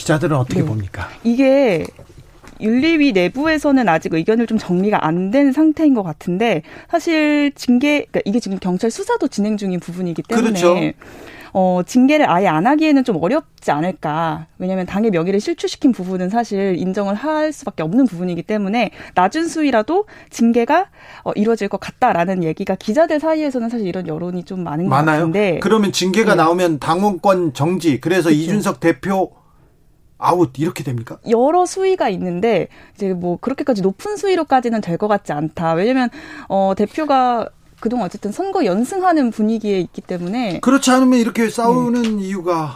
기자들은 0.01 0.35
어떻게 0.35 0.61
네. 0.61 0.65
봅니까? 0.65 1.07
이게 1.23 1.85
윤리위 2.59 3.11
내부에서는 3.13 3.87
아직 3.89 4.13
의견을 4.13 4.47
좀 4.47 4.57
정리가 4.57 5.05
안 5.05 5.31
된 5.31 5.51
상태인 5.53 5.93
것 5.93 6.03
같은데 6.03 6.61
사실 6.89 7.51
징계 7.55 7.99
그러니까 8.05 8.21
이게 8.25 8.39
지금 8.39 8.57
경찰 8.59 8.91
수사도 8.91 9.27
진행 9.27 9.55
중인 9.57 9.79
부분이기 9.79 10.23
때문에 10.23 10.47
그렇죠. 10.49 10.75
어, 11.53 11.81
징계를 11.85 12.29
아예 12.29 12.47
안 12.47 12.65
하기에는 12.65 13.03
좀 13.03 13.17
어렵지 13.21 13.71
않을까. 13.71 14.47
왜냐하면 14.57 14.85
당의 14.85 15.11
명예를 15.11 15.39
실추시킨 15.39 15.91
부분은 15.91 16.29
사실 16.29 16.75
인정을 16.77 17.13
할 17.15 17.51
수밖에 17.53 17.83
없는 17.83 18.07
부분이기 18.07 18.43
때문에 18.43 18.91
낮은 19.15 19.47
수위라도 19.47 20.05
징계가 20.29 20.87
어, 21.23 21.31
이루어질 21.35 21.67
것 21.67 21.79
같다라는 21.79 22.43
얘기가 22.43 22.75
기자들 22.75 23.19
사이에서는 23.19 23.69
사실 23.69 23.85
이런 23.87 24.07
여론이 24.07 24.43
좀 24.45 24.63
많은 24.63 24.85
것 24.85 24.89
많아요. 24.89 25.19
같은데 25.19 25.59
그러면 25.61 25.91
징계가 25.91 26.31
네. 26.31 26.37
나오면 26.37 26.79
당원권 26.79 27.53
정지. 27.53 27.99
그래서 28.01 28.29
그렇죠. 28.29 28.41
이준석 28.41 28.79
대표 28.79 29.31
아웃 30.22 30.52
이렇게 30.57 30.84
됩니까? 30.84 31.18
여러 31.30 31.65
수위가 31.65 32.07
있는데 32.10 32.68
이제 32.95 33.14
뭐 33.14 33.38
그렇게까지 33.38 33.81
높은 33.81 34.15
수위로까지는 34.15 34.80
될 34.81 34.98
것 35.02 35.07
같지 35.07 35.34
않다. 35.34 35.73
왜냐면 35.73 36.10
어 36.48 36.73
대표가 36.77 37.49
그동안 37.80 38.06
어쨌든 38.06 38.31
선거 38.31 38.64
연승하는 38.65 39.31
분위기에 39.31 39.80
있기 39.80 40.02
때문에 40.02 40.60
그렇지 40.60 40.91
않으면 40.91 41.18
이렇게 41.19 41.49
싸우는 41.49 42.18
네. 42.18 42.23
이유가 42.26 42.73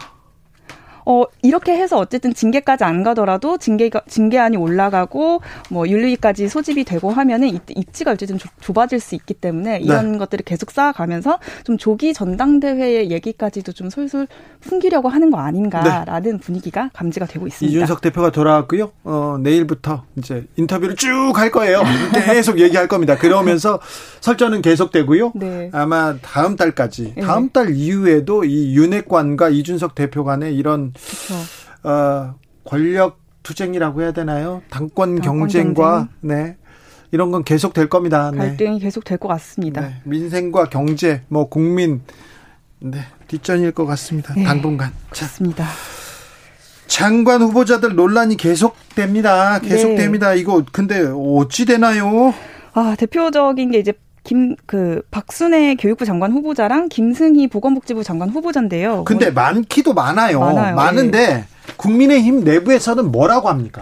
어 1.08 1.22
이렇게 1.42 1.72
해서 1.76 1.98
어쨌든 1.98 2.34
징계까지 2.34 2.82
안 2.82 3.04
가더라도 3.04 3.58
징계가 3.58 4.02
징계안이 4.08 4.56
올라가고 4.56 5.40
뭐 5.70 5.88
윤리까지 5.88 6.48
소집이 6.48 6.82
되고 6.84 7.10
하면은 7.10 7.48
이- 7.48 7.60
입지가 7.68 8.10
어쨌든 8.10 8.38
좁- 8.38 8.50
좁아질 8.60 8.98
수 8.98 9.14
있기 9.14 9.34
때문에 9.34 9.78
이런 9.78 10.18
것들을 10.18 10.44
계속 10.44 10.72
쌓아가면서 10.72 11.38
좀 11.64 11.78
조기 11.78 12.12
전당대회의 12.12 13.10
얘기까지도 13.12 13.70
좀 13.72 13.88
솔솔 13.88 14.26
풍기려고 14.60 15.08
하는 15.08 15.30
거 15.30 15.38
아닌가라는 15.38 16.38
분위기가 16.40 16.90
감지가 16.92 17.26
되고 17.26 17.46
있습니다. 17.46 17.70
이준석 17.76 18.00
대표가 18.00 18.30
돌아왔고요. 18.30 18.90
어, 19.04 19.38
내일부터 19.40 20.02
이제 20.16 20.44
인터뷰를 20.56 20.96
쭉 20.96 21.06
할 21.36 21.50
거예요. 21.52 21.82
계속 22.26 22.58
얘기할 22.58 22.88
겁니다. 22.88 23.16
그러면서 23.16 23.78
설전은 24.26 24.60
계속되고요. 24.60 25.32
네. 25.36 25.70
아마 25.72 26.16
다음 26.20 26.56
달까지, 26.56 27.12
네. 27.16 27.22
다음 27.22 27.50
달 27.50 27.76
이후에도 27.76 28.42
이 28.44 28.74
윤핵관과 28.76 29.50
이준석 29.50 29.94
대표 29.94 30.24
간의 30.24 30.56
이런 30.56 30.92
그렇죠. 30.94 31.88
어, 31.88 32.34
권력 32.64 33.20
투쟁이라고 33.44 34.02
해야 34.02 34.10
되나요? 34.10 34.62
당권, 34.68 35.14
당권 35.20 35.38
경쟁과 35.38 36.08
네 36.22 36.56
이런 37.12 37.30
건 37.30 37.44
계속 37.44 37.72
될 37.72 37.88
겁니다. 37.88 38.32
네. 38.32 38.38
갈등이 38.38 38.80
계속 38.80 39.04
될 39.04 39.16
것 39.18 39.28
같습니다. 39.28 39.80
네. 39.82 39.94
민생과 40.02 40.70
경제, 40.70 41.22
뭐 41.28 41.48
국민 41.48 42.00
네 42.80 42.98
뒷전일 43.28 43.70
것 43.70 43.86
같습니다. 43.86 44.34
네. 44.34 44.42
당분간. 44.42 44.90
자, 45.12 45.26
그렇습니다. 45.26 45.68
장관 46.88 47.42
후보자들 47.42 47.94
논란이 47.94 48.36
계속됩니다. 48.36 49.60
네. 49.60 49.68
계속됩니다. 49.68 50.34
이거 50.34 50.64
근데 50.72 51.06
어찌 51.14 51.64
되나요? 51.64 52.34
아, 52.74 52.96
대표적인 52.98 53.70
게 53.70 53.78
이제 53.78 53.92
김, 54.26 54.56
그, 54.66 55.02
박순애 55.12 55.76
교육부 55.76 56.04
장관 56.04 56.32
후보자랑 56.32 56.88
김승희 56.88 57.46
보건복지부 57.46 58.02
장관 58.02 58.28
후보자인데요. 58.28 59.04
근데 59.04 59.30
많기도 59.30 59.94
많아요. 59.94 60.40
많아요. 60.40 60.66
네. 60.66 60.72
많은데 60.72 61.44
국민의힘 61.76 62.42
내부에서는 62.42 63.12
뭐라고 63.12 63.48
합니까? 63.48 63.80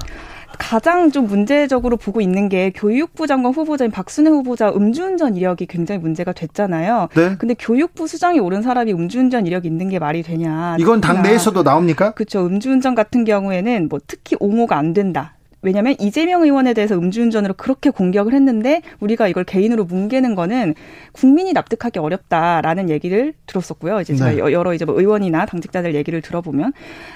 가장 0.58 1.10
좀 1.10 1.26
문제적으로 1.26 1.96
보고 1.96 2.20
있는 2.20 2.50
게 2.50 2.70
교육부 2.74 3.26
장관 3.26 3.54
후보자인 3.54 3.90
박순애 3.90 4.28
후보자 4.28 4.68
음주운전 4.68 5.34
이력이 5.34 5.64
굉장히 5.64 5.98
문제가 6.02 6.32
됐잖아요. 6.32 7.08
네. 7.14 7.36
근데 7.38 7.54
교육부 7.58 8.06
수장이 8.06 8.38
오른 8.38 8.60
사람이 8.60 8.92
음주운전 8.92 9.46
이력이 9.46 9.66
있는 9.66 9.88
게 9.88 9.98
말이 9.98 10.22
되냐. 10.22 10.76
이건 10.78 11.00
당내에서도 11.00 11.62
나옵니까? 11.62 12.12
그렇죠. 12.12 12.44
음주운전 12.44 12.94
같은 12.94 13.24
경우에는 13.24 13.88
뭐 13.88 13.98
특히 14.06 14.36
옹호가 14.38 14.76
안 14.76 14.92
된다. 14.92 15.32
왜냐하면 15.64 15.94
이재명 15.98 16.42
의원에 16.42 16.74
대해서 16.74 16.94
음주운전으로 16.96 17.54
그렇게 17.54 17.90
공격을 17.90 18.34
했는데 18.34 18.82
우리가 19.00 19.28
이걸 19.28 19.44
개인으로 19.44 19.84
뭉개는 19.84 20.34
거는 20.34 20.74
국민이 21.12 21.52
납득하기 21.52 21.98
어렵다라는 21.98 22.90
얘기를 22.90 23.32
들었었고요. 23.46 24.00
이제 24.00 24.14
제가 24.14 24.30
네. 24.32 24.38
여- 24.38 24.52
여러 24.52 24.74
이제 24.74 24.84
뭐 24.84 24.98
의원이나 24.98 25.46
당직자들 25.46 25.94
얘기를 25.94 26.20
들어보면 26.20 26.72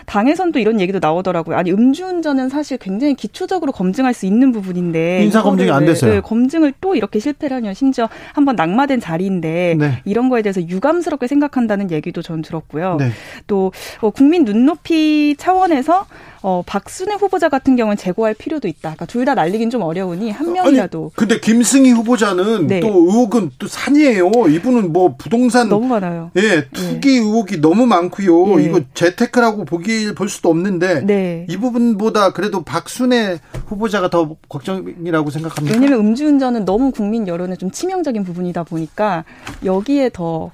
당에선 0.07 0.53
또 0.53 0.59
이런 0.59 0.81
얘기도 0.81 0.99
나오더라고요. 1.01 1.57
아니 1.57 1.71
음주운전은 1.73 2.49
사실 2.49 2.79
굉장히 2.79 3.15
기초적으로 3.15 3.73
검증할 3.73 4.15
수 4.15 4.27
있는 4.27 4.53
부분인데 4.53 5.25
인사 5.25 5.43
검증이 5.43 5.71
안 5.71 5.83
왜- 5.83 5.89
됐어요. 5.89 6.15
네, 6.15 6.21
검증을 6.21 6.73
또 6.81 6.95
이렇게 6.95 7.19
실패를 7.19 7.57
하냐 7.59 7.75
심지어 7.75 8.09
한번 8.33 8.57
낙마된 8.57 9.01
자리인데 9.01 9.77
네. 9.79 9.93
이런 10.05 10.29
거에 10.29 10.43
대해서 10.43 10.61
유감스럽게 10.63 11.27
생각한다는 11.27 11.91
얘기도 11.91 12.23
전 12.23 12.43
들었고요. 12.43 12.97
네. 12.99 13.11
또 13.47 13.73
어, 14.01 14.11
국민 14.11 14.45
눈높이 14.45 15.35
차원에서 15.37 16.07
어, 16.41 16.63
박순애 16.65 17.15
후보자 17.15 17.49
같은 17.49 17.75
경우는 17.77 17.97
제고할 17.97 18.35
필요도 18.39 18.69
있다. 18.69 18.81
그러니까 18.95 19.07
둘 19.07 19.25
다 19.25 19.35
날리긴 19.35 19.69
좀 19.69 19.83
어려우니 19.83 20.31
한 20.31 20.53
명이라도 20.53 21.11
근데 21.15 21.39
김승희 21.39 21.91
후보자는 21.91 22.67
네. 22.67 22.81
또 22.81 22.89
의혹은 22.89 23.51
또 23.59 23.67
산이에요. 23.67 24.31
이분은 24.49 24.93
뭐 24.93 25.17
부동산 25.19 25.69
너무 25.69 25.87
많아요. 25.87 26.31
예, 26.37 26.67
투기 26.73 27.17
의혹이 27.17 27.61
너무 27.61 27.85
많고요. 27.85 28.61
예. 28.61 28.65
이거 28.65 28.81
재테크라고 28.95 29.65
보기 29.67 30.15
볼 30.15 30.29
수도 30.29 30.49
없는데 30.49 31.05
네. 31.05 31.47
이 31.51 31.57
부분보다 31.59 32.33
그래도 32.33 32.63
박순애 32.63 33.39
후보자가 33.67 34.09
더 34.09 34.37
걱정이라고 34.49 35.29
생각합니다. 35.31 35.77
왜냐면 35.77 36.01
음주운전은 36.01 36.65
너무 36.65 36.91
국민 36.91 37.29
여론에 37.29 37.57
좀 37.57 37.71
치명적인 37.71 38.25
부분이다 38.25 38.63
보니까 38.65 39.25
여기에 39.65 40.11
더 40.15 40.53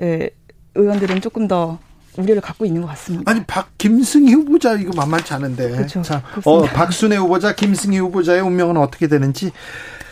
예, 0.00 0.30
의원들은 0.74 1.20
조금 1.20 1.46
더 1.46 1.78
우려를 2.18 2.42
갖고 2.42 2.64
있는 2.66 2.82
것 2.82 2.88
같습니다. 2.88 3.30
아니 3.30 3.42
박 3.44 3.70
김승희 3.78 4.32
후보자 4.34 4.74
이거 4.74 4.92
만만치 4.94 5.32
않은데. 5.34 5.70
그렇죠. 5.70 6.02
자, 6.02 6.22
그렇습니다. 6.22 6.50
어, 6.50 6.62
박순애 6.62 7.16
후보자, 7.16 7.54
김승희 7.54 7.98
후보자의 7.98 8.40
운명은 8.40 8.76
어떻게 8.76 9.06
되는지 9.06 9.52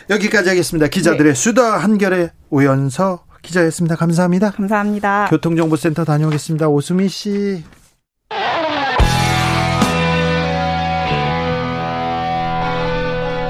여기까지 0.09 0.49
하겠습니다. 0.49 0.87
기자들의 0.87 1.33
네. 1.33 1.39
수다 1.39 1.77
한결의 1.77 2.31
오연서 2.49 3.25
기자였습니다. 3.41 3.95
감사합니다. 3.95 4.51
감사합니다. 4.51 5.27
교통정보센터 5.29 6.05
다녀오겠습니다. 6.05 6.67
오수미 6.69 7.09
씨. 7.09 7.63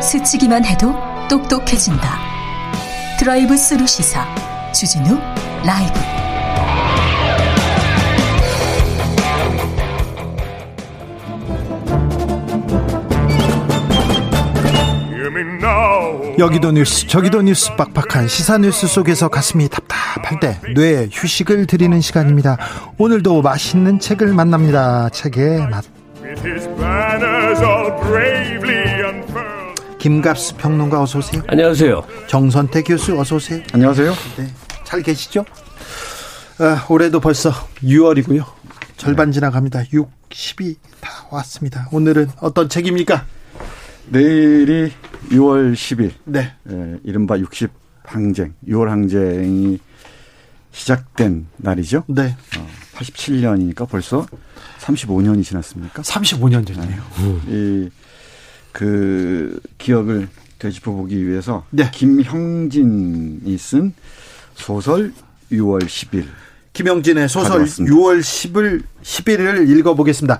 스치기만 0.01 0.63
해도 0.65 0.93
똑똑해진다. 1.29 2.19
드라이브 3.19 3.57
스루 3.57 3.85
시사 3.85 4.25
주진우 4.71 5.17
라이브. 5.65 6.16
여기도 16.39 16.71
뉴스 16.71 17.05
저기도 17.07 17.41
뉴스 17.41 17.75
빡빡한 17.75 18.27
시사 18.27 18.57
뉴스 18.59 18.87
속에서 18.87 19.27
가슴이 19.27 19.67
답답할 19.67 20.39
때 20.39 20.59
뇌에 20.73 21.09
휴식을 21.11 21.67
드리는 21.67 21.99
시간입니다. 21.99 22.57
오늘도 22.97 23.41
맛있는 23.41 23.99
책을 23.99 24.33
만납니다. 24.33 25.09
책의 25.09 25.67
맛. 25.67 25.83
김갑수 29.99 30.55
평론가 30.55 31.01
어서 31.01 31.19
오세요. 31.19 31.41
안녕하세요. 31.47 32.03
정선태 32.27 32.83
교수 32.83 33.19
어서 33.19 33.35
오세요. 33.35 33.61
안녕하세요. 33.73 34.13
네, 34.37 34.47
잘 34.83 35.01
계시죠? 35.01 35.43
아, 36.59 36.85
올해도 36.89 37.19
벌써 37.19 37.51
6월이고요. 37.83 38.45
절반 38.95 39.31
지나갑니다. 39.31 39.83
6, 39.91 40.09
10이 40.29 40.75
다 41.01 41.09
왔습니다. 41.31 41.87
오늘은 41.91 42.29
어떤 42.39 42.69
책입니까? 42.69 43.25
내일이 44.09 44.91
6월 45.29 45.73
10일. 45.73 46.11
네. 46.25 46.53
예, 46.69 46.99
이른바 47.03 47.37
60 47.37 47.69
항쟁, 48.03 48.53
6월 48.67 48.87
항쟁이 48.87 49.79
시작된 50.71 51.47
날이죠. 51.57 52.03
네. 52.07 52.35
어, 52.57 52.67
87년이니까 52.95 53.87
벌써 53.89 54.25
35년이 54.79 55.43
지났습니까? 55.43 56.01
35년 56.01 56.65
전이네요. 56.65 57.03
이, 57.47 57.89
그, 58.71 59.59
기억을 59.77 60.29
되짚어 60.59 60.91
보기 60.91 61.27
위해서. 61.27 61.65
네. 61.71 61.89
김형진이 61.91 63.57
쓴 63.57 63.93
소설 64.55 65.13
6월 65.51 65.83
10일. 65.83 66.25
김영진의 66.73 67.27
소설 67.27 67.49
가져왔습니다. 67.51 67.95
6월 67.95 68.19
10일 68.19 68.83
11을 69.01 69.69
읽어 69.69 69.95
보겠습니다. 69.95 70.39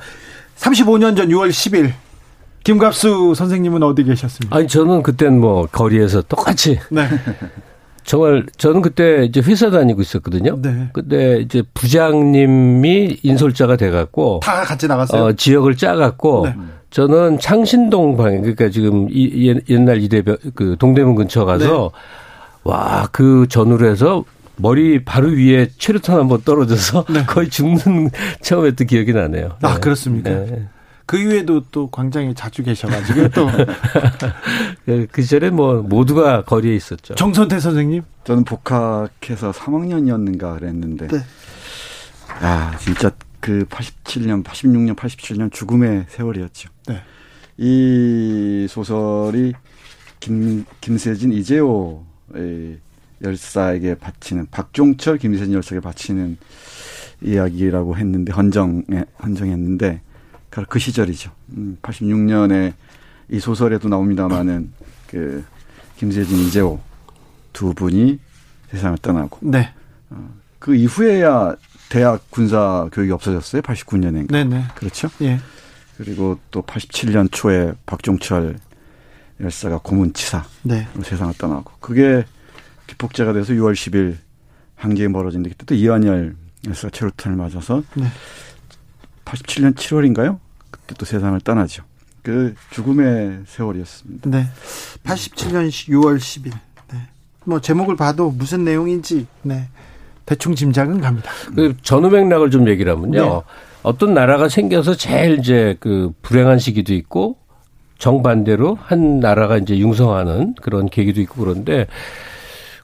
35년 0.57 1.18
전 1.18 1.30
6월 1.30 1.49
10일 1.49 1.94
김갑수 2.68 3.34
선생님은 3.34 3.81
어디 3.81 4.03
계셨습니까? 4.03 4.53
아니 4.53 4.68
저는 4.68 5.02
그땐 5.02 5.39
뭐 5.39 5.68
거리에서 5.72 6.22
똑같이 6.23 6.77
네. 6.89 7.07
정말 8.03 8.45
저는 8.57 8.81
그때 8.81 9.23
이제 9.23 9.39
회사 9.39 9.69
다니고 9.69 10.02
있었거든요. 10.02 10.60
네. 10.61 10.89
근데 10.91 11.39
이제 11.39 11.64
부장님이 11.73 13.19
인솔자가 13.23 13.77
돼갖고 13.77 14.41
다 14.44 14.64
같이 14.64 14.85
나갔어요. 14.85 15.23
어, 15.23 15.31
지역을 15.34 15.77
짜갖고 15.77 16.48
네. 16.48 16.56
저는 16.89 17.39
창신동 17.39 18.18
방에 18.18 18.39
그러니까 18.41 18.69
지금 18.69 19.07
이 19.10 19.48
옛- 19.48 19.64
옛날 19.69 20.02
이대변 20.02 20.35
그 20.53 20.76
동대문 20.77 21.15
근처 21.15 21.45
가서 21.45 21.91
네. 21.94 21.99
와그 22.65 23.48
전후로 23.49 23.88
해서 23.88 24.26
머리 24.57 25.06
바로 25.06 25.30
위에 25.30 25.69
최루탄 25.77 26.18
한번 26.19 26.41
떨어져서 26.44 27.06
거의 27.27 27.49
죽는 27.49 28.10
처음 28.44 28.65
했던 28.65 28.88
기억이 28.88 29.14
나네요. 29.14 29.56
네. 29.61 29.68
아 29.69 29.76
네. 29.76 29.80
그렇습니까? 29.80 30.31
네. 31.08 31.18
그 31.18 31.18
이후에도 31.18 31.62
또 31.72 31.90
광장에 31.90 32.34
자주 32.34 32.64
계셔가지고 32.64 33.30
또 33.30 33.48
그, 34.86 35.08
그 35.12 35.22
시절에 35.22 35.50
뭐 35.50 35.82
모두가 35.82 36.44
거리에 36.44 36.76
있었죠. 36.76 37.16
정선태 37.16 37.60
선생님. 37.60 38.04
저는 38.26 38.44
복학해서 38.44 39.52
3학년이었는가 39.52 40.60
그랬는데. 40.60 41.08
네. 41.08 41.18
아, 42.42 42.78
진짜 42.78 43.10
그 43.40 43.66
87년, 43.70 44.44
86년, 44.44 44.96
87년 44.96 45.52
죽음의 45.52 46.08
세월이었죠. 46.10 46.70
네. 46.88 47.02
이 47.58 48.68
소설이 48.70 49.54
김, 50.20 50.66
김세진 50.82 51.32
이재호 51.32 52.06
열사에게 53.24 53.96
바치는 53.96 54.48
박종철 54.52 55.18
김세진 55.18 55.54
열사에게 55.54 55.82
바치는 55.82 56.38
이야기라고 57.22 57.96
했는데 57.98 58.32
헌정에 58.32 59.06
헌정했는데 59.24 60.02
바로 60.58 60.66
그 60.68 60.80
시절이죠. 60.80 61.30
음, 61.50 61.78
86년에 61.84 62.74
이 63.30 63.40
소설에도 63.40 63.90
나옵니다마는 63.90 64.74
그 65.06 65.46
김세진 65.98 66.36
이재호 66.48 66.82
두 67.54 67.76
분이 67.76 68.18
세상을 68.72 68.98
떠나고 68.98 69.38
네. 69.44 69.72
그 70.58 70.74
이후에야 70.74 71.56
대학 71.90 72.32
군사 72.32 72.90
교육이 72.92 73.12
없어졌어요. 73.12 73.62
89년에. 73.62 74.32
네네. 74.32 74.70
그렇죠? 74.74 75.10
예. 75.22 75.40
그리고 75.96 76.40
또 76.50 76.64
87년 76.64 77.32
초에 77.32 77.74
박종철 77.86 78.58
열사가 79.40 79.82
고문치사로 79.84 80.44
네. 80.64 80.88
세상을 81.04 81.36
떠나고 81.38 81.74
그게 81.80 82.26
기폭제가 82.88 83.34
돼서 83.34 83.54
6월 83.54 83.74
10일 83.74 84.18
항쟁이 84.74 85.14
벌어진데 85.14 85.52
그때 85.52 85.66
또 85.68 85.76
이완열 85.76 86.36
열사가 86.66 86.90
체류탄을 86.90 87.38
맞아서 87.38 87.84
네. 87.94 88.08
87년 89.24 89.76
7월인가요? 89.76 90.47
그때 90.72 90.95
또 90.98 91.06
세상을 91.06 91.39
떠나죠. 91.41 91.84
그 92.23 92.56
죽음의 92.72 93.44
세월이었습니다. 93.48 94.30
네. 94.30 94.45
87년 95.03 95.69
6월 95.69 96.18
10일. 96.18 96.52
네. 96.91 96.99
뭐 97.45 97.61
제목을 97.61 97.95
봐도 97.95 98.31
무슨 98.31 98.65
내용인지 98.65 99.27
네. 99.44 99.69
대충 100.26 100.56
짐작은 100.56 100.99
갑니다. 100.99 101.31
그 101.56 101.76
전후 101.81 102.10
맥락을 102.10 102.52
좀 102.52 102.68
얘기를 102.68 102.91
하면요. 102.91 103.22
네. 103.22 103.41
어떤 103.84 104.14
나라가 104.14 104.49
생겨서 104.49 104.95
제일 104.95 105.39
이제 105.39 105.77
그 105.80 106.11
불행한 106.22 106.60
시기도 106.60 106.94
있고 106.94 107.38
정반대로 107.98 108.77
한 108.81 109.19
나라가 109.19 109.57
이제 109.57 109.77
융성하는 109.77 110.56
그런 110.61 110.88
계기도 110.88 111.22
있고 111.22 111.44
그런데 111.44 111.88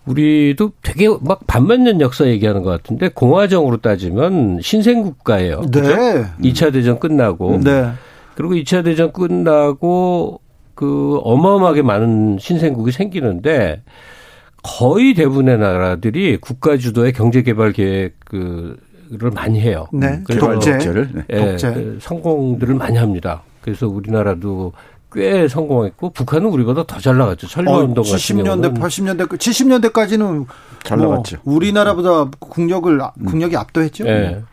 우리도 0.06 0.72
되게 0.82 1.08
막 1.22 1.48
반만년 1.48 2.02
역사 2.02 2.26
얘기하는 2.28 2.62
것 2.64 2.70
같은데 2.70 3.10
공화정으로 3.10 3.78
따지면 3.78 4.60
신생국가예요. 4.62 5.62
네. 5.72 5.82
그죠? 5.82 5.96
2차 6.42 6.74
대전 6.74 7.00
끝나고 7.00 7.60
네. 7.64 7.92
그리고 8.36 8.54
2차 8.56 8.84
대전 8.84 9.14
끝나고 9.14 10.42
그 10.76 11.20
어마어마하게 11.24 11.84
많은 11.84 12.38
신생국이 12.40 12.92
생기는데 12.92 13.84
거의 14.64 15.14
대부분의 15.14 15.58
나라들이 15.58 16.38
국가 16.38 16.78
주도의 16.78 17.14
경제 17.14 17.42
개발 17.44 17.72
계획을 17.74 18.78
많이 19.34 19.60
해요. 19.62 19.86
네. 19.94 20.22
그래서 20.26 20.54
독재. 20.54 20.72
독재를, 20.72 21.10
네. 21.14 21.24
예, 21.30 21.38
독재. 21.38 21.74
그 21.74 21.98
성공들을 22.02 22.76
많이 22.76 22.98
합니다. 22.98 23.44
그래서 23.62 23.88
우리나라도 23.88 24.74
꽤 25.14 25.48
성공했고 25.48 26.10
북한은 26.12 26.48
우리보다 26.50 26.84
더 26.86 27.00
잘 27.00 27.18
나갔죠. 27.18 27.48
철거 27.48 27.72
어, 27.72 27.78
운동 27.80 28.04
같은 28.04 28.18
70년대, 28.18 28.44
경우는 28.46 28.74
80년대, 28.76 29.28
70년대까지는 29.28 30.46
잘 30.84 30.98
뭐 30.98 31.12
나갔죠. 31.12 31.38
우리나라보다 31.44 32.30
국력을 32.40 33.00
국력이 33.26 33.56
압도했죠. 33.58 34.08
예. 34.08 34.44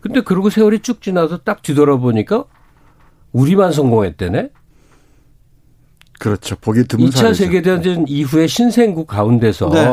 근데 0.00 0.20
그러고 0.20 0.50
세월이 0.50 0.80
쭉 0.80 1.02
지나서 1.02 1.38
딱 1.38 1.62
뒤돌아보니까 1.62 2.44
우리만 3.32 3.72
성공했대네. 3.72 4.50
그렇죠. 6.18 6.56
보기 6.56 6.84
드문 6.84 7.10
2차 7.10 7.16
사례죠. 7.16 7.34
세계대전 7.44 8.04
이후에 8.08 8.46
신생국 8.46 9.06
가운데서 9.06 9.68
네. 9.70 9.86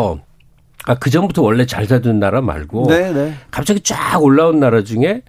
아, 0.86 0.96
그 0.96 1.10
전부터 1.10 1.42
원래 1.42 1.66
잘 1.66 1.86
살던 1.86 2.20
나라 2.20 2.42
말고 2.42 2.88
네, 2.88 3.12
네. 3.12 3.34
갑자기 3.52 3.82
쫙 3.82 4.22
올라온 4.22 4.60
나라 4.60 4.84
중에 4.84 5.24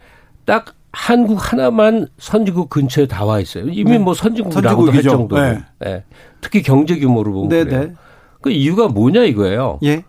딱 0.44 0.74
한국 0.94 1.52
하나만 1.52 2.06
선진국 2.18 2.70
근처에 2.70 3.06
다 3.06 3.24
와 3.24 3.40
있어요. 3.40 3.64
이미 3.68 3.92
네. 3.92 3.98
뭐 3.98 4.14
선진국이라고도 4.14 4.92
할 4.92 5.02
선진국이죠. 5.02 5.10
정도로. 5.10 5.42
네. 5.42 5.58
예. 5.86 6.04
특히 6.40 6.62
경제 6.62 6.98
규모로 6.98 7.32
보면 7.32 7.48
네, 7.48 7.64
그래요. 7.64 7.80
네. 7.84 7.92
그 8.40 8.50
이유가 8.50 8.88
뭐냐 8.88 9.24
이거예요. 9.24 9.78
예. 9.84 10.04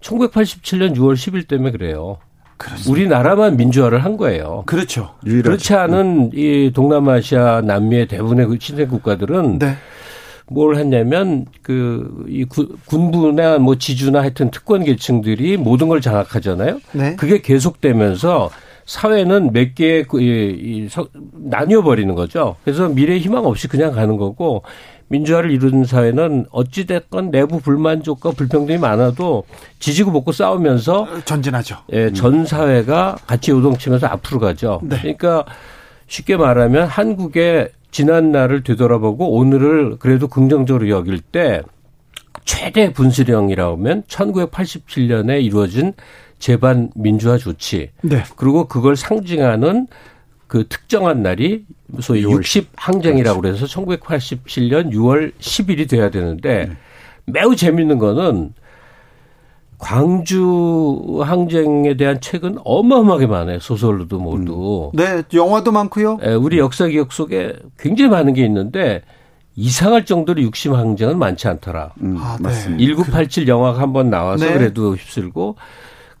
1987년 0.00 0.94
6월 0.96 1.14
10일 1.14 1.46
때문에 1.48 1.70
그래요. 1.72 2.18
우리나라만 2.88 3.56
민주화를 3.56 4.04
한 4.04 4.16
거예요. 4.16 4.62
그렇죠. 4.66 5.14
유일하죠. 5.26 5.42
그렇지 5.42 5.74
않은 5.74 6.30
이 6.34 6.70
동남아시아, 6.72 7.62
남미의 7.62 8.06
대부분의 8.06 8.46
그 8.46 8.56
신생 8.60 8.86
국가들은 8.88 9.58
네. 9.58 9.74
뭘 10.48 10.76
했냐면 10.76 11.46
그 11.62 12.24
이 12.28 12.44
군부나 12.86 13.58
뭐 13.58 13.76
지주나 13.76 14.20
하여튼 14.20 14.50
특권 14.50 14.84
계층들이 14.84 15.56
모든 15.56 15.88
걸 15.88 16.00
장악하잖아요. 16.00 16.80
네. 16.92 17.16
그게 17.16 17.40
계속되면서 17.42 18.50
사회는 18.86 19.52
몇 19.52 19.74
개의 19.74 20.04
그 20.04 20.20
이, 20.20 20.50
이, 20.84 20.88
서- 20.88 21.08
나뉘어 21.32 21.82
버리는 21.82 22.14
거죠. 22.14 22.56
그래서 22.64 22.88
미래 22.88 23.16
희망 23.18 23.44
없이 23.46 23.68
그냥 23.68 23.92
가는 23.92 24.16
거고 24.16 24.62
민주화를 25.08 25.50
이루는 25.50 25.84
사회는 25.84 26.46
어찌 26.52 26.86
됐건 26.86 27.30
내부 27.30 27.60
불만족과 27.60 28.30
불평등이 28.30 28.78
많아도 28.78 29.44
지지고 29.78 30.10
볶고 30.12 30.32
싸우면서 30.32 31.24
전진하죠. 31.24 31.76
예, 31.92 32.12
전 32.12 32.46
사회가 32.46 33.18
같이 33.26 33.50
요동치면서 33.50 34.06
앞으로 34.06 34.40
가죠. 34.40 34.80
네. 34.82 34.96
그러니까 35.00 35.44
쉽게 36.06 36.36
말하면 36.36 36.86
한국의 36.86 37.70
지난 37.90 38.32
날을 38.32 38.62
되돌아보고 38.62 39.32
오늘을 39.32 39.98
그래도 39.98 40.28
긍정적으로 40.28 40.88
여길 40.88 41.20
때 41.20 41.60
최대 42.46 42.92
분수령이라고 42.92 43.76
하면 43.76 44.02
1987년에 44.04 45.42
이루어진 45.44 45.92
재반 46.42 46.90
민주화 46.96 47.38
조치. 47.38 47.90
네. 48.02 48.24
그리고 48.34 48.66
그걸 48.66 48.96
상징하는 48.96 49.86
그 50.48 50.66
특정한 50.68 51.22
날이 51.22 51.64
소위 52.00 52.22
60 52.24 52.68
항쟁이라고 52.74 53.40
그래서 53.40 53.64
1987년 53.66 54.90
6월 54.92 55.32
10일이 55.38 55.88
돼야 55.88 56.10
되는데 56.10 56.68
매우 57.26 57.54
재밌는 57.54 57.98
거는 57.98 58.54
광주 59.78 61.20
항쟁에 61.24 61.96
대한 61.96 62.20
책은 62.20 62.58
어마어마하게 62.64 63.26
많아요. 63.28 63.60
소설로도 63.60 64.18
모두. 64.18 64.90
네, 64.94 65.22
영화도 65.32 65.70
많고요. 65.70 66.18
예, 66.24 66.34
우리 66.34 66.58
역사 66.58 66.88
기억 66.88 67.12
속에 67.12 67.54
굉장히 67.78 68.10
많은 68.10 68.34
게 68.34 68.44
있는데 68.44 69.02
이상할 69.54 70.06
정도로 70.06 70.42
육심 70.42 70.74
항쟁은 70.74 71.18
많지 71.20 71.46
않더라. 71.46 71.92
음, 72.02 72.16
아, 72.18 72.36
네. 72.36 72.42
맞습니다. 72.42 72.84
1987 72.84 73.46
영화가 73.46 73.80
한 73.80 73.92
번 73.92 74.10
나와서 74.10 74.44
네. 74.44 74.52
그래도 74.54 74.96
휩쓸고 74.96 75.54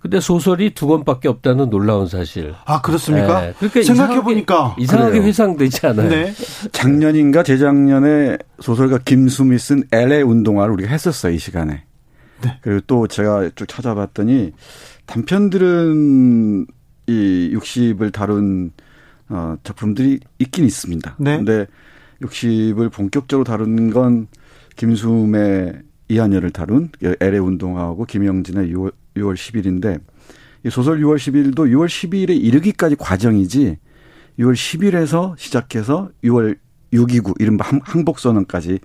근데 0.02 0.18
소설이 0.18 0.74
두 0.74 0.88
권밖에 0.88 1.28
없다는 1.28 1.70
놀라운 1.70 2.08
사실. 2.08 2.54
아, 2.64 2.82
그렇습니까? 2.82 3.46
예, 3.46 3.54
그러니까 3.56 3.82
생각해 3.82 4.20
보니까 4.22 4.74
이상하게. 4.76 5.20
회상되지 5.20 5.86
않아요. 5.86 6.08
네. 6.08 6.34
작년인가 6.72 7.44
재작년에 7.44 8.36
소설가 8.58 8.98
김수미 8.98 9.58
쓴 9.60 9.84
LA 9.92 10.22
운동화를 10.22 10.74
우리가 10.74 10.90
했었어요, 10.90 11.32
이 11.32 11.38
시간에. 11.38 11.84
네. 12.42 12.58
그리고 12.62 12.80
또 12.88 13.06
제가 13.06 13.50
쭉 13.54 13.68
찾아봤더니 13.68 14.52
단편들은 15.06 16.66
이 17.06 17.50
60을 17.54 18.12
다룬 18.12 18.72
어 19.28 19.54
작품들이 19.62 20.18
있긴 20.40 20.64
있습니다. 20.64 21.16
네. 21.20 21.36
근데 21.36 21.66
60을 22.22 22.90
본격적으로 22.90 23.44
다룬 23.44 23.90
건 23.90 24.26
김수음의 24.76 25.74
이한열을 26.08 26.50
다룬 26.50 26.90
LA 27.20 27.38
운동하고 27.38 28.04
김영진의 28.04 28.72
6월, 29.16 29.16
6월 29.16 29.34
10일인데 29.34 30.00
이 30.64 30.70
소설 30.70 31.00
6월 31.00 31.16
10일도 31.16 31.56
6월 31.56 31.86
10일에 31.86 32.30
이르기까지 32.30 32.96
과정이지 32.96 33.78
6월 34.38 34.54
10일에서 34.54 35.34
시작해서 35.36 36.10
6월 36.24 36.56
629 36.92 37.34
이른바 37.38 37.66
항복 37.82 38.18
선언까지 38.18 38.78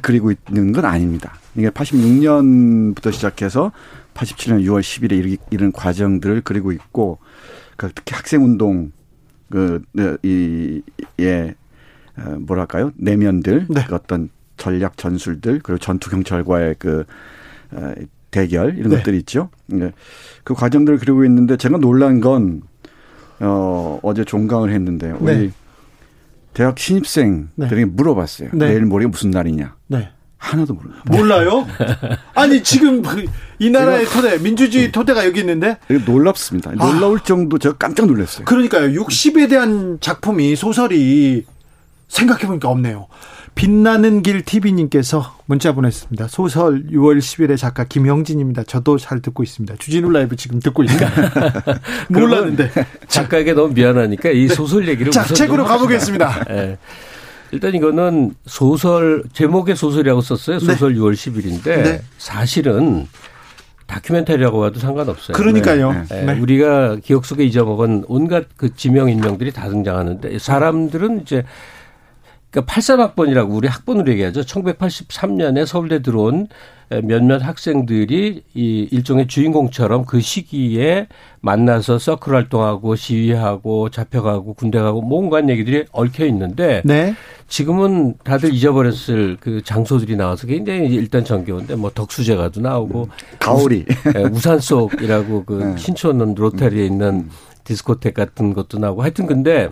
그리고 0.00 0.30
있는 0.30 0.72
건 0.72 0.84
아닙니다. 0.84 1.34
이게 1.56 1.70
86년부터 1.70 3.12
시작해서 3.12 3.72
87년 4.14 4.64
6월 4.64 4.80
10일에 4.80 5.12
이르기, 5.12 5.38
이런 5.50 5.72
과정들을 5.72 6.42
그리고 6.42 6.72
있고 6.72 7.18
그 7.76 7.90
특히 7.94 8.14
학생 8.14 8.44
운동 8.44 8.92
그이예 9.50 11.54
뭐랄까요 12.40 12.92
내면들 12.96 13.66
네. 13.70 13.84
그 13.88 13.94
어떤 13.94 14.28
전략 14.56 14.96
전술들 14.96 15.60
그리고 15.62 15.78
전투 15.78 16.10
경찰과의 16.10 16.76
그 16.78 17.04
어, 17.70 17.94
대결 18.30 18.76
이런 18.76 18.90
네. 18.90 18.96
것들이 18.96 19.18
있죠. 19.18 19.50
네. 19.66 19.92
그 20.44 20.54
과정들을 20.54 20.98
그리고 20.98 21.24
있는데 21.24 21.56
제가 21.56 21.78
놀란 21.78 22.20
건 22.20 22.62
어, 23.40 23.98
어제 24.02 24.24
종강을 24.24 24.72
했는데 24.72 25.12
우리 25.18 25.32
네. 25.32 25.50
대학 26.54 26.78
신입생들에게 26.78 27.84
물어봤어요. 27.86 28.50
네. 28.52 28.68
내일 28.68 28.84
모레가 28.84 29.10
무슨 29.10 29.30
날이냐? 29.30 29.76
네. 29.88 30.10
하나도 30.38 30.74
모릅니다. 30.74 31.02
몰라요? 31.10 31.66
아니 32.34 32.62
지금 32.62 33.02
그이 33.02 33.70
나라의 33.70 34.06
토대 34.06 34.38
민주주의 34.38 34.92
토대가 34.92 35.26
여기 35.26 35.40
있는데 35.40 35.78
놀랍습니다. 36.06 36.72
놀라울 36.72 37.20
정도 37.20 37.58
제가 37.58 37.76
깜짝 37.76 38.06
놀랐어요. 38.06 38.44
그러니까요. 38.44 39.00
60에 39.00 39.50
대한 39.50 39.98
작품이 40.00 40.54
소설이 40.54 41.44
생각해보니까 42.06 42.68
없네요. 42.68 43.08
빛나는 43.58 44.22
길 44.22 44.42
TV님께서 44.42 45.34
문자 45.46 45.72
보냈습니다. 45.72 46.28
소설 46.28 46.84
6월 46.92 47.18
10일의 47.18 47.56
작가 47.58 47.82
김영진입니다. 47.82 48.62
저도 48.62 48.98
잘 48.98 49.20
듣고 49.20 49.42
있습니다. 49.42 49.74
주진우 49.80 50.12
라이브 50.12 50.36
지금 50.36 50.60
듣고 50.60 50.84
있습니다. 50.84 51.10
몰랐는데. 52.08 52.70
작가에게 53.08 53.54
너무 53.54 53.74
미안하니까 53.74 54.30
이 54.30 54.46
소설 54.46 54.86
얘기를 54.86 55.10
자, 55.10 55.24
책으로. 55.24 55.64
가보겠습니다. 55.64 56.44
예. 56.50 56.78
일단 57.50 57.74
이거는 57.74 58.36
소설 58.46 59.24
제목의 59.32 59.74
소설이라고 59.74 60.20
썼어요. 60.20 60.60
소설 60.60 60.94
6월 60.94 61.14
10일인데 61.14 61.64
네. 61.64 62.02
사실은 62.16 63.08
다큐멘터리라고 63.86 64.60
봐도 64.60 64.78
상관없어요. 64.78 65.36
그러니까요. 65.36 66.04
예, 66.12 66.14
네. 66.14 66.38
우리가 66.38 66.98
기억 67.02 67.24
속에 67.24 67.42
잊어먹은 67.42 68.04
온갖 68.06 68.44
그 68.56 68.72
지명 68.76 69.10
인명들이 69.10 69.50
다 69.50 69.68
등장하는데 69.68 70.38
사람들은 70.38 71.22
이제 71.22 71.42
그러니까 72.50 72.72
83학번이라고 72.72 73.54
우리 73.54 73.68
학번으로 73.68 74.10
얘기하죠. 74.12 74.40
1983년에 74.42 75.66
서울대 75.66 76.00
들어온 76.00 76.48
몇몇 77.04 77.44
학생들이 77.44 78.42
이 78.54 78.88
일종의 78.90 79.26
주인공처럼 79.26 80.06
그 80.06 80.20
시기에 80.20 81.06
만나서 81.40 81.98
서클 81.98 82.34
활동하고 82.34 82.96
시위하고 82.96 83.90
잡혀가고 83.90 84.54
군대 84.54 84.78
가고 84.78 85.02
뭔가 85.02 85.46
얘기들이 85.46 85.84
얽혀 85.92 86.24
있는데 86.26 86.80
네. 86.86 87.14
지금은 87.46 88.14
다들 88.24 88.54
잊어버렸을 88.54 89.36
그 89.38 89.62
장소들이 89.62 90.16
나와서 90.16 90.46
굉장히 90.46 90.86
일단 90.94 91.24
정겨운데 91.24 91.76
뭐 91.76 91.90
덕수제가도 91.90 92.62
나오고 92.62 93.10
가오리. 93.38 93.84
예, 94.16 94.22
우산 94.22 94.58
속이라고 94.58 95.44
그 95.44 95.52
네. 95.52 95.76
신촌 95.76 96.34
로타리에 96.34 96.86
있는 96.86 97.28
디스코텍 97.64 98.14
같은 98.14 98.54
것도 98.54 98.78
나오고 98.78 99.02
하여튼 99.02 99.26
근데 99.26 99.68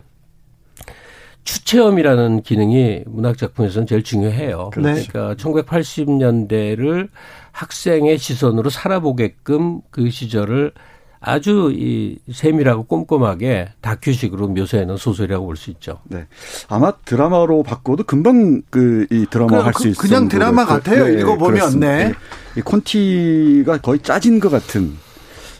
추체험이라는 1.46 2.42
기능이 2.42 3.04
문학 3.06 3.38
작품에서는 3.38 3.86
제일 3.86 4.02
중요해요. 4.02 4.70
네. 4.76 4.82
그러니까 4.82 5.34
1980년대를 5.36 7.08
학생의 7.52 8.18
시선으로 8.18 8.68
살아보게끔 8.68 9.80
그 9.90 10.10
시절을 10.10 10.72
아주 11.20 11.72
이 11.74 12.18
세밀하고 12.30 12.84
꼼꼼하게 12.84 13.68
다큐식으로 13.80 14.48
묘사해놓은 14.48 14.98
소설이라고 14.98 15.46
볼 15.46 15.56
수 15.56 15.70
있죠. 15.70 15.98
네. 16.04 16.26
아마 16.68 16.92
드라마로 17.04 17.62
바꿔도 17.62 18.04
금방 18.04 18.60
그 18.68 19.06
이 19.10 19.24
드라마 19.30 19.48
그냥 19.48 19.66
할수 19.66 19.82
그- 19.84 19.88
있을 19.88 20.00
그냥 20.02 20.28
드라마 20.28 20.66
그- 20.66 20.74
같아요. 20.74 21.08
읽어보면. 21.08 21.54
그렇습니다. 21.54 21.86
네. 21.88 22.12
이 22.56 22.60
콘티가 22.60 23.78
거의 23.78 24.00
짜진 24.00 24.40
것 24.40 24.50
같은 24.50 24.92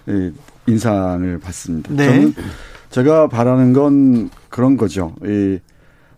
이 0.08 0.30
인상을 0.68 1.38
받습니다. 1.40 1.90
네. 1.94 2.06
저는 2.06 2.34
제가 2.90 3.28
바라는 3.28 3.72
건 3.72 4.30
그런 4.48 4.76
거죠. 4.76 5.14
이 5.24 5.58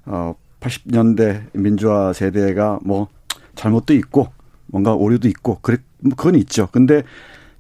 어, 0.09 0.35
80년대 0.60 1.44
민주화 1.52 2.12
세대가 2.12 2.78
뭐 2.82 3.09
잘못도 3.55 3.94
있고 3.94 4.28
뭔가 4.66 4.94
오류도 4.94 5.28
있고 5.28 5.59
그래 5.62 5.78
뭐 6.01 6.14
그건 6.16 6.35
있죠. 6.36 6.68
근데 6.72 7.02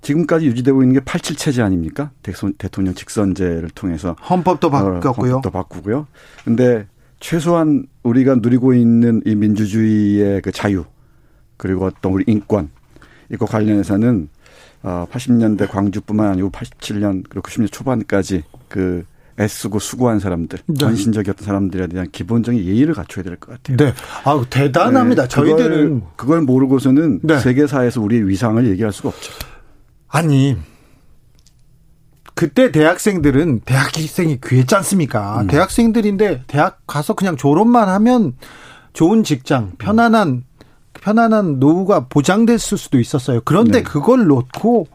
지금까지 0.00 0.46
유지되고 0.46 0.82
있는 0.82 0.94
게 0.94 1.00
87 1.00 1.36
체제 1.36 1.62
아닙니까? 1.62 2.10
대통령 2.22 2.94
직선제를 2.94 3.70
통해서 3.70 4.14
헌법도 4.28 4.68
어, 4.68 4.70
바꿨고요. 4.70 5.32
헌법도 5.32 5.50
바꾸고요. 5.50 6.06
근데 6.44 6.86
최소한 7.20 7.86
우리가 8.02 8.36
누리고 8.36 8.74
있는 8.74 9.22
이 9.24 9.34
민주주의의 9.34 10.40
그 10.40 10.52
자유 10.52 10.84
그리고 11.56 11.86
어떤 11.86 12.12
우리 12.12 12.24
인권 12.26 12.70
이거 13.30 13.44
관련해서는 13.44 14.28
어 14.84 15.06
80년대 15.10 15.68
광주뿐만 15.68 16.28
아니고 16.28 16.50
87년 16.50 17.24
그리고 17.28 17.48
90년 17.48 17.70
초반까지 17.70 18.44
그 18.68 19.04
애쓰고 19.40 19.78
수고한 19.78 20.18
사람들, 20.18 20.58
네. 20.66 20.74
전신적이었던 20.74 21.44
사람들에 21.46 21.86
대한 21.86 22.08
기본적인 22.10 22.64
예의를 22.64 22.94
갖춰야 22.94 23.22
될 23.22 23.36
것 23.36 23.52
같아요. 23.52 23.76
네. 23.76 23.94
아 24.24 24.44
대단합니다. 24.50 25.22
네, 25.22 25.28
저희들은 25.28 26.00
그걸, 26.00 26.02
그걸 26.16 26.40
모르고서는 26.42 27.20
네. 27.22 27.38
세계사에서 27.38 28.00
우리의 28.00 28.28
위상을 28.28 28.66
얘기할 28.68 28.92
수가 28.92 29.10
없죠. 29.10 29.32
아니 30.08 30.56
그때 32.34 32.70
대학생들은 32.70 33.60
대학생이 33.64 34.38
귀했지 34.44 34.74
않습니까? 34.76 35.42
음. 35.42 35.46
대학생들인데 35.48 36.44
대학 36.46 36.80
가서 36.86 37.14
그냥 37.14 37.36
졸업만 37.36 37.88
하면 37.88 38.34
좋은 38.92 39.24
직장, 39.24 39.72
편안한 39.78 40.44
편안한 40.94 41.58
노후가 41.60 42.06
보장됐을 42.08 42.76
수도 42.78 42.98
있었어요. 42.98 43.40
그런데 43.44 43.78
네. 43.78 43.82
그걸 43.82 44.26
놓고 44.26 44.88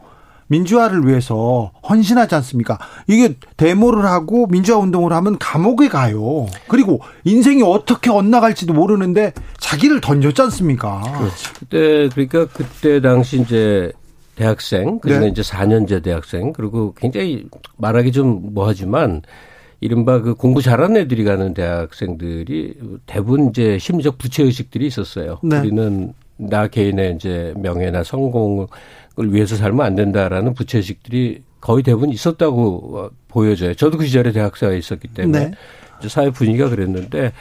민주화를 0.48 1.06
위해서 1.06 1.72
헌신하지 1.88 2.34
않습니까? 2.36 2.78
이게 3.06 3.34
데모를 3.56 4.04
하고 4.04 4.46
민주화 4.46 4.78
운동을 4.78 5.12
하면 5.12 5.38
감옥에 5.38 5.88
가요. 5.88 6.46
그리고 6.68 7.00
인생이 7.24 7.62
어떻게 7.62 8.10
엇나갈지도 8.10 8.72
모르는데 8.72 9.32
자기를 9.58 10.00
던졌지 10.00 10.40
않습니까? 10.42 11.02
그때 11.58 12.08
그러니까 12.10 12.46
그때 12.46 13.00
당시 13.00 13.40
이제 13.40 13.92
대학생 14.36 14.98
그리고 15.00 15.20
네. 15.20 15.28
이제 15.28 15.42
4년제 15.42 16.02
대학생 16.02 16.52
그리고 16.52 16.92
굉장히 16.94 17.46
말하기 17.76 18.12
좀 18.12 18.52
뭐하지만 18.52 19.22
이른바 19.80 20.20
그 20.20 20.34
공부 20.34 20.62
잘하는 20.62 20.96
애들이 20.96 21.24
가는 21.24 21.54
대학생들이 21.54 22.74
대부분 23.06 23.50
이제 23.50 23.78
심리적 23.78 24.18
부채 24.18 24.42
의식들이 24.42 24.86
있었어요. 24.86 25.38
네. 25.42 25.58
우리는 25.58 26.14
나 26.36 26.66
개인의 26.66 27.14
이제 27.14 27.52
명예나 27.56 28.02
성공 28.02 28.66
을 29.20 29.32
위해서 29.32 29.54
살면 29.54 29.86
안 29.86 29.94
된다라는 29.94 30.54
부채 30.54 30.78
의식들이 30.78 31.42
거의 31.60 31.84
대부분 31.84 32.10
있었다고 32.10 32.98
어, 32.98 33.10
보여져요. 33.28 33.74
저도 33.74 33.96
그 33.96 34.06
시절에 34.06 34.32
대학사에 34.32 34.76
있었기 34.76 35.08
때문에 35.08 35.38
네. 35.38 35.50
이제 36.00 36.08
사회 36.08 36.30
분위기가 36.30 36.68
그랬는데 36.68 37.32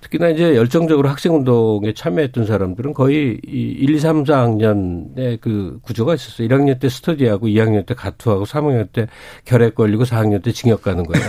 특히나 0.00 0.28
이제 0.30 0.56
열정적으로 0.56 1.08
학생 1.10 1.34
운동에 1.34 1.92
참여했던 1.92 2.46
사람들은 2.46 2.94
거의 2.94 3.38
이 3.46 3.76
1, 3.78 3.90
2, 3.96 3.98
3, 4.00 4.24
4학년의 4.24 5.38
그 5.42 5.78
구조가 5.82 6.14
있었어요. 6.14 6.48
1학년 6.48 6.80
때 6.80 6.88
스터디하고 6.88 7.48
2학년 7.48 7.84
때 7.84 7.92
가투하고 7.94 8.44
3학년 8.44 8.90
때 8.90 9.06
결핵 9.44 9.74
걸리고 9.74 10.04
4학년 10.04 10.42
때 10.42 10.50
징역 10.52 10.80
가는 10.82 11.04
거예요. 11.04 11.26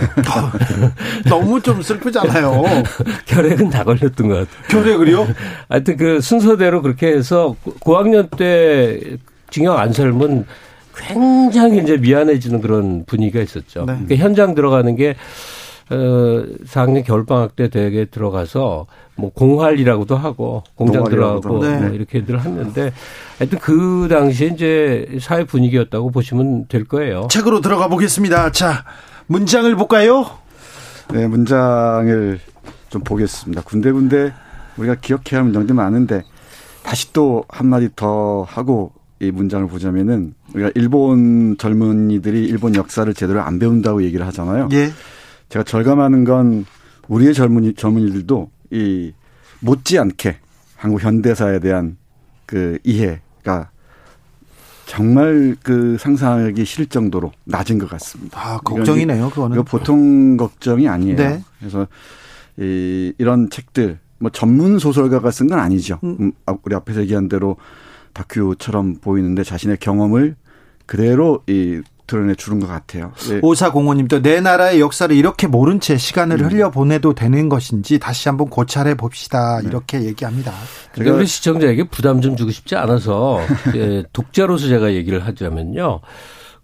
너무 1.27 1.61
좀 1.61 1.81
슬프잖아요. 1.81 2.63
결핵은 3.27 3.69
다 3.69 3.83
걸렸던 3.83 4.29
것 4.29 4.35
같아요. 4.49 4.67
결핵을요? 4.69 5.27
하여튼 5.67 5.97
그 5.97 6.21
순서대로 6.21 6.81
그렇게 6.81 7.07
해서 7.07 7.55
고- 7.63 7.73
고학년 7.81 8.29
때 8.29 9.17
징역 9.51 9.77
안 9.79 9.93
살면 9.93 10.45
굉장히 10.95 11.81
이제 11.81 11.97
미안해지는 11.97 12.61
그런 12.61 13.05
분위기가 13.05 13.41
있었죠. 13.41 13.85
네. 13.85 13.93
그러니까 13.93 14.15
현장 14.15 14.55
들어가는 14.55 14.95
게 14.95 15.15
어, 15.91 15.95
4학년 16.65 17.03
겨울방학 17.03 17.55
때 17.55 17.67
대학에 17.67 18.05
들어가서 18.05 18.85
뭐 19.15 19.31
공활이라고도 19.33 20.15
하고 20.15 20.63
공장 20.75 21.03
들어가고 21.03 21.47
하고. 21.47 21.57
뭐 21.57 21.67
네. 21.67 21.95
이렇게들 21.95 22.39
했는데 22.39 22.91
하여튼 23.39 23.59
그 23.59 24.07
당시에 24.09 24.47
이제 24.49 25.17
사회 25.19 25.43
분위기였다고 25.45 26.11
보시면 26.11 26.67
될 26.67 26.85
거예요. 26.85 27.27
책으로 27.31 27.61
들어가 27.61 27.87
보겠습니다. 27.87 28.51
자, 28.51 28.85
문장을 29.27 29.73
볼까요? 29.75 30.29
네, 31.11 31.25
문장을 31.25 32.39
좀 32.89 33.03
보겠습니다. 33.03 33.63
군데군데 33.63 34.31
우리가 34.77 34.95
기억해야 34.95 35.39
할 35.39 35.43
문장들이 35.43 35.75
많은데 35.75 36.23
다시 36.83 37.11
또 37.13 37.43
한마디 37.49 37.89
더 37.95 38.43
하고 38.43 38.91
이 39.21 39.31
문장을 39.31 39.67
보자면은 39.67 40.33
우리가 40.53 40.71
일본 40.75 41.57
젊은이들이 41.57 42.45
일본 42.45 42.75
역사를 42.75 43.11
제대로 43.13 43.41
안 43.41 43.59
배운다고 43.59 44.03
얘기를 44.03 44.25
하잖아요. 44.27 44.69
예. 44.71 44.91
제가 45.49 45.63
절감하는 45.63 46.23
건 46.23 46.65
우리의 47.07 47.33
젊은이 47.33 47.73
젊은이들도 47.73 48.49
이 48.71 49.11
못지않게 49.59 50.37
한국 50.77 51.03
현대사에 51.03 51.59
대한 51.59 51.97
그 52.45 52.77
이해가 52.83 53.69
정말 54.85 55.55
그 55.61 55.97
상상하기 55.99 56.63
싫을 56.65 56.85
정도로 56.87 57.31
낮은 57.45 57.77
것 57.77 57.89
같습니다. 57.89 58.39
아, 58.39 58.57
걱정이네요, 58.59 59.29
그거는. 59.29 59.55
이거 59.55 59.63
보통 59.63 60.37
걱정이 60.37 60.87
아니에요. 60.87 61.15
네. 61.15 61.43
그래서 61.59 61.87
이 62.57 63.13
이런 63.17 63.49
책들 63.49 63.99
뭐 64.17 64.31
전문 64.31 64.79
소설가가 64.79 65.29
쓴 65.31 65.47
건 65.47 65.59
아니죠. 65.59 65.99
음, 66.03 66.31
아, 66.45 66.55
우리 66.63 66.73
앞에서 66.75 67.01
얘기한 67.01 67.27
대로 67.29 67.57
다큐처럼 68.19 68.97
보이는데 68.97 69.43
자신의 69.43 69.77
경험을 69.77 70.35
그대로 70.85 71.43
이 71.47 71.81
드러내 72.07 72.33
주는 72.33 72.59
것 72.59 72.67
같아요. 72.67 73.13
예. 73.31 73.39
오사공호님도 73.43 74.23
내 74.23 74.41
나라의 74.41 74.81
역사를 74.81 75.15
이렇게 75.15 75.45
모른 75.45 75.79
채 75.79 75.95
시간을 75.95 76.41
음. 76.41 76.49
흘려 76.49 76.71
보내도 76.71 77.13
되는 77.13 77.49
것인지 77.49 77.99
다시 77.99 78.27
한번 78.27 78.49
고찰해 78.49 78.95
봅시다. 78.95 79.61
이렇게 79.61 80.01
얘기합니다. 80.03 80.51
근데 80.91 81.11
우리 81.11 81.27
시청자에게 81.27 81.83
부담 81.89 82.19
좀 82.19 82.35
주고 82.35 82.49
싶지 82.49 82.75
않아서 82.75 83.41
이제 83.69 84.03
독자로서 84.11 84.67
제가 84.67 84.93
얘기를 84.93 85.23
하자면요. 85.25 86.01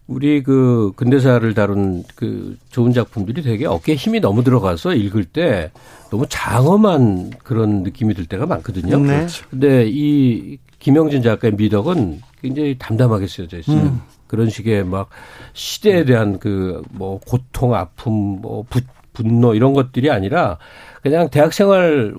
우리 0.07 0.41
그 0.44 0.91
근대사를 0.95 1.53
다룬 1.53 2.03
그 2.15 2.57
좋은 2.72 2.91
작품들이 2.91 3.44
되게 3.44 3.65
어깨에 3.68 3.95
힘이 3.95 4.19
너무 4.19 4.44
들어가서 4.44 4.95
읽을 4.95 5.26
때 5.26 5.72
너무 6.10 6.26
장엄한 6.27 7.34
그런 7.44 7.84
느낌이 7.84 8.14
들 8.14 8.26
때가 8.26 8.45
많거든요. 8.48 8.98
네. 8.98 9.18
그렇죠. 9.18 9.45
근데 9.49 9.86
이 9.88 10.57
김영진 10.86 11.24
작가의 11.24 11.56
미덕은 11.56 12.22
굉장히 12.44 12.76
담담하게 12.78 13.26
쓰여져 13.26 13.57
있어요. 13.57 13.82
음. 13.82 14.02
그런 14.28 14.52
식의 14.52 14.86
막 14.86 15.10
시대에 15.53 16.06
대한 16.06 16.38
그 16.38 16.84
뭐 16.91 17.20
고통, 17.26 17.74
아픔, 17.74 18.14
뭐 18.40 18.64
부, 18.70 18.82
분노 19.12 19.56
이런 19.56 19.74
것들이 19.74 20.12
아니라 20.12 20.60
그냥 21.02 21.28
대학 21.32 21.53
생활 21.53 22.14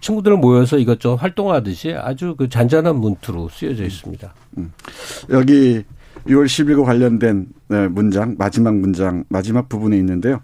친구들 0.00 0.38
모여서 0.38 0.78
이것저것 0.78 1.16
활동하듯이 1.16 1.92
아주 1.92 2.34
그 2.34 2.48
잔잔한 2.48 2.96
문투로 2.96 3.50
쓰여져 3.50 3.84
있습니다. 3.84 4.32
여기 5.28 5.82
6월 6.26 6.46
10일과 6.46 6.86
관련된 6.86 7.46
네, 7.68 7.88
문장 7.88 8.36
마지막 8.38 8.74
문장 8.74 9.24
마지막 9.28 9.68
부분에 9.68 9.98
있는데요. 9.98 10.40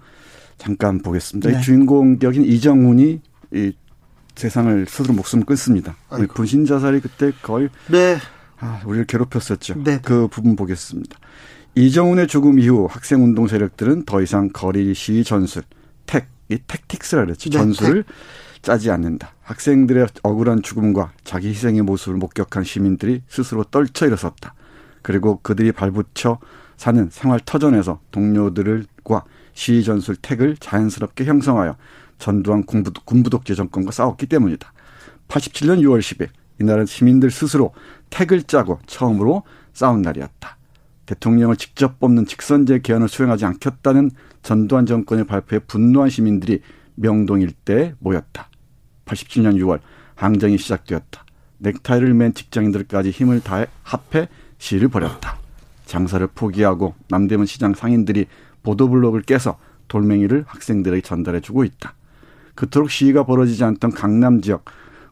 잠깐 0.58 1.00
보겠습니다. 1.00 1.50
네. 1.50 1.58
이 1.58 1.62
주인공 1.62 2.18
격인 2.18 2.44
이정훈이 2.44 3.20
이 3.54 3.72
세상을 4.34 4.86
스스로 4.88 5.14
목숨을 5.14 5.44
끊습니다. 5.44 5.96
우리 6.10 6.26
분신 6.26 6.66
자살이 6.66 7.00
그때 7.00 7.32
거의 7.42 7.68
네. 7.88 8.18
아, 8.58 8.80
우리를 8.84 9.06
괴롭혔었죠. 9.06 9.82
네. 9.82 10.00
그 10.02 10.28
부분 10.28 10.56
보겠습니다. 10.56 11.18
이정훈의 11.74 12.28
죽음 12.28 12.58
이후 12.58 12.86
학생 12.88 13.22
운동 13.22 13.48
세력들은 13.48 14.04
더 14.04 14.22
이상 14.22 14.48
거리 14.52 14.94
시위 14.94 15.24
전술, 15.24 15.64
택, 16.06 16.28
이 16.48 16.58
택틱스라 16.58 17.24
그랬죠. 17.24 17.50
네, 17.50 17.58
전술을 17.58 18.04
짜지 18.62 18.90
않는다. 18.90 19.34
학생들의 19.42 20.06
억울한 20.22 20.62
죽음과 20.62 21.12
자기 21.24 21.48
희생의 21.48 21.82
모습을 21.82 22.16
목격한 22.16 22.64
시민들이 22.64 23.22
스스로 23.28 23.64
떨쳐 23.64 24.06
일어섰다. 24.06 24.54
그리고 25.02 25.40
그들이 25.42 25.72
발붙여 25.72 26.38
사는 26.76 27.08
생활 27.10 27.40
터전에서 27.44 28.00
동료들과 28.10 29.24
시위 29.52 29.84
전술 29.84 30.16
택을 30.16 30.56
자연스럽게 30.58 31.24
형성하여 31.24 31.76
전두환 32.18 32.64
군부독, 32.64 33.06
군부독재 33.06 33.54
정권과 33.54 33.90
싸웠기 33.90 34.26
때문이다. 34.26 34.72
87년 35.28 35.80
6월 35.80 36.00
10일 36.00 36.28
이날은 36.60 36.86
시민들 36.86 37.30
스스로 37.30 37.72
택을 38.10 38.42
짜고 38.42 38.78
처음으로 38.86 39.42
싸운 39.72 40.02
날이었다. 40.02 40.56
대통령을 41.06 41.56
직접 41.56 42.00
뽑는 42.00 42.26
직선제 42.26 42.80
개헌을 42.80 43.08
수행하지 43.08 43.44
않겠다는 43.44 44.10
전두환 44.42 44.86
정권의 44.86 45.26
발표에 45.26 45.58
분노한 45.60 46.10
시민들이 46.10 46.62
명동 46.94 47.40
일대에 47.40 47.94
모였다. 47.98 48.48
87년 49.04 49.56
6월 49.56 49.80
항쟁이 50.14 50.56
시작되었다. 50.58 51.24
넥타이를 51.58 52.14
맨 52.14 52.34
직장인들까지 52.34 53.10
힘을 53.10 53.40
다해 53.40 53.66
합해 53.82 54.28
시위를 54.58 54.88
벌였다. 54.88 55.38
장사를 55.86 56.26
포기하고 56.28 56.94
남대문 57.08 57.46
시장 57.46 57.74
상인들이 57.74 58.26
보도블록을 58.62 59.22
깨서 59.22 59.58
돌멩이를 59.88 60.44
학생들에게 60.46 61.02
전달해주고 61.02 61.64
있다. 61.64 61.94
그토록 62.54 62.90
시위가 62.90 63.24
벌어지지 63.24 63.64
않던 63.64 63.92
강남 63.92 64.40
지역 64.40 64.64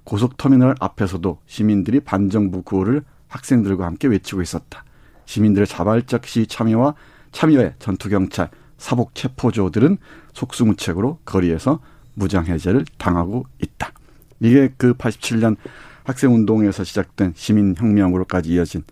고속터미널 0.05 0.75
앞에서도 0.81 1.39
시민들이 1.47 2.01
반정부 2.01 2.63
구호를 2.63 3.03
학생들과 3.29 3.87
함께 3.87 4.09
외치고 4.09 4.43
있었다. 4.43 4.85
시민들의 5.27 5.67
자발적 5.67 6.27
시위 6.27 6.47
참여와 6.47 6.95
참여의 7.31 7.75
전투경찰, 7.79 8.51
사복 8.77 9.15
체포조들은 9.15 9.97
속수무책으로 10.35 11.19
거리에서 11.25 11.81
무장해제를 12.15 12.85
당하고 12.99 13.47
있다. 13.63 13.93
이게 14.41 14.73
그 14.77 14.95
87년 14.95 15.57
학생운동에서 16.05 16.85
시작된 16.85 17.33
시민혁명으로까지 17.37 18.51
이어진 18.51 18.83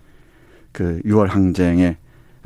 그 0.72 1.00
6월 1.04 1.26
항쟁의 1.26 1.96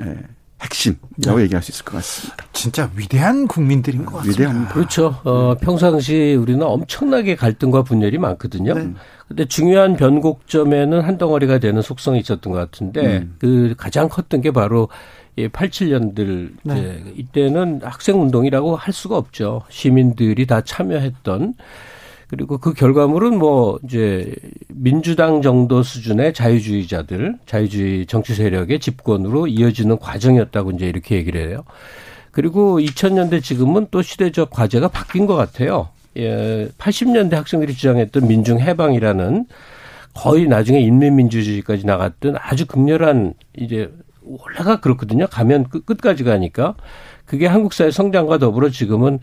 에, 0.00 0.18
핵심이라고 0.62 1.38
네. 1.38 1.42
얘기할 1.44 1.62
수 1.62 1.72
있을 1.72 1.84
것 1.84 1.94
같습니다. 1.94 2.44
진짜 2.52 2.90
위대한 2.96 3.46
국민들인 3.46 4.04
것 4.04 4.18
같습니다. 4.18 4.42
위대합니다. 4.42 4.72
그렇죠. 4.74 5.20
어, 5.24 5.54
평상시 5.60 6.34
우리는 6.34 6.62
엄청나게 6.62 7.36
갈등과 7.36 7.82
분열이 7.82 8.18
많거든요. 8.18 8.74
근데 9.28 9.44
중요한 9.46 9.96
변곡점에는 9.96 11.00
한 11.00 11.18
덩어리가 11.18 11.58
되는 11.58 11.82
속성이 11.82 12.20
있었던 12.20 12.52
것 12.52 12.58
같은데 12.58 13.18
음. 13.18 13.36
그 13.38 13.74
가장 13.76 14.08
컸던 14.08 14.42
게 14.42 14.50
바로 14.50 14.88
이 15.36 15.48
87년들 15.48 16.52
네. 16.62 17.02
이때는 17.16 17.80
학생 17.82 18.20
운동이라고 18.20 18.76
할 18.76 18.94
수가 18.94 19.16
없죠. 19.16 19.62
시민들이 19.68 20.46
다 20.46 20.60
참여했던 20.60 21.54
그리고 22.28 22.58
그 22.58 22.72
결과물은 22.72 23.38
뭐 23.38 23.78
이제 23.84 24.34
민주당 24.68 25.42
정도 25.42 25.82
수준의 25.82 26.34
자유주의자들, 26.34 27.38
자유주의 27.46 28.06
정치 28.06 28.34
세력의 28.34 28.80
집권으로 28.80 29.46
이어지는 29.46 29.98
과정이었다고 29.98 30.72
이제 30.72 30.86
이렇게 30.86 31.16
얘기를 31.16 31.48
해요. 31.48 31.64
그리고 32.30 32.80
2000년대 32.80 33.42
지금은 33.42 33.88
또 33.90 34.02
시대적 34.02 34.50
과제가 34.50 34.88
바뀐 34.88 35.26
것 35.26 35.36
같아요. 35.36 35.90
예, 36.16 36.68
80년대 36.78 37.32
학생들이 37.32 37.74
주장했던 37.74 38.26
민중 38.26 38.60
해방이라는 38.60 39.46
거의 40.14 40.46
나중에 40.46 40.80
인민민주주의까지 40.80 41.86
나갔던 41.86 42.36
아주 42.38 42.66
극렬한 42.66 43.34
이제 43.56 43.90
원래가 44.22 44.80
그렇거든요. 44.80 45.26
가면 45.26 45.68
끝, 45.68 45.84
끝까지 45.84 46.24
가니까 46.24 46.74
그게 47.24 47.46
한국 47.46 47.72
사회 47.72 47.90
성장과 47.90 48.38
더불어 48.38 48.70
지금은 48.70 49.18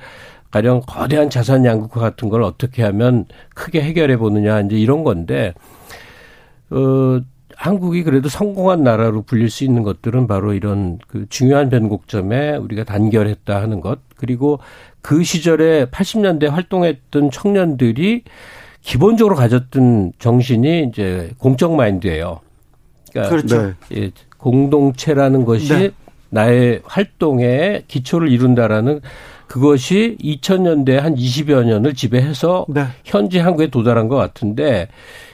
가령 0.52 0.82
거대한 0.86 1.30
자산 1.30 1.66
양극화 1.66 2.02
같은 2.02 2.30
걸 2.30 2.44
어떻게 2.44 2.84
하면 2.84 3.26
크게 3.56 3.82
해결해 3.82 4.18
보느냐 4.18 4.60
이제 4.62 4.78
이런 4.78 5.04
건데 5.04 5.54
어 6.70 7.22
한국이 7.56 8.04
그래도 8.04 8.28
성공한 8.28 8.84
나라로 8.84 9.22
불릴 9.22 9.50
수 9.50 9.64
있는 9.64 9.84
것들은 9.84 10.28
바로 10.28 10.54
이런 10.54 11.00
그 11.08 11.28
중요한 11.30 11.70
변곡점에 11.70 12.56
우리가 12.56 12.84
단결했다 12.84 13.62
하는 13.62 13.82
것 13.82 14.00
그리고 14.16 14.60
그 15.02 15.24
시절에 15.24 15.86
80년대 15.86 16.50
활동했던 16.50 17.32
청년들이 17.32 18.24
기본적으로 18.82 19.36
가졌던 19.36 20.14
정신이 20.18 20.88
이제 20.90 21.32
공적 21.38 21.76
마인드예요. 21.76 22.40
그러니까 23.12 23.36
그렇죠. 23.36 23.74
예, 23.94 24.12
공동체라는 24.38 25.46
것이 25.46 25.74
네. 25.74 25.92
나의 26.30 26.82
활동에 26.84 27.84
기초를 27.88 28.30
이룬다라는 28.30 29.02
그것이 29.52 30.16
2000년대 30.24 30.92
한 30.92 31.14
20여 31.14 31.66
년을 31.66 31.94
지배해서 31.94 32.66
네. 32.70 32.86
현재 33.04 33.42
한국에 33.42 33.68
도달한 33.68 34.08
것 34.08 34.16
같은데 34.16 34.88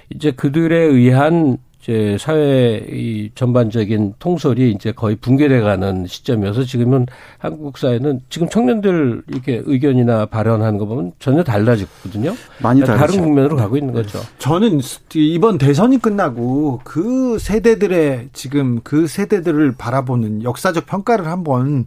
이제 0.09 0.31
그들에 0.31 0.75
의한 0.75 1.59
이제 1.79 2.17
사회 2.19 2.83
의 2.89 3.29
전반적인 3.35 4.15
통솔이 4.17 4.71
이제 4.71 4.91
거의 4.91 5.17
붕괴돼가는 5.17 6.07
시점이어서 6.07 6.63
지금은 6.63 7.05
한국 7.37 7.77
사회는 7.77 8.21
지금 8.29 8.49
청년들 8.49 9.21
이렇게 9.27 9.61
의견이나 9.63 10.25
발언하는 10.25 10.79
거 10.79 10.87
보면 10.87 11.11
전혀 11.19 11.43
달라졌거든요. 11.43 12.33
많이 12.63 12.81
그러니까. 12.81 13.05
다른 13.05 13.21
국면으로 13.23 13.55
가고 13.55 13.77
있는 13.77 13.93
거죠. 13.93 14.19
저는 14.39 14.81
이번 15.13 15.59
대선이 15.59 15.99
끝나고 15.99 16.81
그 16.83 17.37
세대들의 17.39 18.29
지금 18.33 18.79
그 18.83 19.05
세대들을 19.05 19.75
바라보는 19.77 20.41
역사적 20.41 20.87
평가를 20.87 21.27
한번 21.27 21.85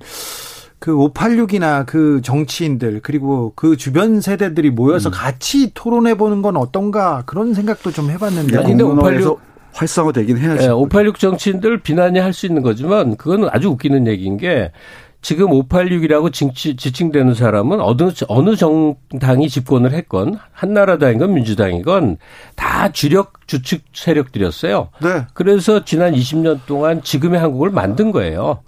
그 0.80 0.92
586이나 0.96 1.84
그 1.86 2.20
정치인들 2.22 3.00
그리고 3.02 3.52
그 3.54 3.76
주변 3.76 4.20
세대들이 4.20 4.70
모여서 4.70 5.10
같이 5.10 5.72
토론해 5.74 6.14
보는 6.16 6.40
건 6.42 6.56
어떤가 6.56 7.22
그런 7.26 7.54
생각도 7.54 7.92
좀 7.92 8.10
해봤는데 8.10 8.56
아니, 8.56 8.66
근데 8.68 8.82
공론화에서 8.82 9.32
586 9.32 9.40
활성화되긴 9.72 10.38
해야죠. 10.38 10.64
예, 10.64 10.68
586 10.68 11.18
정치인들 11.18 11.82
비난이 11.82 12.18
할 12.18 12.32
수 12.32 12.46
있는 12.46 12.62
거지만 12.62 13.16
그거는 13.16 13.48
아주 13.52 13.68
웃기는 13.68 14.06
얘기인 14.06 14.36
게 14.38 14.72
지금 15.22 15.48
586이라고 15.48 16.32
지칭되는 16.32 17.34
사람은 17.34 17.80
어느 17.82 18.10
어느 18.28 18.56
정당이 18.56 19.50
집권을 19.50 19.92
했건 19.92 20.38
한나라당이건 20.52 21.34
민주당이건 21.34 22.16
다 22.56 22.90
주력 22.90 23.46
주축 23.46 23.82
세력들이었어요. 23.92 24.88
네. 25.02 25.26
그래서 25.34 25.84
지난 25.84 26.14
20년 26.14 26.60
동안 26.66 27.02
지금의 27.02 27.38
한국을 27.38 27.68
만든 27.70 28.12
거예요. 28.12 28.62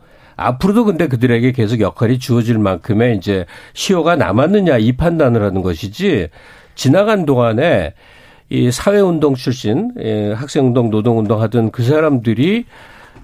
앞으로도 0.47 0.85
근데 0.85 1.07
그들에게 1.09 1.53
계속 1.53 1.81
역할이 1.81 2.19
주어질 2.19 2.59
만큼의 2.59 3.17
이제 3.17 3.47
시효가 3.75 4.17
남았느냐 4.17 4.79
이 4.79 4.93
판단을 4.93 5.43
하는 5.43 5.63
것이지 5.63 6.29
지나간 6.75 7.27
동안에 7.27 7.95
이 8.51 8.71
사회운동 8.71 9.35
출신, 9.35 9.93
예, 10.01 10.33
학생운동, 10.33 10.91
노동운동 10.91 11.41
하던 11.41 11.71
그 11.71 11.83
사람들이 11.83 12.67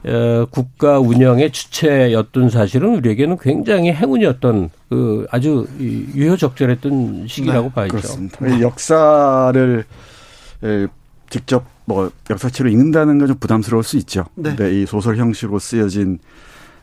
어, 0.06 0.46
국가 0.50 0.98
운영의 1.00 1.50
주체였던 1.50 2.50
사실은 2.50 2.94
우리에게는 2.96 3.36
굉장히 3.38 3.92
행운이었던 3.92 4.70
그 4.88 5.26
아주 5.30 5.66
유효적절했던 5.80 7.26
시기라고 7.28 7.68
네, 7.68 7.74
봐야죠. 7.74 7.90
그렇습니다. 7.96 8.60
역사를 8.60 9.84
직접 11.28 11.64
뭐 11.84 12.10
역사책으로 12.30 12.70
읽는다는 12.70 13.18
건 13.18 13.28
좀 13.28 13.36
부담스러울 13.38 13.82
수 13.84 13.96
있죠. 13.98 14.24
네. 14.34 14.54
근데 14.54 14.80
이 14.80 14.86
소설 14.86 15.16
형식으로 15.16 15.58
쓰여진 15.58 16.18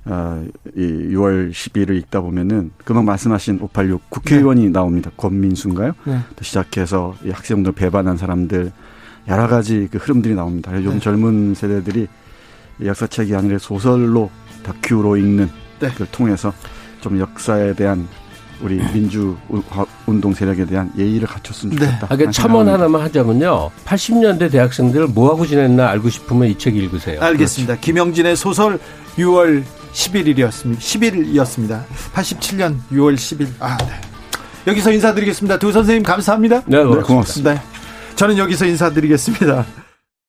어, 0.07 0.45
이 0.75 0.79
6월 0.81 1.51
10일을 1.51 1.97
읽다 1.97 2.21
보면은 2.21 2.71
금방 2.83 3.05
말씀하신 3.05 3.59
586 3.61 4.09
국회의원이 4.09 4.65
네. 4.65 4.69
나옵니다. 4.69 5.09
권민수인가요? 5.17 5.93
네. 6.03 6.19
시작해서 6.41 7.15
이 7.23 7.31
학생들 7.31 7.71
배반한 7.71 8.17
사람들 8.17 8.71
여러 9.27 9.47
가지 9.47 9.87
그 9.91 9.97
흐름들이 9.97 10.35
나옵니다. 10.35 10.71
요즘 10.75 10.93
네. 10.93 10.99
젊은 10.99 11.55
세대들이 11.55 12.07
역사책이 12.83 13.35
아니라 13.35 13.57
소설로 13.57 14.29
다큐로 14.63 15.17
읽는 15.17 15.49
네. 15.79 15.89
걸 15.89 16.07
통해서 16.11 16.53
좀 17.01 17.19
역사에 17.19 17.73
대한 17.73 18.07
우리 18.61 18.77
민주 18.93 19.35
운동 20.05 20.33
세력에 20.33 20.65
대한 20.65 20.91
예의를 20.97 21.27
갖췄으면 21.27 21.75
네. 21.75 21.85
좋겠다. 21.85 21.99
네. 21.99 22.05
아, 22.05 22.15
그러니까 22.15 22.31
첨언 22.31 22.69
하나만 22.69 23.01
하자면요. 23.01 23.71
80년대 23.85 24.51
대학생들 24.51 25.07
뭐 25.07 25.31
하고 25.31 25.45
지냈나 25.47 25.89
알고 25.89 26.09
싶으면 26.09 26.47
이 26.49 26.55
책 26.57 26.75
읽으세요. 26.75 27.19
알겠습니다. 27.21 27.73
그렇죠. 27.73 27.81
김영진의 27.85 28.35
소설 28.35 28.79
6월 29.17 29.63
11일이었습니다. 29.95 30.77
10일이었습니다. 30.77 31.83
87년 32.13 32.77
6월 32.91 33.15
10일. 33.15 33.47
아, 33.59 33.77
네. 33.77 34.01
여기서 34.67 34.91
인사드리겠습니다. 34.91 35.57
두 35.57 35.71
선생님 35.71 36.03
감사합니다. 36.03 36.63
네, 36.65 36.83
고맙습니다. 36.83 37.53
네. 37.53 37.61
저는 38.15 38.37
여기서 38.37 38.65
인사드리겠습니다. 38.65 39.65